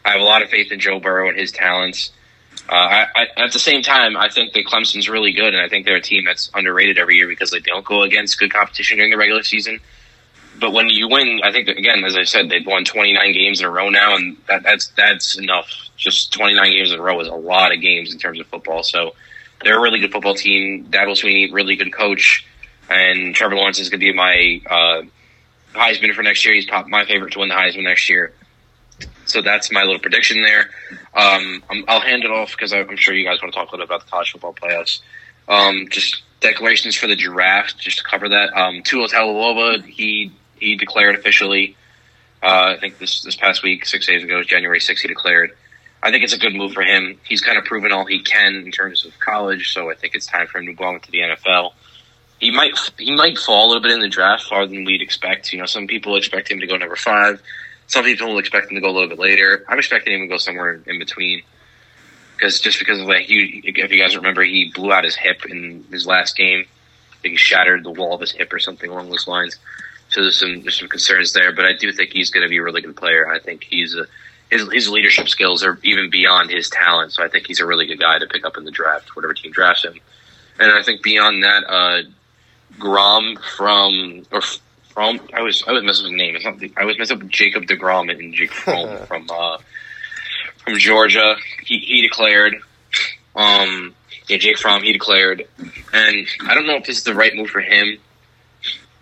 I 0.04 0.12
have 0.12 0.20
a 0.20 0.24
lot 0.24 0.42
of 0.42 0.50
faith 0.50 0.70
in 0.70 0.80
Joe 0.80 1.00
Burrow 1.00 1.30
and 1.30 1.38
his 1.38 1.50
talents. 1.50 2.12
Uh, 2.68 2.74
I, 2.74 3.06
I, 3.14 3.44
at 3.44 3.52
the 3.52 3.58
same 3.58 3.82
time, 3.82 4.16
I 4.16 4.28
think 4.28 4.52
that 4.52 4.64
Clemson's 4.66 5.08
really 5.08 5.32
good, 5.32 5.54
and 5.54 5.62
I 5.62 5.68
think 5.68 5.86
they're 5.86 5.96
a 5.96 6.02
team 6.02 6.24
that's 6.26 6.50
underrated 6.54 6.98
every 6.98 7.16
year 7.16 7.26
because 7.26 7.50
they 7.50 7.60
don't 7.60 7.84
go 7.84 8.02
against 8.02 8.38
good 8.38 8.52
competition 8.52 8.98
during 8.98 9.10
the 9.10 9.18
regular 9.18 9.42
season. 9.42 9.80
But 10.58 10.72
when 10.72 10.88
you 10.88 11.08
win, 11.08 11.40
I 11.42 11.52
think 11.52 11.68
again, 11.68 12.04
as 12.04 12.16
I 12.16 12.24
said, 12.24 12.48
they've 12.48 12.66
won 12.66 12.84
29 12.84 13.32
games 13.32 13.60
in 13.60 13.66
a 13.66 13.70
row 13.70 13.88
now, 13.88 14.14
and 14.16 14.36
that, 14.46 14.62
that's 14.62 14.88
that's 14.88 15.36
enough. 15.36 15.68
Just 15.96 16.32
29 16.32 16.70
games 16.70 16.92
in 16.92 17.00
a 17.00 17.02
row 17.02 17.20
is 17.20 17.28
a 17.28 17.34
lot 17.34 17.74
of 17.74 17.80
games 17.80 18.12
in 18.12 18.18
terms 18.18 18.38
of 18.40 18.46
football. 18.46 18.82
So 18.82 19.14
they're 19.64 19.78
a 19.78 19.80
really 19.80 19.98
good 19.98 20.12
football 20.12 20.34
team. 20.34 20.86
Dabo 20.90 21.12
Swinney, 21.12 21.52
really 21.52 21.76
good 21.76 21.92
coach, 21.92 22.46
and 22.88 23.34
Trevor 23.34 23.56
Lawrence 23.56 23.80
is 23.80 23.88
going 23.88 24.00
to 24.00 24.06
be 24.06 24.12
my 24.12 24.60
uh, 24.70 25.02
Heisman 25.78 26.14
for 26.14 26.22
next 26.22 26.44
year. 26.44 26.54
He's 26.54 26.68
my 26.88 27.04
favorite 27.04 27.32
to 27.32 27.40
win 27.40 27.48
the 27.48 27.54
Heisman 27.54 27.84
next 27.84 28.08
year. 28.08 28.32
So 29.26 29.42
that's 29.42 29.72
my 29.72 29.82
little 29.82 29.98
prediction 29.98 30.42
there. 30.42 30.70
Um, 31.14 31.62
i 31.70 31.82
will 31.88 32.00
hand 32.00 32.24
it 32.24 32.30
off 32.30 32.52
because 32.52 32.72
I'm 32.72 32.96
sure 32.96 33.14
you 33.14 33.24
guys 33.24 33.40
want 33.42 33.54
to 33.54 33.58
talk 33.58 33.68
a 33.68 33.72
little 33.72 33.86
bit 33.86 33.94
about 33.94 34.04
the 34.04 34.10
college 34.10 34.32
football 34.32 34.54
playoffs. 34.54 35.00
Um, 35.48 35.88
just 35.90 36.22
declarations 36.40 36.94
for 36.94 37.06
the 37.06 37.16
draft, 37.16 37.78
just 37.78 37.98
to 37.98 38.04
cover 38.04 38.28
that. 38.28 38.56
Um, 38.56 38.82
Tua 38.82 39.08
Tagovailoa, 39.08 39.84
he 39.84 40.32
he 40.56 40.76
declared 40.76 41.16
officially. 41.16 41.76
Uh, 42.42 42.74
I 42.76 42.78
think 42.78 42.98
this 42.98 43.22
this 43.22 43.36
past 43.36 43.62
week, 43.62 43.86
six 43.86 44.06
days 44.06 44.22
ago, 44.22 44.42
January 44.42 44.78
6th, 44.78 45.00
he 45.00 45.08
declared. 45.08 45.56
I 46.04 46.10
think 46.10 46.22
it's 46.22 46.34
a 46.34 46.38
good 46.38 46.54
move 46.54 46.74
for 46.74 46.82
him. 46.82 47.18
He's 47.24 47.40
kind 47.40 47.56
of 47.56 47.64
proven 47.64 47.90
all 47.90 48.04
he 48.04 48.20
can 48.22 48.56
in 48.56 48.70
terms 48.70 49.06
of 49.06 49.18
college, 49.20 49.72
so 49.72 49.90
I 49.90 49.94
think 49.94 50.14
it's 50.14 50.26
time 50.26 50.46
for 50.46 50.58
him 50.58 50.66
to 50.66 50.74
go 50.74 50.84
on 50.84 51.00
to 51.00 51.10
the 51.10 51.20
NFL. 51.20 51.72
He 52.38 52.50
might 52.50 52.78
he 52.98 53.16
might 53.16 53.38
fall 53.38 53.66
a 53.66 53.68
little 53.68 53.82
bit 53.82 53.92
in 53.92 54.00
the 54.00 54.08
draft 54.08 54.44
farther 54.44 54.70
than 54.70 54.84
we'd 54.84 55.00
expect. 55.00 55.50
You 55.50 55.60
know, 55.60 55.66
some 55.66 55.86
people 55.86 56.16
expect 56.16 56.50
him 56.50 56.60
to 56.60 56.66
go 56.66 56.76
number 56.76 56.96
five. 56.96 57.40
Some 57.86 58.04
people 58.04 58.28
will 58.28 58.38
expect 58.38 58.70
him 58.70 58.74
to 58.74 58.82
go 58.82 58.90
a 58.90 58.92
little 58.92 59.08
bit 59.08 59.18
later. 59.18 59.64
I'm 59.66 59.78
expecting 59.78 60.12
him 60.12 60.20
to 60.20 60.26
go 60.26 60.36
somewhere 60.36 60.82
in 60.86 60.98
between. 60.98 61.42
Because 62.36 62.60
just 62.60 62.78
because 62.78 63.00
of 63.00 63.06
like 63.06 63.22
he, 63.24 63.62
if 63.64 63.90
you 63.90 63.98
guys 63.98 64.14
remember, 64.14 64.42
he 64.42 64.70
blew 64.74 64.92
out 64.92 65.04
his 65.04 65.16
hip 65.16 65.46
in 65.46 65.86
his 65.90 66.06
last 66.06 66.36
game. 66.36 66.66
I 67.12 67.16
think 67.22 67.32
he 67.32 67.38
shattered 67.38 67.82
the 67.82 67.90
wall 67.90 68.14
of 68.14 68.20
his 68.20 68.32
hip 68.32 68.52
or 68.52 68.58
something 68.58 68.90
along 68.90 69.08
those 69.08 69.26
lines. 69.26 69.56
So 70.10 70.20
there's 70.20 70.38
some 70.38 70.60
there's 70.62 70.78
some 70.78 70.88
concerns 70.88 71.32
there, 71.32 71.52
but 71.52 71.64
I 71.64 71.72
do 71.78 71.92
think 71.92 72.10
he's 72.10 72.28
going 72.28 72.42
to 72.42 72.50
be 72.50 72.58
a 72.58 72.62
really 72.62 72.82
good 72.82 72.96
player. 72.96 73.26
I 73.26 73.38
think 73.38 73.64
he's 73.64 73.94
a, 73.94 74.06
his 74.54 74.72
his 74.72 74.88
leadership 74.88 75.28
skills 75.28 75.64
are 75.64 75.78
even 75.82 76.10
beyond 76.10 76.50
his 76.50 76.70
talent. 76.70 77.12
So 77.12 77.24
I 77.24 77.28
think 77.28 77.46
he's 77.46 77.60
a 77.60 77.66
really 77.66 77.86
good 77.86 78.00
guy 78.00 78.18
to 78.18 78.26
pick 78.26 78.46
up 78.46 78.56
in 78.56 78.64
the 78.64 78.70
draft, 78.70 79.14
whatever 79.16 79.34
team 79.34 79.52
drafts 79.52 79.84
him. 79.84 79.94
And 80.58 80.70
I 80.72 80.82
think 80.82 81.02
beyond 81.02 81.42
that, 81.42 81.64
uh, 81.68 82.02
Grom 82.78 83.36
from 83.56 84.24
or 84.32 84.40
from 84.40 85.20
I 85.32 85.42
was 85.42 85.62
I 85.66 85.72
was 85.72 85.82
messing 85.82 86.04
with 86.04 86.12
his 86.12 86.18
name. 86.18 86.36
It's 86.36 86.44
not. 86.44 86.58
I 86.76 86.84
was 86.84 86.98
messing 86.98 87.16
up 87.16 87.22
with 87.22 87.32
Jacob 87.32 87.64
Degrom 87.64 88.10
and 88.10 88.32
Jake 88.34 88.52
Fromm 88.64 89.06
from 89.06 89.28
uh, 89.30 89.58
from 90.64 90.78
Georgia. 90.78 91.36
He 91.64 91.78
he 91.78 92.02
declared. 92.02 92.56
Um, 93.36 93.94
yeah, 94.28 94.38
Jake 94.38 94.58
Fromm. 94.58 94.82
He 94.82 94.92
declared, 94.92 95.46
and 95.92 96.26
I 96.46 96.54
don't 96.54 96.66
know 96.66 96.76
if 96.76 96.84
this 96.84 96.98
is 96.98 97.04
the 97.04 97.14
right 97.14 97.34
move 97.34 97.50
for 97.50 97.60
him. 97.60 97.98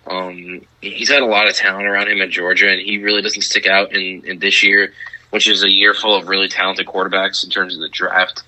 Um, 0.06 0.62
he's 0.80 1.10
had 1.10 1.22
a 1.22 1.26
lot 1.26 1.48
of 1.48 1.54
talent 1.54 1.86
around 1.86 2.08
him 2.08 2.20
at 2.22 2.30
Georgia, 2.30 2.68
and 2.68 2.80
he 2.80 2.98
really 2.98 3.22
doesn't 3.22 3.42
stick 3.42 3.66
out 3.66 3.94
in, 3.94 4.24
in 4.26 4.38
this 4.40 4.62
year, 4.62 4.92
which 5.32 5.48
is 5.48 5.64
a 5.64 5.70
year 5.70 5.94
full 5.94 6.14
of 6.14 6.28
really 6.28 6.48
talented 6.48 6.86
quarterbacks 6.86 7.42
in 7.42 7.50
terms 7.50 7.74
of 7.74 7.80
the 7.80 7.88
draft. 7.88 8.42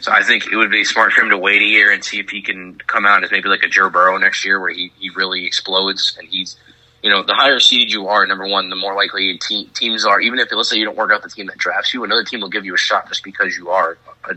So 0.00 0.12
I 0.12 0.22
think 0.22 0.46
it 0.52 0.56
would 0.56 0.70
be 0.70 0.84
smart 0.84 1.12
for 1.12 1.22
him 1.22 1.30
to 1.30 1.38
wait 1.38 1.62
a 1.62 1.64
year 1.64 1.90
and 1.92 2.04
see 2.04 2.18
if 2.18 2.28
he 2.28 2.42
can 2.42 2.74
come 2.86 3.06
out 3.06 3.24
as 3.24 3.30
maybe 3.30 3.48
like 3.48 3.62
a 3.62 3.68
Joe 3.68 3.88
Burrow 3.88 4.18
next 4.18 4.44
year, 4.44 4.60
where 4.60 4.70
he, 4.70 4.90
he 4.98 5.10
really 5.10 5.46
explodes 5.46 6.16
and 6.18 6.28
he's 6.28 6.56
you 7.04 7.10
know, 7.10 7.22
the 7.22 7.34
higher 7.34 7.60
seed 7.60 7.92
you 7.92 8.08
are, 8.08 8.26
number 8.26 8.48
one, 8.48 8.70
the 8.70 8.76
more 8.76 8.94
likely 8.94 9.36
te- 9.36 9.66
teams 9.74 10.06
are. 10.06 10.20
Even 10.20 10.38
if 10.38 10.48
let's 10.50 10.70
say 10.70 10.78
you 10.78 10.86
don't 10.86 10.96
work 10.96 11.12
out 11.12 11.22
the 11.22 11.28
team 11.28 11.46
that 11.48 11.58
drafts 11.58 11.92
you, 11.92 12.02
another 12.02 12.24
team 12.24 12.40
will 12.40 12.48
give 12.48 12.64
you 12.64 12.72
a 12.72 12.78
shot 12.78 13.08
just 13.08 13.22
because 13.22 13.58
you 13.58 13.68
are 13.68 13.98
a, 14.24 14.34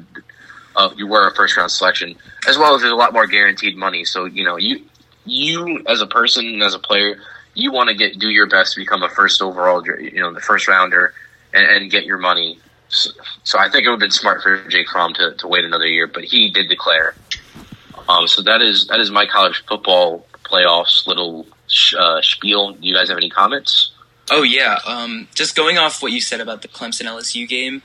uh, 0.76 0.94
you 0.98 1.08
were 1.08 1.28
a 1.30 1.34
first 1.34 1.56
round 1.56 1.72
selection, 1.72 2.14
as 2.46 2.58
well 2.58 2.76
as 2.76 2.82
there's 2.82 2.92
a 2.92 2.96
lot 2.96 3.14
more 3.14 3.26
guaranteed 3.26 3.78
money. 3.78 4.04
So 4.04 4.26
you 4.26 4.44
know, 4.44 4.58
you 4.58 4.84
you 5.24 5.82
as 5.88 6.02
a 6.02 6.08
person 6.08 6.62
as 6.62 6.74
a 6.74 6.80
player, 6.80 7.16
you 7.54 7.72
want 7.72 7.88
to 7.88 7.96
get 7.96 8.20
do 8.20 8.28
your 8.28 8.48
best 8.48 8.74
to 8.74 8.82
become 8.82 9.02
a 9.02 9.10
first 9.10 9.42
overall, 9.42 9.82
you 9.88 10.20
know, 10.20 10.34
the 10.34 10.42
first 10.42 10.68
rounder, 10.68 11.14
and, 11.54 11.66
and 11.66 11.92
get 11.92 12.06
your 12.06 12.18
money. 12.18 12.60
So, 12.90 13.12
so 13.44 13.60
I 13.60 13.70
think 13.70 13.86
it 13.86 13.90
would 13.90 13.96
have 13.96 14.00
been 14.00 14.12
smart 14.12 14.42
for 14.42 14.64
Jake 14.70 14.88
Fromm 14.90 15.14
to, 15.16 15.34
to 15.36 15.48
wait 15.48 15.66
another 15.66 15.88
year, 15.88 16.08
but 16.08 16.24
he 16.24 16.50
did 16.50 16.70
declare. 16.70 17.16
Um, 18.08 18.28
so 18.28 18.42
that 18.44 18.62
is 18.62 18.88
that 18.88 19.00
is 19.00 19.12
my 19.12 19.26
college 19.26 19.64
football 19.68 20.26
playoffs 20.44 21.06
little 21.08 21.46
uh, 21.98 22.22
spiel. 22.22 22.74
Do 22.74 22.88
you 22.88 22.96
guys 22.96 23.10
have 23.10 23.18
any 23.18 23.30
comments? 23.30 23.92
Oh 24.30 24.44
yeah, 24.44 24.80
um, 24.86 25.28
just 25.36 25.56
going 25.56 25.78
off 25.78 26.02
what 26.02 26.12
you 26.12 26.22
said 26.22 26.40
about 26.40 26.62
the 26.62 26.68
Clemson 26.68 27.06
LSU 27.06 27.48
game. 27.48 27.82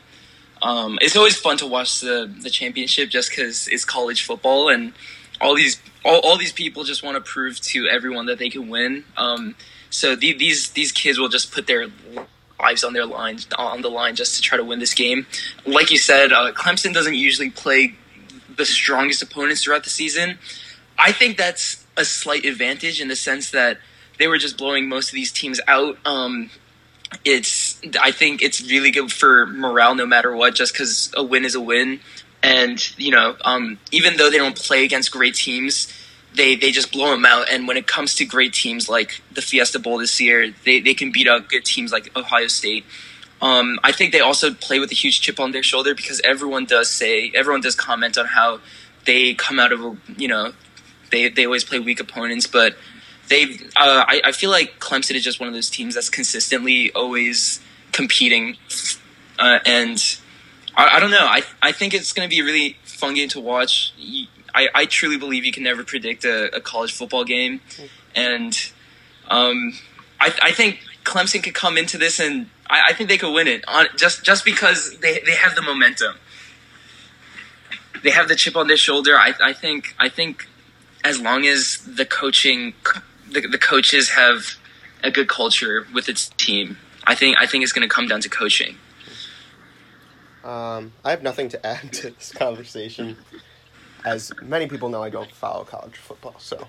Um, 0.61 0.99
it's 1.01 1.17
always 1.17 1.37
fun 1.37 1.57
to 1.59 1.67
watch 1.67 2.01
the 2.01 2.33
the 2.41 2.51
championship 2.51 3.09
just 3.11 3.31
because 3.31 3.67
it's 3.69 3.85
college 3.85 4.25
football 4.25 4.69
and 4.69 4.93
all 5.41 5.55
these 5.57 5.81
all, 6.05 6.21
all 6.21 6.39
these 6.39 6.53
people 6.53 6.85
just 6.85 7.03
want 7.03 7.17
to 7.17 7.21
prove 7.21 7.61
to 7.61 7.89
everyone 7.89 8.27
that 8.27 8.39
they 8.39 8.49
can 8.49 8.69
win. 8.69 9.05
Um, 9.17 9.57
so 9.91 10.15
the, 10.15 10.33
these 10.33 10.71
these 10.71 10.93
kids 10.93 11.19
will 11.19 11.29
just 11.29 11.53
put 11.53 11.67
their 11.67 11.89
lives 12.63 12.85
on 12.85 12.93
their 12.93 13.05
line 13.05 13.39
on 13.59 13.83
the 13.83 13.91
line 13.91 14.15
just 14.15 14.37
to 14.37 14.43
try 14.43 14.57
to 14.57 14.65
win 14.65 14.79
this 14.79 14.95
game. 14.95 15.27
Like 15.67 15.91
you 15.91 15.99
said, 15.99 16.33
uh, 16.33 16.53
Clemson 16.53 16.95
doesn't 16.95 17.15
usually 17.15 17.51
play 17.51 17.95
the 18.57 18.65
strongest 18.65 19.23
opponents 19.23 19.65
throughout 19.65 19.85
the 19.85 19.91
season. 19.91 20.39
I 20.99 21.13
think 21.13 21.37
that's 21.37 21.85
a 21.97 22.05
slight 22.05 22.45
advantage 22.45 23.01
in 23.01 23.09
the 23.09 23.17
sense 23.17 23.51
that 23.51 23.79
they 24.19 24.29
were 24.29 24.39
just 24.39 24.57
blowing 24.57 24.89
most 24.89 25.09
of 25.09 25.15
these 25.15 25.33
teams 25.33 25.61
out. 25.67 25.99
Um, 26.07 26.51
it's 27.25 27.81
I 28.01 28.13
think 28.13 28.43
it's 28.43 28.63
really 28.63 28.91
good 28.91 29.13
for 29.13 29.47
morale 29.47 29.95
no 29.95 30.07
matter 30.07 30.35
what, 30.35 30.55
just 30.55 30.73
because 30.73 31.13
a 31.17 31.23
win 31.23 31.45
is 31.45 31.55
a 31.55 31.61
win. 31.61 32.01
And 32.43 32.79
you 32.99 33.11
know, 33.11 33.37
um, 33.45 33.79
even 33.91 34.17
though 34.17 34.31
they 34.31 34.39
don't 34.39 34.57
play 34.57 34.85
against 34.85 35.11
great 35.11 35.35
teams, 35.35 35.93
they 36.35 36.55
they 36.55 36.70
just 36.70 36.93
blow 36.93 37.11
them 37.11 37.24
out. 37.24 37.49
And 37.51 37.68
when 37.68 37.76
it 37.76 37.87
comes 37.87 38.14
to 38.16 38.24
great 38.24 38.53
teams 38.53 38.89
like 38.89 39.22
the 39.33 39.43
Fiesta 39.43 39.78
Bowl 39.78 39.99
this 39.99 40.20
year, 40.20 40.53
they 40.64 40.80
they 40.80 40.95
can 40.95 41.12
beat 41.12 41.28
out 41.28 41.49
good 41.49 41.64
teams 41.64 41.93
like 41.93 42.14
Ohio 42.16 42.47
State. 42.49 42.85
Um, 43.41 43.80
I 43.83 43.91
think 43.91 44.12
they 44.12 44.20
also 44.20 44.55
play 44.55 44.78
with 44.78 44.93
a 44.93 44.95
huge 44.95 45.20
chip 45.20 45.41
on 45.41 45.51
their 45.51 45.64
shoulder 45.64 45.95
because 45.95 46.20
everyone 46.22 46.64
does 46.64 46.89
say 46.89 47.33
everyone 47.35 47.61
does 47.61 47.74
comment 47.74 48.16
on 48.16 48.26
how 48.26 48.61
they 49.05 49.35
come 49.35 49.59
out 49.59 49.72
of 49.72 49.99
you 50.16 50.28
know 50.28 50.53
they 51.11 51.28
they 51.28 51.45
always 51.45 51.64
play 51.64 51.78
weak 51.78 52.01
opponents, 52.01 52.47
but 52.47 52.76
they 53.28 53.45
uh, 53.76 54.05
I, 54.07 54.22
I 54.26 54.33
feel 54.33 54.51
like 54.51 54.78
Clemson 54.78 55.14
is 55.14 55.24
just 55.24 55.41
one 55.41 55.49
of 55.49 55.55
those 55.55 55.70
teams 55.70 55.95
that's 55.95 56.09
consistently 56.09 56.93
always 56.93 57.61
competing, 57.93 58.57
uh, 59.39 59.59
and 59.66 60.18
I, 60.76 60.97
I, 60.97 61.01
don't 61.01 61.11
know. 61.11 61.26
I 61.26 61.43
I 61.61 61.72
think 61.72 61.95
it's 61.95 62.12
going 62.12 62.28
to 62.28 62.35
be 62.35 62.41
a 62.41 62.45
really 62.45 62.76
fun 62.85 63.14
game 63.14 63.28
to 63.30 63.41
watch. 63.41 63.93
I, 64.55 64.69
I 64.75 64.87
truly 64.87 65.17
believe 65.17 65.45
you 65.45 65.53
can 65.53 65.63
never 65.63 65.85
predict 65.85 66.25
a, 66.25 66.55
a 66.55 66.61
college 66.61 66.93
football 66.93 67.25
game, 67.25 67.61
and 68.15 68.57
um, 69.29 69.73
I, 70.21 70.33
I 70.43 70.53
think 70.53 70.81
Clemson 71.05 71.43
could 71.43 71.55
come 71.55 71.77
into 71.77 71.99
this 71.99 72.21
and 72.21 72.49
I, 72.69 72.83
I 72.89 72.93
think 72.93 73.09
they 73.09 73.19
could 73.19 73.33
win 73.33 73.49
it 73.49 73.65
on 73.69 73.87
just 73.97 74.25
just 74.25 74.45
because 74.45 74.99
they, 74.99 75.21
they 75.21 75.35
have 75.35 75.55
the 75.55 75.63
momentum. 75.63 76.17
They 78.03 78.11
have 78.11 78.29
the 78.29 78.35
chip 78.35 78.57
on 78.57 78.67
their 78.67 78.77
shoulder. 78.77 79.17
I, 79.17 79.35
I 79.43 79.53
think 79.53 79.95
I 79.99 80.09
think 80.09 80.49
as 81.05 81.21
long 81.21 81.45
as 81.45 81.79
the 81.79 82.07
coaching 82.07 82.75
the, 83.31 83.41
the 83.47 83.59
coaches 83.59 84.11
have 84.11 84.57
a 85.05 85.11
good 85.11 85.29
culture 85.29 85.87
with 85.93 86.09
its 86.09 86.29
team, 86.31 86.79
I 87.05 87.15
think 87.15 87.37
I 87.39 87.47
think 87.47 87.63
it's 87.63 87.73
going 87.73 87.89
to 87.89 87.95
come 87.95 88.09
down 88.09 88.21
to 88.23 88.29
coaching. 88.29 88.77
Um, 90.45 90.93
I 91.05 91.11
have 91.11 91.23
nothing 91.23 91.49
to 91.51 91.67
add 91.75 91.93
to 91.95 92.11
this 92.11 92.33
conversation. 92.33 93.17
As 94.05 94.33
many 94.43 94.67
people 94.67 94.89
know, 94.89 95.03
I 95.03 95.11
don't 95.11 95.31
follow 95.31 95.65
college 95.65 95.97
football, 95.97 96.35
so. 96.39 96.67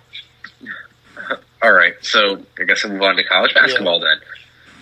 All 1.61 1.71
right, 1.71 1.93
so 2.01 2.43
I 2.59 2.63
guess 2.63 2.83
we'll 2.83 2.93
move 2.93 3.01
on 3.03 3.15
to 3.15 3.23
college 3.23 3.53
basketball 3.53 3.99
yeah. 3.99 4.15
then. 4.15 4.19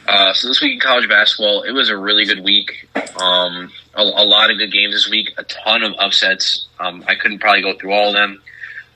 Uh, 0.08 0.34
so 0.34 0.47
this 0.47 0.62
week 0.62 0.74
in 0.74 0.80
college 0.80 1.08
basketball, 1.08 1.62
it 1.64 1.72
was 1.72 1.89
a 1.89 1.97
really 1.97 2.26
good 2.26 2.43
week. 2.43 2.89
Um, 2.95 3.72
a, 3.93 4.02
a, 4.02 4.26
lot 4.26 4.49
of 4.49 4.58
good 4.58 4.72
games 4.72 4.93
this 4.93 5.10
week, 5.10 5.32
a 5.38 5.43
ton 5.43 5.84
of 5.84 5.93
upsets. 5.99 6.66
Um, 6.80 7.04
I 7.08 7.16
couldn't 7.16 7.39
probably 7.39 7.62
go 7.62 7.78
through 7.78 7.93
all 7.93 8.10
of 8.10 8.14
them, 8.16 8.41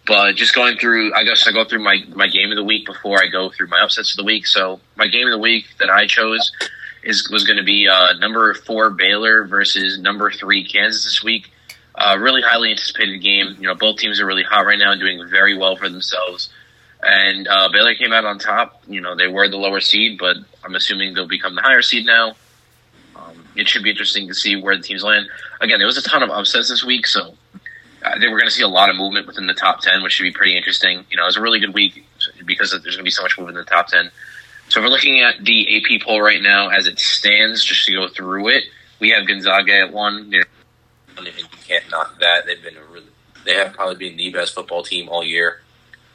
but 0.07 0.35
just 0.35 0.55
going 0.55 0.77
through, 0.77 1.13
I 1.13 1.23
guess 1.23 1.47
I 1.47 1.51
go 1.51 1.63
through 1.63 1.83
my, 1.83 2.03
my 2.15 2.27
game 2.27 2.51
of 2.51 2.55
the 2.55 2.63
week 2.63 2.85
before 2.85 3.21
I 3.21 3.27
go 3.27 3.49
through 3.49 3.67
my 3.67 3.81
upsets 3.81 4.13
of 4.13 4.17
the 4.17 4.23
week. 4.23 4.47
So 4.47 4.79
my 4.95 5.07
game 5.07 5.27
of 5.27 5.31
the 5.31 5.39
week 5.39 5.65
that 5.79 5.89
I 5.89 6.07
chose 6.07 6.51
is 7.03 7.29
was 7.29 7.45
going 7.45 7.57
to 7.57 7.63
be 7.63 7.87
uh, 7.87 8.13
number 8.17 8.53
four 8.53 8.89
Baylor 8.89 9.45
versus 9.45 9.99
number 9.99 10.31
three 10.31 10.67
Kansas 10.67 11.03
this 11.03 11.23
week. 11.23 11.51
Uh, 11.97 12.17
really 12.19 12.41
highly 12.41 12.71
anticipated 12.71 13.19
game. 13.19 13.55
You 13.59 13.67
know, 13.67 13.75
both 13.75 13.97
teams 13.97 14.19
are 14.19 14.25
really 14.25 14.43
hot 14.43 14.65
right 14.65 14.79
now, 14.79 14.91
and 14.91 14.99
doing 14.99 15.27
very 15.29 15.57
well 15.57 15.75
for 15.75 15.89
themselves. 15.89 16.49
And 17.01 17.47
uh, 17.47 17.69
Baylor 17.71 17.95
came 17.95 18.13
out 18.13 18.25
on 18.25 18.39
top. 18.39 18.81
You 18.87 19.01
know, 19.01 19.15
they 19.15 19.27
were 19.27 19.47
the 19.47 19.57
lower 19.57 19.79
seed, 19.79 20.17
but 20.17 20.37
I'm 20.63 20.75
assuming 20.75 21.13
they'll 21.13 21.27
become 21.27 21.55
the 21.55 21.61
higher 21.61 21.81
seed 21.81 22.05
now. 22.05 22.35
Um, 23.15 23.45
it 23.55 23.69
should 23.69 23.83
be 23.83 23.91
interesting 23.91 24.27
to 24.27 24.33
see 24.33 24.55
where 24.55 24.75
the 24.75 24.83
teams 24.83 25.03
land. 25.03 25.27
Again, 25.61 25.79
there 25.79 25.85
was 25.85 25.97
a 25.97 26.01
ton 26.01 26.23
of 26.23 26.29
upsets 26.29 26.69
this 26.69 26.83
week, 26.83 27.05
so 27.07 27.35
I 28.03 28.13
think 28.13 28.31
we're 28.31 28.39
going 28.39 28.49
to 28.49 28.51
see 28.51 28.63
a 28.63 28.67
lot 28.67 28.89
of 28.89 28.95
movement 28.95 29.27
within 29.27 29.47
the 29.47 29.53
top 29.53 29.81
10, 29.81 30.03
which 30.03 30.13
should 30.13 30.23
be 30.23 30.31
pretty 30.31 30.57
interesting. 30.57 31.05
You 31.09 31.17
know, 31.17 31.23
it 31.23 31.27
was 31.27 31.37
a 31.37 31.41
really 31.41 31.59
good 31.59 31.73
week 31.73 32.05
because 32.45 32.71
there's 32.71 32.83
going 32.83 32.97
to 32.97 33.03
be 33.03 33.09
so 33.09 33.23
much 33.23 33.37
movement 33.37 33.57
in 33.57 33.65
the 33.65 33.69
top 33.69 33.87
10. 33.87 34.11
So 34.69 34.79
if 34.79 34.83
we're 34.83 34.89
looking 34.89 35.21
at 35.21 35.43
the 35.43 35.77
AP 35.77 36.01
poll 36.01 36.21
right 36.21 36.41
now 36.41 36.69
as 36.69 36.87
it 36.87 36.99
stands, 36.99 37.63
just 37.63 37.85
to 37.85 37.93
go 37.93 38.07
through 38.07 38.49
it, 38.49 38.63
we 38.99 39.09
have 39.11 39.27
Gonzaga 39.27 39.73
at 39.73 39.93
one. 39.93 40.33
You 41.23 41.31
can't 41.67 41.89
knock 41.89 42.19
that. 42.19 42.45
They've 42.45 42.61
been 42.61 42.77
a 42.77 42.83
really, 42.85 43.07
they 43.45 43.53
have 43.53 43.73
probably 43.73 43.95
been 43.95 44.17
the 44.17 44.31
best 44.31 44.53
football 44.53 44.83
team 44.83 45.09
all 45.09 45.23
year. 45.23 45.61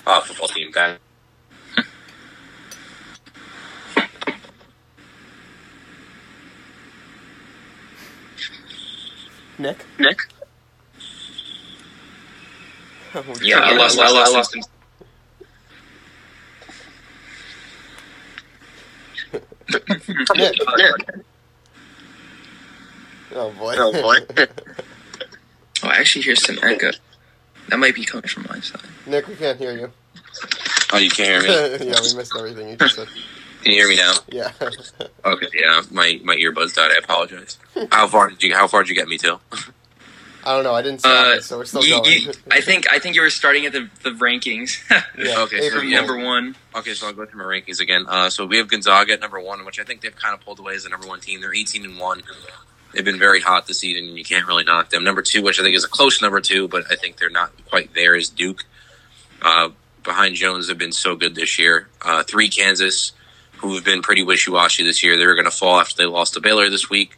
Uh, 0.07 0.21
football 0.21 0.49
team 0.49 0.71
back. 0.73 1.01
Nick? 9.59 9.85
Nick? 9.99 10.19
Oh, 13.15 13.25
yeah, 13.43 13.59
I 13.59 13.77
lost, 13.77 13.99
I 13.99 14.11
lost, 14.11 14.33
I 14.33 14.37
lost 14.37 14.55
him. 14.55 14.63
Nick, 19.73 19.89
Nick. 20.77 21.25
Oh 23.35 23.51
boy. 23.53 23.75
Oh 23.79 23.93
boy. 23.93 24.19
oh, 25.91 25.97
I 25.97 26.01
actually 26.01 26.23
hear 26.23 26.37
some 26.37 26.59
echo. 26.63 26.91
That 27.69 27.79
might 27.79 27.95
be 27.95 28.05
coming 28.05 28.27
from 28.27 28.47
my 28.49 28.61
side. 28.61 28.83
Nick, 29.07 29.29
we 29.29 29.37
can't 29.37 29.59
hear 29.59 29.73
you. 29.73 29.93
Oh, 30.93 30.99
you 30.99 31.11
can't 31.11 31.45
hear 31.45 31.79
me? 31.79 31.87
yeah, 31.87 32.01
we 32.01 32.15
missed 32.15 32.33
everything 32.37 32.69
you 32.69 32.77
just 32.77 32.97
said. 32.97 33.09
Can 33.63 33.73
you 33.73 33.79
hear 33.79 33.89
me 33.89 33.97
now? 33.97 34.15
Yeah. 34.29 34.53
okay, 35.25 35.49
yeah, 35.55 35.83
my 35.91 36.21
my 36.25 36.35
earbuds 36.37 36.75
died. 36.75 36.91
I 36.93 36.99
apologize. 36.99 37.59
How 37.93 38.09
far 38.09 38.31
did 38.31 38.43
you 38.43 38.55
How 38.55 38.67
far 38.67 38.83
did 38.83 38.89
you 38.89 38.95
get 38.95 39.07
me 39.07 39.19
to? 39.19 39.39
I 40.43 40.55
don't 40.55 40.65
know. 40.65 40.75
I 40.75 40.81
didn't 40.81 41.01
stop 41.01 41.27
uh, 41.27 41.31
it, 41.33 41.45
so 41.45 41.59
we're 41.59 41.67
still 41.67 41.85
you, 41.85 42.03
going. 42.03 42.23
You, 42.23 42.33
I 42.51 42.63
think 42.63 42.91
I 42.91 42.99
think 42.99 43.15
you 43.15 43.23
were 43.23 43.31
starting 43.31 43.67
at 43.67 43.73
the, 43.73 43.91
the 44.03 44.11
rankings. 44.11 44.79
yeah. 45.19 45.43
Okay. 45.43 45.69
So 45.69 45.83
number 45.83 46.17
one. 46.17 46.57
Okay, 46.75 46.95
so 46.95 47.07
I'll 47.07 47.13
go 47.13 47.27
through 47.27 47.39
my 47.39 47.45
rankings 47.45 47.81
again. 47.81 48.07
Uh, 48.09 48.31
so 48.31 48.47
we 48.47 48.57
have 48.57 48.69
Gonzaga 48.69 49.13
at 49.13 49.21
number 49.21 49.39
one, 49.39 49.65
which 49.67 49.79
I 49.79 49.85
think 49.85 50.01
they've 50.01 50.17
kind 50.17 50.35
of 50.35 50.41
pulled 50.41 50.59
away 50.59 50.75
as 50.75 50.85
the 50.85 50.89
number 50.89 51.07
one 51.07 51.21
team. 51.21 51.43
They're 51.43 51.55
eighteen 51.55 51.85
and 51.85 51.99
one. 51.99 52.23
They've 52.93 53.05
been 53.05 53.19
very 53.19 53.41
hot 53.41 53.67
this 53.67 53.79
season, 53.79 54.09
and 54.09 54.19
you 54.19 54.25
can't 54.25 54.47
really 54.47 54.65
knock 54.65 54.91
them. 54.91 55.05
Number 55.05 55.23
two, 55.23 55.43
which 55.43 55.61
I 55.61 55.63
think 55.63 55.77
is 55.77 55.85
a 55.85 55.89
close 55.89 56.21
number 56.21 56.41
two, 56.41 56.69
but 56.69 56.85
I 56.91 56.97
think 56.97 57.17
they're 57.17 57.31
not 57.31 57.53
quite 57.69 57.95
there, 57.95 58.15
is 58.15 58.29
Duke. 58.29 58.65
Uh, 59.43 59.71
behind 60.03 60.35
Jones 60.35 60.69
have 60.69 60.79
been 60.79 60.93
so 60.93 61.15
good 61.15 61.35
this 61.35 61.59
year. 61.59 61.89
Uh, 62.03 62.23
three, 62.23 62.49
Kansas, 62.49 63.13
who 63.59 63.75
have 63.75 63.85
been 63.85 64.03
pretty 64.03 64.23
wishy 64.23 64.51
washy 64.51 64.83
this 64.83 65.03
year. 65.03 65.17
They're 65.17 65.35
going 65.35 65.45
to 65.45 65.51
fall 65.51 65.81
after 65.81 65.95
they 65.97 66.07
lost 66.07 66.35
to 66.35 66.41
Baylor 66.41 66.69
this 66.69 66.91
week. 66.91 67.17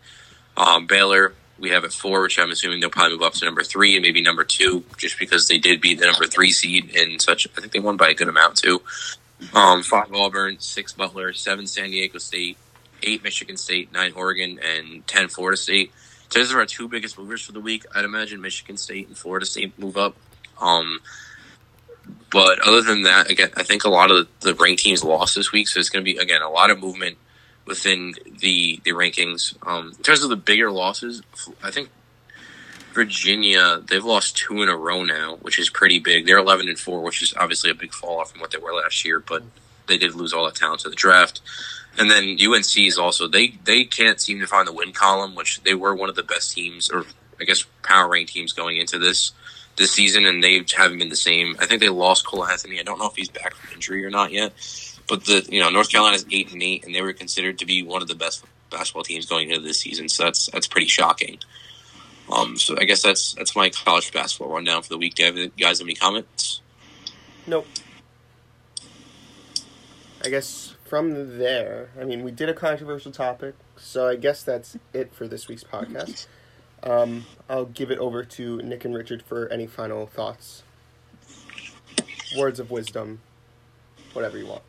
Um, 0.57 0.87
Baylor, 0.87 1.33
we 1.59 1.71
have 1.71 1.85
at 1.85 1.93
four, 1.93 2.23
which 2.23 2.39
I'm 2.39 2.51
assuming 2.51 2.81
they'll 2.81 2.91
probably 2.91 3.17
move 3.17 3.23
up 3.23 3.35
to 3.35 3.45
number 3.45 3.63
three 3.63 3.95
and 3.95 4.03
maybe 4.03 4.21
number 4.21 4.45
two, 4.45 4.85
just 4.97 5.19
because 5.19 5.49
they 5.49 5.59
did 5.59 5.81
beat 5.81 5.99
the 6.01 6.07
number 6.07 6.27
three 6.27 6.51
seed 6.51 6.91
in 6.91 7.19
such. 7.19 7.47
I 7.57 7.61
think 7.61 7.73
they 7.73 7.81
won 7.81 7.97
by 7.97 8.09
a 8.11 8.15
good 8.15 8.29
amount 8.29 8.57
too. 8.57 8.83
Um, 9.55 9.83
five 9.83 10.13
Auburn, 10.13 10.59
six 10.61 10.93
Butler, 10.93 11.33
seven 11.33 11.67
San 11.67 11.91
Diego 11.91 12.19
State, 12.19 12.59
eight 13.03 13.23
Michigan 13.23 13.57
State, 13.57 13.93
nine 13.93 14.13
Oregon, 14.15 14.59
and 14.63 15.07
ten 15.07 15.29
Florida 15.29 15.57
State. 15.57 15.93
So 16.31 16.39
those 16.39 16.53
are 16.53 16.61
our 16.61 16.67
two 16.67 16.89
biggest 16.89 17.19
movers 17.19 17.43
for 17.43 17.53
the 17.53 17.61
week. 17.61 17.85
I'd 17.95 18.05
imagine 18.05 18.41
Michigan 18.41 18.77
State 18.77 19.09
and 19.09 19.17
Florida 19.17 19.45
State 19.45 19.79
move 19.79 19.97
up. 19.97 20.17
Um, 20.61 21.01
but 22.31 22.59
other 22.67 22.83
than 22.83 23.03
that, 23.03 23.31
again, 23.31 23.51
I 23.57 23.63
think 23.63 23.85
a 23.85 23.91
lot 23.91 24.11
of 24.11 24.29
the, 24.41 24.53
the 24.53 24.55
ranked 24.55 24.83
teams 24.83 25.05
lost 25.05 25.35
this 25.35 25.53
week, 25.53 25.69
so 25.69 25.79
it's 25.79 25.91
going 25.91 26.05
to 26.05 26.11
be 26.11 26.19
again 26.19 26.43
a 26.43 26.51
lot 26.51 26.71
of 26.71 26.81
movement 26.81 27.19
within 27.67 28.15
the 28.41 28.81
the 28.85 28.93
rankings. 28.93 29.55
Um, 29.67 29.93
in 29.97 30.03
terms 30.03 30.23
of 30.23 30.31
the 30.31 30.37
bigger 30.37 30.71
losses, 30.71 31.23
I 31.63 31.71
think 31.71 31.91
Virginia 32.93 33.81
they've 33.87 34.05
lost 34.05 34.37
two 34.37 34.63
in 34.63 34.69
a 34.69 34.77
row 34.77 35.05
now, 35.05 35.37
which 35.43 35.59
is 35.59 35.71
pretty 35.71 35.99
big. 35.99 36.27
They're 36.27 36.39
eleven 36.39 36.69
and 36.69 36.79
four, 36.79 37.03
which 37.03 37.23
is 37.23 37.35
obviously 37.39 37.71
a 37.71 37.75
big 37.75 37.93
fall 37.93 38.21
off 38.21 38.33
from 38.33 38.41
what 38.41 38.51
they 38.51 38.59
were 38.59 38.75
last 38.75 39.05
year, 39.05 39.21
but 39.21 39.43
they 39.87 39.99
did 39.99 40.15
lose 40.15 40.33
all 40.33 40.45
that 40.47 40.55
talent 40.55 40.81
to 40.81 40.89
the 40.89 40.97
draft. 40.97 41.41
And 41.99 42.11
then 42.11 42.39
UNC 42.41 42.77
is 42.79 42.99
also 42.99 43.29
they 43.29 43.49
they 43.65 43.85
can't 43.85 44.21
seem 44.21 44.41
to 44.41 44.47
find 44.47 44.67
the 44.67 44.73
win 44.73 44.93
column, 44.93 45.35
which 45.35 45.63
they 45.63 45.75
were 45.75 45.95
one 45.95 46.09
of 46.09 46.15
the 46.15 46.23
best 46.23 46.55
teams, 46.55 46.91
or 46.91 47.05
I 47.41 47.45
guess 47.45 47.65
power 47.83 48.09
ranked 48.09 48.33
teams 48.33 48.53
going 48.53 48.79
into 48.79 48.99
this 48.99 49.33
this 49.77 49.91
season, 49.91 50.27
and 50.27 50.43
they 50.43 50.65
haven't 50.75 50.99
been 50.99 51.09
the 51.09 51.17
same. 51.17 51.57
I 51.61 51.67
think 51.67 51.81
they 51.81 51.89
lost 51.89 52.27
Cole 52.27 52.47
Anthony. 52.47 52.81
I 52.81 52.83
don't 52.83 52.99
know 52.99 53.09
if 53.09 53.17
he's 53.17 53.29
back 53.29 53.55
from 53.55 53.75
injury 53.75 54.05
or 54.05 54.11
not 54.11 54.33
yet. 54.33 54.53
But 55.09 55.25
the 55.25 55.47
you 55.51 55.61
know 55.61 55.69
North 55.69 55.91
Carolina's 55.91 56.25
eight 56.31 56.53
and 56.53 56.63
eight, 56.63 56.85
and 56.85 56.95
they 56.95 57.03
were 57.03 57.13
considered 57.13 57.59
to 57.59 57.67
be 57.67 57.83
one 57.83 58.03
of 58.03 58.09
the 58.09 58.15
best 58.15 58.45
basketball 58.71 59.03
teams 59.03 59.27
going 59.27 59.51
into 59.51 59.63
this 59.63 59.81
season. 59.81 60.09
So 60.09 60.25
that's 60.25 60.47
that's 60.47 60.67
pretty 60.67 60.87
shocking. 60.87 61.39
Um, 62.33 62.57
so 62.57 62.77
I 62.79 62.85
guess 62.85 63.03
that's 63.03 63.35
that's 63.35 63.55
my 63.57 63.71
college 63.71 64.13
basketball 64.13 64.55
rundown 64.55 64.83
for 64.83 64.89
the 64.89 64.99
week. 64.99 65.15
Do 65.15 65.25
you 65.25 65.49
guys 65.59 65.79
have 65.79 65.87
any 65.87 65.95
comments? 65.95 66.61
Nope. 67.47 67.67
I 70.25 70.29
guess 70.29 70.75
from 70.93 71.39
there, 71.39 71.89
I 71.99 72.05
mean, 72.05 72.23
we 72.23 72.31
did 72.31 72.51
a 72.51 72.53
controversial 72.53 73.13
topic, 73.13 73.55
so 73.79 74.09
I 74.09 74.17
guess 74.17 74.43
that's 74.43 74.77
it 74.93 75.15
for 75.15 75.27
this 75.27 75.49
week's 75.49 75.65
podcast. 75.65 76.27
Um, 76.83 77.25
I'll 77.49 77.65
give 77.65 77.91
it 77.91 77.99
over 77.99 78.25
to 78.25 78.59
Nick 78.59 78.85
and 78.85 78.95
Richard 78.95 79.23
for 79.23 79.49
any 79.49 79.67
final 79.67 80.07
thoughts, 80.07 80.65
words 82.37 82.61
of 82.61 82.71
wisdom, 82.71 83.23
whatever 84.13 84.37
you 84.37 84.47
want. 84.47 84.61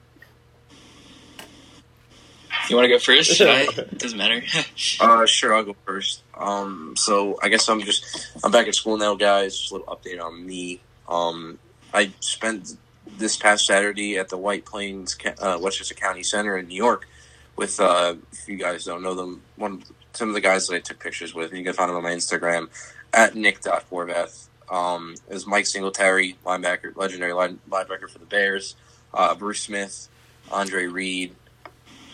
You 2.69 2.77
want 2.77 2.85
to 2.85 2.89
go 2.93 2.99
first? 2.99 3.41
I, 3.41 3.65
doesn't 3.97 4.17
matter. 4.17 4.41
uh, 5.01 5.25
sure, 5.25 5.53
I'll 5.53 5.65
go 5.65 5.75
first. 5.85 6.23
Um, 6.35 6.93
so 6.95 7.37
I 7.43 7.49
guess 7.49 7.67
I'm 7.67 7.81
just 7.81 8.31
I'm 8.45 8.51
back 8.51 8.69
at 8.69 8.75
school 8.75 8.95
now, 8.95 9.15
guys. 9.15 9.57
Just 9.57 9.71
a 9.71 9.75
little 9.75 9.93
update 9.93 10.23
on 10.23 10.45
me. 10.45 10.79
Um, 11.09 11.59
I 11.93 12.13
spent 12.21 12.77
this 13.17 13.37
past 13.37 13.65
Saturday 13.65 14.17
at 14.17 14.29
the 14.29 14.37
White 14.37 14.65
Plains 14.65 15.17
uh, 15.39 15.57
Westchester 15.61 15.95
County 15.95 16.23
Center 16.23 16.57
in 16.57 16.67
New 16.67 16.75
York 16.75 17.07
with 17.55 17.79
uh, 17.79 18.15
if 18.31 18.47
you 18.47 18.57
guys 18.57 18.85
don't 18.85 19.03
know 19.03 19.13
them, 19.13 19.41
one 19.55 19.83
some 20.13 20.29
of 20.29 20.35
the 20.35 20.41
guys 20.41 20.67
that 20.67 20.75
I 20.75 20.79
took 20.79 20.99
pictures 20.99 21.33
with. 21.33 21.53
You 21.53 21.63
can 21.63 21.73
find 21.73 21.89
them 21.89 21.97
on 21.97 22.03
my 22.03 22.11
Instagram 22.11 22.69
at 23.13 23.35
nick.horvath. 23.35 24.47
Um, 24.71 25.15
is 25.29 25.45
Mike 25.45 25.65
Singletary, 25.65 26.37
linebacker, 26.45 26.95
legendary 26.95 27.33
line, 27.33 27.59
linebacker 27.69 28.09
for 28.09 28.19
the 28.19 28.25
Bears. 28.25 28.75
Uh, 29.13 29.35
Bruce 29.35 29.61
Smith, 29.61 30.07
Andre 30.51 30.85
Reed, 30.85 31.35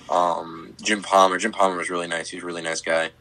um, 0.09 0.73
Jim 0.81 1.01
Palmer. 1.01 1.37
Jim 1.37 1.51
Palmer 1.51 1.77
was 1.77 1.89
really 1.89 2.07
nice. 2.07 2.29
He 2.29 2.37
was 2.37 2.43
a 2.43 2.47
really 2.47 2.61
nice 2.61 2.81
guy. 2.81 3.11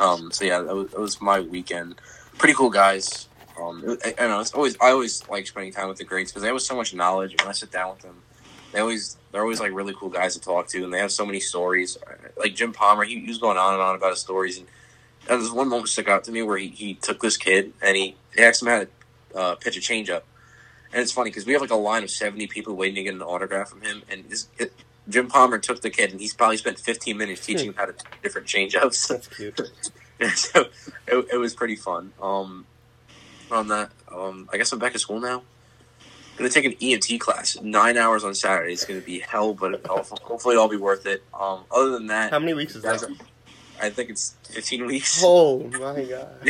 Um, 0.00 0.32
so 0.32 0.44
yeah, 0.44 0.60
that 0.62 0.74
was, 0.74 0.90
that 0.90 1.00
was, 1.00 1.20
my 1.20 1.40
weekend. 1.40 1.96
Pretty 2.38 2.54
cool 2.54 2.70
guys. 2.70 3.28
Um, 3.60 3.98
I, 4.04 4.14
I, 4.18 4.26
know 4.28 4.40
it's 4.40 4.52
always 4.52 4.76
I 4.80 4.90
always 4.90 5.28
like 5.28 5.46
spending 5.46 5.72
time 5.72 5.88
with 5.88 5.98
the 5.98 6.04
greats 6.04 6.30
because 6.30 6.42
they 6.42 6.48
have 6.48 6.60
so 6.60 6.76
much 6.76 6.94
knowledge. 6.94 7.34
When 7.38 7.48
I 7.48 7.52
sit 7.52 7.70
down 7.70 7.90
with 7.94 8.00
them, 8.00 8.22
they 8.72 8.80
always 8.80 9.16
they're 9.30 9.42
always 9.42 9.60
like 9.60 9.72
really 9.72 9.94
cool 9.94 10.08
guys 10.08 10.34
to 10.34 10.40
talk 10.40 10.68
to, 10.68 10.84
and 10.84 10.92
they 10.92 10.98
have 10.98 11.12
so 11.12 11.26
many 11.26 11.40
stories. 11.40 11.98
Like 12.36 12.54
Jim 12.54 12.72
Palmer, 12.72 13.04
he, 13.04 13.20
he 13.20 13.28
was 13.28 13.38
going 13.38 13.58
on 13.58 13.74
and 13.74 13.82
on 13.82 13.94
about 13.94 14.10
his 14.10 14.20
stories, 14.20 14.58
and 14.58 14.66
there's 15.26 15.50
one 15.50 15.68
moment 15.68 15.88
stuck 15.88 16.08
out 16.08 16.24
to 16.24 16.32
me 16.32 16.42
where 16.42 16.58
he, 16.58 16.68
he 16.68 16.94
took 16.94 17.20
this 17.20 17.36
kid 17.36 17.72
and 17.80 17.96
he, 17.96 18.16
he 18.34 18.42
asked 18.42 18.60
him 18.62 18.68
how 18.68 18.80
to 18.80 18.88
uh, 19.36 19.54
pitch 19.54 19.76
a 19.76 19.80
changeup. 19.80 20.22
And 20.92 21.00
it's 21.00 21.12
funny 21.12 21.30
because 21.30 21.46
we 21.46 21.52
have 21.52 21.62
like 21.62 21.70
a 21.70 21.76
line 21.76 22.02
of 22.02 22.10
seventy 22.10 22.46
people 22.46 22.74
waiting 22.74 22.96
to 22.96 23.02
get 23.04 23.14
an 23.14 23.22
autograph 23.22 23.68
from 23.68 23.82
him, 23.82 24.02
and 24.10 24.24
his, 24.26 24.48
it, 24.58 24.72
Jim 25.08 25.28
Palmer 25.28 25.58
took 25.58 25.80
the 25.80 25.90
kid, 25.90 26.12
and 26.12 26.20
he's 26.20 26.34
probably 26.34 26.56
spent 26.56 26.78
15 26.78 27.16
minutes 27.16 27.44
teaching 27.44 27.68
him 27.68 27.74
how 27.74 27.86
to 27.86 27.94
different 28.22 28.46
changeups. 28.46 29.08
That's 29.08 29.26
cute. 29.28 29.60
so 30.36 30.66
it, 31.08 31.26
it, 31.32 31.36
was 31.38 31.54
pretty 31.54 31.76
fun. 31.76 32.12
Um, 32.20 32.66
on 33.52 33.68
that, 33.68 33.90
um, 34.10 34.48
I 34.52 34.56
guess 34.56 34.72
I'm 34.72 34.78
back 34.78 34.94
at 34.94 35.00
school 35.00 35.20
now. 35.20 35.38
I'm 35.40 36.38
gonna 36.38 36.50
take 36.50 36.64
an 36.64 36.72
EMT 36.72 37.20
class, 37.20 37.60
nine 37.60 37.96
hours 37.96 38.24
on 38.24 38.34
Saturday. 38.34 38.72
It's 38.72 38.84
gonna 38.84 39.00
be 39.00 39.20
hell, 39.20 39.54
but 39.54 39.84
hopefully 39.86 40.54
it'll 40.54 40.68
be 40.68 40.76
worth 40.76 41.06
it. 41.06 41.22
Um, 41.38 41.64
other 41.70 41.90
than 41.90 42.06
that, 42.08 42.30
how 42.30 42.38
many 42.38 42.54
weeks 42.54 42.74
is 42.74 42.82
that? 42.82 43.04
I 43.80 43.90
think 43.90 44.10
it's 44.10 44.36
15 44.44 44.86
weeks. 44.86 45.20
Oh 45.24 45.64
my 45.64 46.04
god. 46.04 46.28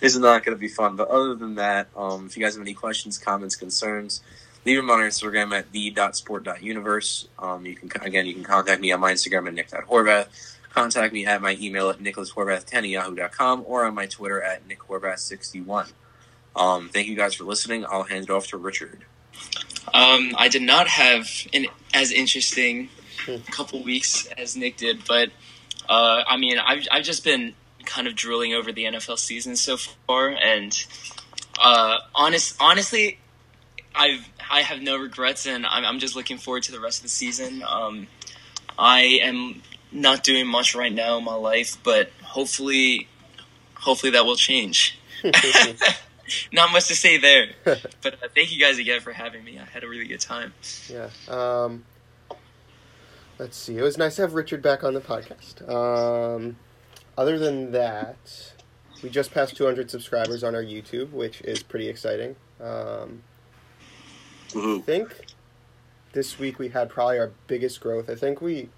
this 0.00 0.14
is 0.14 0.18
not 0.18 0.44
going 0.44 0.56
to 0.56 0.60
be 0.60 0.68
fun. 0.68 0.96
But 0.96 1.08
other 1.08 1.34
than 1.36 1.54
that, 1.54 1.88
um, 1.96 2.26
if 2.26 2.36
you 2.36 2.42
guys 2.42 2.54
have 2.54 2.62
any 2.62 2.74
questions, 2.74 3.16
comments, 3.16 3.54
concerns, 3.54 4.20
leave 4.64 4.76
them 4.76 4.90
on 4.90 5.00
our 5.00 5.06
Instagram 5.06 5.56
at 5.56 5.70
the.sport.universe. 5.72 7.28
Um, 7.38 7.64
you 7.64 7.76
can 7.76 7.90
again, 8.02 8.26
you 8.26 8.34
can 8.34 8.42
contact 8.42 8.80
me 8.80 8.92
on 8.92 9.00
my 9.00 9.12
Instagram 9.12 9.46
at 9.46 9.54
nick.horvath. 9.54 10.53
Contact 10.74 11.14
me 11.14 11.24
at 11.24 11.40
my 11.40 11.56
email 11.60 11.88
at 11.88 12.00
nicholaszhorvath10 12.00 12.74
at 12.74 12.88
yahoo.com 12.88 13.62
or 13.66 13.84
on 13.84 13.94
my 13.94 14.06
Twitter 14.06 14.42
at 14.42 14.68
nickhorvath61. 14.68 15.92
Um, 16.56 16.88
thank 16.88 17.06
you 17.06 17.14
guys 17.14 17.34
for 17.34 17.44
listening. 17.44 17.86
I'll 17.88 18.02
hand 18.02 18.24
it 18.24 18.30
off 18.30 18.48
to 18.48 18.56
Richard. 18.56 19.04
Um, 19.92 20.34
I 20.36 20.48
did 20.48 20.62
not 20.62 20.88
have 20.88 21.28
an 21.52 21.66
as 21.92 22.10
interesting 22.10 22.88
couple 23.50 23.82
weeks 23.82 24.26
as 24.36 24.56
Nick 24.56 24.76
did, 24.76 25.04
but 25.06 25.30
uh, 25.88 26.24
I 26.26 26.36
mean, 26.36 26.58
I've 26.58 26.86
I've 26.90 27.04
just 27.04 27.24
been 27.24 27.54
kind 27.84 28.06
of 28.06 28.14
drooling 28.14 28.54
over 28.54 28.72
the 28.72 28.84
NFL 28.84 29.18
season 29.18 29.56
so 29.56 29.76
far, 29.76 30.30
and 30.30 30.76
uh, 31.58 31.98
honest 32.14 32.56
honestly, 32.60 33.18
I've 33.94 34.28
I 34.50 34.62
have 34.62 34.82
no 34.82 34.96
regrets, 34.96 35.46
and 35.46 35.64
I'm, 35.66 35.84
I'm 35.84 35.98
just 35.98 36.16
looking 36.16 36.38
forward 36.38 36.64
to 36.64 36.72
the 36.72 36.80
rest 36.80 36.98
of 36.98 37.04
the 37.04 37.08
season. 37.10 37.62
Um, 37.62 38.06
I 38.78 39.20
am 39.22 39.62
not 39.94 40.24
doing 40.24 40.46
much 40.46 40.74
right 40.74 40.92
now 40.92 41.16
in 41.16 41.24
my 41.24 41.34
life, 41.34 41.78
but 41.82 42.10
hopefully, 42.22 43.08
hopefully 43.74 44.12
that 44.12 44.26
will 44.26 44.36
change. 44.36 44.98
not 46.52 46.72
much 46.72 46.88
to 46.88 46.94
say 46.94 47.16
there, 47.16 47.46
but 47.64 48.14
uh, 48.14 48.28
thank 48.34 48.52
you 48.52 48.60
guys 48.60 48.78
again 48.78 49.00
for 49.00 49.12
having 49.12 49.44
me. 49.44 49.58
I 49.58 49.64
had 49.64 49.84
a 49.84 49.88
really 49.88 50.06
good 50.06 50.20
time. 50.20 50.52
Yeah. 50.88 51.08
Um, 51.28 51.84
let's 53.38 53.56
see. 53.56 53.78
It 53.78 53.82
was 53.82 53.96
nice 53.96 54.16
to 54.16 54.22
have 54.22 54.34
Richard 54.34 54.60
back 54.60 54.84
on 54.84 54.94
the 54.94 55.00
podcast. 55.00 55.66
Um, 55.68 56.56
other 57.16 57.38
than 57.38 57.72
that, 57.72 58.52
we 59.02 59.10
just 59.10 59.32
passed 59.32 59.56
200 59.56 59.90
subscribers 59.90 60.42
on 60.42 60.54
our 60.54 60.62
YouTube, 60.62 61.10
which 61.12 61.40
is 61.42 61.62
pretty 61.62 61.88
exciting. 61.88 62.36
Um, 62.60 63.22
I 64.56 64.78
think 64.84 65.26
this 66.12 66.38
week 66.38 66.58
we 66.58 66.68
had 66.68 66.88
probably 66.88 67.18
our 67.18 67.32
biggest 67.46 67.80
growth. 67.80 68.08
I 68.08 68.14
think 68.14 68.40
we, 68.40 68.70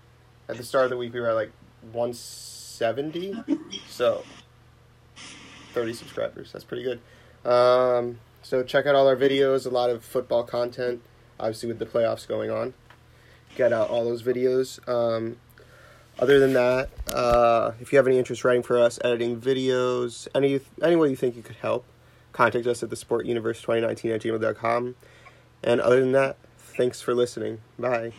at 0.48 0.56
the 0.56 0.64
start 0.64 0.84
of 0.84 0.90
the 0.90 0.96
week, 0.96 1.12
we 1.12 1.20
were 1.20 1.30
at 1.30 1.34
like 1.34 1.52
170. 1.92 3.34
So, 3.88 4.24
30 5.72 5.92
subscribers. 5.94 6.52
That's 6.52 6.64
pretty 6.64 6.82
good. 6.82 7.00
Um, 7.50 8.18
so, 8.42 8.62
check 8.62 8.86
out 8.86 8.94
all 8.94 9.08
our 9.08 9.16
videos, 9.16 9.66
a 9.66 9.70
lot 9.70 9.90
of 9.90 10.04
football 10.04 10.44
content, 10.44 11.02
obviously, 11.40 11.68
with 11.68 11.78
the 11.78 11.86
playoffs 11.86 12.28
going 12.28 12.50
on. 12.50 12.74
Get 13.56 13.72
out 13.72 13.88
all 13.88 14.04
those 14.04 14.22
videos. 14.22 14.86
Um, 14.88 15.38
other 16.18 16.38
than 16.38 16.54
that, 16.54 16.88
uh, 17.12 17.72
if 17.80 17.92
you 17.92 17.98
have 17.98 18.06
any 18.06 18.18
interest 18.18 18.44
writing 18.44 18.62
for 18.62 18.78
us, 18.78 18.98
editing 19.04 19.40
videos, 19.40 20.28
any 20.34 20.60
any 20.82 20.96
way 20.96 21.10
you 21.10 21.16
think 21.16 21.36
you 21.36 21.42
could 21.42 21.56
help, 21.56 21.84
contact 22.32 22.66
us 22.66 22.82
at 22.82 22.90
the 22.90 22.96
sportuniverse2019 22.96 24.14
at 24.14 24.22
gmail.com. 24.22 24.94
And 25.62 25.80
other 25.80 26.00
than 26.00 26.12
that, 26.12 26.36
thanks 26.58 27.00
for 27.00 27.14
listening. 27.14 27.60
Bye. 27.78 28.12